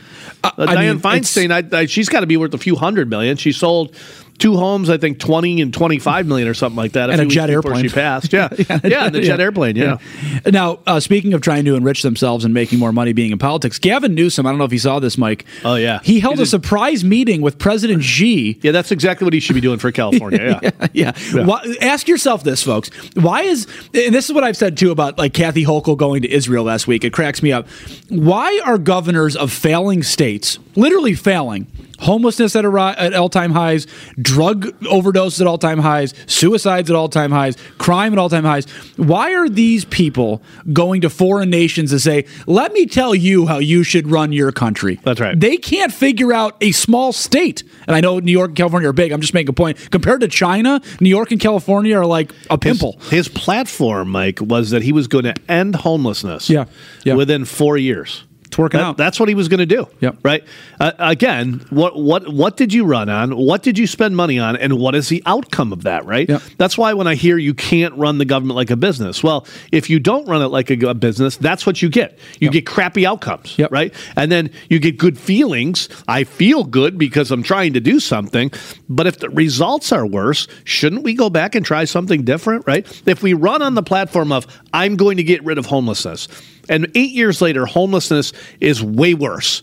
Uh, 0.44 0.52
I 0.58 0.76
Diane 0.76 0.96
mean, 0.96 1.00
Feinstein. 1.02 1.52
I, 1.74 1.78
I, 1.80 1.86
she's 1.86 2.10
got 2.10 2.20
to 2.22 2.28
be 2.28 2.38
worth 2.38 2.54
a 2.54 2.58
few 2.58 2.76
hundred 2.76 3.10
million. 3.10 3.38
She 3.38 3.52
sold 3.52 3.96
two 4.38 4.56
homes, 4.58 4.90
I 4.90 4.98
think 4.98 5.20
twenty 5.20 5.62
and 5.62 5.74
twenty 5.74 6.00
five 6.00 6.26
million 6.26 6.48
or 6.48 6.54
something 6.54 6.78
like 6.78 6.94
that. 6.94 7.10
And 7.10 7.22
a 7.22 7.26
jet 7.26 7.50
airplane. 7.50 7.84
She 7.84 7.90
passed. 7.90 8.26
Yeah. 8.36 8.50
yeah. 8.84 9.06
and 9.06 9.16
the 9.16 9.22
jet 9.22 9.40
airplane. 9.40 9.78
Yeah. 9.78 9.98
Now, 10.46 10.80
uh, 10.86 11.00
speaking 11.00 11.34
of 11.34 11.42
trying 11.42 11.64
to 11.66 11.76
enrich 11.76 12.02
themselves 12.02 12.44
and 12.44 12.54
making 12.54 12.80
more 12.80 12.92
money 12.92 13.14
being 13.14 13.32
in 13.32 13.38
politics, 13.38 13.80
Gavin 13.80 14.14
Newsom, 14.14 14.46
I 14.46 14.50
don't 14.50 14.58
know 14.58 14.66
if 14.66 14.74
you 14.74 14.80
saw 14.80 15.00
this, 15.00 15.18
Mike. 15.18 15.46
Oh 15.64 15.76
yeah. 15.76 16.00
He 16.04 16.20
held 16.20 16.40
a 16.40 16.46
surprise 16.46 17.04
meeting 17.06 17.42
with 17.42 17.58
President 17.58 18.04
Xi. 18.04 18.60
Yeah, 18.62 18.72
that's 18.72 18.92
exactly 18.92 19.24
what 19.26 19.34
he 19.34 19.40
should 19.40 19.54
be 19.54 19.62
doing 19.62 19.80
for 19.80 19.92
California. 19.92 20.60
Yeah. 20.94 21.14
yeah. 21.34 21.46
Why, 21.46 21.76
ask 21.82 22.08
yourself 22.08 22.44
this, 22.44 22.62
folks. 22.64 22.90
Why 23.16 23.42
is 23.42 23.68
and 23.94 24.14
this 24.14 24.26
is 24.26 24.34
what 24.34 24.44
I've 24.44 24.58
said 24.58 24.78
too 24.78 24.92
about 24.92 25.18
like 25.18 25.34
Kathy 25.34 25.64
Hochul 25.64 25.98
going 25.98 26.22
to 26.24 26.32
Israel 26.32 26.64
last 26.64 26.88
week. 26.88 27.04
It 27.04 27.14
cracks 27.14 27.42
me 27.42 27.52
up. 27.52 27.68
Why 28.10 28.62
are 28.66 28.78
governors 28.78 29.36
of 29.36 29.52
failing 29.52 30.04
states, 30.04 30.60
literally 30.76 31.14
failing, 31.14 31.68
homelessness 32.00 32.56
at, 32.56 32.66
a, 32.66 32.70
ri- 32.70 32.82
at 32.82 33.14
all-time 33.14 33.52
highs, 33.52 33.88
drug 34.22 34.66
overdoses 34.82 35.42
at 35.42 35.48
all-time 35.48 35.80
highs, 35.80 36.14
suicides 36.28 36.90
at 36.90 36.96
all-time 36.96 37.32
highs, 37.32 37.56
crime 37.78 38.12
at 38.14 38.20
all-time 38.20 38.44
highs? 38.44 38.66
Why 38.98 39.34
are 39.34 39.48
these 39.50 39.86
people 39.86 40.42
going 40.74 41.02
to 41.02 41.10
foreign 41.10 41.50
nations 41.50 41.92
to 41.92 42.00
say, 42.00 42.26
"Let 42.48 42.74
me 42.74 42.86
tell 42.86 43.16
you 43.16 43.46
how 43.48 43.60
you 43.60 43.84
should 43.84 44.10
run 44.10 44.32
your 44.34 44.52
country"? 44.52 45.00
That's 45.04 45.20
right. 45.20 45.40
They 45.40 45.58
can't 45.58 45.94
figure 45.94 46.34
out 46.34 46.56
a 46.62 46.72
small 46.72 47.14
state. 47.14 47.64
And 47.88 47.96
I 47.96 48.02
know 48.02 48.20
New 48.20 48.32
York 48.32 48.50
and 48.50 48.58
California 48.58 48.90
are 48.90 48.94
big. 48.94 49.12
I'm 49.12 49.22
just 49.22 49.34
making 49.34 49.50
a 49.50 49.54
point. 49.54 49.92
Compared 49.92 50.22
to 50.22 50.28
China, 50.28 50.82
New 51.00 51.10
York 51.10 51.32
and 51.32 51.40
California 51.40 51.98
are 51.98 52.06
like 52.06 52.34
a 52.50 52.58
pimple. 52.58 52.98
His, 53.04 53.10
his 53.10 53.28
platform, 53.30 54.10
Mike, 54.10 54.40
was 54.42 54.72
that 54.72 54.82
he 54.82 54.92
was 54.92 55.08
going 55.08 55.26
to 55.26 55.34
end 55.48 55.76
homelessness. 55.76 56.50
Yeah. 56.50 56.66
Yeah. 57.04 57.14
Within 57.16 57.46
four 57.46 57.78
years. 57.78 58.24
It's 58.56 58.58
working 58.58 58.78
That- 58.80 58.86
out. 58.86 58.98
That's 58.98 59.20
what 59.20 59.28
he 59.28 59.36
was 59.36 59.50
going 59.50 59.60
to 59.60 59.66
do. 59.66 59.86
Yep. 60.00 60.20
Right. 60.24 60.42
Uh, 60.80 60.94
again, 60.98 61.66
what 61.72 62.00
what 62.00 62.30
what 62.32 62.56
did 62.56 62.72
you 62.72 62.86
run 62.86 63.10
on? 63.10 63.36
What 63.36 63.64
did 63.64 63.78
you 63.78 63.86
spend 63.86 64.16
money 64.16 64.40
on? 64.40 64.56
And 64.56 64.80
what 64.80 64.96
is 64.96 65.10
the 65.10 65.22
outcome 65.26 65.74
of 65.74 65.84
that? 65.84 66.06
Right. 66.06 66.30
Yep. 66.30 66.42
That's 66.58 66.78
why 66.78 66.94
when 66.94 67.06
I 67.06 67.16
hear 67.16 67.38
you 67.38 67.54
can't 67.54 67.94
run 67.96 68.18
the 68.18 68.24
government 68.24 68.56
like 68.56 68.72
a 68.72 68.78
business, 68.78 69.22
well, 69.22 69.46
if 69.74 69.90
you 69.90 70.00
don't 70.00 70.26
run 70.26 70.42
it 70.42 70.48
like 70.48 70.70
a, 70.70 70.88
a 70.88 70.94
business, 70.94 71.36
that's 71.36 71.66
what 71.66 71.82
you 71.82 71.90
get. 71.90 72.18
You 72.40 72.50
get 72.50 72.66
crappy 72.66 73.06
outcomes. 73.06 73.58
Yep. 73.58 73.74
Right. 73.74 73.94
And 74.16 74.32
then 74.32 74.52
you 74.70 74.80
get 74.80 74.98
good 74.98 75.20
feelings. 75.20 75.90
I 76.08 76.24
feel 76.24 76.64
good 76.64 76.98
because 76.98 77.32
I'm 77.32 77.44
trying 77.44 77.74
to 77.74 77.82
do 77.82 78.00
something. 78.00 78.52
But 78.88 79.06
if 79.06 79.20
the 79.20 79.30
results 79.32 79.92
are 79.92 80.06
worse, 80.08 80.48
shouldn't 80.64 81.04
we 81.04 81.14
go 81.14 81.30
back 81.30 81.56
and 81.56 81.66
try 81.66 81.84
something 81.84 82.24
different? 82.24 82.66
Right. 82.66 82.88
If 83.06 83.22
we 83.22 83.34
run 83.34 83.62
on 83.62 83.76
the 83.76 83.84
platform 83.84 84.32
of 84.32 84.48
I'm 84.72 84.96
going 84.96 85.18
to 85.18 85.24
get 85.24 85.44
rid 85.44 85.58
of 85.58 85.66
homelessness. 85.66 86.30
And 86.70 86.92
eight 86.96 87.12
years 87.12 87.42
later, 87.42 87.66
homelessness 87.66 88.34
is 88.60 88.84
way 88.84 89.14
worse. 89.14 89.62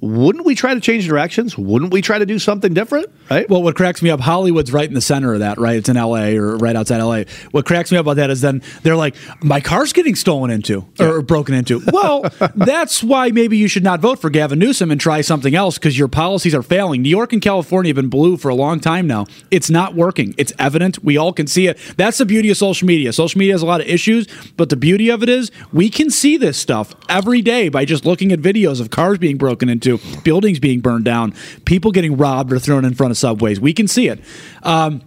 Wouldn't 0.00 0.44
we 0.44 0.54
try 0.54 0.74
to 0.74 0.80
change 0.80 1.06
directions? 1.08 1.58
Wouldn't 1.58 1.92
we 1.92 2.02
try 2.02 2.18
to 2.18 2.26
do 2.26 2.38
something 2.38 2.72
different? 2.72 3.08
Right? 3.28 3.48
Well, 3.50 3.62
what 3.62 3.74
cracks 3.74 4.00
me 4.00 4.10
up, 4.10 4.20
Hollywood's 4.20 4.72
right 4.72 4.88
in 4.88 4.94
the 4.94 5.00
center 5.00 5.34
of 5.34 5.40
that, 5.40 5.58
right? 5.58 5.76
It's 5.76 5.88
in 5.88 5.96
LA 5.96 6.36
or 6.36 6.56
right 6.56 6.76
outside 6.76 7.02
LA. 7.02 7.24
What 7.50 7.66
cracks 7.66 7.90
me 7.90 7.98
up 7.98 8.04
about 8.04 8.16
that 8.16 8.30
is 8.30 8.40
then 8.40 8.62
they're 8.82 8.96
like, 8.96 9.16
my 9.42 9.60
car's 9.60 9.92
getting 9.92 10.14
stolen 10.14 10.50
into 10.50 10.86
or 11.00 11.22
broken 11.22 11.54
into. 11.54 11.80
Well, 11.92 12.30
that's 12.54 13.02
why 13.02 13.30
maybe 13.30 13.56
you 13.56 13.68
should 13.68 13.82
not 13.82 14.00
vote 14.00 14.20
for 14.20 14.30
Gavin 14.30 14.58
Newsom 14.58 14.90
and 14.90 15.00
try 15.00 15.20
something 15.20 15.54
else 15.54 15.78
because 15.78 15.98
your 15.98 16.08
policies 16.08 16.54
are 16.54 16.62
failing. 16.62 17.02
New 17.02 17.08
York 17.08 17.32
and 17.32 17.42
California 17.42 17.90
have 17.90 17.96
been 17.96 18.08
blue 18.08 18.36
for 18.36 18.48
a 18.48 18.54
long 18.54 18.80
time 18.80 19.06
now. 19.06 19.26
It's 19.50 19.70
not 19.70 19.94
working. 19.94 20.34
It's 20.38 20.52
evident. 20.58 21.02
We 21.02 21.16
all 21.16 21.32
can 21.32 21.46
see 21.46 21.66
it. 21.66 21.78
That's 21.96 22.18
the 22.18 22.26
beauty 22.26 22.50
of 22.50 22.56
social 22.56 22.86
media. 22.86 23.12
Social 23.12 23.38
media 23.38 23.54
has 23.54 23.62
a 23.62 23.66
lot 23.66 23.80
of 23.80 23.86
issues, 23.86 24.26
but 24.56 24.68
the 24.68 24.76
beauty 24.76 25.08
of 25.10 25.22
it 25.22 25.28
is 25.28 25.50
we 25.72 25.90
can 25.90 26.10
see 26.10 26.36
this 26.36 26.56
stuff 26.56 26.94
every 27.08 27.42
day 27.42 27.68
by 27.68 27.84
just 27.84 28.04
looking 28.04 28.32
at 28.32 28.40
videos 28.40 28.80
of 28.80 28.90
cars 28.90 29.18
being 29.18 29.38
broken 29.38 29.68
into, 29.68 29.87
buildings 29.96 30.58
being 30.58 30.80
burned 30.80 31.06
down, 31.06 31.34
people 31.64 31.90
getting 31.90 32.16
robbed 32.16 32.52
or 32.52 32.58
thrown 32.58 32.84
in 32.84 32.94
front 32.94 33.10
of 33.10 33.16
subways. 33.16 33.58
We 33.58 33.72
can 33.72 33.88
see 33.88 34.08
it. 34.08 34.20
Um, 34.62 35.00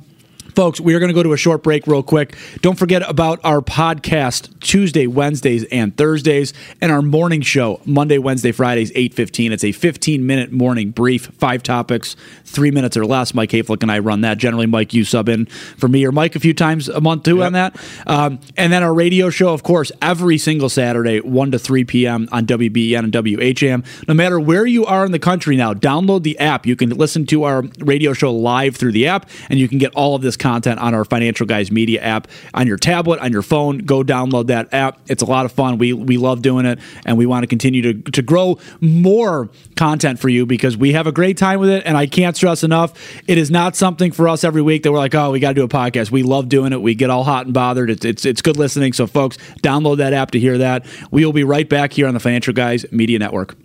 Folks, 0.56 0.82
we 0.82 0.94
are 0.94 1.00
going 1.00 1.10
to 1.10 1.14
go 1.14 1.24
to 1.24 1.32
a 1.32 1.38
short 1.38 1.64
break 1.64 1.88
real 1.88 2.04
quick. 2.04 2.36
Don't 2.62 2.78
forget 2.78 3.08
about 3.10 3.40
our 3.44 3.62
podcast 3.62 4.60
Tuesday, 4.60 5.08
Wednesdays, 5.08 5.64
and 5.66 5.96
Thursdays, 5.96 6.54
and 6.82 6.92
our 6.92 7.02
morning 7.02 7.42
show 7.42 7.80
Monday, 7.86 8.18
Wednesday, 8.18 8.52
Fridays, 8.52 8.92
8.15. 8.92 9.52
It's 9.52 9.64
a 9.64 9.68
15-minute 9.68 10.52
morning 10.52 10.92
brief, 10.92 11.28
five 11.38 11.64
topics, 11.64 12.18
three 12.44 12.70
minutes 12.70 12.98
or 12.98 13.06
less. 13.06 13.34
Mike 13.34 13.52
Hayflick 13.52 13.82
and 13.82 13.92
I 13.92 14.00
run 14.00 14.22
that. 14.22 14.40
Generally, 14.40 14.68
Mike, 14.68 14.94
you 14.94 15.06
sub 15.06 15.30
in 15.30 15.46
for 15.46 15.88
me 15.88 16.06
or 16.06 16.12
Mike 16.12 16.36
a 16.36 16.40
few 16.40 16.54
times 16.54 16.90
a 16.90 17.00
month 17.00 17.24
too 17.24 17.42
on 17.44 17.54
that. 17.54 17.78
Um, 18.06 18.40
and 18.58 18.74
then 18.74 18.84
our 18.84 18.94
radio 18.94 19.30
show, 19.30 19.54
of 19.54 19.64
course, 19.64 19.92
every 20.02 20.38
single 20.38 20.68
Saturday, 20.68 21.22
1 21.22 21.52
to 21.52 21.60
3 21.60 21.86
p.m. 21.86 22.28
on 22.32 22.46
WBEN 22.46 23.00
and 23.00 23.14
WHAM. 23.62 23.84
No 24.08 24.14
matter 24.14 24.38
where 24.38 24.66
you 24.66 24.86
are 24.86 25.06
in 25.06 25.14
the 25.14 25.20
country 25.20 25.56
now, 25.56 25.74
download 25.74 26.24
the 26.24 26.38
app. 26.40 26.66
You 26.66 26.76
can 26.76 26.90
listen 26.90 27.26
to 27.28 27.44
our 27.44 27.64
radio 27.80 28.12
show 28.12 28.34
live 28.34 28.76
through 28.76 28.92
the 28.92 29.08
app, 29.08 29.30
and 29.50 29.58
you 29.58 29.70
can 29.70 29.78
get 29.78 29.94
all 29.96 30.14
of 30.14 30.22
this 30.22 30.38
content 30.42 30.80
on 30.80 30.94
our 30.94 31.06
Financial 31.06 31.46
Guys 31.46 31.72
Media 31.72 32.02
app 32.02 32.28
on 32.54 32.68
your 32.68 32.78
tablet, 32.78 33.20
on 33.22 33.32
your 33.32 33.42
phone. 33.42 33.78
Go 33.78 34.04
download 34.04 34.48
that 34.48 34.74
app. 34.74 35.00
It's 35.08 35.22
a 35.22 35.26
lot 35.26 35.46
of 35.46 35.54
fun. 35.54 35.78
We 35.78 35.94
we 35.94 36.18
love 36.18 36.42
doing 36.42 36.66
it, 36.66 36.80
and 37.06 37.18
we 37.18 37.26
want 37.26 37.44
to 37.44 37.48
continue 37.48 37.82
to 37.82 38.12
to 38.12 38.22
grow 38.22 38.60
more 38.82 39.50
content 39.76 40.20
for 40.20 40.28
you 40.28 40.46
because 40.46 40.76
we 40.76 40.94
have 40.94 41.08
a 41.08 41.12
great 41.12 41.38
time 41.38 41.60
with 41.60 41.70
it. 41.70 41.84
And 41.86 41.96
I 41.96 42.08
can't 42.08 42.36
stress 42.36 42.64
enough, 42.64 42.94
it 43.28 43.38
is 43.38 43.50
not 43.50 43.76
something 43.76 44.12
for 44.12 44.28
us 44.28 44.44
every 44.44 44.62
week 44.62 44.84
that 44.84 44.92
we're 44.92 44.98
like, 44.98 45.16
oh, 45.16 45.32
we 45.32 45.40
got 45.40 45.50
to 45.50 45.56
do 45.56 45.64
a 45.64 45.70
podcast. 45.70 46.12
We 46.12 46.24
love 46.24 46.50
doing 46.50 46.74
it. 46.74 46.82
We 46.82 46.96
get 46.96 47.10
all 47.10 47.24
hot 47.24 47.46
and 47.46 47.54
bothered. 47.54 47.90
It's 47.90 48.04
it's 48.04 48.26
it's 48.26 48.42
good 48.42 48.58
listening. 48.58 48.94
So 48.94 49.08
folks, 49.08 49.38
download 49.62 49.98
that 49.98 50.14
app 50.14 50.32
to 50.32 50.40
hear 50.40 50.58
that. 50.58 50.86
We 51.12 51.26
will 51.26 51.34
be 51.34 51.44
right 51.44 51.70
back 51.70 51.94
here 51.94 52.08
on 52.08 52.14
the 52.14 52.20
Financial 52.20 52.54
Guys 52.54 52.86
Media 52.92 53.20
Network. 53.20 53.56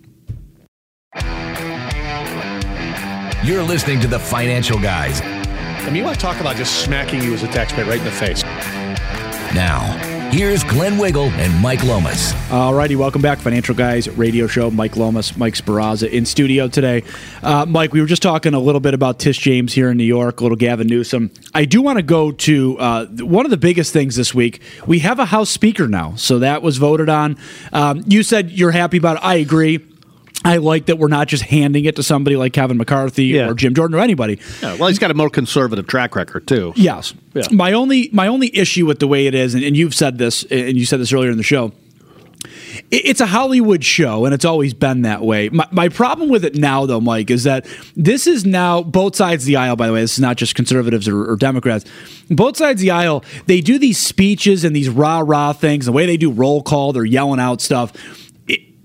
You're 3.43 3.63
listening 3.63 4.01
to 4.01 4.07
the 4.07 4.19
Financial 4.19 4.77
Guys. 4.79 5.36
I 5.87 5.89
mean, 5.89 6.01
you 6.01 6.03
want 6.03 6.15
to 6.15 6.21
talk 6.21 6.41
about 6.41 6.57
just 6.57 6.81
smacking 6.83 7.23
you 7.23 7.33
as 7.33 7.43
a 7.43 7.47
taxpayer 7.47 7.85
right 7.85 7.97
in 7.97 8.03
the 8.03 8.11
face. 8.11 8.43
Now, 9.55 9.83
here's 10.33 10.61
Glenn 10.65 10.97
Wiggle 10.97 11.29
and 11.29 11.61
Mike 11.61 11.81
Lomas. 11.85 12.33
All 12.51 12.73
righty, 12.73 12.97
welcome 12.97 13.21
back, 13.21 13.39
Financial 13.39 13.73
Guys 13.73 14.09
Radio 14.09 14.47
Show. 14.47 14.69
Mike 14.69 14.97
Lomas, 14.97 15.37
Mike 15.37 15.53
Sperrazza 15.53 16.09
in 16.09 16.25
studio 16.25 16.67
today. 16.67 17.03
Uh, 17.41 17.65
Mike, 17.65 17.93
we 17.93 18.01
were 18.01 18.05
just 18.05 18.21
talking 18.21 18.53
a 18.53 18.59
little 18.59 18.81
bit 18.81 18.95
about 18.95 19.17
Tish 19.17 19.37
James 19.37 19.71
here 19.71 19.89
in 19.89 19.95
New 19.95 20.03
York, 20.03 20.41
a 20.41 20.43
little 20.43 20.57
Gavin 20.57 20.87
Newsom. 20.87 21.31
I 21.53 21.63
do 21.63 21.81
want 21.81 21.99
to 21.99 22.03
go 22.03 22.33
to 22.33 22.77
uh, 22.79 23.05
one 23.05 23.45
of 23.45 23.51
the 23.51 23.55
biggest 23.55 23.93
things 23.93 24.17
this 24.17 24.33
week. 24.35 24.59
We 24.85 24.99
have 24.99 25.19
a 25.19 25.25
House 25.25 25.49
Speaker 25.49 25.87
now, 25.87 26.15
so 26.15 26.39
that 26.39 26.61
was 26.61 26.75
voted 26.79 27.07
on. 27.07 27.37
Um, 27.71 28.03
you 28.07 28.23
said 28.23 28.51
you're 28.51 28.71
happy 28.71 28.97
about 28.97 29.15
it. 29.15 29.23
I 29.23 29.35
agree. 29.35 29.79
I 30.45 30.57
like 30.57 30.85
that 30.85 30.97
we're 30.97 31.07
not 31.07 31.27
just 31.27 31.43
handing 31.43 31.85
it 31.85 31.95
to 31.97 32.03
somebody 32.03 32.35
like 32.35 32.53
Kevin 32.53 32.77
McCarthy 32.77 33.39
or 33.39 33.53
Jim 33.53 33.73
Jordan 33.73 33.97
or 33.97 34.01
anybody. 34.01 34.39
Yeah, 34.61 34.75
well, 34.77 34.87
he's 34.87 34.99
got 34.99 35.11
a 35.11 35.13
more 35.13 35.29
conservative 35.29 35.87
track 35.87 36.15
record 36.15 36.47
too. 36.47 36.73
Yes. 36.75 37.13
Yeah. 37.33 37.43
My 37.51 37.73
only 37.73 38.09
my 38.13 38.27
only 38.27 38.55
issue 38.55 38.85
with 38.85 38.99
the 38.99 39.07
way 39.07 39.27
it 39.27 39.35
is, 39.35 39.55
and, 39.55 39.63
and 39.63 39.75
you've 39.75 39.95
said 39.95 40.17
this, 40.17 40.43
and 40.43 40.77
you 40.77 40.85
said 40.85 40.99
this 40.99 41.11
earlier 41.11 41.31
in 41.31 41.37
the 41.37 41.43
show. 41.43 41.73
It's 42.91 43.19
a 43.19 43.25
Hollywood 43.25 43.83
show, 43.83 44.25
and 44.25 44.33
it's 44.33 44.45
always 44.45 44.73
been 44.73 45.01
that 45.01 45.21
way. 45.21 45.49
My, 45.49 45.67
my 45.71 45.89
problem 45.89 46.29
with 46.29 46.45
it 46.45 46.55
now, 46.55 46.85
though, 46.85 47.01
Mike, 47.01 47.31
is 47.31 47.43
that 47.43 47.65
this 47.95 48.27
is 48.27 48.45
now 48.45 48.83
both 48.83 49.15
sides 49.15 49.43
of 49.43 49.47
the 49.47 49.55
aisle. 49.55 49.75
By 49.75 49.87
the 49.87 49.93
way, 49.93 50.01
this 50.01 50.13
is 50.13 50.19
not 50.19 50.37
just 50.37 50.53
conservatives 50.53 51.07
or, 51.07 51.31
or 51.31 51.35
Democrats. 51.35 51.85
Both 52.29 52.57
sides 52.57 52.79
of 52.79 52.83
the 52.83 52.91
aisle, 52.91 53.25
they 53.47 53.61
do 53.61 53.79
these 53.79 53.97
speeches 53.97 54.63
and 54.63 54.75
these 54.75 54.87
rah 54.87 55.23
rah 55.25 55.53
things. 55.53 55.87
The 55.87 55.91
way 55.91 56.05
they 56.05 56.17
do 56.17 56.31
roll 56.31 56.61
call, 56.61 56.93
they're 56.93 57.03
yelling 57.03 57.39
out 57.39 57.59
stuff. 57.61 57.91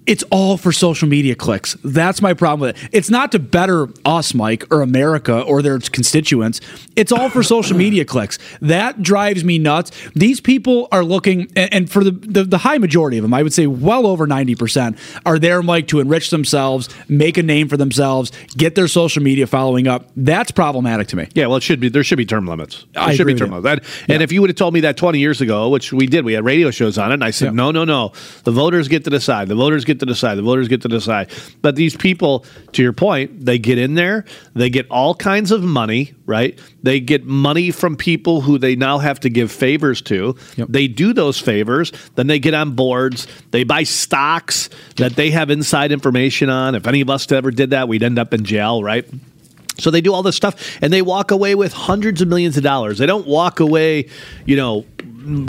It- 0.06 0.12
it's 0.12 0.24
all 0.30 0.56
for 0.56 0.72
social 0.72 1.08
media 1.08 1.34
clicks. 1.34 1.74
That's 1.82 2.20
my 2.20 2.34
problem 2.34 2.68
with 2.68 2.76
it. 2.76 2.88
It's 2.92 3.08
not 3.10 3.32
to 3.32 3.38
better 3.38 3.88
us, 4.04 4.34
Mike, 4.34 4.64
or 4.70 4.82
America 4.82 5.40
or 5.40 5.62
their 5.62 5.78
constituents. 5.78 6.60
It's 6.96 7.10
all 7.12 7.30
for 7.30 7.42
social 7.42 7.76
media 7.76 8.04
clicks. 8.04 8.38
That 8.60 9.02
drives 9.02 9.42
me 9.42 9.58
nuts. 9.58 9.90
These 10.14 10.40
people 10.40 10.86
are 10.92 11.02
looking, 11.02 11.50
and, 11.56 11.90
for 11.90 12.04
the, 12.04 12.10
the 12.10 12.44
the 12.44 12.58
high 12.58 12.78
majority 12.78 13.16
of 13.18 13.22
them, 13.22 13.32
I 13.32 13.42
would 13.42 13.52
say 13.54 13.66
well 13.66 14.06
over 14.06 14.26
ninety 14.26 14.54
percent, 14.54 14.98
are 15.24 15.38
there, 15.38 15.62
Mike, 15.62 15.88
to 15.88 16.00
enrich 16.00 16.30
themselves, 16.30 16.88
make 17.08 17.38
a 17.38 17.42
name 17.42 17.68
for 17.68 17.76
themselves, 17.76 18.30
get 18.56 18.74
their 18.74 18.88
social 18.88 19.22
media 19.22 19.46
following 19.46 19.88
up. 19.88 20.10
That's 20.16 20.50
problematic 20.50 21.08
to 21.08 21.16
me. 21.16 21.28
Yeah, 21.34 21.46
well, 21.46 21.56
it 21.56 21.62
should 21.62 21.80
be. 21.80 21.88
There 21.88 22.04
should 22.04 22.18
be 22.18 22.26
term 22.26 22.46
limits. 22.46 22.84
There 22.92 23.02
I 23.02 23.14
should 23.14 23.26
be 23.26 23.34
term 23.34 23.50
limits. 23.50 23.64
That, 23.64 24.12
And 24.12 24.22
if 24.22 24.30
you 24.32 24.40
would 24.42 24.50
have 24.50 24.56
told 24.56 24.74
me 24.74 24.80
that 24.80 24.96
20 24.96 25.18
years 25.18 25.40
ago, 25.40 25.68
which 25.70 25.92
we 25.92 26.06
did, 26.06 26.24
we 26.24 26.34
had 26.34 26.44
radio 26.44 26.70
shows 26.70 26.98
on 26.98 27.10
it, 27.10 27.14
and 27.14 27.24
I 27.24 27.30
said, 27.30 27.54
no, 27.54 27.70
no, 27.70 27.84
no. 27.84 28.12
The 28.44 28.52
voters 28.52 28.88
get 28.88 29.04
to 29.04 29.10
decide. 29.10 29.48
The 29.48 29.54
voters 29.54 29.84
get 29.84 29.91
to 30.00 30.06
decide. 30.06 30.36
The 30.36 30.42
voters 30.42 30.68
get 30.68 30.82
to 30.82 30.88
decide. 30.88 31.30
But 31.60 31.76
these 31.76 31.96
people, 31.96 32.44
to 32.72 32.82
your 32.82 32.92
point, 32.92 33.44
they 33.44 33.58
get 33.58 33.78
in 33.78 33.94
there, 33.94 34.24
they 34.54 34.70
get 34.70 34.86
all 34.90 35.14
kinds 35.14 35.50
of 35.50 35.62
money, 35.62 36.14
right? 36.26 36.58
They 36.82 37.00
get 37.00 37.24
money 37.24 37.70
from 37.70 37.96
people 37.96 38.40
who 38.40 38.58
they 38.58 38.76
now 38.76 38.98
have 38.98 39.20
to 39.20 39.30
give 39.30 39.50
favors 39.52 40.02
to. 40.02 40.36
They 40.56 40.88
do 40.88 41.12
those 41.12 41.38
favors, 41.38 41.92
then 42.14 42.26
they 42.26 42.38
get 42.38 42.54
on 42.54 42.74
boards, 42.74 43.26
they 43.50 43.64
buy 43.64 43.84
stocks 43.84 44.68
that 44.96 45.16
they 45.16 45.30
have 45.30 45.50
inside 45.50 45.92
information 45.92 46.50
on. 46.50 46.74
If 46.74 46.86
any 46.86 47.00
of 47.00 47.10
us 47.10 47.30
ever 47.32 47.50
did 47.50 47.70
that, 47.70 47.88
we'd 47.88 48.02
end 48.02 48.18
up 48.18 48.34
in 48.34 48.44
jail, 48.44 48.82
right? 48.82 49.08
So 49.78 49.90
they 49.90 50.00
do 50.00 50.12
all 50.12 50.22
this 50.22 50.36
stuff 50.36 50.78
and 50.82 50.92
they 50.92 51.02
walk 51.02 51.30
away 51.30 51.54
with 51.54 51.72
hundreds 51.72 52.20
of 52.20 52.28
millions 52.28 52.56
of 52.56 52.62
dollars. 52.62 52.98
They 52.98 53.06
don't 53.06 53.26
walk 53.26 53.60
away, 53.60 54.08
you 54.44 54.56
know, 54.56 54.84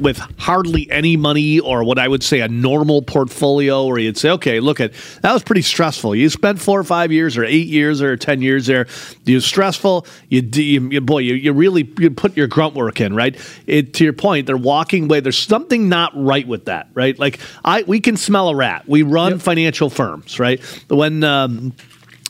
with 0.02 0.18
hardly 0.38 0.90
any 0.92 1.18
money 1.18 1.60
or 1.60 1.84
what 1.84 2.00
I 2.00 2.08
would 2.08 2.24
say 2.24 2.42
a 2.42 2.48
normal 2.48 3.02
portfolio 3.02 3.86
where 3.86 3.98
you'd 3.98 4.18
say, 4.18 4.30
okay, 4.32 4.60
look 4.60 4.80
at 4.80 4.94
that 5.22 5.34
was 5.34 5.44
pretty 5.44 5.62
stressful. 5.62 6.16
You 6.16 6.30
spent 6.30 6.60
four 6.60 6.80
or 6.80 6.84
five 6.84 7.12
years 7.12 7.38
or 7.38 7.44
eight 7.44 7.68
years 7.68 8.02
or 8.02 8.16
10 8.16 8.42
years 8.42 8.68
there. 8.68 8.88
You 9.26 9.40
stressful. 9.40 10.06
You, 10.30 10.42
you, 10.42 11.02
boy, 11.02 11.20
you, 11.20 11.34
you 11.34 11.54
really 11.54 11.90
you 12.00 12.12
put 12.12 12.38
your 12.38 12.48
grunt 12.48 12.76
work 12.76 13.02
in, 13.02 13.16
right? 13.16 13.36
It, 13.68 13.94
to 13.96 14.04
your 14.04 14.14
point, 14.14 14.48
they're 14.48 14.58
walking 14.58 15.06
away. 15.06 15.20
There's 15.20 15.38
something 15.38 15.90
not 15.90 16.12
right 16.16 16.48
with 16.48 16.66
that, 16.66 16.88
right? 16.94 17.18
Like 17.18 17.40
I, 17.66 17.84
we 17.84 18.00
can 18.00 18.18
smell 18.18 18.50
a 18.50 18.56
rat. 18.56 18.88
We 18.88 19.04
run 19.04 19.40
financial 19.40 19.90
firms, 19.90 20.40
right? 20.40 20.62
When, 20.90 21.24
um, 21.24 21.74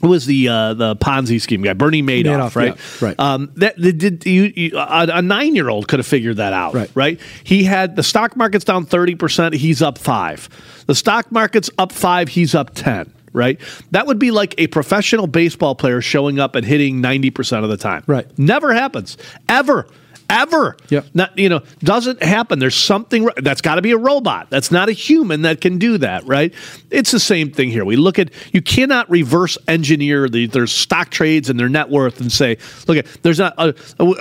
was 0.09 0.25
the 0.25 0.47
uh, 0.49 0.73
the 0.73 0.95
Ponzi 0.95 1.41
scheme 1.41 1.61
guy? 1.61 1.73
Bernie 1.73 2.03
Madoff, 2.03 2.51
Madoff, 2.51 2.55
right? 2.55 2.75
yeah, 2.75 3.07
right. 3.07 3.19
Um, 3.19 3.51
that, 3.55 3.77
that 3.77 3.97
did 3.97 4.25
you, 4.25 4.53
you 4.55 4.77
a, 4.77 5.07
a 5.13 5.21
nine 5.21 5.55
year 5.55 5.69
old 5.69 5.87
could 5.87 5.99
have 5.99 6.07
figured 6.07 6.37
that 6.37 6.53
out, 6.53 6.73
right. 6.73 6.91
Right? 6.93 7.21
He 7.43 7.63
had 7.63 7.95
the 7.95 8.03
stock 8.03 8.35
market's 8.35 8.65
down 8.65 8.85
thirty 8.85 9.15
percent. 9.15 9.55
He's 9.55 9.81
up 9.81 9.97
five. 9.97 10.49
The 10.87 10.95
stock 10.95 11.31
market's 11.31 11.69
up 11.77 11.91
five. 11.91 12.29
He's 12.29 12.53
up 12.53 12.73
ten. 12.73 13.11
Right? 13.31 13.59
That 13.89 14.05
would 14.05 14.19
be 14.19 14.29
like 14.29 14.53
a 14.59 14.67
professional 14.67 15.25
baseball 15.25 15.73
player 15.73 16.01
showing 16.01 16.39
up 16.39 16.53
and 16.53 16.63
hitting 16.63 17.01
ninety 17.01 17.31
percent 17.31 17.63
of 17.63 17.69
the 17.71 17.77
time. 17.77 18.03
Right? 18.05 18.27
Never 18.37 18.73
happens 18.73 19.17
ever. 19.49 19.87
Ever. 20.34 20.77
Not 21.13 21.38
you 21.38 21.49
know, 21.49 21.61
doesn't 21.79 22.21
happen. 22.23 22.59
There's 22.59 22.75
something 22.75 23.29
that's 23.38 23.61
got 23.61 23.75
to 23.75 23.81
be 23.81 23.91
a 23.91 23.97
robot. 23.97 24.49
That's 24.49 24.71
not 24.71 24.89
a 24.89 24.91
human 24.91 25.43
that 25.43 25.61
can 25.61 25.77
do 25.77 25.97
that, 25.99 26.25
right? 26.25 26.53
It's 26.89 27.11
the 27.11 27.19
same 27.19 27.51
thing 27.51 27.69
here. 27.69 27.86
We 27.86 27.95
look 27.95 28.19
at 28.19 28.31
you 28.51 28.61
cannot 28.61 29.09
reverse 29.09 29.57
engineer 29.67 30.27
the, 30.29 30.47
their 30.47 30.67
stock 30.67 31.09
trades 31.09 31.49
and 31.49 31.59
their 31.59 31.69
net 31.69 31.89
worth 31.89 32.19
and 32.21 32.31
say, 32.31 32.57
look 32.88 32.97
at 32.97 33.05
there's 33.23 33.39
not. 33.39 33.53
A, 33.57 33.73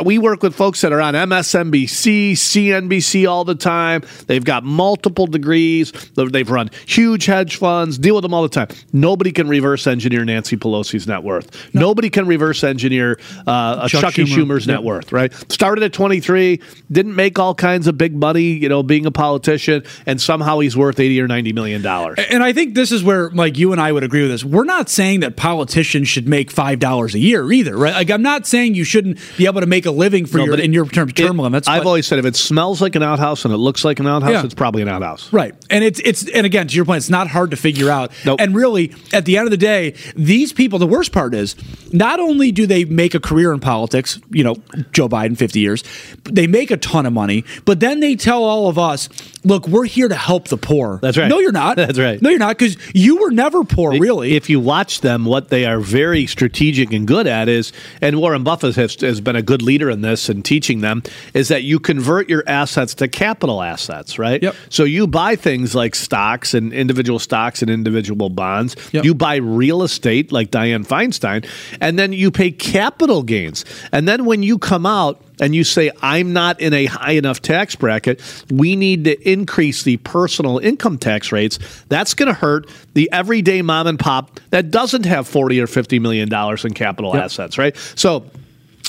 we 0.05 0.19
work 0.19 0.43
with 0.43 0.55
folks 0.55 0.81
that 0.83 0.93
are 0.93 1.01
on 1.01 1.15
MSNBC, 1.15 2.33
CNBC 2.33 3.29
all 3.29 3.45
the 3.45 3.55
time. 3.55 4.03
They've 4.27 4.45
got 4.45 4.65
multiple 4.65 5.27
degrees. 5.27 5.93
They've 6.15 6.51
run 6.51 6.71
huge 6.87 7.27
hedge 7.27 7.57
funds. 7.57 7.99
Deal 7.99 8.15
with 8.15 8.23
them 8.23 8.35
all 8.35 8.43
the 8.43 8.49
time. 8.49 8.69
Nobody 8.93 9.33
can 9.33 9.49
reverse 9.49 9.87
engineer 9.87 10.25
Nancy 10.25 10.57
Pelosi's 10.57 11.07
net 11.07 11.23
worth. 11.23 11.75
Nobody 11.75 12.11
can 12.11 12.27
reverse 12.27 12.65
engineer 12.65 13.19
uh, 13.47 13.89
Chuck 13.89 14.03
Chucky 14.03 14.25
Schumer. 14.25 14.45
Schumer's 14.45 14.67
net 14.67 14.83
worth. 14.83 15.13
Right? 15.13 15.33
Started 15.53 15.85
at 15.85 15.93
23, 16.03 16.61
didn't 16.91 17.15
make 17.15 17.39
all 17.39 17.55
kinds 17.55 17.87
of 17.87 17.97
big 17.97 18.13
money. 18.13 18.43
You 18.43 18.69
know, 18.69 18.83
being 18.83 19.07
a 19.07 19.13
politician, 19.13 19.85
and 20.05 20.21
somehow 20.21 20.59
he's 20.59 20.77
worth 20.77 20.99
80 20.99 21.21
or 21.21 21.29
90 21.29 21.53
million 21.53 21.81
dollars. 21.81 22.19
And 22.29 22.43
I 22.43 22.53
think 22.53 22.75
this 22.75 22.91
is 22.91 23.05
where, 23.05 23.31
like, 23.31 23.57
you 23.57 23.71
and 23.71 23.81
I 23.81 23.93
would 23.93 24.03
agree 24.03 24.23
with 24.23 24.33
this. 24.33 24.45
We're 24.45 24.65
not 24.65 24.89
saying 24.89 25.21
that 25.21 25.37
politicians 25.37 26.09
should 26.09 26.27
make 26.27 26.51
five 26.51 26.81
dollars 26.81 27.15
a 27.15 27.21
year 27.21 27.51
either, 27.53 27.77
right? 27.77 27.95
Like, 27.95 28.11
I'm 28.11 28.23
not 28.23 28.49
saying 28.49 28.75
you 28.75 28.83
shouldn't 28.83 29.21
be 29.37 29.47
able 29.47 29.61
to 29.61 29.67
make 29.69 29.87
a 29.87 29.93
living 29.93 30.27
for 30.27 30.39
No, 30.39 30.45
your 30.47 30.55
it- 30.55 30.61
in 30.61 30.73
your 30.73 30.87
term 30.87 31.09
term 31.11 31.39
limits. 31.39 31.69
I've 31.69 31.83
but- 31.85 31.87
always 31.89 32.07
said 32.09 32.19
if 32.19 32.25
it 32.27 32.35
smells 32.35 32.83
like 32.83 32.97
an 32.97 33.05
outhouse 33.05 33.45
and 33.45 33.55
it 33.55 33.59
looks 33.59 33.85
like 33.85 34.01
an 34.01 34.09
outhouse, 34.09 34.33
Yeah. 34.33 34.45
it's 34.45 34.55
probably 34.55 34.83
an 34.83 34.89
outhouse. 34.89 35.33
Right. 35.33 35.55
And 35.71 35.85
it's 35.85 36.01
it's 36.05 36.29
and 36.31 36.45
again 36.45 36.67
to 36.67 36.75
your 36.75 36.85
point, 36.85 36.97
it's 36.99 37.11
not 37.11 37.29
hard 37.29 37.53
to 37.53 37.57
figure 37.57 37.91
out. 37.91 38.11
And 38.41 38.57
really, 38.57 38.93
at 39.13 39.25
the 39.25 39.37
end 39.39 39.47
of 39.47 39.53
the 39.53 39.57
day, 39.57 39.95
these 40.17 40.53
people, 40.53 40.79
the 40.81 40.87
worst 40.87 41.13
part 41.13 41.33
is 41.35 41.55
not 41.93 42.19
only 42.19 42.51
do 42.51 42.67
they 42.67 42.85
make 42.85 43.15
a 43.15 43.21
career 43.21 43.53
in 43.53 43.61
politics, 43.61 44.19
you 44.31 44.43
know, 44.43 44.57
Joe 44.93 45.09
Biden, 45.09 45.37
50 45.37 45.61
years, 45.61 45.85
they 46.25 46.47
make 46.47 46.71
a 46.71 46.77
ton 46.77 47.07
of 47.07 47.13
money, 47.13 47.45
but 47.65 47.81
then 47.81 48.01
they 48.01 48.17
tell 48.17 48.45
all 48.45 48.69
of 48.69 48.79
us, 48.79 49.09
look, 49.45 49.67
we're 49.69 49.85
here 49.85 50.09
to 50.09 50.15
help 50.15 50.49
the 50.49 50.57
poor. 50.57 50.99
That's 51.03 51.17
right. 51.17 51.29
No, 51.29 51.39
you're 51.39 51.53
not. 51.53 51.77
That's 51.83 51.99
right. 51.99 52.21
No, 52.21 52.31
you're 52.31 52.39
not, 52.39 52.59
because 52.59 52.77
you 52.95 53.17
were 53.17 53.31
never 53.31 53.65
poor, 53.65 53.99
really. 53.99 54.35
If 54.37 54.49
you 54.49 54.61
watch 54.61 55.01
them, 55.01 55.25
what 55.25 55.49
they 55.49 55.65
are 55.65 55.81
very 55.81 56.27
strategic 56.27 56.93
and 56.93 57.07
good 57.07 57.27
at 57.27 57.49
is, 57.49 57.73
and 58.01 58.19
Warren 58.19 58.45
Buffett 58.45 58.77
has, 58.77 58.95
has 59.01 59.21
been 59.21 59.37
a 59.37 59.43
good 59.43 59.63
leader 59.63 59.91
in 59.91 60.03
this 60.03 60.29
and 60.29 60.45
teaching 60.45 60.81
them, 60.81 61.03
is 61.35 61.49
that 61.49 61.63
you 61.63 61.79
convert 61.79 62.29
your 62.29 62.45
assets 62.47 62.95
to 62.97 63.09
capital 63.09 63.63
assets, 63.63 64.19
right? 64.19 64.43
Yep. 64.43 64.55
So 64.69 64.85
you 64.85 65.07
buy 65.07 65.37
things 65.37 65.75
like 65.75 65.95
stocks 65.95 66.55
and 66.55 66.73
individual 66.73 67.19
stocks 67.19 67.63
and 67.63 67.71
individual 67.71 68.31
bonds. 68.31 68.77
You 68.93 69.15
buy 69.15 69.37
real 69.37 69.83
estate 69.83 70.33
like 70.33 70.51
Dianne 70.51 70.87
Feinstein, 70.87 71.49
and 71.81 71.99
then 71.99 72.13
you 72.13 72.31
pay 72.31 72.51
capital 72.51 73.23
gains. 73.23 73.65
And 73.91 74.09
then 74.09 74.25
when 74.25 74.43
you 74.43 74.59
come 74.59 74.87
out, 74.87 75.21
and 75.43 75.57
you 75.57 75.65
say, 75.65 75.91
I'm 76.01 76.33
not 76.33 76.61
in 76.61 76.73
a 76.73 76.87
high 76.87 77.13
enough 77.13 77.43
tax 77.43 77.75
bracket, 77.75 78.23
we 78.49 78.77
need 78.77 79.05
to 79.05 79.31
increase 79.31 79.83
the 79.83 79.97
personal 79.99 80.59
income 80.59 80.99
tax 80.99 81.33
rates. 81.33 81.59
That's 81.89 82.15
going 82.15 82.29
to 82.29 82.33
hurt 82.33 82.71
the 82.95 83.11
everyday 83.11 83.61
mom 83.61 83.89
and 83.89 83.99
pop 83.99 84.39
that 84.51 84.71
doesn't 84.71 85.05
have 85.05 85.27
40 85.27 85.61
or 85.61 85.67
50 85.67 85.99
million 85.99 86.29
dollars 86.29 86.65
in 86.65 86.75
capital 86.75 87.17
assets, 87.17 87.59
right? 87.59 87.77
So 87.97 88.25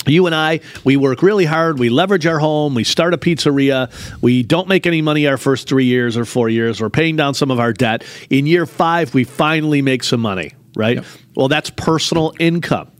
you 0.06 0.26
and 0.26 0.34
I, 0.34 0.60
we 0.84 0.96
work 0.96 1.22
really 1.22 1.44
hard. 1.44 1.80
We 1.80 1.88
leverage 1.88 2.24
our 2.24 2.38
home. 2.38 2.76
We 2.76 2.84
start 2.84 3.14
a 3.14 3.18
pizzeria. 3.18 3.90
We 4.22 4.44
don't 4.44 4.68
make 4.68 4.86
any 4.86 5.02
money 5.02 5.26
our 5.26 5.36
first 5.38 5.68
three 5.68 5.86
years 5.86 6.16
or 6.16 6.24
four 6.24 6.48
years. 6.48 6.80
We're 6.80 6.88
paying 6.90 7.16
down 7.16 7.34
some 7.34 7.50
of 7.50 7.58
our 7.58 7.72
debt. 7.72 8.04
In 8.30 8.46
year 8.46 8.64
five, 8.64 9.12
we 9.12 9.24
finally 9.24 9.82
make 9.82 10.04
some 10.04 10.20
money, 10.20 10.52
right? 10.76 10.98
Well, 11.34 11.48
that's 11.48 11.70
personal 11.70 12.32
income. 12.38 12.92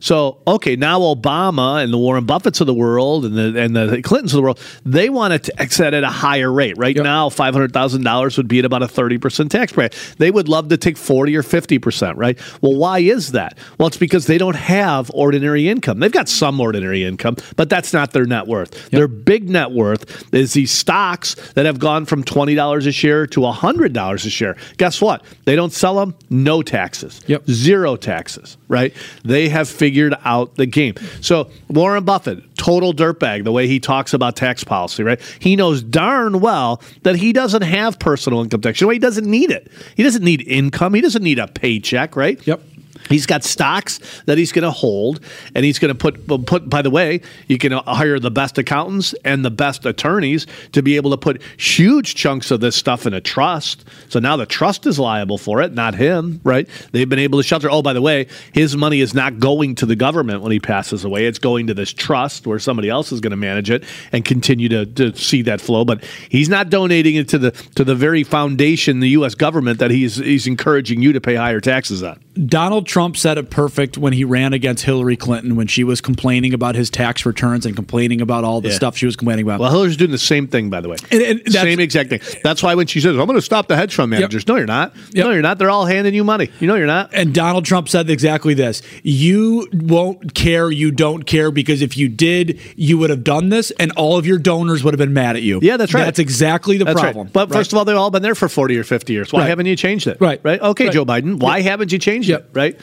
So, 0.00 0.38
okay, 0.46 0.76
now 0.76 1.00
Obama 1.00 1.82
and 1.82 1.92
the 1.92 1.98
Warren 1.98 2.26
Buffetts 2.26 2.60
of 2.60 2.66
the 2.66 2.74
world 2.74 3.24
and 3.24 3.36
the 3.36 3.60
and 3.60 3.74
the 3.74 4.02
Clintons 4.02 4.32
of 4.32 4.36
the 4.38 4.42
world, 4.42 4.60
they 4.84 5.08
want 5.08 5.32
to 5.32 5.52
tax 5.52 5.78
that 5.78 5.94
at 5.94 6.04
a 6.04 6.08
higher 6.08 6.52
rate. 6.52 6.76
Right 6.76 6.96
now, 6.96 7.28
five 7.28 7.54
hundred 7.54 7.72
thousand 7.72 8.04
dollars 8.04 8.36
would 8.36 8.48
be 8.48 8.58
at 8.58 8.64
about 8.64 8.82
a 8.82 8.88
thirty 8.88 9.18
percent 9.18 9.50
tax 9.50 9.76
rate. 9.76 9.94
They 10.18 10.30
would 10.30 10.48
love 10.48 10.68
to 10.68 10.76
take 10.76 10.96
forty 10.96 11.36
or 11.36 11.42
fifty 11.42 11.78
percent. 11.78 12.18
Right? 12.18 12.38
Well, 12.60 12.76
why 12.76 12.98
is 12.98 13.32
that? 13.32 13.56
Well, 13.78 13.88
it's 13.88 13.96
because 13.96 14.26
they 14.26 14.38
don't 14.38 14.56
have 14.56 15.10
ordinary 15.14 15.68
income. 15.68 16.00
They've 16.00 16.12
got 16.12 16.28
some 16.28 16.60
ordinary 16.60 17.04
income, 17.04 17.36
but 17.56 17.68
that's 17.68 17.92
not 17.92 18.12
their 18.12 18.26
net 18.26 18.46
worth. 18.46 18.90
Their 18.90 19.08
big 19.08 19.48
net 19.48 19.70
worth 19.70 20.32
is 20.34 20.52
these 20.52 20.70
stocks 20.70 21.34
that 21.52 21.66
have 21.66 21.78
gone 21.78 22.04
from 22.04 22.24
twenty 22.24 22.54
dollars 22.54 22.86
a 22.86 22.92
share 22.92 23.26
to 23.28 23.50
hundred 23.50 23.92
dollars 23.92 24.26
a 24.26 24.30
share. 24.30 24.56
Guess 24.76 25.00
what? 25.00 25.24
They 25.44 25.56
don't 25.56 25.72
sell 25.72 25.96
them. 25.96 26.14
No 26.30 26.62
taxes. 26.62 27.22
Yep. 27.26 27.46
Zero 27.48 27.96
taxes. 27.96 28.56
Right? 28.68 28.94
They 29.24 29.48
have 29.50 29.61
figured 29.70 30.14
out 30.24 30.56
the 30.56 30.66
game. 30.66 30.94
So 31.20 31.50
Warren 31.68 32.04
Buffett, 32.04 32.56
total 32.56 32.92
dirtbag, 32.92 33.44
the 33.44 33.52
way 33.52 33.66
he 33.66 33.80
talks 33.80 34.14
about 34.14 34.36
tax 34.36 34.64
policy, 34.64 35.02
right? 35.02 35.20
He 35.38 35.56
knows 35.56 35.82
darn 35.82 36.40
well 36.40 36.82
that 37.02 37.16
he 37.16 37.32
doesn't 37.32 37.62
have 37.62 37.98
personal 37.98 38.42
income 38.42 38.60
tax. 38.60 38.80
You 38.80 38.86
know, 38.86 38.92
he 38.92 38.98
doesn't 38.98 39.26
need 39.26 39.50
it. 39.50 39.70
He 39.96 40.02
doesn't 40.02 40.24
need 40.24 40.46
income. 40.46 40.94
He 40.94 41.00
doesn't 41.00 41.22
need 41.22 41.38
a 41.38 41.48
paycheck, 41.48 42.16
right? 42.16 42.44
Yep. 42.46 42.62
He's 43.08 43.26
got 43.26 43.44
stocks 43.44 43.98
that 44.26 44.38
he's 44.38 44.52
going 44.52 44.64
to 44.64 44.70
hold, 44.70 45.20
and 45.54 45.64
he's 45.64 45.78
going 45.78 45.94
to 45.94 45.94
put 45.94 46.46
put. 46.46 46.68
By 46.68 46.82
the 46.82 46.90
way, 46.90 47.20
you 47.48 47.58
can 47.58 47.72
hire 47.72 48.18
the 48.18 48.30
best 48.30 48.58
accountants 48.58 49.14
and 49.24 49.44
the 49.44 49.50
best 49.50 49.86
attorneys 49.86 50.46
to 50.72 50.82
be 50.82 50.96
able 50.96 51.10
to 51.10 51.16
put 51.16 51.42
huge 51.56 52.14
chunks 52.14 52.50
of 52.50 52.60
this 52.60 52.76
stuff 52.76 53.06
in 53.06 53.14
a 53.14 53.20
trust. 53.20 53.84
So 54.08 54.18
now 54.18 54.36
the 54.36 54.46
trust 54.46 54.86
is 54.86 54.98
liable 54.98 55.38
for 55.38 55.60
it, 55.62 55.72
not 55.72 55.94
him. 55.94 56.40
Right? 56.44 56.68
They've 56.92 57.08
been 57.08 57.18
able 57.18 57.38
to 57.38 57.42
shelter. 57.42 57.70
Oh, 57.70 57.82
by 57.82 57.92
the 57.92 58.02
way, 58.02 58.26
his 58.52 58.76
money 58.76 59.00
is 59.00 59.14
not 59.14 59.38
going 59.38 59.74
to 59.76 59.86
the 59.86 59.96
government 59.96 60.42
when 60.42 60.52
he 60.52 60.60
passes 60.60 61.04
away. 61.04 61.26
It's 61.26 61.38
going 61.38 61.66
to 61.68 61.74
this 61.74 61.92
trust 61.92 62.46
where 62.46 62.58
somebody 62.58 62.88
else 62.88 63.12
is 63.12 63.20
going 63.20 63.30
to 63.32 63.36
manage 63.36 63.70
it 63.70 63.84
and 64.12 64.24
continue 64.24 64.68
to, 64.68 64.86
to 64.86 65.14
see 65.14 65.42
that 65.42 65.60
flow. 65.60 65.84
But 65.84 66.04
he's 66.28 66.48
not 66.48 66.70
donating 66.70 67.16
it 67.16 67.28
to 67.30 67.38
the 67.38 67.50
to 67.74 67.84
the 67.84 67.94
very 67.94 68.24
foundation, 68.24 69.00
the 69.00 69.10
U.S. 69.10 69.34
government 69.34 69.78
that 69.78 69.90
he's 69.90 70.16
he's 70.16 70.46
encouraging 70.46 71.02
you 71.02 71.12
to 71.12 71.20
pay 71.20 71.34
higher 71.34 71.60
taxes 71.60 72.02
on. 72.02 72.22
Donald 72.46 72.86
Trump 72.92 73.16
said 73.16 73.38
it 73.38 73.48
perfect 73.48 73.96
when 73.96 74.12
he 74.12 74.22
ran 74.22 74.52
against 74.52 74.84
Hillary 74.84 75.16
Clinton 75.16 75.56
when 75.56 75.66
she 75.66 75.82
was 75.82 76.02
complaining 76.02 76.52
about 76.52 76.74
his 76.74 76.90
tax 76.90 77.24
returns 77.24 77.64
and 77.64 77.74
complaining 77.74 78.20
about 78.20 78.44
all 78.44 78.60
the 78.60 78.68
Yeah. 78.68 78.74
stuff 78.74 78.98
she 78.98 79.06
was 79.06 79.16
complaining 79.16 79.46
about. 79.46 79.60
Well, 79.60 79.70
Hillary's 79.70 79.96
doing 79.96 80.10
the 80.10 80.18
same 80.18 80.46
thing, 80.46 80.68
by 80.68 80.82
the 80.82 80.90
way. 80.90 80.96
And- 81.10 81.22
and 81.22 81.52
same 81.52 81.80
exact 81.80 82.10
thing. 82.10 82.20
That's 82.44 82.62
why 82.62 82.74
when 82.74 82.86
she 82.86 83.00
says, 83.00 83.16
"I'm 83.16 83.24
going 83.24 83.38
to 83.38 83.40
stop 83.40 83.66
the 83.66 83.76
hedge 83.76 83.94
fund 83.94 84.10
managers," 84.10 84.46
no, 84.46 84.56
you're 84.56 84.66
not. 84.66 84.94
No, 85.14 85.30
you're 85.30 85.40
not. 85.40 85.58
They're 85.58 85.70
all 85.70 85.86
handing 85.86 86.12
you 86.12 86.22
money. 86.22 86.50
You 86.60 86.66
know, 86.66 86.74
you're 86.74 86.86
not. 86.86 87.08
And 87.14 87.32
Donald 87.32 87.64
Trump 87.64 87.88
said 87.88 88.10
exactly 88.10 88.52
this. 88.52 88.82
You 89.02 89.66
won't 89.72 90.34
care, 90.34 90.70
you 90.70 90.90
don't 90.90 91.24
care, 91.24 91.50
because 91.50 91.80
if 91.80 91.96
you 91.96 92.10
did, 92.10 92.58
you 92.76 92.98
would 92.98 93.08
have 93.08 93.24
done 93.24 93.48
this, 93.48 93.70
and 93.80 93.90
all 93.92 94.18
of 94.18 94.26
your 94.26 94.36
donors 94.38 94.84
would 94.84 94.92
have 94.92 94.98
been 94.98 95.14
mad 95.14 95.36
at 95.36 95.42
you. 95.42 95.60
Yeah, 95.62 95.78
that's 95.78 95.94
right. 95.94 96.04
That's 96.04 96.18
exactly 96.18 96.76
the 96.76 96.84
That's 96.84 96.96
right. 96.96 97.04
problem. 97.14 97.30
But 97.32 97.50
first 97.50 97.72
of 97.72 97.78
all, 97.78 97.86
they've 97.86 97.96
all 97.96 98.10
been 98.10 98.22
there 98.22 98.34
for 98.34 98.50
40 98.50 98.76
or 98.76 98.84
50 98.84 99.14
years. 99.14 99.32
Why 99.32 99.40
Right. 99.40 99.48
haven't 99.48 99.64
you 99.66 99.76
changed 99.76 100.06
it? 100.08 100.18
Right. 100.20 100.40
Right. 100.42 100.60
Okay, 100.60 100.84
Right. 100.84 100.92
Joe 100.92 101.06
Biden. 101.06 101.38
Why 101.40 101.62
haven't 101.62 101.90
you 101.90 101.98
changed 101.98 102.28
it? 102.28 102.44
Right. 102.52 102.76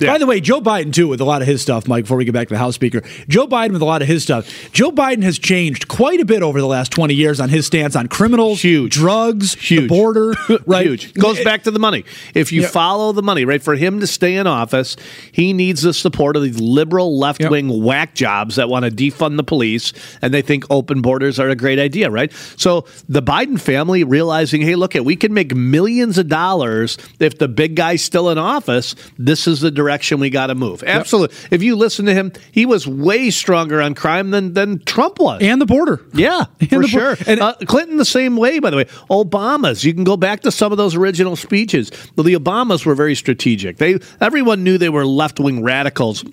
By 0.00 0.18
the 0.18 0.26
way, 0.26 0.40
Joe 0.40 0.60
Biden 0.60 0.92
too, 0.92 1.08
with 1.08 1.20
a 1.20 1.24
lot 1.24 1.42
of 1.42 1.48
his 1.48 1.62
stuff, 1.62 1.86
Mike. 1.88 2.04
Before 2.04 2.16
we 2.16 2.24
get 2.24 2.32
back 2.34 2.48
to 2.48 2.54
the 2.54 2.58
House 2.58 2.74
Speaker, 2.74 3.02
Joe 3.28 3.46
Biden 3.46 3.72
with 3.72 3.82
a 3.82 3.86
lot 3.86 4.02
of 4.02 4.08
his 4.08 4.22
stuff. 4.22 4.48
Joe 4.72 4.90
Biden 4.90 5.22
has 5.22 5.38
changed 5.38 5.88
quite 5.88 6.20
a 6.20 6.24
bit 6.24 6.42
over 6.42 6.60
the 6.60 6.66
last 6.66 6.92
twenty 6.92 7.14
years 7.14 7.40
on 7.40 7.48
his 7.48 7.66
stance 7.66 7.94
on 7.96 8.08
criminals, 8.08 8.62
huge 8.62 8.92
drugs, 8.94 9.56
the 9.68 9.86
border. 9.88 10.34
Right, 10.66 10.86
Huge. 10.86 11.14
Goes 11.14 11.42
back 11.44 11.64
to 11.64 11.70
the 11.70 11.78
money. 11.78 12.04
If 12.34 12.52
you 12.52 12.62
Yeah. 12.62 12.68
follow 12.68 13.12
the 13.12 13.22
money, 13.22 13.44
right, 13.44 13.62
for 13.62 13.74
him 13.74 14.00
to 14.00 14.06
stay 14.06 14.36
in 14.36 14.46
office, 14.46 14.96
he 15.32 15.52
needs 15.52 15.82
the 15.82 15.92
support 15.94 16.36
of 16.36 16.42
these 16.42 16.60
liberal 16.60 17.18
left 17.18 17.48
wing 17.50 17.82
whack 17.82 18.14
jobs 18.14 18.56
that 18.56 18.68
want 18.68 18.84
to 18.84 18.90
defund 18.90 19.36
the 19.36 19.42
police 19.44 19.92
and 20.20 20.32
they 20.32 20.42
think 20.42 20.64
open 20.70 21.00
borders 21.02 21.38
are 21.40 21.48
a 21.48 21.56
great 21.56 21.78
idea, 21.78 22.10
right? 22.10 22.32
So 22.56 22.84
the 23.08 23.22
Biden 23.22 23.60
family 23.60 24.04
realizing, 24.04 24.62
hey, 24.62 24.74
look, 24.76 24.94
at 24.94 25.04
we 25.04 25.16
can 25.16 25.32
make 25.34 25.54
millions 25.54 26.16
of 26.18 26.28
dollars 26.28 26.96
if 27.18 27.38
the 27.38 27.48
big 27.48 27.74
guy's 27.76 28.02
still 28.04 28.28
in 28.30 28.38
office. 28.38 28.94
This 29.18 29.46
is 29.46 29.60
the 29.60 29.70
direction 29.82 30.20
we 30.20 30.30
got 30.30 30.46
to 30.46 30.54
move. 30.54 30.84
Absolutely. 30.86 31.36
If 31.50 31.62
you 31.62 31.76
listen 31.76 32.06
to 32.06 32.14
him, 32.14 32.32
he 32.52 32.66
was 32.66 32.86
way 32.86 33.30
stronger 33.30 33.82
on 33.82 33.94
crime 33.94 34.30
than 34.30 34.52
than 34.54 34.78
Trump 34.84 35.18
was, 35.18 35.42
and 35.42 35.60
the 35.60 35.66
border. 35.66 36.00
Yeah, 36.14 36.44
for 36.68 36.82
the 36.82 36.88
sure. 36.88 37.16
And 37.26 37.40
uh, 37.40 37.54
Clinton 37.66 37.96
the 37.96 38.04
same 38.04 38.36
way, 38.36 38.58
by 38.58 38.70
the 38.70 38.76
way. 38.76 38.84
Obama's. 39.10 39.84
You 39.84 39.92
can 39.92 40.04
go 40.04 40.16
back 40.16 40.40
to 40.40 40.52
some 40.52 40.72
of 40.72 40.78
those 40.78 40.94
original 40.94 41.36
speeches. 41.36 41.90
The 42.16 42.34
Obamas 42.34 42.86
were 42.86 42.94
very 42.94 43.14
strategic. 43.14 43.78
They 43.78 43.98
everyone 44.20 44.62
knew 44.62 44.78
they 44.78 44.88
were 44.88 45.06
left 45.06 45.40
wing 45.40 45.62
radicals. 45.62 46.24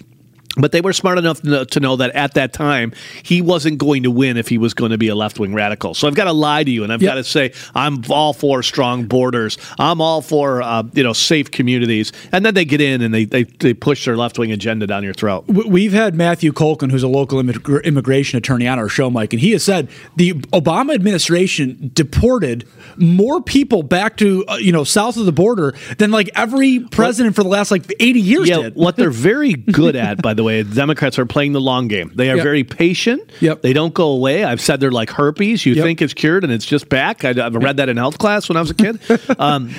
But 0.58 0.72
they 0.72 0.82
were 0.82 0.93
smart 0.93 1.18
enough 1.18 1.41
to 1.41 1.80
know, 1.80 1.95
that 1.95 2.12
at 2.12 2.34
that 2.36 2.54
time 2.54 2.93
he 3.24 3.41
wasn't 3.41 3.78
going 3.78 4.04
to 4.04 4.12
win 4.12 4.38
if 4.38 4.47
he 4.47 4.58
was 4.58 4.74
going 4.74 4.91
to 4.91 4.97
be 4.97 5.08
a 5.08 5.16
left 5.16 5.39
wing 5.39 5.54
radical. 5.54 5.93
So 5.93 6.08
I've 6.08 6.16
got 6.16 6.26
to 6.26 6.34
lie 6.34 6.64
to 6.64 6.72
you, 6.72 6.84
and 6.84 6.91
I've 6.93 7.02
got 7.02 7.16
to 7.16 7.24
say 7.24 7.54
I'm 7.76 8.04
all 8.10 8.34
for 8.34 8.64
strong 8.64 9.06
borders. 9.06 9.58
I'm 9.78 10.02
all 10.02 10.22
for 10.22 10.62
uh, 10.62 10.84
you 10.93 11.04
know 11.04 11.14
safe 11.14 11.52
communities. 11.52 12.12
And 12.32 12.45
then 12.45 12.54
they 12.54 12.66
get 12.66 12.82
in 12.82 13.02
and 13.02 13.14
they 13.14 13.26
they, 13.26 13.43
they 13.43 13.74
push 13.74 14.06
their 14.06 14.18
left 14.18 14.39
wing 14.39 14.52
agenda 14.52 14.88
down 14.88 15.04
your 15.04 15.14
throat. 15.14 15.45
We've 15.47 15.93
had 15.93 16.16
Matthew 16.16 16.52
Kolken, 16.52 16.91
who's 16.91 17.04
a 17.04 17.08
local 17.08 17.41
immig- 17.41 17.84
immigration 17.84 18.38
attorney, 18.38 18.68
on 18.68 18.80
our 18.80 18.89
show, 18.89 19.10
Mike, 19.10 19.34
and 19.34 19.39
he 19.39 19.52
has 19.52 19.64
said 19.64 19.89
the 20.16 20.34
Obama 20.34 20.93
administration 20.95 21.91
deported 21.93 22.68
more 22.97 23.41
people 23.41 23.84
back 23.84 24.18
to 24.18 24.45
uh, 24.47 24.56
you 24.56 24.72
know 24.72 24.84
south 24.84 25.18
of 25.18 25.26
the 25.26 25.32
border 25.32 25.76
than 25.97 26.12
like 26.12 26.30
every 26.36 26.80
president 26.80 27.36
for 27.36 27.43
the 27.43 27.50
last 27.50 27.72
like 27.72 27.84
eighty 28.00 28.22
years 28.22 28.47
yeah, 28.47 28.58
did. 28.58 28.76
what 28.76 28.95
they're 28.95 29.10
very 29.12 29.54
good 29.54 29.95
at, 29.95 30.22
by 30.22 30.34
the 30.34 30.38
way, 30.43 30.63
Democrats 30.63 31.17
are 31.19 31.25
playing 31.25 31.53
the 31.53 31.61
long 31.61 31.87
game. 31.87 32.11
They 32.15 32.29
are 32.29 32.35
Yep. 32.37 32.43
very 32.43 32.63
patient. 32.63 33.29
Yep. 33.41 33.61
They 33.61 33.73
don't 33.73 33.93
go 33.93 34.09
away. 34.11 34.43
I've 34.43 34.61
said 34.61 34.79
they're 34.79 34.91
like 34.91 35.09
herpes. 35.09 35.65
You 35.65 35.75
think 35.75 36.01
it's 36.01 36.13
cured 36.13 36.43
and 36.43 36.51
it's 36.53 36.65
just 36.65 36.89
back. 36.89 37.25
I, 37.25 37.29
I've 37.29 37.55
read 37.55 37.77
that 37.77 37.89
in 37.89 37.97
health 37.97 38.17
class 38.17 38.47
when 38.49 38.57
I 38.57 38.61
was 38.61 38.69
a 38.71 38.75
kid. 38.75 38.99
um, 39.39 39.71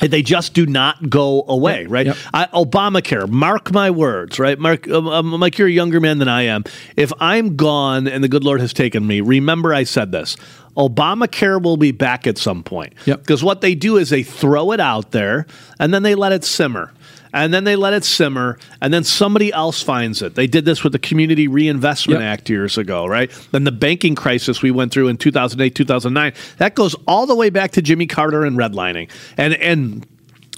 they 0.00 0.22
just 0.22 0.54
do 0.54 0.64
not 0.64 1.10
go 1.10 1.44
away, 1.48 1.86
right? 1.86 2.06
I, 2.32 2.46
Obamacare, 2.46 3.28
mark 3.28 3.72
my 3.72 3.90
words, 3.90 4.38
right? 4.38 4.56
Mark, 4.58 4.88
um, 4.88 5.26
Mike, 5.40 5.58
you're 5.58 5.66
a 5.66 5.72
younger 5.72 5.98
man 6.00 6.18
than 6.18 6.28
I 6.28 6.42
am. 6.42 6.62
If 6.96 7.12
I'm 7.18 7.56
gone 7.56 8.06
and 8.06 8.22
the 8.22 8.28
good 8.28 8.44
Lord 8.44 8.60
has 8.60 8.72
taken 8.72 9.04
me, 9.06 9.20
remember 9.20 9.74
I 9.74 9.82
said 9.82 10.12
this. 10.12 10.36
Obamacare 10.76 11.60
will 11.60 11.76
be 11.76 11.90
back 11.90 12.26
at 12.28 12.38
some 12.38 12.62
point. 12.62 12.92
Because 13.16 13.42
what 13.42 13.60
they 13.60 13.74
do 13.74 13.96
is 13.96 14.10
they 14.10 14.22
throw 14.22 14.70
it 14.72 14.78
out 14.78 15.10
there 15.10 15.46
and 15.80 15.92
then 15.92 16.04
they 16.04 16.14
let 16.14 16.30
it 16.32 16.44
simmer. 16.44 16.92
And 17.32 17.52
then 17.52 17.64
they 17.64 17.76
let 17.76 17.92
it 17.94 18.04
simmer, 18.04 18.58
and 18.80 18.92
then 18.92 19.04
somebody 19.04 19.52
else 19.52 19.82
finds 19.82 20.22
it. 20.22 20.34
They 20.34 20.46
did 20.46 20.64
this 20.64 20.82
with 20.82 20.92
the 20.92 20.98
Community 20.98 21.48
Reinvestment 21.48 22.22
Act 22.22 22.48
years 22.48 22.78
ago, 22.78 23.06
right? 23.06 23.30
Then 23.52 23.64
the 23.64 23.72
banking 23.72 24.14
crisis 24.14 24.62
we 24.62 24.70
went 24.70 24.92
through 24.92 25.08
in 25.08 25.16
2008, 25.16 25.74
2009. 25.74 26.32
That 26.58 26.74
goes 26.74 26.94
all 27.06 27.26
the 27.26 27.34
way 27.34 27.50
back 27.50 27.72
to 27.72 27.82
Jimmy 27.82 28.06
Carter 28.06 28.44
and 28.44 28.56
redlining. 28.56 29.10
And, 29.36 29.54
and, 29.54 30.06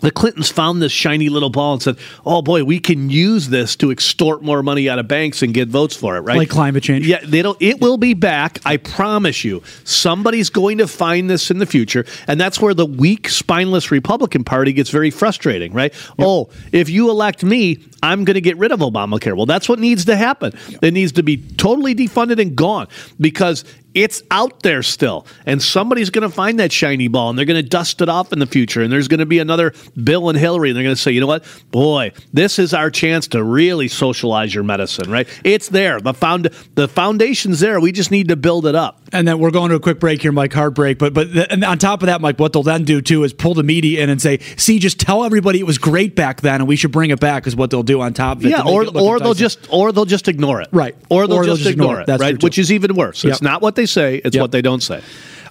the 0.01 0.11
Clintons 0.11 0.51
found 0.51 0.80
this 0.80 0.92
shiny 0.92 1.28
little 1.28 1.51
ball 1.51 1.74
and 1.74 1.82
said, 1.82 1.96
"Oh 2.24 2.42
boy, 2.42 2.64
we 2.64 2.78
can 2.78 3.11
use 3.11 3.48
this 3.48 3.76
to 3.76 3.90
extort 3.90 4.42
more 4.42 4.62
money 4.62 4.88
out 4.88 4.98
of 4.98 5.09
banks 5.09 5.42
and 5.42 5.53
get 5.53 5.68
votes 5.68 5.96
for 5.96 6.16
it." 6.16 6.20
Right? 6.20 6.38
Like 6.38 6.48
climate 6.48 6.82
change. 6.82 7.07
Yeah, 7.07 7.20
they 7.22 7.42
don't. 7.42 7.61
It 7.61 7.80
will 7.80 7.98
be 7.98 8.14
back. 8.14 8.61
I 8.64 8.76
promise 8.76 9.44
you. 9.44 9.62
Somebody's 9.84 10.51
going 10.51 10.78
to 10.78 10.88
find 10.88 11.28
this 11.28 11.51
in 11.51 11.59
the 11.59 11.66
future, 11.66 12.05
and 12.26 12.40
that's 12.40 12.61
where 12.61 12.74
the 12.74 12.86
weak, 12.86 13.28
spineless 13.28 13.90
Republican 13.90 14.44
Party 14.44 14.72
gets 14.72 14.90
very 14.90 15.11
frustrating. 15.11 15.72
Right? 15.72 15.92
Oh, 16.18 16.48
if 16.72 16.88
you 16.88 17.11
elect 17.11 17.42
me, 17.44 17.78
I'm 18.03 18.24
going 18.24 18.34
to 18.34 18.40
get 18.40 18.57
rid 18.57 18.72
of 18.72 18.80
Obamacare. 18.80 19.36
Well, 19.36 19.46
that's 19.46 19.68
what 19.68 19.78
needs 19.78 20.07
to 20.07 20.16
happen. 20.16 20.53
It 20.82 20.92
needs 20.92 21.12
to 21.12 21.22
be 21.22 21.36
totally 21.36 21.94
defunded 21.94 22.40
and 22.40 22.57
gone 22.57 22.88
because 23.18 23.64
it's 23.94 24.22
out 24.30 24.62
there 24.62 24.82
still, 24.82 25.26
and 25.46 25.61
somebody's 25.61 26.11
going 26.11 26.28
to 26.28 26.34
find 26.34 26.61
that 26.61 26.70
shiny 26.70 27.09
ball, 27.09 27.30
and 27.30 27.38
they're 27.38 27.46
going 27.46 27.62
to 27.62 27.68
dust 27.68 28.01
it 28.01 28.09
off 28.09 28.32
in 28.32 28.38
the 28.38 28.46
future, 28.46 28.82
and 28.82 28.92
there's 28.92 29.09
going 29.09 29.20
to 29.20 29.26
be 29.26 29.40
another 29.40 29.72
Bill 30.03 30.28
and 30.28 30.38
Hillary, 30.38 30.70
and 30.70 30.76
they're 30.76 30.84
going 30.84 30.94
to 30.94 31.01
say, 31.01 31.11
you 31.11 31.20
know 31.20 31.26
what, 31.26 31.44
boy, 31.70 32.12
this 32.32 32.59
is 32.59 32.72
our 32.72 32.90
chance 32.90 33.26
to 33.28 33.42
really 33.42 33.88
socialize 33.88 34.55
your 34.55 34.64
medicine. 34.64 35.11
Right? 35.11 35.28
It's 35.44 35.68
there. 35.68 36.01
The 36.01 36.14
found 36.14 36.51
the 36.74 36.86
foundation's 36.86 37.61
there. 37.61 37.80
We 37.80 37.92
just 37.92 38.11
need 38.11 38.28
to 38.28 38.36
build 38.36 38.66
it 38.66 38.74
up. 38.74 39.01
And 39.12 39.26
then 39.26 39.40
we're 39.40 39.51
going 39.51 39.70
to 39.70 39.76
a 39.76 39.80
quick 39.80 39.98
break 39.98 40.22
here, 40.22 40.30
Mike. 40.32 40.53
Hard 40.53 40.74
break, 40.74 40.98
but 40.98 41.12
but 41.12 41.32
th- 41.32 41.48
and 41.51 41.64
on 41.64 41.78
top 41.78 42.03
of 42.03 42.07
that, 42.07 42.20
Mike, 42.20 42.38
what 42.38 42.53
they'll 42.53 42.62
then 42.62 42.84
do 42.84 43.01
too 43.01 43.24
is 43.24 43.32
pull 43.32 43.55
the 43.55 43.64
media 43.64 44.03
in 44.03 44.11
and 44.11 44.22
say, 44.22 44.38
"See, 44.57 44.78
just 44.78 45.01
tell 45.01 45.24
everybody 45.24 45.59
it 45.59 45.66
was 45.66 45.78
great 45.78 46.14
back 46.14 46.42
then, 46.42 46.61
and 46.61 46.68
we 46.68 46.76
should 46.76 46.92
bring 46.92 47.11
it 47.11 47.18
back." 47.18 47.46
Is 47.46 47.57
what 47.57 47.70
they'll 47.70 47.82
do 47.82 47.89
on 47.99 48.12
top 48.12 48.38
of 48.38 48.47
it. 48.47 48.51
Yeah, 48.51 48.62
to 48.62 48.68
or 48.68 48.82
it 48.84 48.95
or 48.95 49.18
they'll 49.18 49.34
just 49.34 49.66
or 49.70 49.91
they'll 49.93 50.05
just 50.05 50.28
ignore 50.28 50.61
it. 50.61 50.68
Right. 50.70 50.95
Or 51.09 51.26
they'll, 51.26 51.38
Or 51.38 51.45
they'll 51.45 51.55
just, 51.55 51.64
just 51.64 51.72
ignore 51.72 51.86
ignore 51.86 52.01
it. 52.01 52.03
it. 52.03 52.07
That's 52.07 52.20
right. 52.20 52.43
Which 52.43 52.59
is 52.59 52.70
even 52.70 52.95
worse. 52.95 53.24
Yep. 53.24 53.32
It's 53.32 53.43
not 53.43 53.62
what 53.62 53.74
they 53.74 53.86
say. 53.86 54.16
It's 54.24 54.36
Yep. 54.36 54.41
what 54.43 54.53
they 54.53 54.62
don't 54.62 54.82
say. 54.82 55.01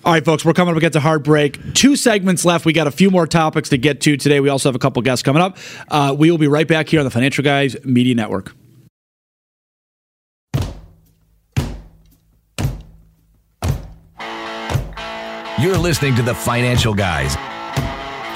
All 0.05 0.13
right, 0.13 0.23
folks, 0.23 0.45
we're 0.45 0.53
coming 0.53 0.73
up 0.73 0.77
against 0.77 0.95
a 0.95 1.01
hard 1.01 1.23
break. 1.23 1.73
Two 1.73 1.97
segments 1.97 2.45
left. 2.45 2.63
We 2.65 2.71
got 2.71 2.87
a 2.87 2.91
few 2.91 3.11
more 3.11 3.27
topics 3.27 3.67
to 3.69 3.77
get 3.77 3.99
to 4.01 4.15
today. 4.15 4.39
We 4.39 4.47
also 4.47 4.69
have 4.69 4.75
a 4.75 4.79
couple 4.79 5.01
guests 5.01 5.23
coming 5.23 5.41
up. 5.41 5.57
Uh, 5.89 6.15
we 6.17 6.31
will 6.31 6.37
be 6.37 6.47
right 6.47 6.67
back 6.67 6.87
here 6.87 7.01
on 7.01 7.03
the 7.03 7.09
Financial 7.11 7.43
Guys 7.43 7.75
Media 7.83 8.15
Network. 8.15 8.53
You're 15.59 15.77
listening 15.77 16.15
to 16.15 16.21
the 16.21 16.33
Financial 16.33 16.93
Guys. 16.93 17.35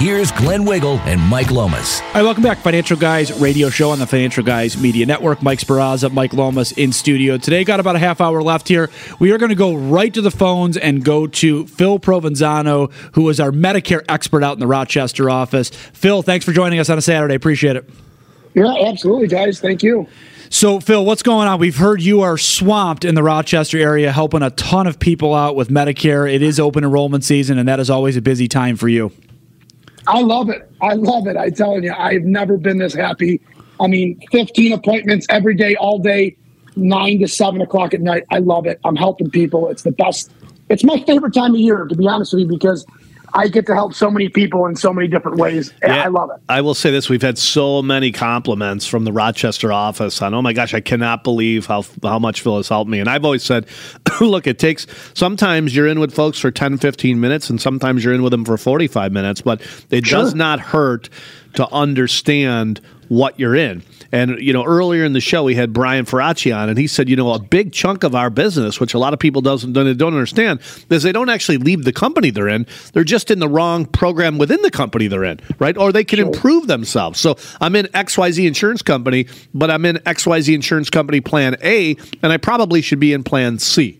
Here's 0.04 0.34
Glenn 0.34 0.66
Wiggle 0.66 1.00
and 1.06 1.22
Mike 1.22 1.50
Lomas. 1.50 2.02
All 2.02 2.16
right, 2.16 2.24
welcome 2.24 2.44
back, 2.44 2.58
Financial 2.58 2.98
Guys 2.98 3.32
radio 3.40 3.70
show 3.70 3.92
on 3.92 4.00
the 4.00 4.06
Financial 4.06 4.44
Guys 4.44 4.76
Media 4.76 5.06
Network. 5.06 5.42
Mike 5.42 5.60
Sperrazza, 5.60 6.12
Mike 6.12 6.34
Lomas 6.34 6.74
in 6.74 6.92
studio 6.92 7.38
today. 7.38 7.64
Got 7.64 7.80
about 7.80 7.96
a 7.96 8.00
half 8.00 8.20
hour 8.20 8.44
left 8.44 8.68
here. 8.68 8.90
We 9.20 9.32
are 9.32 9.38
going 9.38 9.52
to 9.52 9.56
go 9.56 9.74
right 9.74 10.14
to 10.14 10.20
the 10.20 10.30
phones 10.30 10.76
and 10.76 11.06
go 11.06 11.26
to 11.26 11.66
Phil 11.68 12.00
Provenzano, 12.00 12.92
who 13.14 13.30
is 13.30 13.40
our 13.40 13.52
Medicare 13.52 14.04
expert 14.10 14.44
out 14.44 14.52
in 14.52 14.60
the 14.60 14.68
Rochester 14.68 15.30
office. 15.30 15.70
Phil, 15.70 16.22
thanks 16.22 16.44
for 16.44 16.52
joining 16.52 16.80
us 16.80 16.90
on 16.90 16.98
a 16.98 17.02
Saturday. 17.02 17.36
Appreciate 17.36 17.78
it. 17.78 17.90
Yeah, 18.56 18.76
absolutely, 18.86 19.30
guys. 19.30 19.62
Thank 19.62 19.84
you. 19.84 20.10
So, 20.50 20.82
Phil, 20.82 21.06
what's 21.06 21.24
going 21.24 21.48
on? 21.48 21.62
We've 21.62 21.78
heard 21.78 22.02
you 22.02 22.24
are 22.24 22.38
swamped 22.38 23.06
in 23.06 23.16
the 23.16 23.24
Rochester 23.24 23.78
area, 23.78 24.12
helping 24.12 24.42
a 24.42 24.50
ton 24.50 24.86
of 24.86 25.00
people 25.00 25.34
out 25.34 25.56
with 25.56 25.70
Medicare. 25.70 26.30
It 26.30 26.42
is 26.42 26.60
open 26.60 26.84
enrollment 26.84 27.24
season, 27.24 27.58
and 27.58 27.70
that 27.70 27.80
is 27.80 27.90
always 27.90 28.18
a 28.18 28.22
busy 28.22 28.50
time 28.50 28.76
for 28.76 28.90
you. 28.90 29.14
I 30.08 30.22
love 30.22 30.50
it. 30.50 30.70
I 30.82 30.94
love 30.94 31.28
it. 31.28 31.38
I'm 31.38 31.54
telling 31.54 31.84
you, 31.84 31.94
I've 31.94 32.24
never 32.24 32.58
been 32.58 32.78
this 32.78 32.94
happy. 32.94 33.42
I 33.80 33.88
mean, 33.88 34.20
15 34.32 34.74
appointments 34.74 35.26
every 35.30 35.56
day, 35.56 35.76
all 35.76 36.00
day, 36.00 36.36
nine 36.76 37.20
to 37.20 37.28
seven 37.28 37.62
o'clock 37.62 37.94
at 37.94 38.02
night. 38.02 38.24
I 38.30 38.40
love 38.40 38.66
it. 38.66 38.80
I'm 38.84 38.96
helping 38.96 39.30
people. 39.30 39.70
It's 39.70 39.84
the 39.84 39.92
best. 39.92 40.32
It's 40.70 40.84
my 40.84 41.04
favorite 41.06 41.34
time 41.34 41.54
of 41.54 41.60
year, 41.60 41.86
to 41.86 41.96
be 41.96 42.08
honest 42.08 42.34
with 42.34 42.44
you, 42.44 42.48
because 42.48 42.86
I 43.36 43.48
get 43.48 43.66
to 43.68 43.74
help 43.74 43.94
so 43.94 44.12
many 44.12 44.30
people 44.30 44.66
in 44.68 44.76
so 44.76 44.94
many 44.94 45.08
different 45.08 45.38
ways. 45.38 45.74
I 45.84 46.08
love 46.08 46.30
it. 46.30 46.38
I 46.50 46.62
will 46.62 46.74
say 46.76 46.92
this: 46.92 47.10
we've 47.10 47.22
had 47.22 47.38
so 47.38 47.82
many 47.82 48.12
compliments 48.12 48.86
from 48.86 49.04
the 49.06 49.12
Rochester 49.12 49.74
office 49.74 50.22
on, 50.22 50.34
oh 50.34 50.42
my 50.42 50.54
gosh, 50.54 50.74
I 50.74 50.82
cannot 50.82 51.24
believe 51.24 51.66
how 51.66 51.84
how 52.04 52.20
much 52.20 52.42
Phil 52.42 52.58
has 52.58 52.70
helped 52.70 52.90
me. 52.90 53.00
And 53.00 53.10
I've 53.10 53.26
always 53.26 53.44
said, 53.44 53.66
look, 54.22 54.46
it 54.48 54.60
takes 54.60 54.86
sometimes 55.14 55.76
you're 55.76 55.88
in 55.88 56.00
with 56.00 56.14
folks 56.14 56.40
for 56.40 56.52
10, 56.52 56.78
15 56.78 57.20
minutes, 57.20 57.50
and 57.50 57.60
sometimes 57.60 58.04
you're 58.04 58.14
in 58.14 58.22
with 58.24 58.32
them 58.32 58.46
for 58.46 58.58
45 58.58 59.12
minutes, 59.12 59.42
but 59.42 59.62
it 59.90 60.06
Sure. 60.06 60.20
does 60.20 60.36
not 60.36 60.60
hurt 60.60 61.10
to 61.56 61.68
understand 61.72 62.82
what 63.10 63.40
you're 63.40 63.56
in. 63.56 63.84
And 64.12 64.40
you 64.40 64.54
know, 64.54 64.64
earlier 64.64 65.04
in 65.04 65.14
the 65.14 65.22
show, 65.22 65.44
we 65.44 65.56
had 65.56 65.74
Brian 65.74 66.06
Faraci 66.06 66.56
on, 66.56 66.70
and 66.70 66.78
he 66.78 66.86
said, 66.86 67.10
you 67.10 67.16
know, 67.16 67.34
a 67.34 67.40
big 67.40 67.74
chunk 67.74 68.04
of 68.04 68.14
our 68.14 68.30
business, 68.30 68.80
which 68.80 68.94
a 68.94 69.00
lot 69.00 69.14
of 69.14 69.20
people 69.20 69.42
doesn't 69.42 69.74
don't 69.74 70.00
understand, 70.00 70.60
is 70.90 71.04
they 71.04 71.12
don't 71.12 71.30
actually 71.30 71.58
leave 71.58 71.84
the 71.84 71.94
company 71.94 72.30
they're 72.30 72.48
in; 72.48 72.68
they're 72.94 73.04
just 73.04 73.32
in 73.32 73.40
the 73.40 73.50
wrong 73.50 73.86
program 73.86 74.38
within 74.38 74.62
the 74.62 74.72
company 74.72 75.08
they're 75.08 75.24
in, 75.24 75.40
right? 75.58 75.78
Or 75.78 75.92
they 75.92 76.04
can 76.04 76.20
improve 76.20 76.68
themselves. 76.68 77.20
So 77.20 77.38
I'm 77.60 77.76
in 77.76 77.88
X 77.96 78.18
Y 78.18 78.32
Z 78.32 78.46
Insurance 78.46 78.82
Company, 78.82 79.28
but 79.54 79.72
I'm 79.72 79.86
in 79.86 80.00
X 80.06 80.28
Y 80.28 80.42
Z 80.42 80.54
Insurance 80.54 80.90
Company 80.90 81.20
Plan 81.20 81.56
A, 81.64 81.96
and 82.22 82.32
I 82.32 82.38
probably 82.38 82.82
should 82.82 83.00
be 83.00 83.14
in 83.14 83.24
Plan 83.24 83.58
C. 83.58 84.00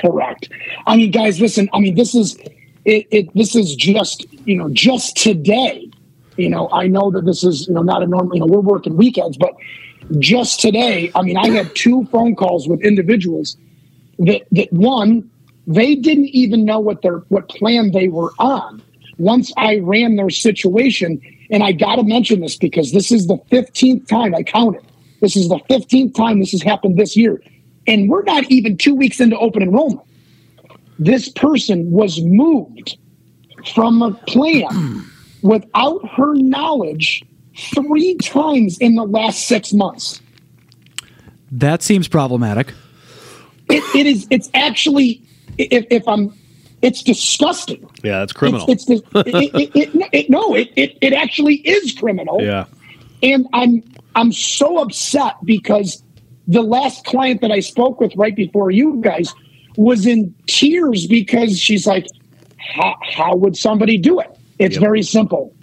Correct. 0.00 0.48
I 0.86 0.96
mean, 0.96 1.10
guys, 1.10 1.40
listen. 1.40 1.68
I 1.72 1.80
mean, 1.80 1.94
this 1.94 2.14
is 2.14 2.36
it. 2.84 3.06
it 3.10 3.34
this 3.34 3.54
is 3.54 3.74
just 3.74 4.26
you 4.46 4.56
know 4.56 4.70
just 4.70 5.16
today. 5.16 5.90
You 6.36 6.48
know, 6.48 6.68
I 6.72 6.86
know 6.86 7.10
that 7.10 7.24
this 7.26 7.44
is 7.44 7.68
you 7.68 7.74
know 7.74 7.82
not 7.82 8.02
a 8.02 8.06
normal. 8.06 8.34
You 8.34 8.40
know, 8.40 8.46
we're 8.46 8.60
working 8.60 8.96
weekends, 8.96 9.36
but 9.36 9.54
just 10.18 10.60
today, 10.60 11.10
I 11.14 11.22
mean, 11.22 11.36
I 11.36 11.48
had 11.48 11.74
two 11.74 12.04
phone 12.06 12.34
calls 12.34 12.68
with 12.68 12.80
individuals 12.82 13.56
that 14.18 14.42
that 14.52 14.72
one 14.72 15.28
they 15.66 15.94
didn't 15.94 16.28
even 16.28 16.64
know 16.64 16.80
what 16.80 17.02
their 17.02 17.18
what 17.28 17.48
plan 17.48 17.92
they 17.92 18.08
were 18.08 18.32
on. 18.38 18.82
Once 19.18 19.52
I 19.56 19.78
ran 19.78 20.16
their 20.16 20.30
situation, 20.30 21.20
and 21.50 21.62
I 21.62 21.72
got 21.72 21.96
to 21.96 22.02
mention 22.02 22.40
this 22.40 22.56
because 22.56 22.92
this 22.92 23.12
is 23.12 23.26
the 23.26 23.38
fifteenth 23.50 24.08
time 24.08 24.34
I 24.34 24.42
counted. 24.42 24.82
This 25.20 25.36
is 25.36 25.48
the 25.48 25.58
fifteenth 25.68 26.14
time 26.14 26.40
this 26.40 26.52
has 26.52 26.62
happened 26.62 26.98
this 26.98 27.16
year, 27.16 27.42
and 27.86 28.08
we're 28.08 28.24
not 28.24 28.50
even 28.50 28.76
two 28.76 28.94
weeks 28.94 29.20
into 29.20 29.38
open 29.38 29.62
enrollment. 29.62 30.00
This 30.98 31.28
person 31.28 31.90
was 31.90 32.20
moved 32.22 32.96
from 33.74 34.02
a 34.02 34.12
plan 34.12 35.04
without 35.42 36.08
her 36.10 36.34
knowledge 36.34 37.22
three 37.74 38.16
times 38.16 38.78
in 38.78 38.94
the 38.94 39.04
last 39.04 39.46
six 39.46 39.72
months. 39.72 40.20
That 41.50 41.82
seems 41.82 42.08
problematic. 42.08 42.72
It, 43.68 43.82
it 43.94 44.06
is. 44.06 44.26
It's 44.30 44.50
actually. 44.54 45.22
If, 45.58 45.84
if 45.90 46.08
I'm, 46.08 46.32
it's 46.80 47.02
disgusting. 47.02 47.88
Yeah, 48.02 48.20
that's 48.20 48.32
criminal. 48.32 48.64
It's, 48.68 48.88
it's 48.88 49.02
it, 49.14 49.54
it, 49.54 49.70
it, 49.74 50.08
it, 50.12 50.30
no, 50.30 50.54
it, 50.54 50.72
it 50.76 50.96
it 51.02 51.12
actually 51.12 51.56
is 51.56 51.92
criminal. 51.92 52.40
yeah. 52.40 52.64
And 53.22 53.46
I'm 53.52 53.82
I'm 54.14 54.32
so 54.32 54.78
upset 54.78 55.34
because 55.44 56.02
the 56.48 56.62
last 56.62 57.04
client 57.04 57.40
that 57.42 57.50
I 57.50 57.60
spoke 57.60 58.00
with 58.00 58.14
right 58.16 58.34
before 58.34 58.70
you 58.70 59.00
guys 59.00 59.34
was 59.76 60.06
in 60.06 60.34
tears 60.46 61.06
because 61.06 61.58
she's 61.58 61.86
like, 61.86 62.06
how, 62.58 62.96
how 63.02 63.36
would 63.36 63.56
somebody 63.56 63.96
do 63.96 64.20
it? 64.20 64.31
It's 64.66 64.76
very 64.76 65.02
simple. 65.02 65.54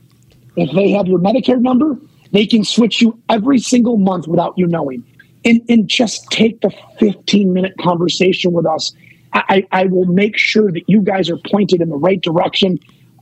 If 0.56 0.72
they 0.74 0.92
have 0.92 1.08
your 1.08 1.20
Medicare 1.20 1.60
number, 1.60 1.98
they 2.32 2.46
can 2.46 2.64
switch 2.64 3.02
you 3.02 3.20
every 3.30 3.60
single 3.60 3.98
month 3.98 4.28
without 4.28 4.54
you 4.58 4.68
knowing. 4.68 5.04
And, 5.46 5.62
and 5.70 5.88
just 5.88 6.30
take 6.32 6.60
the 6.62 6.72
15 7.00 7.54
minute 7.54 7.74
conversation 7.80 8.52
with 8.52 8.66
us. 8.66 8.92
I, 9.34 9.44
I 9.72 9.82
I 9.82 9.86
will 9.86 10.06
make 10.06 10.38
sure 10.38 10.72
that 10.72 10.84
you 10.88 11.02
guys 11.02 11.30
are 11.30 11.38
pointed 11.50 11.82
in 11.82 11.90
the 11.90 11.96
right 11.96 12.22
direction. 12.22 12.78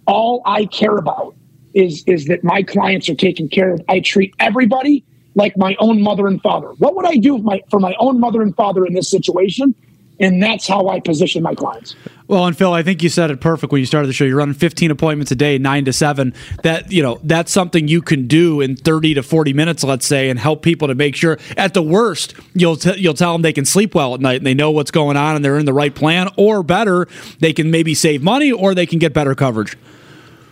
All 0.08 0.42
I 0.46 0.66
care 0.66 0.98
about 0.98 1.36
is 1.74 2.04
is 2.08 2.26
that 2.26 2.44
my 2.44 2.64
clients 2.64 3.08
are 3.08 3.16
taken 3.16 3.48
care 3.50 3.74
of. 3.74 3.82
I 3.88 4.00
treat 4.00 4.34
everybody 4.40 5.06
like 5.38 5.56
my 5.56 5.76
own 5.80 6.02
mother 6.02 6.26
and 6.28 6.42
father. 6.42 6.70
What 6.80 6.96
would 6.96 7.06
I 7.06 7.18
do 7.18 7.38
my, 7.38 7.62
for 7.70 7.80
my 7.80 7.96
own 8.00 8.20
mother 8.20 8.42
and 8.42 8.56
father 8.56 8.86
in 8.86 8.94
this 8.94 9.08
situation? 9.08 9.76
And 10.20 10.42
that's 10.42 10.68
how 10.68 10.88
I 10.88 11.00
position 11.00 11.44
my 11.44 11.54
clients. 11.54 11.96
Well, 12.28 12.46
and 12.46 12.58
Phil, 12.58 12.74
I 12.74 12.84
think 12.84 13.04
you 13.04 13.10
said 13.10 13.32
it 13.32 13.40
perfect 13.40 13.72
when 13.72 13.80
you 13.80 13.86
started 13.86 14.08
the 14.08 14.14
show. 14.14 14.26
You're 14.26 14.38
running 14.38 14.56
15 14.56 14.92
appointments 14.92 15.32
a 15.32 15.36
day, 15.36 15.58
nine 15.58 15.86
to 15.86 15.94
seven. 15.94 16.34
That 16.64 16.92
you 16.92 17.04
know, 17.04 17.20
that's 17.24 17.52
something 17.52 17.88
you 17.88 18.02
can 18.02 18.28
do 18.28 18.60
in 18.60 18.76
30 18.76 19.14
to 19.16 19.24
40 19.24 19.54
minutes, 19.54 19.84
let's 19.84 20.06
say, 20.06 20.30
and 20.30 20.40
help 20.40 20.64
people 20.64 20.88
to 20.88 20.96
make 20.96 21.16
sure. 21.16 21.38
At 21.56 21.74
the 21.74 21.84
worst, 21.84 22.34
you'll 22.54 22.76
t- 22.76 22.98
you'll 22.98 23.14
tell 23.14 23.34
them 23.34 23.44
they 23.44 23.54
can 23.54 23.66
sleep 23.66 23.96
well 23.96 24.14
at 24.14 24.20
night 24.20 24.38
and 24.38 24.46
they 24.46 24.56
know 24.56 24.72
what's 24.72 24.92
going 24.92 25.18
on 25.18 25.36
and 25.36 25.46
they're 25.46 25.58
in 25.58 25.66
the 25.66 25.74
right 25.74 25.94
plan, 25.94 26.30
or 26.36 26.64
better, 26.64 27.08
they 27.40 27.54
can 27.54 27.72
maybe 27.72 27.94
save 27.94 28.24
money 28.24 28.52
or 28.52 28.74
they 28.74 28.86
can 28.86 29.00
get 29.00 29.14
better 29.14 29.36
coverage. 29.36 29.78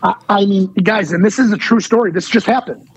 I, 0.04 0.14
I 0.30 0.46
mean, 0.46 0.72
guys, 0.76 1.12
and 1.12 1.26
this 1.26 1.40
is 1.40 1.52
a 1.52 1.58
true 1.58 1.80
story. 1.80 2.12
This 2.12 2.30
just 2.30 2.46
happened. 2.46 2.88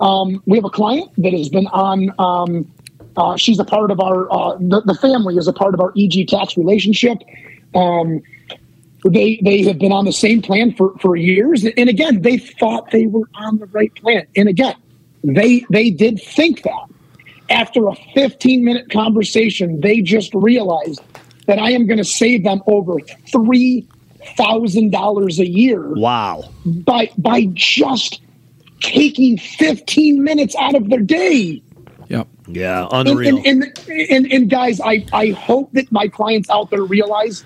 Um, 0.00 0.42
we 0.44 0.58
have 0.58 0.64
a 0.64 0.70
client 0.70 1.10
that 1.18 1.32
has 1.32 1.48
been 1.48 1.68
on. 1.68 2.12
Um, 2.18 2.70
uh, 3.16 3.36
she's 3.36 3.58
a 3.58 3.64
part 3.64 3.90
of 3.90 4.00
our. 4.00 4.30
Uh, 4.32 4.56
the, 4.58 4.82
the 4.84 4.94
family 4.94 5.36
is 5.36 5.48
a 5.48 5.52
part 5.52 5.74
of 5.74 5.80
our 5.80 5.92
EG 5.98 6.28
tax 6.28 6.56
relationship. 6.56 7.18
Um, 7.74 8.22
they 9.04 9.40
they 9.42 9.62
have 9.62 9.78
been 9.78 9.92
on 9.92 10.04
the 10.04 10.12
same 10.12 10.42
plan 10.42 10.72
for 10.74 10.96
for 10.98 11.16
years, 11.16 11.64
and 11.64 11.88
again, 11.88 12.22
they 12.22 12.38
thought 12.38 12.90
they 12.90 13.06
were 13.06 13.28
on 13.34 13.58
the 13.58 13.66
right 13.66 13.94
plan. 13.96 14.26
And 14.36 14.48
again, 14.48 14.74
they 15.24 15.64
they 15.70 15.90
did 15.90 16.20
think 16.22 16.62
that. 16.62 16.86
After 17.48 17.86
a 17.86 17.94
15 18.14 18.64
minute 18.64 18.90
conversation, 18.90 19.80
they 19.80 20.00
just 20.00 20.34
realized 20.34 21.00
that 21.46 21.60
I 21.60 21.70
am 21.70 21.86
going 21.86 21.98
to 21.98 22.04
save 22.04 22.42
them 22.42 22.60
over 22.66 22.98
three 23.30 23.86
thousand 24.36 24.90
dollars 24.90 25.38
a 25.38 25.46
year 25.48 25.92
Wow. 25.94 26.50
by 26.64 27.08
by 27.18 27.46
just 27.52 28.20
taking 28.80 29.38
15 29.38 30.24
minutes 30.24 30.56
out 30.56 30.74
of 30.74 30.90
their 30.90 31.00
day. 31.00 31.62
Yep. 32.48 32.56
Yeah, 32.56 32.86
And, 32.92 33.08
unreal. 33.08 33.36
and, 33.38 33.46
and, 33.46 33.78
and, 34.10 34.32
and 34.32 34.50
guys, 34.50 34.80
I, 34.80 35.04
I 35.12 35.30
hope 35.30 35.72
that 35.72 35.90
my 35.90 36.08
clients 36.08 36.48
out 36.50 36.70
there 36.70 36.82
realize 36.82 37.44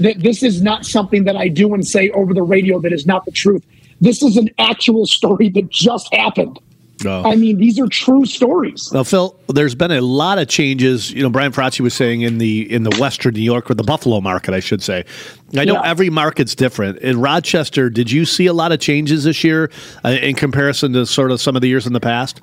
that 0.00 0.20
this 0.20 0.42
is 0.42 0.62
not 0.62 0.86
something 0.86 1.24
that 1.24 1.36
I 1.36 1.48
do 1.48 1.74
and 1.74 1.86
say 1.86 2.10
over 2.10 2.32
the 2.32 2.42
radio 2.42 2.78
that 2.80 2.92
is 2.92 3.06
not 3.06 3.24
the 3.24 3.32
truth. 3.32 3.64
This 4.00 4.22
is 4.22 4.36
an 4.36 4.48
actual 4.58 5.06
story 5.06 5.48
that 5.50 5.68
just 5.70 6.12
happened. 6.14 6.58
No. 7.04 7.22
I 7.24 7.36
mean, 7.36 7.58
these 7.58 7.78
are 7.78 7.86
true 7.86 8.24
stories. 8.24 8.92
Now, 8.92 9.04
Phil, 9.04 9.38
there's 9.48 9.76
been 9.76 9.92
a 9.92 10.00
lot 10.00 10.38
of 10.38 10.48
changes. 10.48 11.12
You 11.12 11.22
know, 11.22 11.30
Brian 11.30 11.52
Faraci 11.52 11.78
was 11.80 11.94
saying 11.94 12.22
in 12.22 12.38
the 12.38 12.72
in 12.72 12.82
the 12.82 12.90
Western 13.00 13.34
New 13.34 13.40
York 13.40 13.70
or 13.70 13.74
the 13.74 13.84
Buffalo 13.84 14.20
market, 14.20 14.52
I 14.52 14.58
should 14.58 14.82
say. 14.82 15.04
I 15.56 15.64
know 15.64 15.74
Yeah. 15.74 15.82
every 15.84 16.10
market's 16.10 16.56
different. 16.56 16.98
In 16.98 17.20
Rochester, 17.20 17.88
did 17.88 18.10
you 18.10 18.24
see 18.24 18.46
a 18.46 18.52
lot 18.52 18.72
of 18.72 18.80
changes 18.80 19.22
this 19.22 19.44
year 19.44 19.70
uh, 20.04 20.08
in 20.08 20.34
comparison 20.34 20.92
to 20.94 21.06
sort 21.06 21.30
of 21.30 21.40
some 21.40 21.54
of 21.54 21.62
the 21.62 21.68
years 21.68 21.86
in 21.86 21.92
the 21.92 22.00
past? 22.00 22.40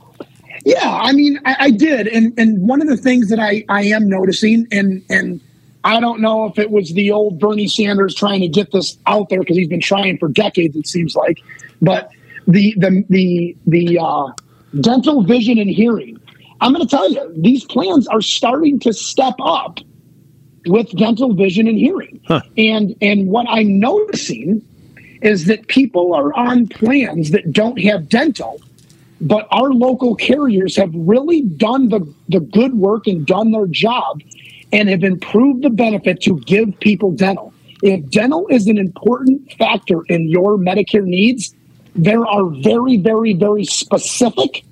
Yeah, 0.66 1.00
I 1.00 1.14
mean, 1.14 1.40
I, 1.46 1.56
I 1.60 1.70
did, 1.70 2.08
and 2.08 2.34
and 2.40 2.68
one 2.68 2.82
of 2.82 2.88
the 2.88 2.98
things 2.98 3.30
that 3.30 3.40
I 3.40 3.64
I 3.70 3.84
am 3.84 4.10
noticing, 4.10 4.68
and 4.72 5.04
and 5.12 5.40
I 5.84 6.00
don't 6.00 6.20
know 6.20 6.46
if 6.46 6.58
it 6.58 6.72
was 6.72 6.92
the 6.94 7.12
old 7.12 7.40
Bernie 7.40 7.68
Sanders 7.68 8.16
trying 8.16 8.42
to 8.42 8.48
get 8.48 8.72
this 8.72 8.98
out 9.06 9.30
there 9.30 9.42
because 9.42 9.58
he's 9.58 9.68
been 9.68 9.80
trying 9.80 10.18
for 10.18 10.28
decades, 10.28 10.76
it 10.76 10.88
seems 10.88 11.16
like, 11.16 11.40
but 11.84 12.10
the 12.48 12.74
the 12.80 13.06
the 13.10 13.56
the 13.68 14.00
uh, 14.00 14.32
dental, 14.82 15.22
vision, 15.22 15.60
and 15.60 15.70
hearing. 15.70 16.20
I'm 16.62 16.74
going 16.74 16.88
to 16.88 16.90
tell 16.90 17.12
you, 17.12 17.32
these 17.38 17.64
plans 17.66 18.08
are 18.08 18.22
starting 18.22 18.80
to 18.80 18.94
step 18.94 19.36
up 19.44 19.80
with 20.66 20.90
dental, 20.98 21.36
vision, 21.36 21.68
and 21.68 21.78
hearing, 21.78 22.20
and 22.58 22.96
and 23.04 23.28
what 23.28 23.46
I'm 23.48 23.80
noticing 23.80 24.66
is 25.22 25.46
that 25.46 25.68
people 25.68 26.16
are 26.16 26.34
on 26.34 26.68
plans 26.70 27.30
that 27.32 27.52
don't 27.52 27.80
have 27.82 28.10
dental 28.10 28.60
but 29.26 29.48
our 29.50 29.74
local 29.74 30.16
carriers 30.16 30.76
have 30.76 30.92
really 30.94 31.42
done 31.42 31.90
the, 31.90 32.14
the 32.30 32.40
good 32.40 32.76
work 32.76 33.08
and 33.08 33.26
done 33.26 33.52
their 33.52 33.66
job 33.66 34.22
and 34.72 34.88
have 34.88 35.04
improved 35.04 35.64
the 35.64 35.72
benefit 35.72 36.22
to 36.22 36.40
give 36.42 36.80
people 36.80 37.12
dental. 37.12 37.52
If 37.82 38.08
dental 38.12 38.48
is 38.50 38.68
an 38.68 38.78
important 38.78 39.52
factor 39.54 40.04
in 40.10 40.30
your 40.30 40.58
Medicare 40.58 41.04
needs, 41.04 41.56
there 41.96 42.26
are 42.26 42.46
very, 42.62 42.98
very, 42.98 43.34
very 43.34 43.66
specific 43.66 44.64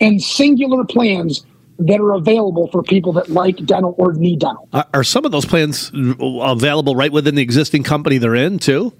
and 0.00 0.22
singular 0.22 0.84
plans 0.84 1.46
that 1.78 1.98
are 1.98 2.12
available 2.12 2.68
for 2.68 2.82
people 2.82 3.14
that 3.14 3.30
like 3.30 3.56
dental 3.64 3.94
or 3.96 4.12
need 4.12 4.40
dental. 4.40 4.68
Are, 4.92 5.02
some 5.02 5.24
of 5.24 5.32
those 5.32 5.46
plans 5.46 5.90
available 5.94 6.94
right 6.94 7.10
within 7.10 7.36
the 7.36 7.42
existing 7.42 7.84
company 7.84 8.18
they're 8.18 8.34
in 8.34 8.58
too? 8.58 8.92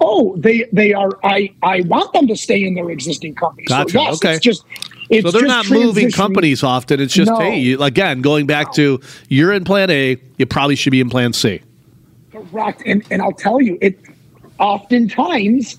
Oh, 0.00 0.36
they 0.36 0.66
they 0.72 0.92
are. 0.94 1.10
I 1.22 1.52
I 1.62 1.82
want 1.82 2.12
them 2.12 2.26
to 2.28 2.36
stay 2.36 2.64
in 2.64 2.74
their 2.74 2.90
existing 2.90 3.34
company. 3.34 3.64
Gotcha. 3.66 3.90
So 3.90 4.00
yes, 4.00 4.14
okay. 4.16 4.34
it's 4.34 4.44
just 4.44 4.64
it's 5.10 5.24
so 5.24 5.30
they're 5.30 5.46
not 5.46 5.68
moving 5.68 6.10
companies 6.10 6.62
often. 6.62 7.00
It's 7.00 7.12
just 7.12 7.30
No. 7.30 7.38
hey, 7.38 7.58
you, 7.58 7.82
again, 7.82 8.22
going 8.22 8.46
back 8.46 8.72
to 8.74 9.00
you're 9.28 9.52
in 9.52 9.64
Plan 9.64 9.90
A, 9.90 10.16
you 10.38 10.46
probably 10.46 10.76
should 10.76 10.92
be 10.92 11.00
in 11.00 11.10
Plan 11.10 11.32
C. 11.32 11.60
Correct. 12.32 12.82
And 12.86 13.04
and 13.10 13.20
I'll 13.20 13.32
tell 13.32 13.60
you, 13.60 13.76
it 13.80 13.98
oftentimes 14.58 15.78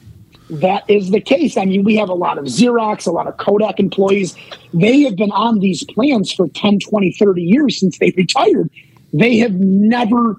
that 0.51 0.83
is 0.89 1.11
the 1.11 1.21
case. 1.21 1.55
I 1.57 1.65
mean, 1.65 1.83
we 1.83 1.95
have 1.95 2.09
a 2.09 2.13
lot 2.13 2.37
of 2.37 2.45
Xerox, 2.45 3.07
a 3.07 3.11
lot 3.11 3.25
of 3.25 3.37
Kodak 3.37 3.79
employees. 3.79 4.35
They 4.73 5.01
have 5.01 5.15
been 5.15 5.31
on 5.31 5.59
these 5.59 5.83
plans 5.85 6.31
for 6.31 6.47
10, 6.49 6.79
20, 6.79 7.13
30 7.13 7.41
years 7.41 7.79
since 7.79 7.97
they 7.99 8.13
retired. 8.17 8.69
They 9.13 9.37
have 9.37 9.53
never 9.53 10.37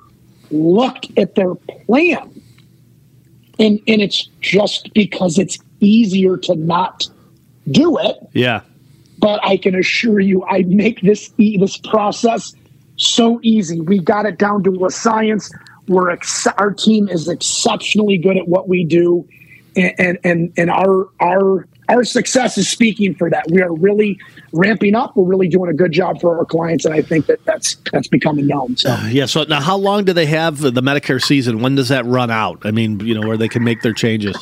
looked 0.50 1.10
at 1.18 1.34
their 1.34 1.54
plan. 1.54 2.31
And 3.62 3.80
and 3.86 4.02
it's 4.02 4.28
just 4.40 4.92
because 4.92 5.38
it's 5.38 5.58
easier 5.80 6.36
to 6.36 6.56
not 6.56 7.08
do 7.70 7.96
it. 7.98 8.16
Yeah. 8.32 8.62
But 9.18 9.40
I 9.44 9.56
can 9.56 9.76
assure 9.76 10.18
you, 10.18 10.44
I 10.46 10.62
make 10.62 11.00
this 11.02 11.32
e- 11.38 11.56
this 11.56 11.76
process 11.76 12.54
so 12.96 13.38
easy. 13.42 13.80
We 13.80 14.00
got 14.00 14.26
it 14.26 14.36
down 14.36 14.64
to 14.64 14.84
a 14.84 14.90
science. 14.90 15.50
We're 15.86 16.10
ex- 16.10 16.46
our 16.58 16.72
team 16.72 17.08
is 17.08 17.28
exceptionally 17.28 18.18
good 18.18 18.36
at 18.36 18.48
what 18.48 18.68
we 18.68 18.84
do, 18.84 19.26
and 19.76 19.94
and 19.98 20.18
and, 20.24 20.52
and 20.56 20.70
our 20.70 21.08
our 21.20 21.68
our 21.92 22.04
success 22.04 22.56
is 22.56 22.68
speaking 22.68 23.14
for 23.14 23.28
that. 23.30 23.44
We 23.50 23.62
are 23.62 23.72
really 23.72 24.18
ramping 24.52 24.94
up. 24.94 25.16
We're 25.16 25.28
really 25.28 25.48
doing 25.48 25.70
a 25.70 25.74
good 25.74 25.92
job 25.92 26.20
for 26.20 26.38
our 26.38 26.44
clients, 26.44 26.84
and 26.84 26.94
I 26.94 27.02
think 27.02 27.26
that 27.26 27.44
that's 27.44 27.76
that's 27.92 28.08
becoming 28.08 28.46
known. 28.46 28.76
So 28.76 28.96
Yeah. 29.10 29.26
So 29.26 29.44
now, 29.44 29.60
how 29.60 29.76
long 29.76 30.04
do 30.04 30.12
they 30.12 30.26
have 30.26 30.58
the 30.60 30.70
Medicare 30.72 31.22
season? 31.22 31.60
When 31.60 31.74
does 31.74 31.88
that 31.88 32.04
run 32.06 32.30
out? 32.30 32.64
I 32.64 32.70
mean, 32.70 33.00
you 33.00 33.14
know, 33.18 33.26
where 33.26 33.36
they 33.36 33.48
can 33.48 33.62
make 33.62 33.82
their 33.82 33.92
changes. 33.92 34.36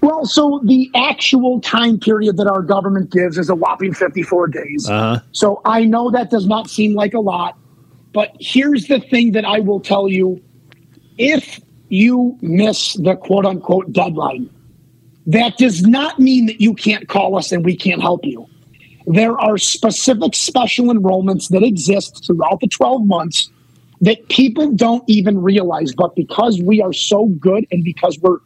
Well, 0.00 0.24
so 0.24 0.62
the 0.64 0.90
actual 0.94 1.60
time 1.60 1.98
period 1.98 2.38
that 2.38 2.46
our 2.46 2.62
government 2.62 3.10
gives 3.10 3.36
is 3.36 3.50
a 3.50 3.54
whopping 3.54 3.92
54 3.92 4.48
days. 4.48 4.88
Uh-huh. 4.88 5.20
So 5.32 5.60
I 5.66 5.84
know 5.84 6.10
that 6.10 6.30
does 6.30 6.46
not 6.46 6.70
seem 6.70 6.94
like 6.94 7.12
a 7.12 7.20
lot, 7.20 7.58
but 8.14 8.30
here's 8.40 8.86
the 8.86 9.00
thing 9.00 9.32
that 9.32 9.44
I 9.44 9.60
will 9.60 9.80
tell 9.80 10.08
you 10.08 10.42
if 11.18 11.60
you 11.90 12.38
miss 12.40 12.94
the 12.94 13.16
quote 13.16 13.44
unquote 13.44 13.92
deadline, 13.92 14.48
that 15.26 15.58
does 15.58 15.82
not 15.82 16.18
mean 16.18 16.46
that 16.46 16.60
you 16.60 16.74
can't 16.74 17.08
call 17.08 17.36
us 17.36 17.52
and 17.52 17.64
we 17.64 17.76
can't 17.76 18.00
help 18.00 18.24
you. 18.24 18.46
There 19.06 19.38
are 19.38 19.58
specific 19.58 20.34
special 20.34 20.86
enrollments 20.86 21.48
that 21.48 21.62
exist 21.62 22.24
throughout 22.26 22.60
the 22.60 22.68
12 22.68 23.06
months 23.06 23.50
that 24.00 24.28
people 24.28 24.70
don't 24.72 25.04
even 25.06 25.42
realize. 25.42 25.92
But 25.94 26.14
because 26.14 26.60
we 26.62 26.80
are 26.80 26.92
so 26.92 27.26
good 27.26 27.66
and 27.70 27.84
because 27.84 28.18
we're 28.20 28.38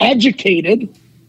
educated 0.00 0.88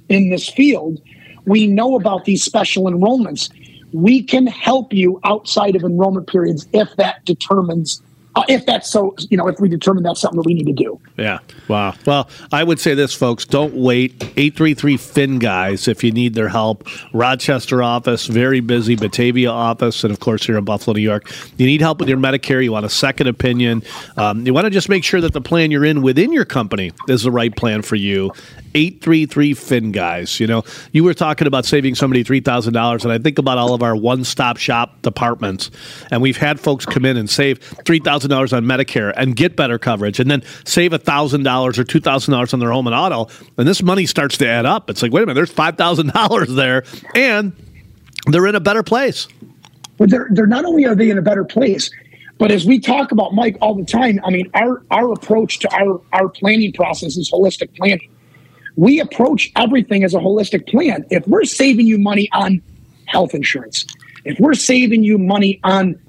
in 0.09 0.29
this 0.29 0.47
field, 0.49 1.01
we 1.45 1.67
know 1.67 1.95
about 1.95 2.25
these 2.25 2.43
special 2.43 2.85
enrollments. 2.85 3.49
We 3.93 4.23
can 4.23 4.47
help 4.47 4.93
you 4.93 5.19
outside 5.23 5.75
of 5.75 5.83
enrollment 5.83 6.27
periods 6.27 6.67
if 6.73 6.95
that 6.97 7.23
determines, 7.25 8.01
uh, 8.35 8.43
if 8.49 8.65
that's 8.65 8.89
so, 8.89 9.15
you 9.29 9.37
know, 9.37 9.47
if 9.47 9.59
we 9.59 9.69
determine 9.69 10.03
that's 10.03 10.19
something 10.19 10.37
that 10.37 10.45
we 10.45 10.53
need 10.53 10.65
to 10.65 10.73
do. 10.73 10.99
Yeah. 11.17 11.39
Wow. 11.67 11.95
Well, 12.05 12.29
I 12.51 12.63
would 12.63 12.79
say 12.79 12.93
this, 12.93 13.13
folks. 13.13 13.45
Don't 13.45 13.73
wait. 13.73 14.13
833 14.37 14.97
Fin 14.97 15.39
Guys 15.39 15.87
if 15.87 16.03
you 16.03 16.11
need 16.11 16.33
their 16.33 16.49
help. 16.49 16.87
Rochester 17.13 17.81
office, 17.81 18.27
very 18.27 18.59
busy. 18.59 18.95
Batavia 18.95 19.49
office, 19.49 20.03
and 20.03 20.11
of 20.11 20.19
course 20.19 20.45
here 20.45 20.57
in 20.57 20.65
Buffalo, 20.65 20.95
New 20.95 21.01
York. 21.01 21.31
You 21.57 21.65
need 21.65 21.81
help 21.81 21.99
with 21.99 22.09
your 22.09 22.17
Medicare. 22.17 22.63
You 22.63 22.71
want 22.71 22.85
a 22.85 22.89
second 22.89 23.27
opinion. 23.27 23.83
Um, 24.17 24.45
you 24.45 24.53
want 24.53 24.65
to 24.65 24.71
just 24.71 24.89
make 24.89 25.03
sure 25.03 25.21
that 25.21 25.33
the 25.33 25.41
plan 25.41 25.71
you're 25.71 25.85
in 25.85 26.01
within 26.01 26.31
your 26.33 26.45
company 26.45 26.91
is 27.07 27.23
the 27.23 27.31
right 27.31 27.55
plan 27.55 27.81
for 27.81 27.95
you. 27.95 28.31
833 28.75 29.53
Fin 29.53 29.91
Guys. 29.91 30.39
You 30.39 30.47
know, 30.47 30.63
you 30.91 31.03
were 31.03 31.13
talking 31.13 31.47
about 31.47 31.65
saving 31.65 31.95
somebody 31.95 32.23
$3,000, 32.23 33.03
and 33.03 33.11
I 33.11 33.17
think 33.17 33.39
about 33.39 33.57
all 33.57 33.73
of 33.73 33.81
our 33.81 33.95
one 33.95 34.23
stop 34.25 34.57
shop 34.57 35.01
departments. 35.01 35.71
And 36.11 36.21
we've 36.21 36.37
had 36.37 36.59
folks 36.59 36.85
come 36.85 37.05
in 37.05 37.15
and 37.15 37.29
save 37.29 37.59
$3,000 37.59 38.55
on 38.55 38.65
Medicare 38.65 39.13
and 39.15 39.35
get 39.35 39.55
better 39.55 39.79
coverage, 39.79 40.19
and 40.19 40.29
then 40.29 40.43
save 40.65 40.91
$1,000 40.91 41.77
or 41.77 41.83
$2,000 41.83 42.53
on 42.53 42.59
their 42.59 42.71
home 42.71 42.87
and 42.87 42.95
auto. 42.95 43.31
And 43.57 43.67
this 43.67 43.81
money 43.81 44.05
starts 44.05 44.37
to 44.39 44.47
add 44.47 44.65
up. 44.65 44.89
It's 44.89 45.01
like, 45.01 45.13
wait 45.13 45.23
a 45.23 45.25
minute, 45.25 45.35
there's 45.35 45.53
$5,000 45.53 46.55
there, 46.55 46.83
and 47.15 47.53
they're 48.27 48.47
in 48.47 48.55
a 48.55 48.59
better 48.59 48.83
place. 48.83 49.27
But 49.97 50.09
they're, 50.09 50.27
they're 50.31 50.47
not 50.47 50.65
only 50.65 50.85
are 50.85 50.95
they 50.95 51.09
in 51.09 51.17
a 51.17 51.21
better 51.21 51.45
place, 51.45 51.89
but 52.37 52.51
as 52.51 52.65
we 52.65 52.79
talk 52.79 53.13
about 53.13 53.33
Mike 53.33 53.57
all 53.61 53.75
the 53.75 53.85
time, 53.85 54.19
I 54.25 54.29
mean, 54.29 54.49
our, 54.53 54.83
our 54.91 55.13
approach 55.13 55.59
to 55.59 55.73
our, 55.73 56.01
our 56.11 56.27
planning 56.27 56.73
process 56.73 57.15
is 57.15 57.31
holistic 57.31 57.73
planning. 57.77 58.09
We 58.75 58.99
approach 58.99 59.51
everything 59.55 60.03
as 60.03 60.13
a 60.13 60.19
holistic 60.19 60.67
plan. 60.67 61.05
If 61.09 61.27
we're 61.27 61.45
saving 61.45 61.87
you 61.87 61.97
money 61.97 62.29
on 62.33 62.61
health 63.05 63.33
insurance, 63.33 63.85
if 64.25 64.39
we're 64.39 64.53
saving 64.53 65.03
you 65.03 65.17
money 65.17 65.59
on 65.63 65.99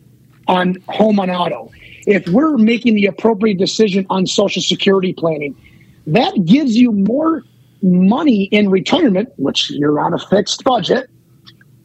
on 0.49 0.77
home 0.89 1.19
and 1.19 1.31
auto, 1.31 1.71
if 2.07 2.27
we're 2.29 2.57
making 2.57 2.95
the 2.95 3.07
appropriate 3.07 3.59
decision 3.59 4.07
on 4.11 4.27
social 4.27 4.63
security 4.63 5.13
planning, 5.13 5.57
that 6.07 6.45
gives 6.45 6.77
you 6.77 6.93
more 6.93 7.43
money 7.83 8.45
in 8.45 8.71
retirement, 8.71 9.29
which 9.37 9.71
you're 9.71 9.99
on 10.01 10.15
a 10.15 10.19
fixed 10.19 10.63
budget, 10.65 11.11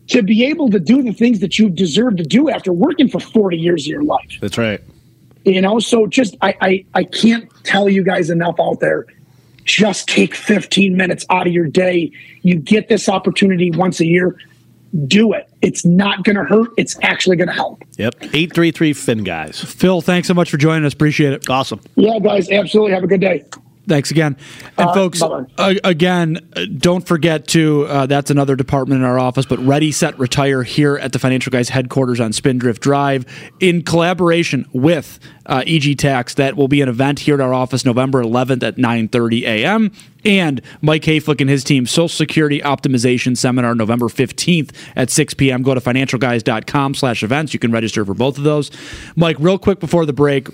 to 0.08 0.22
be 0.22 0.46
able 0.46 0.70
to 0.70 0.80
do 0.80 1.02
the 1.02 1.14
things 1.14 1.40
that 1.40 1.58
you 1.58 1.70
deserve 1.70 2.18
to 2.18 2.24
do 2.24 2.50
after 2.50 2.72
working 2.72 3.08
for 3.10 3.20
40 3.20 3.58
years 3.58 3.84
of 3.84 3.88
your 3.88 4.04
life. 4.04 4.38
That's 4.42 4.58
right. 4.58 4.82
You 5.44 5.62
know, 5.62 5.80
so 5.80 6.06
just 6.06 6.38
I, 6.42 6.56
I 6.62 6.86
I 6.94 7.04
can't 7.04 7.50
tell 7.64 7.90
you 7.90 8.04
guys 8.04 8.30
enough 8.30 8.56
out 8.60 8.80
there. 8.80 9.08
Just 9.64 10.08
take 10.08 10.36
15 10.36 10.96
minutes 10.96 11.26
out 11.30 11.48
of 11.48 11.54
your 11.54 11.68
day. 11.68 12.12
You 12.42 12.56
get 12.56 12.90
this 12.90 13.08
opportunity 13.08 13.72
once 13.72 14.00
a 14.00 14.06
year. 14.06 14.36
Do 15.08 15.34
it. 15.34 15.50
It's 15.62 15.86
not 15.86 16.24
going 16.24 16.36
to 16.36 16.44
hurt. 16.44 16.72
It's 16.78 16.98
actually 17.02 17.38
going 17.38 17.48
to 17.48 17.54
help. 17.54 17.84
Yep. 17.98 18.16
833 18.24 18.94
Fin 18.94 19.24
Guys. 19.24 19.60
Phil, 19.60 20.02
thanks 20.02 20.28
so 20.28 20.34
much 20.34 20.50
for 20.50 20.58
joining 20.58 20.86
us. 20.86 20.94
Appreciate 20.94 21.34
it. 21.34 21.50
Awesome. 21.50 21.80
Yeah, 21.96 22.20
guys, 22.20 22.50
absolutely. 22.50 22.94
Have 22.94 23.04
a 23.04 23.08
good 23.08 23.22
day. 23.22 23.46
Thanks 23.88 24.12
again. 24.12 24.38
And 24.78 24.90
Uh, 24.90 24.94
folks, 24.94 25.22
uh, 25.22 25.74
again, 25.84 26.40
don't 26.78 27.06
forget 27.06 27.48
to, 27.48 27.86
uh, 27.88 28.06
that's 28.06 28.30
another 28.30 28.56
department 28.56 29.02
in 29.02 29.06
our 29.06 29.18
office, 29.18 29.46
but 29.46 29.60
Ready, 29.66 29.92
Set, 29.92 30.18
Retire 30.20 30.64
here 30.64 30.98
at 30.98 31.14
the 31.14 31.20
Financial 31.20 31.50
Guys 31.50 31.70
headquarters 31.70 32.20
on 32.20 32.32
Spindrift 32.32 32.82
Drive 32.82 33.26
in 33.60 33.82
collaboration 33.82 34.66
with 34.72 35.20
uh, 35.48 35.64
EG 35.66 35.98
Tax. 35.98 36.36
That 36.36 36.56
will 36.56 36.68
be 36.68 36.82
an 36.82 36.90
event 36.90 37.20
here 37.20 37.34
at 37.36 37.42
our 37.42 37.54
office 37.54 37.84
November 37.84 38.24
11th 38.24 38.62
at 38.64 38.78
9.30 38.78 39.42
a.m. 39.44 39.92
And 40.24 40.62
Mike 40.82 41.02
Hayflick 41.04 41.42
and 41.42 41.50
his 41.50 41.64
team, 41.64 41.88
Social 41.88 42.08
Security 42.08 42.60
Optimization 42.62 43.36
Seminar, 43.36 43.74
November 43.74 44.06
15th 44.06 44.70
at 44.96 45.10
6 45.10 45.34
p.m. 45.34 45.64
Go 45.64 45.74
to 45.74 45.82
financialguys.com 45.82 46.94
slash 46.94 47.24
events. 47.24 47.54
You 47.54 47.60
can 47.60 47.72
register 47.72 48.06
for 48.06 48.14
both 48.14 48.38
of 48.38 48.44
those. 48.44 48.70
Mike, 49.16 49.38
real 49.40 49.58
quick 49.58 49.80
before 49.80 50.06
the 50.06 50.14
break, 50.14 50.48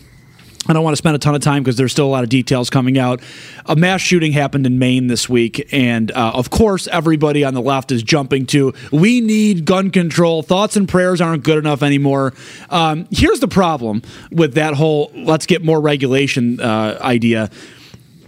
I 0.67 0.73
don't 0.73 0.83
want 0.83 0.93
to 0.93 0.97
spend 0.97 1.15
a 1.15 1.19
ton 1.19 1.35
of 1.35 1.41
time 1.41 1.63
because 1.63 1.77
there's 1.77 1.91
still 1.91 2.05
a 2.05 2.09
lot 2.09 2.23
of 2.23 2.29
details 2.29 2.69
coming 2.69 2.97
out. 2.97 3.21
A 3.65 3.75
mass 3.75 4.01
shooting 4.01 4.31
happened 4.31 4.65
in 4.65 4.79
Maine 4.79 5.07
this 5.07 5.29
week, 5.29 5.67
and 5.71 6.11
uh, 6.11 6.31
of 6.33 6.49
course, 6.49 6.87
everybody 6.87 7.43
on 7.43 7.53
the 7.53 7.61
left 7.61 7.91
is 7.91 8.03
jumping 8.03 8.45
to 8.47 8.73
we 8.91 9.21
need 9.21 9.65
gun 9.65 9.91
control. 9.91 10.43
Thoughts 10.43 10.75
and 10.75 10.87
prayers 10.87 11.21
aren't 11.21 11.43
good 11.43 11.57
enough 11.57 11.83
anymore. 11.83 12.33
Um, 12.69 13.07
here's 13.11 13.39
the 13.39 13.47
problem 13.47 14.01
with 14.31 14.55
that 14.55 14.73
whole 14.73 15.11
let's 15.15 15.45
get 15.45 15.63
more 15.63 15.79
regulation 15.79 16.59
uh, 16.59 16.97
idea. 17.01 17.49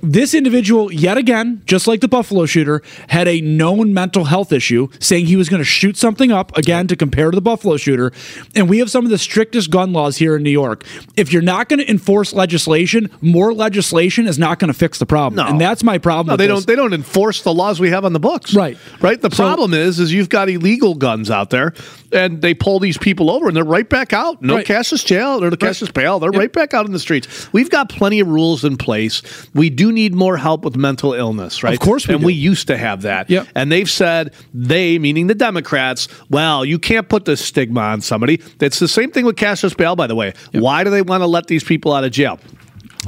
This 0.02 0.34
individual, 0.34 0.92
yet 0.92 1.18
again, 1.18 1.62
just 1.66 1.88
like 1.88 2.02
the 2.02 2.08
Buffalo 2.08 2.46
shooter, 2.46 2.82
had 3.10 3.28
a 3.28 3.42
known 3.42 3.94
mental 3.94 4.26
health 4.26 4.52
issue, 4.54 4.88
saying 5.00 5.26
he 5.26 5.36
was 5.36 5.50
going 5.50 5.60
to 5.62 5.66
shoot 5.66 5.98
something 5.98 6.32
up, 6.32 6.56
again, 6.58 6.88
to 6.88 6.96
compare 6.96 7.32
to 7.32 7.36
the 7.36 7.42
Buffalo 7.42 7.78
shooter. 7.78 8.12
And 8.56 8.70
we 8.70 8.80
have 8.80 8.90
some 8.90 9.04
of 9.06 9.12
the 9.12 9.18
strictest 9.18 9.70
gun 9.72 9.92
laws 9.94 10.18
here 10.18 10.36
in 10.38 10.44
New 10.44 10.50
York. 10.50 10.84
If 11.18 11.34
you're 11.34 11.42
not 11.42 11.70
going 11.70 11.80
to 11.80 11.90
enforce 11.90 12.34
legislation, 12.34 13.10
more 13.22 13.54
legislation 13.54 14.28
is 14.28 14.40
not 14.40 14.60
going 14.60 14.72
to 14.72 14.78
fix 14.78 15.00
the 15.00 15.06
problem. 15.06 15.46
And 15.48 15.60
that's 15.60 15.84
my 15.84 15.98
problem. 15.98 16.34
No, 16.34 16.38
they 16.38 16.48
this. 16.48 16.56
don't. 16.56 16.68
They 16.68 16.76
don't 16.76 16.94
enforce 16.94 17.42
the 17.44 17.54
laws 17.54 17.80
we 17.80 17.90
have 17.90 18.06
on 18.06 18.14
the 18.14 18.20
books. 18.20 18.54
Right. 18.54 18.78
Right. 19.02 19.22
The 19.22 19.30
So- 19.32 19.44
problem 19.44 19.74
is, 19.74 20.00
is 20.00 20.14
you've 20.14 20.30
got 20.30 20.50
illegal 20.50 20.96
guns 20.96 21.30
out 21.30 21.50
there, 21.50 21.74
and 22.12 22.42
they 22.42 22.54
pull 22.54 22.80
these 22.80 22.98
people 22.98 23.30
over, 23.30 23.48
and 23.48 23.56
they're 23.56 23.64
right 23.64 23.88
back 23.90 24.14
out. 24.14 24.42
No 24.42 24.56
Right. 24.56 24.70
is 24.70 25.04
jail 25.04 25.44
or 25.44 25.50
the 25.50 25.58
is 25.68 25.90
bail. 25.92 26.20
They're 26.20 26.32
right 26.32 26.52
back 26.52 26.74
out 26.74 26.86
in 26.86 26.92
the 26.92 27.00
streets. 27.00 27.52
We've 27.54 27.70
got 27.70 27.90
plenty 27.90 28.20
of 28.20 28.28
rules 28.28 28.64
in 28.64 28.78
place. 28.78 29.22
We 29.54 29.70
do 29.70 29.89
need 29.92 30.14
more 30.14 30.38
help 30.38 30.64
with 30.64 30.76
mental 30.76 31.14
illness, 31.14 31.64
right? 31.64 31.74
Of 31.74 31.80
course 31.80 32.08
we 32.08 32.14
and 32.14 32.22
do. 32.22 32.26
we 32.28 32.34
used 32.34 32.68
to 32.68 32.78
have 32.78 33.04
that. 33.04 33.30
Yep. 33.30 33.48
And 33.56 33.72
they've 33.72 33.90
said 33.90 34.34
they, 34.54 35.00
meaning 35.00 35.28
the 35.28 35.36
Democrats, 35.36 36.08
well, 36.30 36.66
you 36.66 36.80
can't 36.80 37.08
put 37.10 37.26
this 37.26 37.44
stigma 37.44 37.82
on 37.82 38.02
somebody. 38.02 38.42
It's 38.60 38.80
the 38.80 38.88
same 38.88 39.12
thing 39.12 39.26
with 39.26 39.36
cashless 39.36 39.76
bail, 39.76 39.96
by 39.96 40.08
the 40.08 40.16
way. 40.16 40.34
Why 40.52 40.84
do 40.84 40.90
they 40.90 41.02
want 41.02 41.22
to 41.22 41.28
let 41.28 41.48
these 41.48 41.64
people 41.64 41.94
out 41.94 42.04
of 42.04 42.12
jail? 42.12 42.40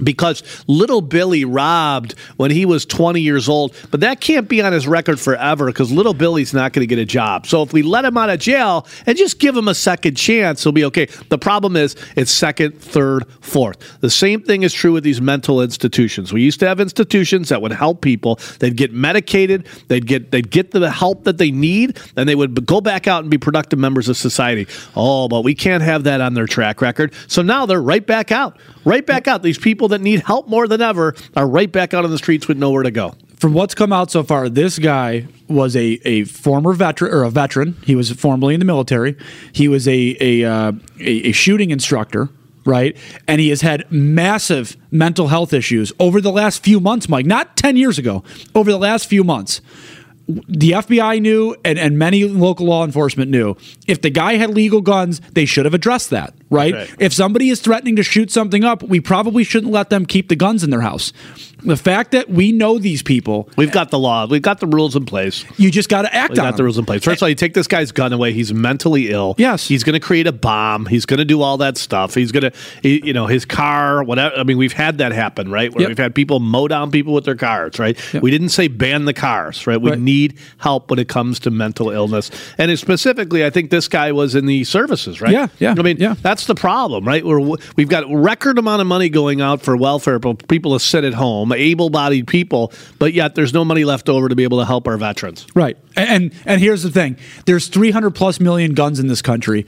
Because 0.04 0.44
little 0.68 1.02
Billy 1.02 1.46
robbed 1.46 2.18
when 2.38 2.52
he 2.52 2.66
was 2.66 2.86
20 2.86 3.22
years 3.22 3.50
old, 3.50 3.76
but 3.92 4.00
that 4.00 4.22
can't 4.22 4.48
be 4.48 4.62
on 4.62 4.74
his 4.74 4.88
record 4.88 5.20
forever 5.20 5.68
because 5.68 5.92
little 5.92 6.14
Billy's 6.14 6.54
not 6.54 6.74
going 6.74 6.82
to 6.82 6.88
get 6.88 7.00
a 7.00 7.06
job. 7.06 7.46
So 7.46 7.62
if 7.62 7.74
we 7.74 7.82
let 7.82 8.06
him 8.06 8.18
out 8.18 8.30
of 8.30 8.40
jail 8.40 8.88
and 9.06 9.18
just 9.18 9.40
give 9.40 9.56
him 9.56 9.68
a 9.68 9.76
second 9.76 10.16
chance, 10.16 10.64
he'll 10.64 10.72
be 10.72 10.86
okay. 10.86 11.08
The 11.30 11.38
problem 11.38 11.76
is 11.76 11.96
it's 12.16 12.32
second, 12.32 12.80
third, 12.80 13.30
fourth. 13.42 14.00
The 14.00 14.10
same 14.10 14.42
thing 14.42 14.64
is 14.64 14.74
true 14.74 14.94
with 14.94 15.04
these 15.04 15.22
mental 15.22 15.62
institutions. 15.62 16.32
We 16.32 16.42
used 16.42 16.60
to 16.62 16.68
have 16.68 16.80
institutions 16.80 17.50
that 17.50 17.62
would 17.62 17.72
help 17.72 18.02
people. 18.02 18.40
They'd 18.60 18.78
get 18.78 18.94
medicated, 18.94 19.68
they'd 19.88 20.06
get 20.06 20.32
they'd 20.32 20.50
get 20.50 20.72
the 20.72 20.90
help 20.90 21.26
that 21.26 21.38
they 21.38 21.52
need, 21.52 22.00
and 22.16 22.28
they 22.28 22.36
would 22.36 22.66
go 22.66 22.82
back 22.82 23.08
out 23.08 23.24
and 23.24 23.30
be 23.30 23.38
productive 23.38 23.80
members 23.80 24.10
of 24.10 24.18
society. 24.18 24.68
Oh, 24.96 25.28
but 25.28 25.42
we 25.42 25.54
can't 25.54 25.84
have 25.84 26.04
that 26.06 26.22
on 26.22 26.34
their 26.34 26.48
track 26.48 26.82
record. 26.82 27.14
So 27.28 27.42
now 27.42 27.66
they're 27.66 27.82
right 27.82 28.06
back 28.06 28.32
out. 28.32 28.58
Right 28.86 29.06
back 29.06 29.28
out. 29.28 29.44
These 29.44 29.60
people 29.60 29.81
that 29.90 30.02
need 30.02 30.22
help 30.22 30.48
more 30.48 30.68
than 30.68 30.82
ever 30.82 31.16
are 31.36 31.48
right 31.48 31.72
back 31.72 31.94
out 31.94 32.04
on 32.06 32.12
the 32.12 32.18
streets 32.18 32.48
with 32.48 32.58
nowhere 32.58 32.84
to 32.84 32.92
go. 32.92 33.16
from 33.38 33.54
what's 33.54 33.74
come 33.74 33.92
out 33.92 34.12
so 34.12 34.24
far, 34.24 34.50
this 34.50 34.78
guy 34.80 35.28
was 35.48 35.76
a, 35.76 36.00
a 36.06 36.24
former 36.26 36.74
veteran 36.74 37.14
or 37.14 37.24
a 37.24 37.30
veteran. 37.30 37.76
He 37.84 37.96
was 37.96 38.12
formerly 38.12 38.54
in 38.54 38.60
the 38.60 38.66
military. 38.66 39.16
He 39.52 39.68
was 39.68 39.88
a 39.88 40.16
a, 40.20 40.44
uh, 40.44 40.72
a, 41.00 41.30
a 41.30 41.32
shooting 41.32 41.72
instructor. 41.72 42.30
right? 42.64 42.96
And 43.28 43.42
he 43.42 43.50
has 43.50 43.62
had 43.62 43.92
massive 43.92 44.78
mental 44.92 45.28
health 45.30 45.52
issues 45.54 45.92
over 46.00 46.22
the 46.22 46.32
last 46.32 46.64
few 46.64 46.80
months, 46.80 47.10
Mike, 47.10 47.26
not 47.26 47.58
10 47.58 47.76
years 47.76 47.98
ago, 47.98 48.24
over 48.54 48.72
the 48.72 48.78
last 48.78 49.08
few 49.08 49.24
months. 49.24 49.62
The 50.28 50.72
FBI 50.72 51.20
knew, 51.22 51.56
and, 51.66 51.80
and 51.80 51.98
many 51.98 52.24
local 52.26 52.68
law 52.68 52.86
enforcement 52.86 53.32
knew, 53.32 53.58
if 53.88 54.02
the 54.02 54.12
guy 54.12 54.36
had 54.36 54.52
legal 54.52 54.82
guns, 54.82 55.20
they 55.34 55.46
should 55.46 55.66
have 55.66 55.74
addressed 55.74 56.12
that, 56.12 56.36
right? 56.52 56.74
Right. 56.74 56.96
If 57.00 57.14
somebody 57.14 57.50
is 57.50 57.60
threatening 57.62 57.96
to 57.96 58.04
shoot 58.04 58.30
something 58.32 58.64
up, 58.64 58.84
we 58.84 59.00
probably 59.00 59.44
shouldn't 59.44 59.72
let 59.72 59.90
them 59.90 60.06
keep 60.06 60.30
the 60.30 60.36
guns 60.36 60.64
in 60.64 60.70
their 60.70 60.82
house. 60.82 61.12
The 61.64 61.78
fact 61.78 62.12
that 62.12 62.28
we 62.30 62.52
know 62.52 62.80
these 62.80 63.04
people, 63.04 63.48
We've 63.56 63.72
got 63.72 63.92
the 63.92 64.00
law. 64.00 64.26
We've 64.26 64.42
got 64.42 64.60
the 64.60 64.66
rules 64.68 64.96
in 64.96 65.06
place. 65.06 65.46
you 65.58 65.70
just 65.70 65.90
got 65.90 66.02
to 66.04 66.14
act 66.14 66.34
We 66.34 66.40
on 66.40 66.46
got 66.52 66.58
the 66.58 66.64
rules 66.64 66.78
in 66.80 66.86
place. 66.86 67.04
First 67.04 67.20
of 67.20 67.24
all, 67.24 67.30
you 67.30 67.36
take 67.36 67.54
this 67.54 67.68
guy's 67.68 67.92
gun 67.92 68.14
away. 68.14 68.34
He's 68.34 68.52
mentally 68.52 69.12
ill. 69.12 69.36
Yes. 69.38 69.68
He's 69.68 69.84
going 69.84 69.94
to 69.94 70.00
create 70.00 70.26
a 70.28 70.32
bomb. 70.32 70.88
He's 70.88 71.06
going 71.06 71.20
to 71.20 71.26
do 71.26 71.42
all 71.44 71.58
that 71.58 71.78
stuff. 71.78 72.16
He's 72.16 72.32
going 72.32 72.52
to, 72.52 72.90
you 72.90 73.14
know, 73.14 73.28
his 73.28 73.46
car, 73.46 74.04
whatever. 74.04 74.36
I 74.36 74.44
mean, 74.44 74.58
we've 74.58 74.74
had 74.74 74.98
that 74.98 75.12
happen, 75.12 75.52
right? 75.52 75.72
Where 75.72 75.82
Yep. 75.84 75.88
we've 75.90 75.98
had 76.00 76.16
people 76.16 76.40
mow 76.40 76.68
down 76.68 76.90
people 76.90 77.14
with 77.14 77.26
their 77.26 77.36
cars, 77.36 77.78
right? 77.78 77.96
We 78.22 78.32
didn't 78.32 78.50
say 78.50 78.68
ban 78.68 79.06
the 79.06 79.14
cars, 79.14 79.66
right? 79.68 79.80
We 79.80 79.92
Right. 79.92 80.00
need 80.00 80.40
help 80.58 80.90
when 80.90 80.98
it 80.98 81.08
comes 81.10 81.40
to 81.42 81.52
mental 81.52 81.92
illness. 81.92 82.32
And 82.58 82.78
specifically, 82.80 83.46
I 83.46 83.52
think 83.52 83.70
this 83.70 83.88
guy 83.88 84.12
was 84.12 84.34
in 84.34 84.48
the 84.48 84.64
services, 84.64 85.22
right? 85.22 85.32
Yeah, 85.32 85.48
yeah, 85.60 85.76
I 85.78 85.82
mean, 85.84 85.98
yeah. 86.00 86.16
that's 86.24 86.41
the 86.46 86.56
problem, 86.56 87.06
right? 87.06 87.26
We're, 87.26 87.40
we've 87.76 87.90
got 87.90 88.04
record 88.10 88.58
amount 88.58 88.82
of 88.82 88.88
money 88.88 89.10
going 89.10 89.42
out 89.42 89.62
for 89.62 89.76
welfare 89.76 90.20
for 90.20 90.36
people 90.36 90.74
to 90.74 90.80
sit 90.80 91.04
at 91.04 91.14
home, 91.14 91.52
able-bodied 91.52 92.28
people, 92.28 92.72
but 93.00 93.14
yet 93.14 93.36
there's 93.36 93.54
no 93.54 93.66
money 93.66 93.84
left 93.84 94.10
over 94.10 94.30
to 94.30 94.36
be 94.36 94.44
able 94.44 94.60
to 94.60 94.66
help 94.66 94.88
our 94.88 94.98
veterans. 94.98 95.46
Right. 95.56 95.78
And 95.96 96.34
and 96.46 96.62
here's 96.62 96.84
the 96.84 96.92
thing: 96.92 97.18
there's 97.46 97.68
300 97.68 98.12
plus 98.12 98.40
million 98.40 98.74
guns 98.74 99.00
in 99.00 99.08
this 99.08 99.22
country. 99.22 99.66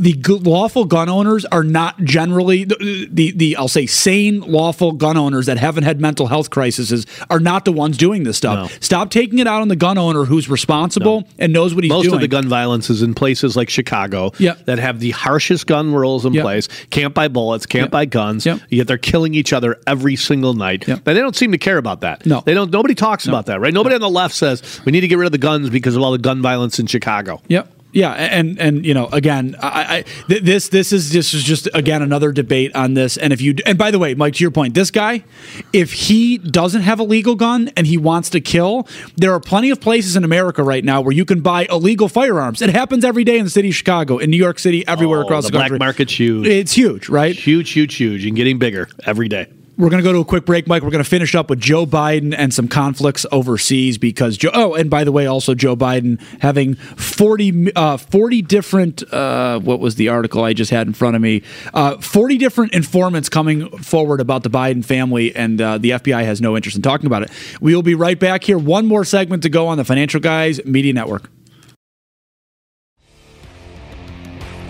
The 0.00 0.14
lawful 0.42 0.86
gun 0.86 1.08
owners 1.08 1.44
are 1.44 1.62
not 1.62 1.98
generally 2.02 2.64
the, 2.64 3.08
the 3.10 3.32
the 3.32 3.56
I'll 3.56 3.68
say 3.68 3.86
sane 3.86 4.40
lawful 4.40 4.92
gun 4.92 5.16
owners 5.16 5.46
that 5.46 5.58
haven't 5.58 5.84
had 5.84 6.00
mental 6.00 6.26
health 6.26 6.50
crises 6.50 7.06
are 7.28 7.40
not 7.40 7.64
the 7.64 7.72
ones 7.72 7.96
doing 7.96 8.24
this 8.24 8.38
stuff. 8.38 8.76
Stop 8.82 9.10
taking 9.10 9.38
it 9.38 9.46
out 9.46 9.60
on 9.60 9.68
the 9.68 9.76
gun 9.76 9.98
owner 9.98 10.24
who's 10.24 10.48
responsible 10.48 11.28
and 11.38 11.52
knows 11.52 11.74
what 11.74 11.84
he's 11.84 11.90
doing. 11.90 11.98
Most 11.98 12.04
doing. 12.04 12.14
of 12.14 12.20
the 12.22 12.28
gun 12.28 12.48
violence 12.48 12.88
is 12.88 13.02
in 13.02 13.14
places 13.14 13.56
like 13.56 13.68
Chicago 13.68 14.30
that 14.38 14.78
have 14.78 15.00
the 15.00 15.10
harshest 15.10 15.66
gun 15.66 15.92
rules 15.94 16.24
in 16.24 16.32
place. 16.32 16.68
Can't 16.90 17.12
buy 17.14 17.28
bullets, 17.28 17.66
can't 17.66 17.90
buy 17.90 18.06
guns. 18.06 18.46
Yet 18.46 18.86
they're 18.86 18.98
killing 18.98 19.34
each 19.34 19.52
other 19.52 19.78
every 19.86 20.16
single 20.16 20.54
night. 20.54 20.88
And 20.88 21.04
they 21.04 21.14
don't 21.14 21.36
seem 21.36 21.52
to 21.52 21.58
care 21.58 21.78
about 21.78 22.00
that. 22.00 22.24
No. 22.24 22.40
They 22.40 22.54
don't 22.54 22.70
nobody 22.70 22.94
talks 22.94 23.26
about 23.26 23.46
that, 23.46 23.60
right? 23.60 23.74
Nobody 23.74 23.94
on 23.94 24.00
the 24.00 24.08
left 24.08 24.34
says 24.34 24.80
we 24.84 24.92
need 24.92 25.02
to 25.02 25.08
get 25.08 25.18
rid 25.18 25.26
of 25.26 25.32
the 25.32 25.38
guns 25.38 25.68
because 25.68 25.94
of 25.94 26.02
all 26.02 26.12
the 26.12 26.18
gun 26.18 26.40
violence 26.40 26.78
in 26.78 26.86
Chicago. 26.86 27.42
Yep. 27.48 27.70
Yeah, 27.92 28.12
and 28.12 28.58
and 28.60 28.86
you 28.86 28.94
know, 28.94 29.06
again, 29.06 29.56
I, 29.60 30.04
I 30.28 30.32
this 30.32 30.68
this 30.68 30.92
is 30.92 31.10
this 31.12 31.34
is 31.34 31.42
just 31.42 31.68
again 31.74 32.02
another 32.02 32.30
debate 32.30 32.74
on 32.76 32.94
this. 32.94 33.16
And 33.16 33.32
if 33.32 33.40
you 33.40 33.54
and 33.66 33.76
by 33.76 33.90
the 33.90 33.98
way, 33.98 34.14
Mike, 34.14 34.34
to 34.34 34.44
your 34.44 34.52
point, 34.52 34.74
this 34.74 34.90
guy, 34.92 35.24
if 35.72 35.92
he 35.92 36.38
doesn't 36.38 36.82
have 36.82 37.00
a 37.00 37.02
legal 37.02 37.34
gun 37.34 37.70
and 37.76 37.86
he 37.88 37.96
wants 37.98 38.30
to 38.30 38.40
kill, 38.40 38.86
there 39.16 39.32
are 39.32 39.40
plenty 39.40 39.70
of 39.70 39.80
places 39.80 40.14
in 40.14 40.22
America 40.22 40.62
right 40.62 40.84
now 40.84 41.00
where 41.00 41.12
you 41.12 41.24
can 41.24 41.40
buy 41.40 41.66
illegal 41.70 42.08
firearms. 42.08 42.62
It 42.62 42.70
happens 42.70 43.04
every 43.04 43.24
day 43.24 43.38
in 43.38 43.44
the 43.44 43.50
city 43.50 43.70
of 43.70 43.74
Chicago, 43.74 44.18
in 44.18 44.30
New 44.30 44.36
York 44.36 44.58
City, 44.60 44.86
everywhere 44.86 45.20
Oh, 45.20 45.22
across 45.22 45.44
the 45.46 45.50
the, 45.50 45.58
country. 45.58 45.78
black 45.78 45.88
market's 45.88 46.18
huge. 46.18 46.46
It's 46.46 46.72
huge, 46.72 47.08
right? 47.08 47.34
Huge, 47.34 47.70
huge, 47.70 47.96
huge, 47.96 48.24
and 48.24 48.36
getting 48.36 48.58
bigger 48.58 48.88
every 49.04 49.28
day. 49.28 49.48
We're 49.80 49.88
going 49.88 50.02
to 50.02 50.06
go 50.06 50.12
to 50.12 50.18
a 50.18 50.26
quick 50.26 50.44
break, 50.44 50.66
Mike. 50.66 50.82
We're 50.82 50.90
going 50.90 51.02
to 51.02 51.08
finish 51.08 51.34
up 51.34 51.48
with 51.48 51.58
Joe 51.58 51.86
Biden 51.86 52.34
and 52.36 52.52
some 52.52 52.68
conflicts 52.68 53.24
overseas 53.32 53.96
because 53.96 54.36
Joe. 54.36 54.50
Oh, 54.52 54.74
and 54.74 54.90
by 54.90 55.04
the 55.04 55.10
way, 55.10 55.24
also 55.24 55.54
Joe 55.54 55.74
Biden 55.74 56.20
having 56.40 56.74
40, 56.74 57.74
uh, 57.74 57.96
40 57.96 58.42
different. 58.42 59.10
Uh, 59.10 59.58
what 59.58 59.80
was 59.80 59.94
the 59.94 60.10
article 60.10 60.44
I 60.44 60.52
just 60.52 60.70
had 60.70 60.86
in 60.86 60.92
front 60.92 61.16
of 61.16 61.22
me? 61.22 61.42
Uh, 61.72 61.96
40 61.96 62.36
different 62.36 62.74
informants 62.74 63.30
coming 63.30 63.70
forward 63.78 64.20
about 64.20 64.42
the 64.42 64.50
Biden 64.50 64.84
family, 64.84 65.34
and 65.34 65.58
uh, 65.58 65.78
the 65.78 65.92
FBI 65.92 66.24
has 66.24 66.42
no 66.42 66.56
interest 66.56 66.76
in 66.76 66.82
talking 66.82 67.06
about 67.06 67.22
it. 67.22 67.30
We 67.62 67.74
will 67.74 67.82
be 67.82 67.94
right 67.94 68.20
back 68.20 68.44
here. 68.44 68.58
One 68.58 68.86
more 68.86 69.06
segment 69.06 69.44
to 69.44 69.48
go 69.48 69.66
on 69.66 69.78
the 69.78 69.84
Financial 69.86 70.20
Guys 70.20 70.62
Media 70.66 70.92
Network. 70.92 71.30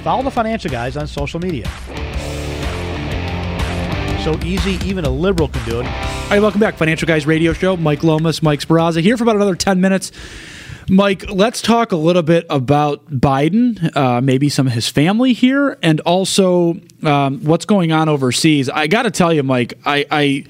Follow 0.04 0.22
the 0.22 0.30
financial 0.30 0.70
guys 0.70 0.96
on 0.96 1.08
social 1.08 1.40
media. 1.40 1.68
So 4.24 4.38
easy, 4.44 4.72
even 4.86 5.06
a 5.06 5.10
liberal 5.10 5.48
can 5.48 5.66
do 5.66 5.80
it. 5.80 5.86
All 5.86 6.28
right, 6.30 6.42
welcome 6.42 6.60
back. 6.60 6.76
Financial 6.76 7.08
Guys 7.08 7.26
Radio 7.26 7.54
Show. 7.54 7.78
Mike 7.78 8.04
Lomas, 8.04 8.42
Mike 8.42 8.60
Sperrazza 8.60 9.00
here 9.00 9.16
for 9.16 9.24
about 9.24 9.36
another 9.36 9.54
10 9.54 9.80
minutes. 9.80 10.12
Mike, 10.90 11.30
let's 11.30 11.62
talk 11.62 11.92
a 11.92 11.96
little 11.96 12.22
bit 12.22 12.44
about 12.50 13.10
Biden, 13.10 13.96
uh, 13.96 14.20
maybe 14.20 14.50
some 14.50 14.66
of 14.66 14.74
his 14.74 14.90
family 14.90 15.32
here, 15.32 15.78
and 15.82 16.00
also 16.00 16.78
um, 17.02 17.42
what's 17.44 17.64
going 17.64 17.92
on 17.92 18.10
overseas. 18.10 18.68
I 18.68 18.88
got 18.88 19.04
to 19.04 19.10
tell 19.10 19.32
you, 19.32 19.42
Mike, 19.42 19.78
I, 19.86 20.04
I 20.10 20.44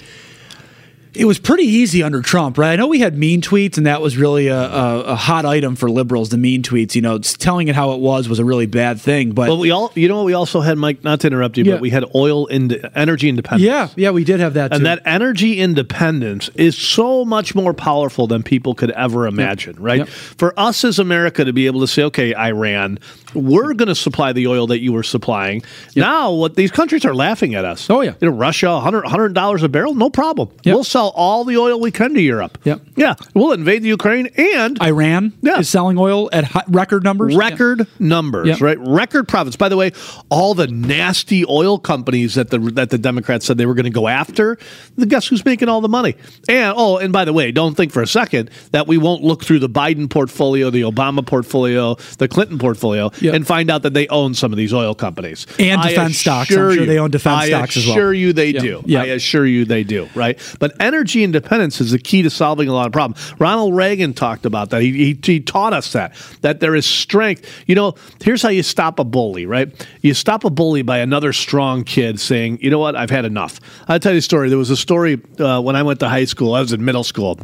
it 1.13 1.25
was 1.25 1.39
pretty 1.39 1.65
easy 1.65 2.03
under 2.03 2.23
Trump, 2.23 2.57
right? 2.57 2.73
I 2.73 2.77
know 2.77 2.87
we 2.87 3.01
had 3.01 3.17
mean 3.19 3.41
tweets, 3.43 3.77
and 3.77 3.87
that 3.87 4.01
was 4.01 4.17
really 4.17 4.47
a, 4.47 4.57
a, 4.59 5.01
a 5.03 5.15
hot 5.17 5.45
item 5.45 5.75
for 5.75 5.91
liberals. 5.91 6.29
The 6.29 6.39
mean 6.39 6.63
tweets, 6.63 6.95
you 6.95 7.03
know, 7.03 7.19
telling 7.19 7.69
it 7.69 7.75
how 7.75 7.93
it 7.93 8.01
was 8.01 8.29
was 8.29 8.39
a 8.39 8.45
really 8.45 8.67
bad 8.67 9.01
thing. 9.01 9.33
But 9.33 9.57
we 9.57 9.71
all, 9.71 9.91
you 9.95 10.09
know, 10.09 10.19
what 10.19 10.27
we 10.27 10.35
also 10.35 10.61
had, 10.61 10.79
Mike. 10.79 11.03
Not 11.03 11.21
to 11.21 11.27
interrupt 11.27 11.57
you, 11.59 11.65
Yeah. 11.65 11.73
but 11.75 11.81
we 11.81 11.91
had 11.91 12.05
oil 12.15 12.47
and 12.47 12.89
energy 12.95 13.29
independence. 13.29 13.67
yeah, 13.67 13.89
yeah, 13.97 14.11
we 14.11 14.23
did 14.25 14.41
have 14.41 14.55
that. 14.55 14.73
And 14.73 14.81
too. 14.81 14.85
that 14.85 15.03
energy 15.05 15.59
independence 15.59 16.49
is 16.55 16.77
so 16.79 17.25
much 17.25 17.55
more 17.55 17.75
powerful 17.75 18.27
than 18.27 18.43
people 18.43 18.75
could 18.75 18.91
ever 18.93 19.27
imagine, 19.27 19.77
right? 19.81 20.09
For 20.09 20.59
us 20.59 20.85
as 20.85 20.99
America 20.99 21.45
to 21.45 21.53
be 21.53 21.67
able 21.67 21.81
to 21.81 21.87
say, 21.89 22.05
okay, 22.05 22.35
Iran, 22.35 22.99
we're 23.35 23.75
going 23.75 23.89
to 23.89 23.95
supply 23.95 24.33
the 24.33 24.47
oil 24.47 24.67
that 24.69 24.81
you 24.81 24.93
were 24.93 25.03
supplying. 25.03 25.63
Now, 25.97 26.33
what 26.33 26.55
these 26.57 26.71
countries 26.71 27.05
are 27.05 27.15
laughing 27.15 27.55
at 27.55 27.65
us. 27.65 27.89
Oh, 27.91 28.01
yeah. 28.03 28.15
You 28.21 28.31
know, 28.31 28.37
Russia, 28.37 28.67
$100, 28.67 29.03
$100 29.05 29.63
a 29.63 29.69
barrel, 29.69 29.95
no 29.95 30.11
problem. 30.11 30.51
We'll 30.65 30.85
sell 30.85 31.00
all 31.09 31.45
the 31.45 31.57
oil 31.57 31.81
we 31.81 31.91
can 31.91 32.15
to 32.15 32.21
Europe. 32.21 32.59
Yep. 32.65 32.81
Yeah. 32.97 33.15
We'll 33.35 33.53
invade 33.53 33.83
the 33.83 33.89
Ukraine 33.89 34.27
and 34.37 34.81
Iran 34.83 35.33
is 35.43 35.69
selling 35.69 35.99
oil 35.99 36.29
at 36.33 36.51
record 36.69 37.05
numbers. 37.05 37.35
record 37.37 37.87
numbers, 37.99 38.49
Yep. 38.49 38.61
right? 38.61 38.79
Record 38.81 39.29
profits. 39.29 39.57
By 39.57 39.69
the 39.69 39.77
way, 39.77 39.93
all 40.29 40.55
the 40.55 40.67
nasty 40.67 41.45
oil 41.49 41.79
companies 41.79 42.35
that 42.35 42.51
the 42.51 42.59
that 42.59 42.91
the 42.91 42.99
Democrats 42.99 43.47
said 43.47 43.59
they 43.59 43.67
were 43.67 43.75
going 43.75 43.85
to 43.85 43.91
go 43.91 44.09
after, 44.09 44.59
the 44.97 45.07
guess 45.07 45.27
who's 45.27 45.45
making 45.45 45.69
all 45.69 45.81
the 45.81 45.89
money? 45.89 46.15
And 46.49 46.75
oh, 46.77 46.99
and 46.99 47.13
by 47.13 47.25
the 47.25 47.33
way, 47.33 47.53
don't 47.53 47.77
think 47.77 47.93
for 47.93 48.03
a 48.03 48.07
second 48.07 48.51
that 48.73 48.87
we 48.87 48.99
won't 48.99 49.23
look 49.23 49.45
through 49.45 49.61
the 49.61 49.69
Biden 49.69 50.09
portfolio, 50.11 50.71
the 50.71 50.83
Obama 50.83 51.25
portfolio, 51.27 51.97
the 52.19 52.29
Clinton 52.29 52.59
portfolio, 52.59 53.11
and 53.23 53.47
find 53.47 53.71
out 53.71 53.83
that 53.83 53.95
they 53.95 54.07
own 54.09 54.35
some 54.35 54.53
of 54.53 54.57
these 54.59 54.73
oil 54.75 54.95
companies 54.95 55.47
And 55.59 55.81
defense 55.83 56.19
stocks. 56.19 56.51
I'm 56.51 56.55
sure 56.57 56.73
you- 56.73 56.87
they 56.87 56.99
own 56.99 57.11
defense 57.11 57.45
I 57.45 57.47
stocks 57.49 57.77
as 57.77 57.87
well. 57.87 57.95
I 57.95 57.97
assure 57.97 58.13
you 58.15 58.33
they 58.33 58.51
Yeah. 58.51 58.61
do. 58.61 58.83
Yeah. 58.87 59.03
I 59.03 59.07
assure 59.07 59.47
you 59.47 59.65
they 59.65 59.85
do. 59.85 60.09
Right, 60.15 60.39
but 60.59 60.75
energy 60.95 61.23
independence 61.23 61.81
is 61.81 61.93
the 61.93 61.99
key 61.99 62.23
to 62.23 62.31
solving 62.31 62.69
a 62.69 62.73
lot 62.73 62.87
of 62.87 62.93
problems. 62.93 63.33
Ronald 63.39 63.77
Reagan 63.77 64.13
talked 64.13 64.45
about 64.45 64.71
that. 64.71 64.83
He, 64.83 64.93
he, 64.93 65.21
he 65.23 65.41
taught 65.41 65.73
us 65.73 65.93
that 65.93 66.15
that 66.41 66.59
there 66.59 66.75
is 66.75 66.85
strength. 66.85 67.49
You 67.67 67.77
know, 67.77 67.95
here's 68.21 68.43
how 68.43 68.49
you 68.49 68.65
stop 68.65 68.99
a 68.99 69.05
bully. 69.05 69.47
Right, 69.47 69.69
you 70.03 70.15
stop 70.15 70.45
a 70.45 70.51
bully 70.51 70.83
by 70.83 70.99
another 70.99 71.33
strong 71.33 71.85
kid 71.85 72.19
saying, 72.19 72.59
"You 72.61 72.71
know 72.71 72.81
what? 72.81 72.97
I've 72.97 73.11
had 73.11 73.25
enough." 73.25 73.61
I'll 73.87 74.01
tell 74.01 74.13
you 74.13 74.19
a 74.19 74.23
story. 74.23 74.49
There 74.49 74.59
was 74.59 74.71
a 74.71 74.77
story 74.77 75.21
uh, 75.39 75.61
when 75.61 75.77
I 75.77 75.83
went 75.83 76.01
to 76.01 76.09
high 76.09 76.25
school. 76.25 76.55
I 76.55 76.61
was 76.61 76.73
in 76.73 76.85
middle 76.85 77.05
school. 77.05 77.39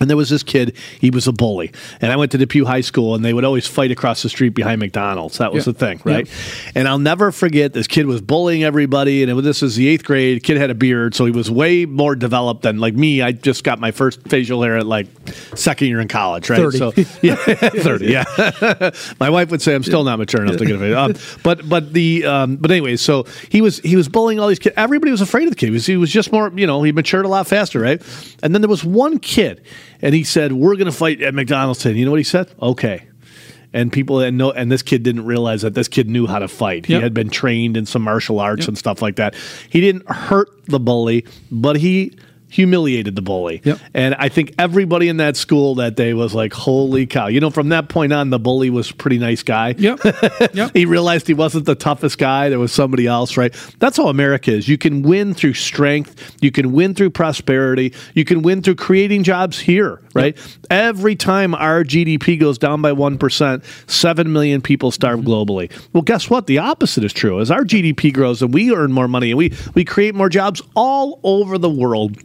And 0.00 0.08
there 0.08 0.16
was 0.16 0.30
this 0.30 0.42
kid, 0.42 0.76
he 0.98 1.10
was 1.10 1.26
a 1.26 1.32
bully. 1.32 1.72
And 2.00 2.10
I 2.10 2.16
went 2.16 2.32
to 2.32 2.38
Depew 2.38 2.64
High 2.64 2.80
School, 2.80 3.14
and 3.14 3.22
they 3.24 3.34
would 3.34 3.44
always 3.44 3.66
fight 3.66 3.90
across 3.90 4.22
the 4.22 4.30
street 4.30 4.50
behind 4.50 4.80
McDonald's. 4.80 5.38
That 5.38 5.52
was 5.52 5.66
Yeah. 5.66 5.72
the 5.72 5.78
thing, 5.78 6.00
right? 6.04 6.28
And 6.74 6.88
I'll 6.88 6.98
never 6.98 7.30
forget 7.30 7.74
this 7.74 7.86
kid 7.86 8.06
was 8.06 8.20
bullying 8.22 8.64
everybody. 8.64 9.22
And 9.22 9.30
it 9.30 9.42
this 9.42 9.62
was 9.62 9.76
the 9.76 9.88
eighth 9.88 10.04
grade. 10.04 10.42
Kid 10.42 10.56
had 10.56 10.70
a 10.70 10.74
beard, 10.74 11.14
so 11.14 11.24
he 11.26 11.30
was 11.30 11.50
way 11.50 11.84
more 11.86 12.16
developed 12.16 12.62
than 12.62 12.78
like 12.78 12.94
me. 12.94 13.20
I 13.22 13.32
just 13.32 13.62
got 13.64 13.78
my 13.78 13.90
first 13.90 14.22
facial 14.28 14.62
hair 14.62 14.78
at 14.78 14.86
like 14.86 15.06
second 15.54 15.88
year 15.88 16.00
in 16.00 16.08
college, 16.08 16.48
right? 16.48 16.58
30. 16.58 16.78
So, 16.78 16.92
yeah, 17.22 17.34
30, 17.36 18.06
yeah. 18.06 18.24
my 19.20 19.28
wife 19.30 19.50
would 19.50 19.60
say 19.62 19.74
I'm 19.74 19.82
still 19.82 20.04
not 20.04 20.18
mature 20.18 20.42
enough 20.42 20.56
to 20.56 20.64
get 20.64 20.76
a 20.76 20.78
face. 20.78 20.96
Um, 20.96 21.14
but, 21.42 21.68
but 21.68 21.92
the, 21.92 22.24
um, 22.24 22.56
but 22.56 22.70
anyway, 22.70 22.96
so 22.96 23.24
he 23.50 23.60
was, 23.60 23.80
he 23.80 23.96
was 23.96 24.08
bullying 24.08 24.40
all 24.40 24.48
these 24.48 24.58
kids. 24.58 24.74
Everybody 24.78 25.10
was 25.10 25.20
afraid 25.20 25.44
of 25.44 25.50
the 25.50 25.56
kid. 25.56 25.66
He 25.66 25.72
was, 25.72 25.86
he 25.86 25.96
was 25.96 26.10
just 26.10 26.32
more, 26.32 26.50
you 26.54 26.66
know, 26.66 26.82
he 26.82 26.92
matured 26.92 27.24
a 27.24 27.28
lot 27.28 27.46
faster, 27.46 27.80
right? 27.80 28.00
And 28.42 28.54
then 28.54 28.62
there 28.62 28.68
was 28.68 28.84
one 28.84 29.18
kid, 29.18 29.60
and 30.02 30.14
he 30.14 30.24
said, 30.24 30.52
"We're 30.52 30.76
going 30.76 30.86
to 30.86 30.92
fight 30.92 31.20
at 31.22 31.34
McDonald's 31.34 31.80
today." 31.80 31.98
You 31.98 32.04
know 32.04 32.10
what 32.12 32.18
he 32.20 32.24
said? 32.24 32.50
Okay. 32.60 33.04
And 33.72 33.92
people 33.92 34.18
and 34.20 34.36
no, 34.36 34.50
and 34.50 34.70
this 34.70 34.82
kid 34.82 35.04
didn't 35.04 35.24
realize 35.26 35.62
that 35.62 35.74
this 35.74 35.86
kid 35.86 36.08
knew 36.10 36.26
how 36.26 36.40
to 36.40 36.48
fight. 36.48 36.86
He 36.86 36.94
Yep. 36.94 37.02
had 37.02 37.14
been 37.14 37.30
trained 37.30 37.76
in 37.76 37.86
some 37.86 38.02
martial 38.02 38.40
arts 38.40 38.66
and 38.66 38.76
stuff 38.76 39.00
like 39.00 39.16
that. 39.16 39.36
He 39.68 39.80
didn't 39.80 40.08
hurt 40.10 40.48
the 40.66 40.80
bully, 40.80 41.24
but 41.52 41.76
he 41.76 42.12
humiliated 42.50 43.16
the 43.16 43.22
bully. 43.22 43.62
And 43.94 44.14
I 44.16 44.28
think 44.28 44.54
everybody 44.58 45.08
in 45.08 45.16
that 45.18 45.36
school 45.36 45.76
that 45.76 45.94
day 45.96 46.12
was 46.14 46.34
like, 46.34 46.52
holy 46.52 47.06
cow. 47.06 47.28
You 47.28 47.40
know, 47.40 47.50
from 47.50 47.70
that 47.70 47.88
point 47.88 48.12
on, 48.12 48.30
the 48.30 48.38
bully 48.38 48.70
was 48.70 48.90
a 48.90 48.94
pretty 48.94 49.18
nice 49.18 49.42
guy. 49.42 49.74
Yep. 50.52 50.72
he 50.74 50.84
realized 50.84 51.26
he 51.26 51.34
wasn't 51.34 51.64
the 51.64 51.74
toughest 51.74 52.18
guy. 52.18 52.48
There 52.48 52.58
was 52.58 52.72
somebody 52.72 53.06
else, 53.06 53.36
right? 53.36 53.54
That's 53.78 53.96
how 53.96 54.08
America 54.08 54.52
is. 54.52 54.68
You 54.68 54.78
can 54.78 55.02
win 55.02 55.32
through 55.34 55.54
strength. 55.54 56.36
You 56.40 56.50
can 56.50 56.72
win 56.72 56.94
through 56.94 57.10
prosperity. 57.10 57.94
You 58.14 58.24
can 58.24 58.42
win 58.42 58.62
through 58.62 58.76
creating 58.76 59.22
jobs 59.22 59.58
here, 59.58 60.00
right? 60.14 60.36
Every 60.70 61.16
time 61.16 61.54
our 61.54 61.84
GDP 61.84 62.38
goes 62.38 62.58
down 62.58 62.82
by 62.82 62.92
1%, 62.92 63.90
7 63.90 64.32
million 64.32 64.60
people 64.60 64.90
starve 64.90 65.20
mm-hmm. 65.20 65.28
globally. 65.28 65.88
Well, 65.92 66.02
guess 66.02 66.28
what? 66.28 66.46
The 66.46 66.58
opposite 66.58 67.04
is 67.04 67.12
true. 67.12 67.40
As 67.40 67.50
our 67.50 67.62
GDP 67.62 68.12
grows 68.12 68.42
and 68.42 68.52
we 68.52 68.74
earn 68.74 68.92
more 68.92 69.08
money 69.08 69.30
and 69.30 69.38
we, 69.38 69.52
we 69.74 69.84
create 69.84 70.14
more 70.14 70.28
jobs 70.28 70.62
all 70.74 71.20
over 71.22 71.58
the 71.58 71.70
world, 71.70 72.16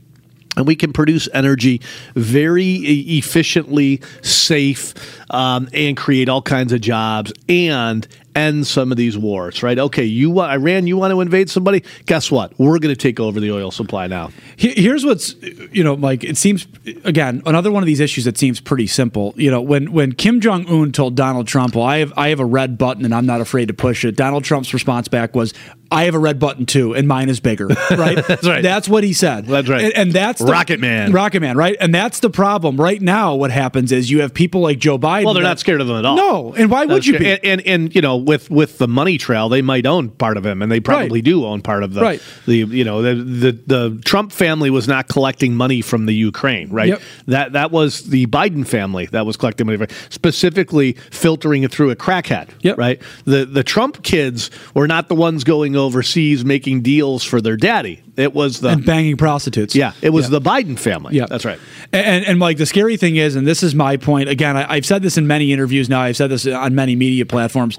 and 0.57 0.65
we 0.65 0.75
can 0.75 0.93
produce 0.93 1.27
energy 1.33 1.81
very 2.15 2.75
efficiently, 3.17 4.01
safe, 4.21 4.93
um, 5.31 5.69
and 5.73 5.97
create 5.97 6.29
all 6.29 6.41
kinds 6.41 6.71
of 6.73 6.81
jobs 6.81 7.33
and 7.49 8.07
end 8.35 8.67
some 8.67 8.91
of 8.91 8.97
these 8.97 9.17
wars. 9.17 9.63
Right? 9.63 9.79
Okay, 9.79 10.03
you 10.03 10.39
Iran, 10.39 10.87
you 10.87 10.97
want 10.97 11.11
to 11.11 11.21
invade 11.21 11.49
somebody? 11.49 11.83
Guess 12.05 12.31
what? 12.31 12.57
We're 12.59 12.79
going 12.79 12.93
to 12.93 12.95
take 12.95 13.19
over 13.19 13.39
the 13.39 13.51
oil 13.51 13.71
supply 13.71 14.07
now. 14.07 14.31
Here's 14.57 15.05
what's, 15.05 15.35
you 15.71 15.83
know, 15.83 15.95
Mike. 15.95 16.23
It 16.23 16.37
seems 16.37 16.67
again 17.03 17.41
another 17.45 17.71
one 17.71 17.81
of 17.81 17.87
these 17.87 17.99
issues 17.99 18.25
that 18.25 18.37
seems 18.37 18.59
pretty 18.59 18.87
simple. 18.87 19.33
You 19.37 19.51
know, 19.51 19.61
when 19.61 19.91
when 19.91 20.11
Kim 20.13 20.41
Jong 20.41 20.67
Un 20.67 20.91
told 20.91 21.15
Donald 21.15 21.47
Trump, 21.47 21.75
"Well, 21.75 21.85
I 21.85 21.97
have 21.99 22.13
I 22.17 22.29
have 22.29 22.39
a 22.39 22.45
red 22.45 22.77
button 22.77 23.05
and 23.05 23.15
I'm 23.15 23.25
not 23.25 23.41
afraid 23.41 23.69
to 23.69 23.73
push 23.73 24.03
it," 24.05 24.15
Donald 24.15 24.43
Trump's 24.43 24.73
response 24.73 25.07
back 25.07 25.35
was, 25.35 25.53
"I 25.95 26.03
have 26.05 26.15
a 26.15 26.19
red 26.19 26.39
button 26.39 26.65
too, 26.65 26.93
and 26.93 27.07
mine 27.07 27.29
is 27.29 27.39
bigger." 27.39 27.67
Right? 27.95 28.25
that's 28.27 28.47
right. 28.47 28.61
That's 28.61 28.89
what 28.89 29.03
he 29.03 29.13
said. 29.13 29.45
That's 29.45 29.69
right. 29.69 29.85
And, 29.85 29.93
and 29.93 30.11
that's 30.11 30.39
the, 30.41 30.51
Rocket 30.51 30.79
Man. 30.79 31.11
Rocket 31.11 31.39
Man. 31.39 31.55
Right. 31.55 31.77
And 31.79 31.93
that's 31.95 32.19
the 32.19 32.29
problem 32.29 32.77
right 32.77 33.01
now. 33.01 33.35
What 33.35 33.51
happens 33.51 33.91
is 33.91 34.11
you 34.11 34.21
have 34.21 34.33
people 34.33 34.61
like 34.61 34.79
Joe 34.79 34.97
Biden. 34.99 35.25
Well, 35.25 35.33
they're 35.33 35.43
that- 35.43 35.49
not 35.49 35.59
scared 35.59 35.81
of 35.81 35.87
them 35.87 35.97
at 35.97 36.05
all. 36.05 36.17
No, 36.17 36.53
and 36.53 36.69
why 36.69 36.85
would 36.85 37.05
you 37.05 37.17
be? 37.17 37.25
And, 37.31 37.39
and 37.43 37.61
and 37.61 37.95
you 37.95 38.01
know, 38.01 38.17
with 38.17 38.49
with 38.51 38.77
the 38.79 38.87
money 38.87 39.17
trail, 39.17 39.47
they 39.49 39.61
might 39.61 39.85
own 39.85 40.09
part 40.09 40.37
of 40.37 40.45
him, 40.45 40.61
and 40.61 40.71
they 40.71 40.79
probably 40.79 41.21
do 41.21 41.45
own 41.45 41.61
part 41.61 41.83
of 41.83 41.93
the 41.93 42.01
Right. 42.01 42.21
the 42.45 42.57
you 42.57 42.83
know 42.83 43.01
the, 43.01 43.15
the 43.15 43.51
the 43.65 44.01
Trump 44.03 44.31
family 44.31 44.69
was 44.69 44.87
not 44.87 45.07
collecting 45.07 45.55
money 45.55 45.81
from 45.81 46.05
the 46.05 46.13
Ukraine, 46.13 46.69
right? 46.69 46.89
Yep. 46.89 47.01
That 47.27 47.53
that 47.53 47.71
was 47.71 48.03
the 48.09 48.25
Biden 48.27 48.67
family 48.67 49.05
that 49.07 49.25
was 49.25 49.37
collecting 49.37 49.67
money, 49.67 49.85
specifically 50.09 50.93
filtering 51.11 51.63
it 51.63 51.71
through 51.71 51.91
a 51.91 51.95
crackhead, 51.95 52.49
right? 52.77 53.01
The 53.25 53.45
the 53.45 53.63
Trump 53.63 54.03
kids 54.03 54.49
were 54.73 54.87
not 54.87 55.07
the 55.07 55.15
ones 55.15 55.43
going 55.43 55.75
overseas 55.85 56.43
making 56.43 56.81
deals 56.81 57.23
for 57.23 57.39
their 57.41 57.55
daddy. 57.55 58.01
It 58.17 58.33
was 58.33 58.59
the 58.59 58.69
and 58.69 58.85
banging 58.85 59.17
prostitutes. 59.17 59.75
yeah, 59.75 59.93
it 60.01 60.09
was 60.09 60.25
Yeah. 60.25 60.39
the 60.39 60.41
Biden 60.41 60.77
family. 60.77 61.15
Yeah, 61.15 61.25
that's 61.29 61.45
right. 61.45 61.59
And, 61.93 62.25
and 62.25 62.39
Mike, 62.39 62.57
the 62.57 62.65
scary 62.65 62.97
thing 62.97 63.15
is, 63.15 63.35
and 63.35 63.45
this 63.47 63.63
is 63.63 63.73
my 63.75 63.97
point 63.97 64.27
again. 64.29 64.57
I, 64.57 64.73
I've 64.73 64.85
said 64.85 65.01
this 65.03 65.17
in 65.17 65.27
many 65.27 65.53
interviews 65.53 65.87
now. 65.89 66.01
I've 66.01 66.17
said 66.17 66.29
this 66.31 66.45
on 66.47 66.75
many 66.75 66.95
media 66.95 67.25
platforms. 67.25 67.77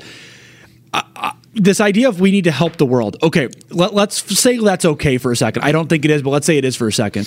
I- 0.94 1.04
I- 1.16 1.32
this 1.58 1.80
idea 1.80 2.08
of 2.10 2.20
we 2.20 2.30
need 2.30 2.44
to 2.44 2.50
help 2.50 2.76
the 2.76 2.84
world. 2.84 3.16
Okay, 3.22 3.48
let, 3.70 3.94
let's 3.94 4.38
say 4.38 4.58
that's 4.58 4.84
okay 4.84 5.16
for 5.16 5.32
a 5.32 5.36
second. 5.36 5.62
I 5.62 5.72
don't 5.72 5.88
think 5.88 6.04
it 6.04 6.10
is, 6.10 6.20
but 6.22 6.28
let's 6.30 6.46
say 6.46 6.58
it 6.58 6.66
is 6.66 6.76
for 6.76 6.86
a 6.86 6.92
second. 6.92 7.26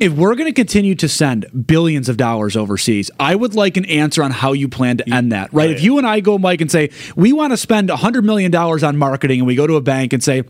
If 0.00 0.12
we're 0.12 0.34
going 0.34 0.48
to 0.48 0.52
continue 0.52 0.96
to 0.96 1.08
send 1.08 1.66
billions 1.66 2.08
of 2.08 2.16
dollars 2.16 2.56
overseas, 2.56 3.10
I 3.20 3.34
would 3.34 3.54
like 3.54 3.76
an 3.76 3.84
answer 3.84 4.22
on 4.22 4.32
how 4.32 4.52
you 4.52 4.68
plan 4.68 4.96
to 4.96 5.08
end 5.08 5.30
that. 5.32 5.52
Right? 5.52 5.70
If 5.70 5.82
you 5.82 5.98
and 5.98 6.06
I 6.06 6.20
go, 6.20 6.36
Mike, 6.36 6.60
and 6.60 6.70
say 6.70 6.90
we 7.14 7.32
want 7.32 7.52
to 7.52 7.56
spend 7.56 7.90
$100 7.90 8.24
million 8.24 8.54
on 8.54 8.96
marketing, 8.96 9.40
and 9.40 9.46
we 9.46 9.54
go 9.54 9.66
to 9.66 9.76
a 9.76 9.80
bank 9.80 10.12
and 10.12 10.22
say, 10.22 10.42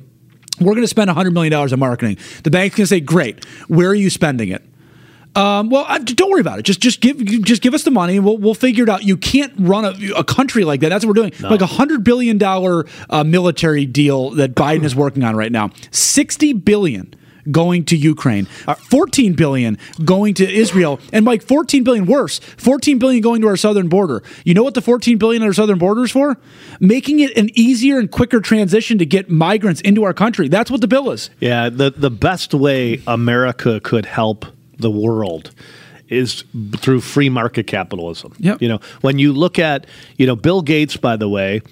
we're 0.61 0.73
going 0.73 0.83
to 0.83 0.89
spend 0.89 1.11
$100 1.11 1.33
million 1.33 1.53
on 1.53 1.79
marketing. 1.79 2.17
The 2.43 2.51
bank's 2.51 2.77
going 2.77 2.85
to 2.85 2.89
say, 2.89 3.01
great. 3.01 3.45
Where 3.69 3.89
are 3.89 3.95
you 3.95 4.09
spending 4.09 4.49
it? 4.49 4.63
Um, 5.37 5.69
well, 5.69 5.85
uh, 5.89 5.99
don't 5.99 6.31
worry 6.31 6.41
about 6.41 6.61
it. 6.61 6.63
Just 6.63 6.81
just 6.81 7.01
give 7.01 7.19
just 7.43 7.61
give 7.61 7.75
us 7.75 7.83
the 7.83 7.91
money, 7.91 8.17
and 8.17 8.25
we'll 8.25 8.39
we'll 8.39 8.55
figure 8.55 8.85
it 8.85 8.89
out. 8.89 9.03
You 9.03 9.17
can't 9.17 9.53
run 9.59 9.85
a, 9.85 9.93
a 10.17 10.23
country 10.23 10.63
like 10.63 10.79
that. 10.81 10.91
That's 10.91 11.05
what 11.05 11.17
we're 11.17 11.29
doing. 11.29 11.33
Like 11.51 11.61
a 11.61 11.67
hundred 11.67 12.05
billion 12.05 12.39
dollar 12.39 12.87
uh, 13.11 13.25
military 13.25 13.85
deal 13.85 14.31
that 14.31 14.55
Biden 14.55 14.85
is 14.85 14.95
working 14.95 15.25
on 15.25 15.35
right 15.35 15.51
now. 15.51 15.71
Sixty 15.91 16.53
billion 16.53 17.15
going 17.51 17.85
to 17.87 17.97
Ukraine, 17.97 18.47
14 18.47 19.35
billion 19.35 19.79
going 20.05 20.35
to 20.35 20.51
Israel, 20.51 21.01
and 21.13 21.25
like 21.25 21.43
14 21.43 21.85
billion 21.85 22.07
worse, 22.07 22.39
14 22.39 22.99
billion 22.99 23.23
going 23.23 23.41
to 23.43 23.49
our 23.49 23.57
southern 23.57 23.89
border. 23.89 24.23
You 24.45 24.55
know 24.55 24.63
what 24.63 24.75
the 24.75 24.83
14 24.83 25.19
billion 25.19 25.43
on 25.43 25.49
our 25.49 25.55
southern 25.55 25.79
border 25.79 26.05
is 26.05 26.11
for? 26.11 26.39
Making 26.81 27.21
it 27.21 27.37
an 27.37 27.51
easier 27.55 27.99
and 27.99 28.11
quicker 28.11 28.41
transition 28.41 28.99
to 28.99 29.07
get 29.07 29.31
migrants 29.31 29.81
into 29.81 30.05
our 30.05 30.15
country. 30.15 30.49
That's 30.49 30.71
what 30.71 30.81
the 30.81 30.89
bill 30.89 31.11
is. 31.11 31.31
Yeah, 31.41 31.69
the 31.69 31.91
the 31.91 32.11
best 32.11 32.55
way 32.55 33.03
America 33.07 33.81
could 33.81 34.07
help 34.07 34.47
the 34.79 34.91
world 34.91 35.53
is 36.09 36.45
through 36.77 37.01
free 37.01 37.29
market 37.29 37.67
capitalism. 37.67 38.35
Yep. 38.39 38.63
You 38.63 38.69
know, 38.69 38.81
when 39.01 39.19
you 39.19 39.33
look 39.33 39.59
at, 39.59 39.87
you 40.17 40.27
know, 40.27 40.37
Bill 40.37 40.63
Gates 40.63 40.97
by 40.97 41.17
the 41.17 41.29
way, 41.29 41.63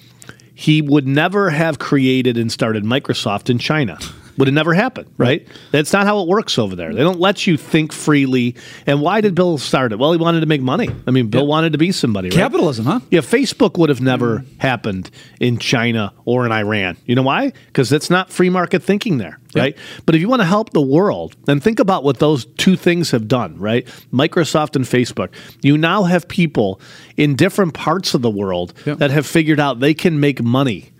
he 0.55 0.83
would 0.83 1.07
never 1.07 1.51
have 1.51 1.79
created 1.79 2.37
and 2.37 2.51
started 2.51 2.85
Microsoft 2.85 3.51
in 3.51 3.59
China. 3.59 3.99
Would 4.39 4.49
have 4.49 4.55
never 4.55 4.73
happened, 4.73 5.13
right? 5.19 5.47
That's 5.73 5.93
not 5.93 6.07
how 6.07 6.21
it 6.21 6.29
works 6.29 6.59
over 6.59 6.75
there. 6.75 6.95
They 6.95 7.03
don't 7.03 7.21
let 7.21 7.47
you 7.47 7.57
think 7.57 7.93
freely. 7.93 8.57
And 8.87 9.01
why 9.01 9.21
did 9.21 9.35
Bill 9.35 9.59
start 9.59 9.93
it? 9.93 9.99
Well, 9.99 10.13
he 10.13 10.19
wanted 10.19 10.41
to 10.41 10.47
make 10.47 10.63
money. 10.63 10.89
I 11.07 11.11
mean, 11.11 11.29
Bill 11.29 11.47
wanted 11.47 11.73
to 11.73 11.79
be 11.79 11.93
somebody, 11.93 12.29
right? 12.29 12.37
Capitalism, 12.37 12.87
huh? 12.87 13.01
Yeah, 13.11 13.21
Facebook 13.21 13.79
would 13.79 13.91
have 13.91 14.01
never 14.01 14.39
mm. 14.39 14.59
happened 14.59 15.11
in 15.39 15.59
China 15.59 16.15
or 16.25 16.47
in 16.47 16.53
Iran. 16.53 16.97
You 17.05 17.15
know 17.15 17.23
why? 17.23 17.53
Because 17.67 17.91
that's 17.91 18.09
not 18.09 18.31
free 18.31 18.49
market 18.49 18.83
thinking 18.83 19.19
there, 19.19 19.39
right? 19.55 19.77
But 20.07 20.15
if 20.15 20.21
you 20.21 20.29
want 20.29 20.41
to 20.41 20.47
help 20.47 20.71
the 20.71 20.81
world, 20.81 21.37
then 21.45 21.61
think 21.61 21.79
about 21.79 22.05
what 22.05 22.19
those 22.19 22.47
two 22.57 22.77
things 22.77 23.11
have 23.11 23.29
done, 23.29 23.59
right? 23.59 23.87
Microsoft 24.13 24.77
and 24.77 24.85
Facebook. 24.85 25.29
You 25.61 25.77
now 25.77 26.05
have 26.05 26.27
people 26.27 26.81
in 27.17 27.37
different 27.37 27.75
parts 27.75 28.15
of 28.15 28.23
the 28.23 28.31
world 28.31 28.73
that 28.87 29.11
have 29.11 29.27
figured 29.27 29.61
out 29.61 29.81
they 29.81 29.95
can 29.95 30.21
make 30.21 30.43
money 30.43 30.92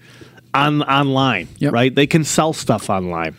on 0.55 0.83
online, 0.83 1.49
right? 1.61 1.95
They 1.95 2.07
can 2.07 2.25
sell 2.25 2.53
stuff 2.53 2.91
online. 2.91 3.35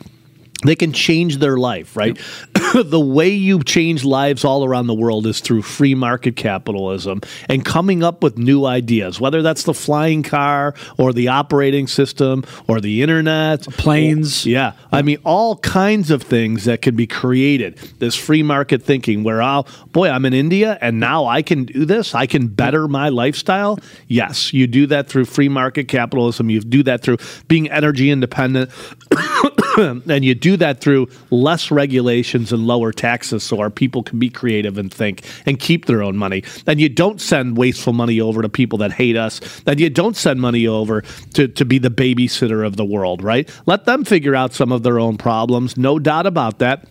They 0.64 0.76
can 0.76 0.94
change 0.94 1.38
their 1.38 1.58
life, 1.58 1.96
right? 1.96 2.18
the 2.74 3.00
way 3.00 3.30
you 3.30 3.64
change 3.64 4.04
lives 4.04 4.46
all 4.46 4.66
around 4.66 4.88
the 4.88 4.94
world 4.94 5.28
is 5.28 5.40
through 5.40 5.62
free 5.62 5.96
market 5.96 6.36
capitalism 6.36 7.22
and 7.50 7.64
coming 7.64 8.04
up 8.04 8.24
with 8.24 8.38
new 8.38 8.66
ideas, 8.66 9.20
whether 9.20 9.42
that's 9.42 9.64
the 9.64 9.74
flying 9.74 10.24
car 10.24 10.74
or 10.98 11.14
the 11.14 11.28
operating 11.28 11.88
system 11.88 12.44
or 12.68 12.80
the 12.80 13.02
internet, 13.02 13.62
planes. 13.64 14.46
yeah. 14.46 14.74
I 14.92 15.02
mean, 15.02 15.18
all 15.24 15.58
kinds 15.58 16.12
of 16.12 16.24
things 16.24 16.66
that 16.66 16.82
can 16.82 16.96
be 16.96 17.08
created. 17.08 17.78
This 18.00 18.16
free 18.16 18.44
market 18.44 18.84
thinking 18.84 19.24
where, 19.24 19.42
oh, 19.42 19.66
boy, 19.92 20.10
I'm 20.10 20.26
in 20.26 20.34
India 20.34 20.78
and 20.82 21.00
now 21.00 21.26
I 21.26 21.42
can 21.42 21.66
do 21.66 21.86
this. 21.86 22.16
I 22.16 22.26
can 22.26 22.48
better 22.48 22.88
my 22.88 23.10
lifestyle. 23.10 23.80
Yes, 24.08 24.54
you 24.54 24.68
do 24.68 24.88
that 24.88 25.08
through 25.08 25.26
free 25.26 25.50
market 25.50 25.88
capitalism. 25.88 26.50
You 26.50 26.62
do 26.62 26.84
that 26.84 27.02
through 27.02 27.18
being 27.48 27.70
energy 27.70 28.10
independent. 28.10 28.72
and 29.78 30.26
you 30.26 30.36
do 30.36 30.58
that 30.58 30.82
through 30.82 31.08
less 31.30 31.72
regulations 31.72 32.52
and 32.52 32.66
lower 32.66 32.92
taxes 32.92 33.44
so 33.44 33.60
our 33.60 33.70
people 33.70 34.04
can 34.04 34.20
be 34.20 34.30
creative 34.30 34.78
and 34.78 34.94
think 34.94 35.24
and 35.46 35.60
keep 35.60 35.86
their 35.86 36.04
own 36.04 36.18
money. 36.18 36.44
And 36.68 36.80
you 36.80 36.90
don't 36.90 37.20
send 37.20 37.58
wasteful 37.58 37.94
money 37.94 38.20
over 38.22 38.42
to 38.42 38.50
people 38.50 38.78
that 38.80 38.92
hate 38.92 39.18
us. 39.18 39.42
And 39.66 39.80
you 39.80 39.90
don't 39.90 40.16
send 40.16 40.42
money 40.42 40.68
over 40.68 41.02
to, 41.34 41.48
to 41.48 41.66
be 41.66 41.78
the 41.78 41.90
babysitter 41.90 42.66
of 42.66 42.78
the 42.78 42.86
world, 42.86 43.24
right? 43.24 43.50
Let 43.66 43.86
them 43.86 44.04
figure 44.04 44.36
out 44.36 44.54
some 44.54 44.72
of 44.72 44.84
their 44.84 45.00
own 45.00 45.18
problems. 45.18 45.78
No 45.78 46.00
doubt 46.00 46.26
about 46.26 46.60
that. 46.60 46.88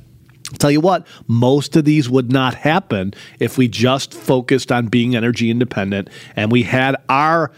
Tell 0.58 0.70
you 0.70 0.80
what, 0.80 1.06
most 1.28 1.76
of 1.76 1.84
these 1.84 2.10
would 2.10 2.30
not 2.30 2.54
happen 2.54 3.14
if 3.38 3.56
we 3.56 3.68
just 3.68 4.12
focused 4.12 4.70
on 4.70 4.88
being 4.88 5.16
energy 5.16 5.50
independent 5.50 6.10
and 6.36 6.52
we 6.52 6.62
had 6.62 6.96
our 7.08 7.52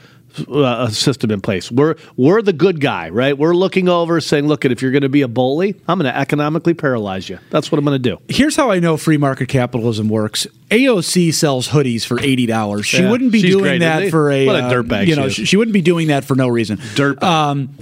uh, 0.49 0.89
system 0.89 1.31
in 1.31 1.41
place. 1.41 1.71
We're 1.71 1.97
we're 2.17 2.43
the 2.43 2.53
good 2.53 2.81
guy, 2.81 3.09
right? 3.11 3.37
We're 3.37 3.55
looking 3.55 3.89
over, 3.89 4.21
saying, 4.21 4.47
"Look, 4.47 4.65
if 4.65 4.83
you're 4.83 4.91
going 4.91 5.03
to 5.03 5.09
be 5.09 5.23
a 5.23 5.29
bully, 5.29 5.81
I'm 5.89 5.99
going 5.99 6.13
to 6.13 6.19
economically 6.19 6.75
paralyze 6.75 7.29
you. 7.29 7.39
That's 7.51 7.71
what 7.71 7.79
I'm 7.79 7.85
going 7.85 8.01
to 8.01 8.11
do." 8.11 8.21
Here's 8.29 8.57
how 8.57 8.71
I 8.71 8.81
know 8.81 8.97
free 8.97 9.17
market 9.17 9.49
capitalism 9.49 10.09
works. 10.09 10.47
AOC 10.71 11.33
sells 11.35 11.69
hoodies 11.69 12.05
for 12.05 12.21
eighty 12.21 12.47
dollars. 12.47 12.87
She 12.87 13.03
Yeah, 13.03 13.11
wouldn't 13.11 13.33
be 13.33 13.43
doing 13.43 13.63
great, 13.63 13.79
that 13.81 14.11
for 14.11 14.31
a 14.31 14.47
What 14.47 14.57
a 14.57 14.65
uh, 14.65 14.73
dirtbag 14.73 15.07
You 15.07 15.17
know, 15.17 15.29
she, 15.29 15.45
she 15.45 15.57
wouldn't 15.57 15.75
be 15.75 15.83
doing 15.83 16.09
that 16.09 16.25
for 16.25 16.35
no 16.35 16.49
reason. 16.49 16.79
Dirt. 16.95 17.23
Um, 17.23 17.77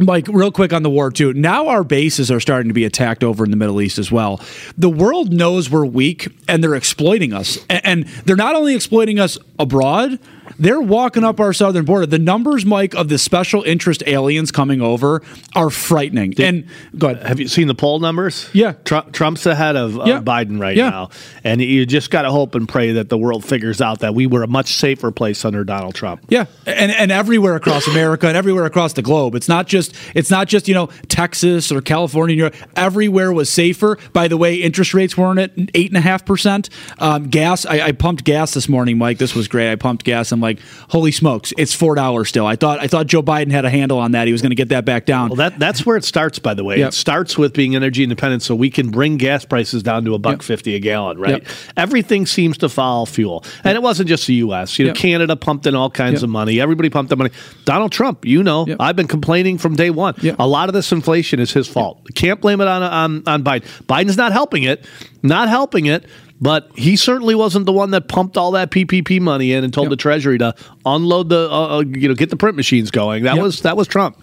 Mike, 0.00 0.28
real 0.28 0.52
quick 0.52 0.72
on 0.72 0.84
the 0.84 0.90
war 0.90 1.10
too. 1.10 1.32
Now 1.32 1.66
our 1.68 1.82
bases 1.82 2.30
are 2.30 2.38
starting 2.38 2.68
to 2.68 2.74
be 2.74 2.84
attacked 2.84 3.24
over 3.24 3.44
in 3.44 3.50
the 3.50 3.56
Middle 3.56 3.80
East 3.82 3.98
as 3.98 4.12
well. 4.12 4.40
The 4.76 4.88
world 4.88 5.32
knows 5.32 5.70
we're 5.70 5.84
weak, 5.84 6.28
and 6.46 6.62
they're 6.62 6.76
exploiting 6.76 7.32
us. 7.32 7.58
And 7.68 8.04
they're 8.24 8.36
not 8.36 8.54
only 8.54 8.76
exploiting 8.76 9.18
us 9.18 9.38
abroad, 9.58 10.20
they're 10.58 10.80
walking 10.80 11.24
up 11.24 11.40
our 11.40 11.52
southern 11.52 11.84
border. 11.84 12.06
The 12.06 12.18
numbers, 12.18 12.64
Mike, 12.64 12.94
of 12.94 13.08
the 13.08 13.18
special 13.18 13.62
interest 13.62 14.02
aliens 14.06 14.50
coming 14.50 14.80
over 14.80 15.22
are 15.54 15.70
frightening. 15.70 16.34
and 16.40 16.66
go 16.96 17.08
ahead. 17.10 17.26
Have 17.26 17.40
you 17.40 17.48
seen 17.48 17.68
the 17.68 17.74
poll 17.74 17.98
numbers? 18.00 18.48
Yeah. 18.52 18.72
Trump, 18.84 19.12
Trump's 19.12 19.46
ahead 19.46 19.76
of 19.76 19.98
uh, 19.98 20.04
Yeah. 20.06 20.20
Biden 20.20 20.60
right 20.60 20.76
Yeah. 20.76 20.90
now. 20.90 21.10
And 21.44 21.60
you 21.60 21.86
just 21.86 22.10
got 22.10 22.22
to 22.22 22.30
hope 22.30 22.54
and 22.54 22.68
pray 22.68 22.92
that 22.92 23.08
the 23.08 23.18
world 23.18 23.44
figures 23.44 23.80
out 23.80 24.00
that 24.00 24.14
we 24.14 24.26
were 24.26 24.42
a 24.42 24.46
much 24.48 24.74
safer 24.74 25.10
place 25.10 25.44
under 25.44 25.64
Donald 25.64 25.94
Trump. 25.94 26.22
Yeah, 26.28 26.46
and 26.66 26.90
and 26.92 27.12
everywhere 27.12 27.54
across 27.56 27.86
America 27.86 28.26
and 28.26 28.36
everywhere 28.36 28.64
across 28.64 28.94
the 28.94 29.02
globe. 29.02 29.34
It's 29.34 29.48
not 29.48 29.66
just 29.66 29.94
it's 30.14 30.30
not 30.30 30.48
just 30.48 30.66
you 30.68 30.74
know 30.74 30.88
Texas 31.08 31.70
or 31.70 31.80
California. 31.80 32.34
York. 32.36 32.54
Everywhere 32.76 33.32
was 33.32 33.50
safer. 33.50 33.98
By 34.12 34.28
the 34.28 34.36
way, 34.36 34.56
interest 34.56 34.94
rates 34.94 35.16
weren't 35.16 35.38
at 35.38 35.52
eight 35.74 35.88
and 35.90 35.96
a 35.96 36.00
half 36.00 36.24
percent. 36.24 36.70
Um, 36.98 37.28
Gas. 37.28 37.66
I, 37.66 37.80
I 37.88 37.92
pumped 37.92 38.24
gas 38.24 38.54
this 38.54 38.68
morning, 38.68 38.96
Mike. 38.98 39.18
This 39.18 39.34
was 39.34 39.46
great. 39.48 39.70
I 39.70 39.76
pumped 39.76 40.04
gas. 40.04 40.32
I'm 40.32 40.40
like, 40.40 40.47
holy 40.90 41.12
smokes, 41.12 41.52
it's 41.58 41.74
four 41.74 41.94
dollars 41.94 42.28
still. 42.28 42.46
I 42.46 42.56
thought 42.56 42.78
I 42.80 42.86
thought 42.86 43.06
Joe 43.06 43.22
Biden 43.22 43.50
had 43.50 43.64
a 43.64 43.70
handle 43.70 43.98
on 43.98 44.12
that. 44.12 44.26
He 44.26 44.32
was 44.32 44.42
going 44.42 44.50
to 44.50 44.56
get 44.56 44.68
that 44.70 44.84
back 44.84 45.04
down. 45.06 45.28
Well, 45.28 45.36
that 45.36 45.58
that's 45.58 45.84
where 45.84 45.96
it 45.96 46.04
starts. 46.04 46.38
By 46.38 46.54
the 46.54 46.64
way, 46.64 46.78
Yep. 46.78 46.88
it 46.88 46.92
starts 46.94 47.36
with 47.36 47.52
being 47.52 47.74
energy 47.76 48.02
independent, 48.02 48.42
so 48.42 48.54
we 48.54 48.70
can 48.70 48.90
bring 48.90 49.16
gas 49.16 49.44
prices 49.44 49.82
down 49.82 50.04
to 50.04 50.14
a 50.14 50.18
buck 50.18 50.42
fifty 50.42 50.74
a 50.74 50.78
gallon. 50.80 51.18
Right? 51.18 51.42
Yep. 51.42 51.46
Everything 51.76 52.26
seems 52.26 52.58
to 52.58 52.68
follow 52.68 53.04
fuel, 53.04 53.44
and 53.64 53.76
it 53.76 53.82
wasn't 53.82 54.08
just 54.08 54.26
the 54.26 54.34
U.S. 54.34 54.78
You 54.78 54.86
know, 54.86 54.88
Yep. 54.90 54.96
Canada 54.96 55.36
pumped 55.36 55.66
in 55.66 55.74
all 55.74 55.90
kinds 55.90 56.14
Yep. 56.20 56.22
of 56.24 56.30
money. 56.30 56.60
Everybody 56.60 56.90
pumped 56.90 57.12
in 57.12 57.18
money. 57.18 57.30
Donald 57.64 57.92
Trump, 57.92 58.24
you 58.24 58.42
know, 58.42 58.66
I've 58.80 58.96
been 58.96 59.08
complaining 59.08 59.58
from 59.58 59.76
day 59.76 59.90
one. 59.90 60.14
A 60.38 60.46
lot 60.46 60.68
of 60.68 60.74
this 60.74 60.92
inflation 60.92 61.40
is 61.40 61.52
his 61.52 61.66
fault. 61.68 62.00
Can't 62.14 62.40
blame 62.40 62.60
it 62.60 62.68
on 62.68 62.82
on 62.82 63.22
on 63.26 63.42
Biden. 63.44 63.64
Biden's 63.86 64.16
not 64.16 64.32
helping 64.32 64.62
it. 64.64 64.84
Not 65.22 65.48
helping 65.48 65.86
it. 65.86 66.04
But 66.40 66.70
he 66.76 66.94
certainly 66.96 67.34
wasn't 67.34 67.66
the 67.66 67.72
one 67.72 67.90
that 67.90 68.06
pumped 68.08 68.36
all 68.36 68.52
that 68.52 68.70
PPP 68.70 69.20
money 69.20 69.52
in 69.52 69.64
and 69.64 69.74
told 69.74 69.90
the 69.90 69.96
Treasury 69.96 70.38
to 70.38 70.54
unload 70.86 71.30
the, 71.30 71.48
uh, 71.50 71.78
uh, 71.78 71.80
you 71.80 72.08
know, 72.08 72.14
get 72.14 72.30
the 72.30 72.36
print 72.36 72.56
machines 72.56 72.90
going. 72.92 73.24
That 73.24 73.34
Yep. 73.34 73.42
was 73.42 73.60
that 73.62 73.76
was 73.76 73.88
Trump. 73.88 74.16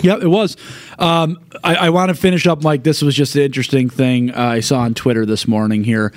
Yeah, 0.00 0.16
it 0.16 0.28
was. 0.28 0.56
Um, 0.98 1.38
I, 1.64 1.74
I 1.74 1.90
want 1.90 2.10
to 2.10 2.14
finish 2.14 2.46
up, 2.46 2.62
Mike. 2.62 2.84
This 2.84 3.02
was 3.02 3.14
just 3.16 3.34
an 3.34 3.42
interesting 3.42 3.90
thing 3.90 4.30
uh, 4.30 4.38
I 4.40 4.60
saw 4.60 4.80
on 4.80 4.94
Twitter 4.94 5.26
this 5.26 5.48
morning 5.48 5.82
here. 5.84 6.12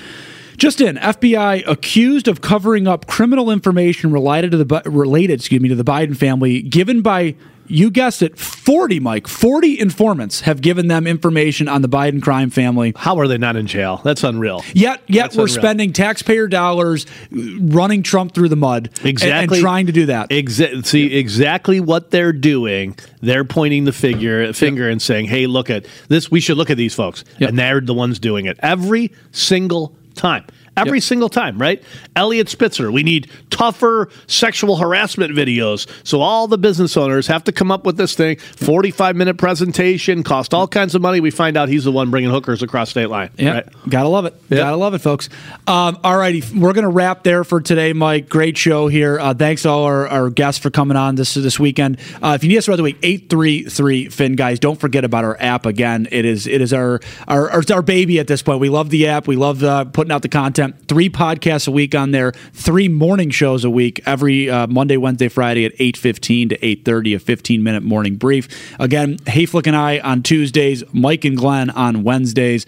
Just 0.58 0.82
in, 0.82 0.96
FBI 0.98 1.68
accused 1.68 2.28
of 2.28 2.42
covering 2.42 2.88
up 2.88 3.08
criminal 3.08 3.50
information 3.52 4.12
related 4.12 4.52
to 4.52 4.64
the 4.64 4.82
related, 4.86 5.40
excuse 5.40 5.62
me, 5.62 5.70
to 5.70 5.76
the 5.76 5.84
Biden 5.84 6.16
family, 6.16 6.62
given 6.62 7.02
by 7.02 7.36
you 7.68 7.90
guessed 7.90 8.22
it, 8.22 8.38
forty, 8.38 9.00
Mike, 9.00 9.28
forty 9.28 9.80
informants 9.80 10.42
have 10.42 10.62
given 10.62 10.88
them 10.88 11.08
information 11.08 11.68
on 11.68 11.82
the 11.82 11.90
Biden 11.90 12.22
crime 12.22 12.52
family. 12.52 12.94
How 12.96 13.18
are 13.18 13.28
they 13.28 13.40
not 13.40 13.56
in 13.56 13.66
jail? 13.66 14.02
That's 14.04 14.24
unreal. 14.24 14.64
Yet, 14.74 15.02
yet 15.08 15.24
That's 15.24 15.36
we're 15.38 15.44
unreal. 15.46 15.62
spending 15.62 15.92
taxpayer 15.94 16.48
dollars 16.48 17.08
uh, 17.36 17.40
running 17.62 18.04
Trump 18.04 18.36
through 18.36 18.50
the 18.50 18.56
mud, 18.56 18.92
and- 19.00 19.08
exactly 19.08 19.58
and, 19.58 19.64
trying 19.64 19.88
to 19.88 19.92
do 19.92 20.06
that. 20.06 20.30
Exa- 20.30 20.86
see 20.86 21.16
exactly 21.16 21.80
what 21.80 22.12
they're 22.12 22.34
doing. 22.34 22.96
They're 23.22 23.46
pointing 23.46 23.86
the 23.86 23.94
figure 23.94 24.54
finger 24.54 24.88
and 24.88 25.02
saying, 25.02 25.26
"Hey, 25.26 25.48
look 25.48 25.72
at 25.72 25.88
this. 26.08 26.30
We 26.30 26.40
should 26.42 26.58
look 26.58 26.70
at 26.70 26.78
these 26.78 26.94
folks." 26.94 27.24
And 27.40 27.58
they're 27.58 27.82
the 27.82 27.96
ones 27.96 28.20
doing 28.20 28.46
it 28.46 28.60
every 28.62 29.12
single 29.32 29.96
time. 30.16 30.46
Every 30.78 31.00
single 31.00 31.30
time, 31.30 31.58
right? 31.58 31.82
Eliot 32.16 32.50
Spitzer, 32.50 32.92
we 32.92 33.04
need 33.04 33.30
tougher 33.50 34.10
sexual 34.28 34.76
harassment 34.78 35.34
videos. 35.34 35.88
So 36.06 36.22
all 36.22 36.48
the 36.48 36.58
business 36.58 36.98
owners 36.98 37.28
have 37.28 37.44
to 37.46 37.52
come 37.52 37.72
up 37.72 37.86
with 37.86 37.98
this 37.98 38.16
thing 38.16 38.38
45 38.38 39.16
minute 39.16 39.38
presentation, 39.38 40.24
cost 40.24 40.54
all 40.54 40.68
kinds 40.68 40.96
of 40.96 41.02
money. 41.02 41.20
We 41.20 41.32
find 41.32 41.56
out 41.56 41.70
he's 41.70 41.86
the 41.86 41.92
one 41.92 42.12
bringing 42.12 42.30
hookers 42.30 42.62
across 42.62 42.90
state 42.90 43.10
line. 43.10 43.30
Yeah, 43.38 43.52
right? 43.52 43.68
gotta 43.90 44.10
love 44.10 44.26
it. 44.26 44.36
Gotta 44.50 44.76
love 44.76 44.94
it, 44.94 45.00
folks. 45.00 45.30
Um, 45.68 45.98
all 46.04 46.18
righty, 46.18 46.44
we're 46.56 46.74
gonna 46.74 46.90
wrap 46.90 47.24
there 47.24 47.44
for 47.44 47.62
today, 47.62 47.94
Mike. 47.94 48.30
Great 48.30 48.58
show 48.58 48.88
here. 48.88 49.20
Uh, 49.20 49.34
thanks 49.34 49.64
to 49.64 49.70
all 49.70 49.84
our, 49.84 50.08
our 50.08 50.30
guests 50.30 50.62
for 50.62 50.70
coming 50.70 50.98
on 50.98 51.16
this 51.16 51.34
this 51.36 51.60
weekend. 51.60 52.00
Uh, 52.22 52.34
if 52.36 52.44
you 52.44 52.50
need 52.50 52.58
us 52.58 52.66
throughout 52.66 52.78
the 52.78 52.84
week, 52.84 52.98
eight 53.04 53.30
three 53.30 53.64
three 53.64 54.10
Finn, 54.10 54.36
guys. 54.36 54.60
Don't 54.60 54.80
forget 54.80 55.04
about 55.04 55.24
our 55.24 55.38
app 55.40 55.66
again. 55.66 56.08
It 56.12 56.26
is 56.26 56.48
it 56.48 56.62
is 56.62 56.74
our 56.74 57.00
our 57.28 57.50
our, 57.50 57.64
our 57.72 57.82
baby 57.82 58.20
at 58.20 58.28
this 58.28 58.42
point. 58.42 58.60
We 58.60 58.70
love 58.70 58.90
the 58.90 59.08
app. 59.08 59.28
We 59.28 59.36
love 59.36 59.64
uh, 59.64 59.86
putting 59.86 60.12
out 60.12 60.22
the 60.22 60.30
content. 60.30 60.65
Three 60.88 61.10
podcasts 61.10 61.68
a 61.68 61.72
week 61.72 61.96
on 61.96 62.12
there. 62.12 62.32
Three 62.54 62.88
morning 62.88 63.30
shows 63.30 63.64
a 63.64 63.70
week. 63.70 64.02
Every 64.06 64.50
uh, 64.50 64.68
Monday, 64.68 64.98
Wednesday, 64.98 65.28
Friday 65.28 65.66
at 65.66 65.74
eight 65.80 65.98
fifteen 65.98 66.50
to 66.50 66.66
eight 66.66 66.86
thirty. 66.86 67.14
A 67.14 67.20
fifteen 67.20 67.64
minute 67.64 67.84
morning 67.84 68.16
brief. 68.16 68.48
Again, 68.80 69.18
Hayflick 69.20 69.68
and 69.68 69.76
I 69.76 70.00
on 70.00 70.24
Tuesdays. 70.24 70.84
Mike 70.94 71.26
and 71.26 71.38
Glenn 71.38 71.70
on 71.70 72.04
Wednesdays 72.04 72.66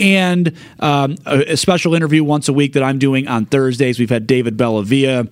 and 0.00 0.56
um, 0.80 1.16
a, 1.26 1.52
a 1.52 1.56
special 1.56 1.94
interview 1.94 2.22
once 2.22 2.48
a 2.48 2.52
week 2.52 2.74
that 2.74 2.82
I'm 2.82 2.98
doing 2.98 3.28
on 3.28 3.46
Thursdays. 3.46 3.98
We've 3.98 4.10
had 4.10 4.26
David 4.26 4.56
Bellavia. 4.56 5.30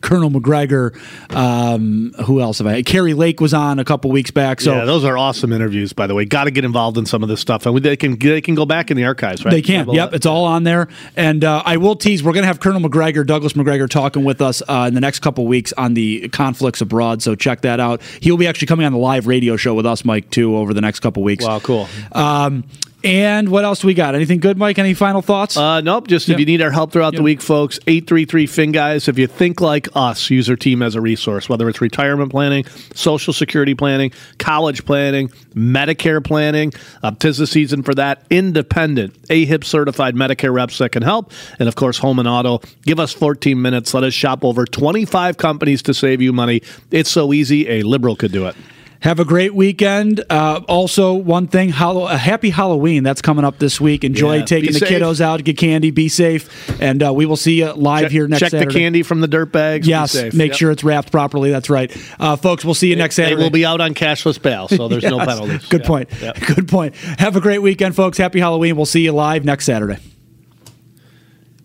Colonel 0.00 0.30
Macgregor, 0.30 0.92
um, 1.30 2.12
who 2.24 2.40
else 2.40 2.58
have 2.58 2.66
I? 2.66 2.82
Kari 2.82 3.14
Lake 3.14 3.40
was 3.40 3.52
on 3.52 3.78
a 3.78 3.84
couple 3.84 4.10
weeks 4.10 4.30
back. 4.30 4.60
So 4.60 4.74
yeah, 4.74 4.84
those 4.84 5.04
are 5.04 5.18
awesome 5.18 5.52
interviews, 5.52 5.92
by 5.92 6.06
the 6.06 6.14
way. 6.14 6.24
Got 6.24 6.44
to 6.44 6.50
get 6.50 6.64
involved 6.64 6.98
in 6.98 7.06
some 7.06 7.22
of 7.22 7.28
this 7.28 7.40
stuff, 7.40 7.66
and 7.66 7.76
they 7.82 7.96
can 7.96 8.18
they 8.18 8.40
can 8.40 8.54
go 8.54 8.64
back 8.64 8.90
in 8.90 8.96
the 8.96 9.04
archives, 9.04 9.44
right? 9.44 9.50
They 9.50 9.62
can. 9.62 9.88
Yep, 9.90 10.14
it's 10.14 10.26
all 10.26 10.44
on 10.44 10.64
there. 10.64 10.88
And 11.16 11.44
uh, 11.44 11.62
I 11.64 11.76
will 11.76 11.96
tease. 11.96 12.22
We're 12.22 12.32
going 12.32 12.42
to 12.42 12.48
have 12.48 12.60
Colonel 12.60 12.80
Macgregor, 12.80 13.24
Douglas 13.24 13.52
McGregor, 13.52 13.88
talking 13.88 14.24
with 14.24 14.40
us 14.40 14.62
uh, 14.68 14.86
in 14.88 14.94
the 14.94 15.00
next 15.00 15.20
couple 15.20 15.46
weeks 15.46 15.72
on 15.74 15.94
the 15.94 16.28
conflicts 16.30 16.80
abroad. 16.80 17.22
So 17.22 17.34
check 17.34 17.62
that 17.62 17.80
out. 17.80 18.00
He'll 18.20 18.36
be 18.36 18.46
actually 18.46 18.68
coming 18.68 18.86
on 18.86 18.92
the 18.92 18.98
live 18.98 19.26
radio 19.26 19.56
show 19.56 19.74
with 19.74 19.86
us, 19.86 20.04
Mike, 20.04 20.30
too, 20.30 20.56
over 20.56 20.72
the 20.72 20.80
next 20.80 21.00
couple 21.00 21.22
weeks. 21.22 21.44
Wow, 21.44 21.60
cool. 21.60 21.88
Um, 22.12 22.64
and 23.04 23.48
what 23.48 23.64
else 23.64 23.80
do 23.80 23.86
we 23.86 23.94
got? 23.94 24.14
Anything 24.14 24.40
good, 24.40 24.56
Mike? 24.56 24.78
Any 24.78 24.94
final 24.94 25.22
thoughts? 25.22 25.56
Uh, 25.56 25.80
nope. 25.80 26.08
Just 26.08 26.28
if 26.28 26.38
you 26.38 26.46
need 26.46 26.62
our 26.62 26.70
help 26.70 26.92
throughout 26.92 27.14
the 27.14 27.22
week, 27.22 27.40
folks, 27.40 27.78
833 27.86 28.46
Fin 28.46 28.72
Guys. 28.72 29.08
If 29.08 29.18
you 29.18 29.26
think 29.26 29.60
like 29.60 29.88
us, 29.94 30.30
use 30.30 30.48
our 30.48 30.56
team 30.56 30.82
as 30.82 30.94
a 30.94 31.00
resource, 31.00 31.48
whether 31.48 31.68
it's 31.68 31.80
retirement 31.80 32.30
planning, 32.30 32.64
social 32.94 33.32
security 33.32 33.74
planning, 33.74 34.12
college 34.38 34.84
planning, 34.84 35.28
Medicare 35.54 36.24
planning. 36.24 36.72
Uh, 37.02 37.10
tis 37.12 37.38
the 37.38 37.46
season 37.46 37.82
for 37.82 37.94
that. 37.94 38.24
Independent, 38.30 39.20
AHIP 39.28 39.64
certified 39.64 40.14
Medicare 40.14 40.52
reps 40.52 40.78
that 40.78 40.92
can 40.92 41.02
help. 41.02 41.32
And 41.58 41.68
of 41.68 41.74
course, 41.74 41.98
home 41.98 42.18
and 42.18 42.28
auto. 42.28 42.60
Give 42.82 43.00
us 43.00 43.12
14 43.12 43.60
minutes. 43.60 43.92
Let 43.94 44.04
us 44.04 44.14
shop 44.14 44.44
over 44.44 44.64
25 44.64 45.36
companies 45.36 45.82
to 45.82 45.94
save 45.94 46.22
you 46.22 46.32
money. 46.32 46.62
It's 46.90 47.10
so 47.10 47.32
easy, 47.32 47.68
a 47.68 47.82
liberal 47.82 48.16
could 48.16 48.32
do 48.32 48.46
it. 48.46 48.56
Have 49.02 49.18
a 49.18 49.24
great 49.24 49.52
weekend. 49.52 50.22
Uh, 50.30 50.60
also, 50.68 51.12
one 51.14 51.48
thing: 51.48 51.70
a 51.70 52.16
happy 52.16 52.50
Halloween. 52.50 53.02
That's 53.02 53.20
coming 53.20 53.44
up 53.44 53.58
this 53.58 53.80
week. 53.80 54.04
Enjoy 54.04 54.36
Yeah, 54.36 54.44
taking 54.44 54.72
the 54.72 54.78
safe. 54.78 54.88
kiddos 54.88 55.20
out 55.20 55.42
get 55.42 55.58
candy. 55.58 55.90
Be 55.90 56.08
safe, 56.08 56.80
and 56.80 57.02
uh, 57.02 57.12
we 57.12 57.26
will 57.26 57.36
see 57.36 57.54
you 57.58 57.72
live 57.72 58.02
Check, 58.04 58.10
here 58.12 58.28
next 58.28 58.40
Saturday. 58.40 58.64
check 58.64 58.72
the 58.72 58.78
candy 58.78 59.02
from 59.02 59.20
the 59.20 59.26
dirt 59.26 59.50
bags. 59.50 59.86
Be 59.86 59.90
Yes, 59.90 60.14
make 60.32 60.50
Yep. 60.50 60.56
sure 60.56 60.70
it's 60.70 60.84
wrapped 60.84 61.10
properly. 61.10 61.50
That's 61.50 61.68
right, 61.68 61.90
uh, 62.20 62.36
folks. 62.36 62.64
We'll 62.64 62.74
see 62.74 62.90
you 62.90 62.96
next 62.96 63.16
They 63.16 63.24
Saturday. 63.24 63.42
will 63.42 63.50
be 63.50 63.64
out 63.66 63.80
on 63.80 63.94
cashless 63.94 64.40
bail, 64.40 64.68
so 64.68 64.86
there's 64.86 65.02
no 65.02 65.18
penalties. 65.26 65.66
Good 65.66 65.80
Yeah. 65.82 65.86
point. 65.88 66.08
Yep. 66.20 66.40
Good 66.46 66.68
point. 66.68 66.94
Have 67.18 67.34
a 67.34 67.40
great 67.40 67.60
weekend, 67.60 67.96
folks. 67.96 68.18
Happy 68.18 68.38
Halloween. 68.38 68.76
We'll 68.76 68.86
see 68.86 69.02
you 69.02 69.10
live 69.12 69.44
next 69.44 69.64
Saturday. 69.64 69.98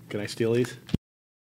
Can 0.09 0.19
I 0.22 0.26
steal 0.26 0.53
these? 0.53 0.76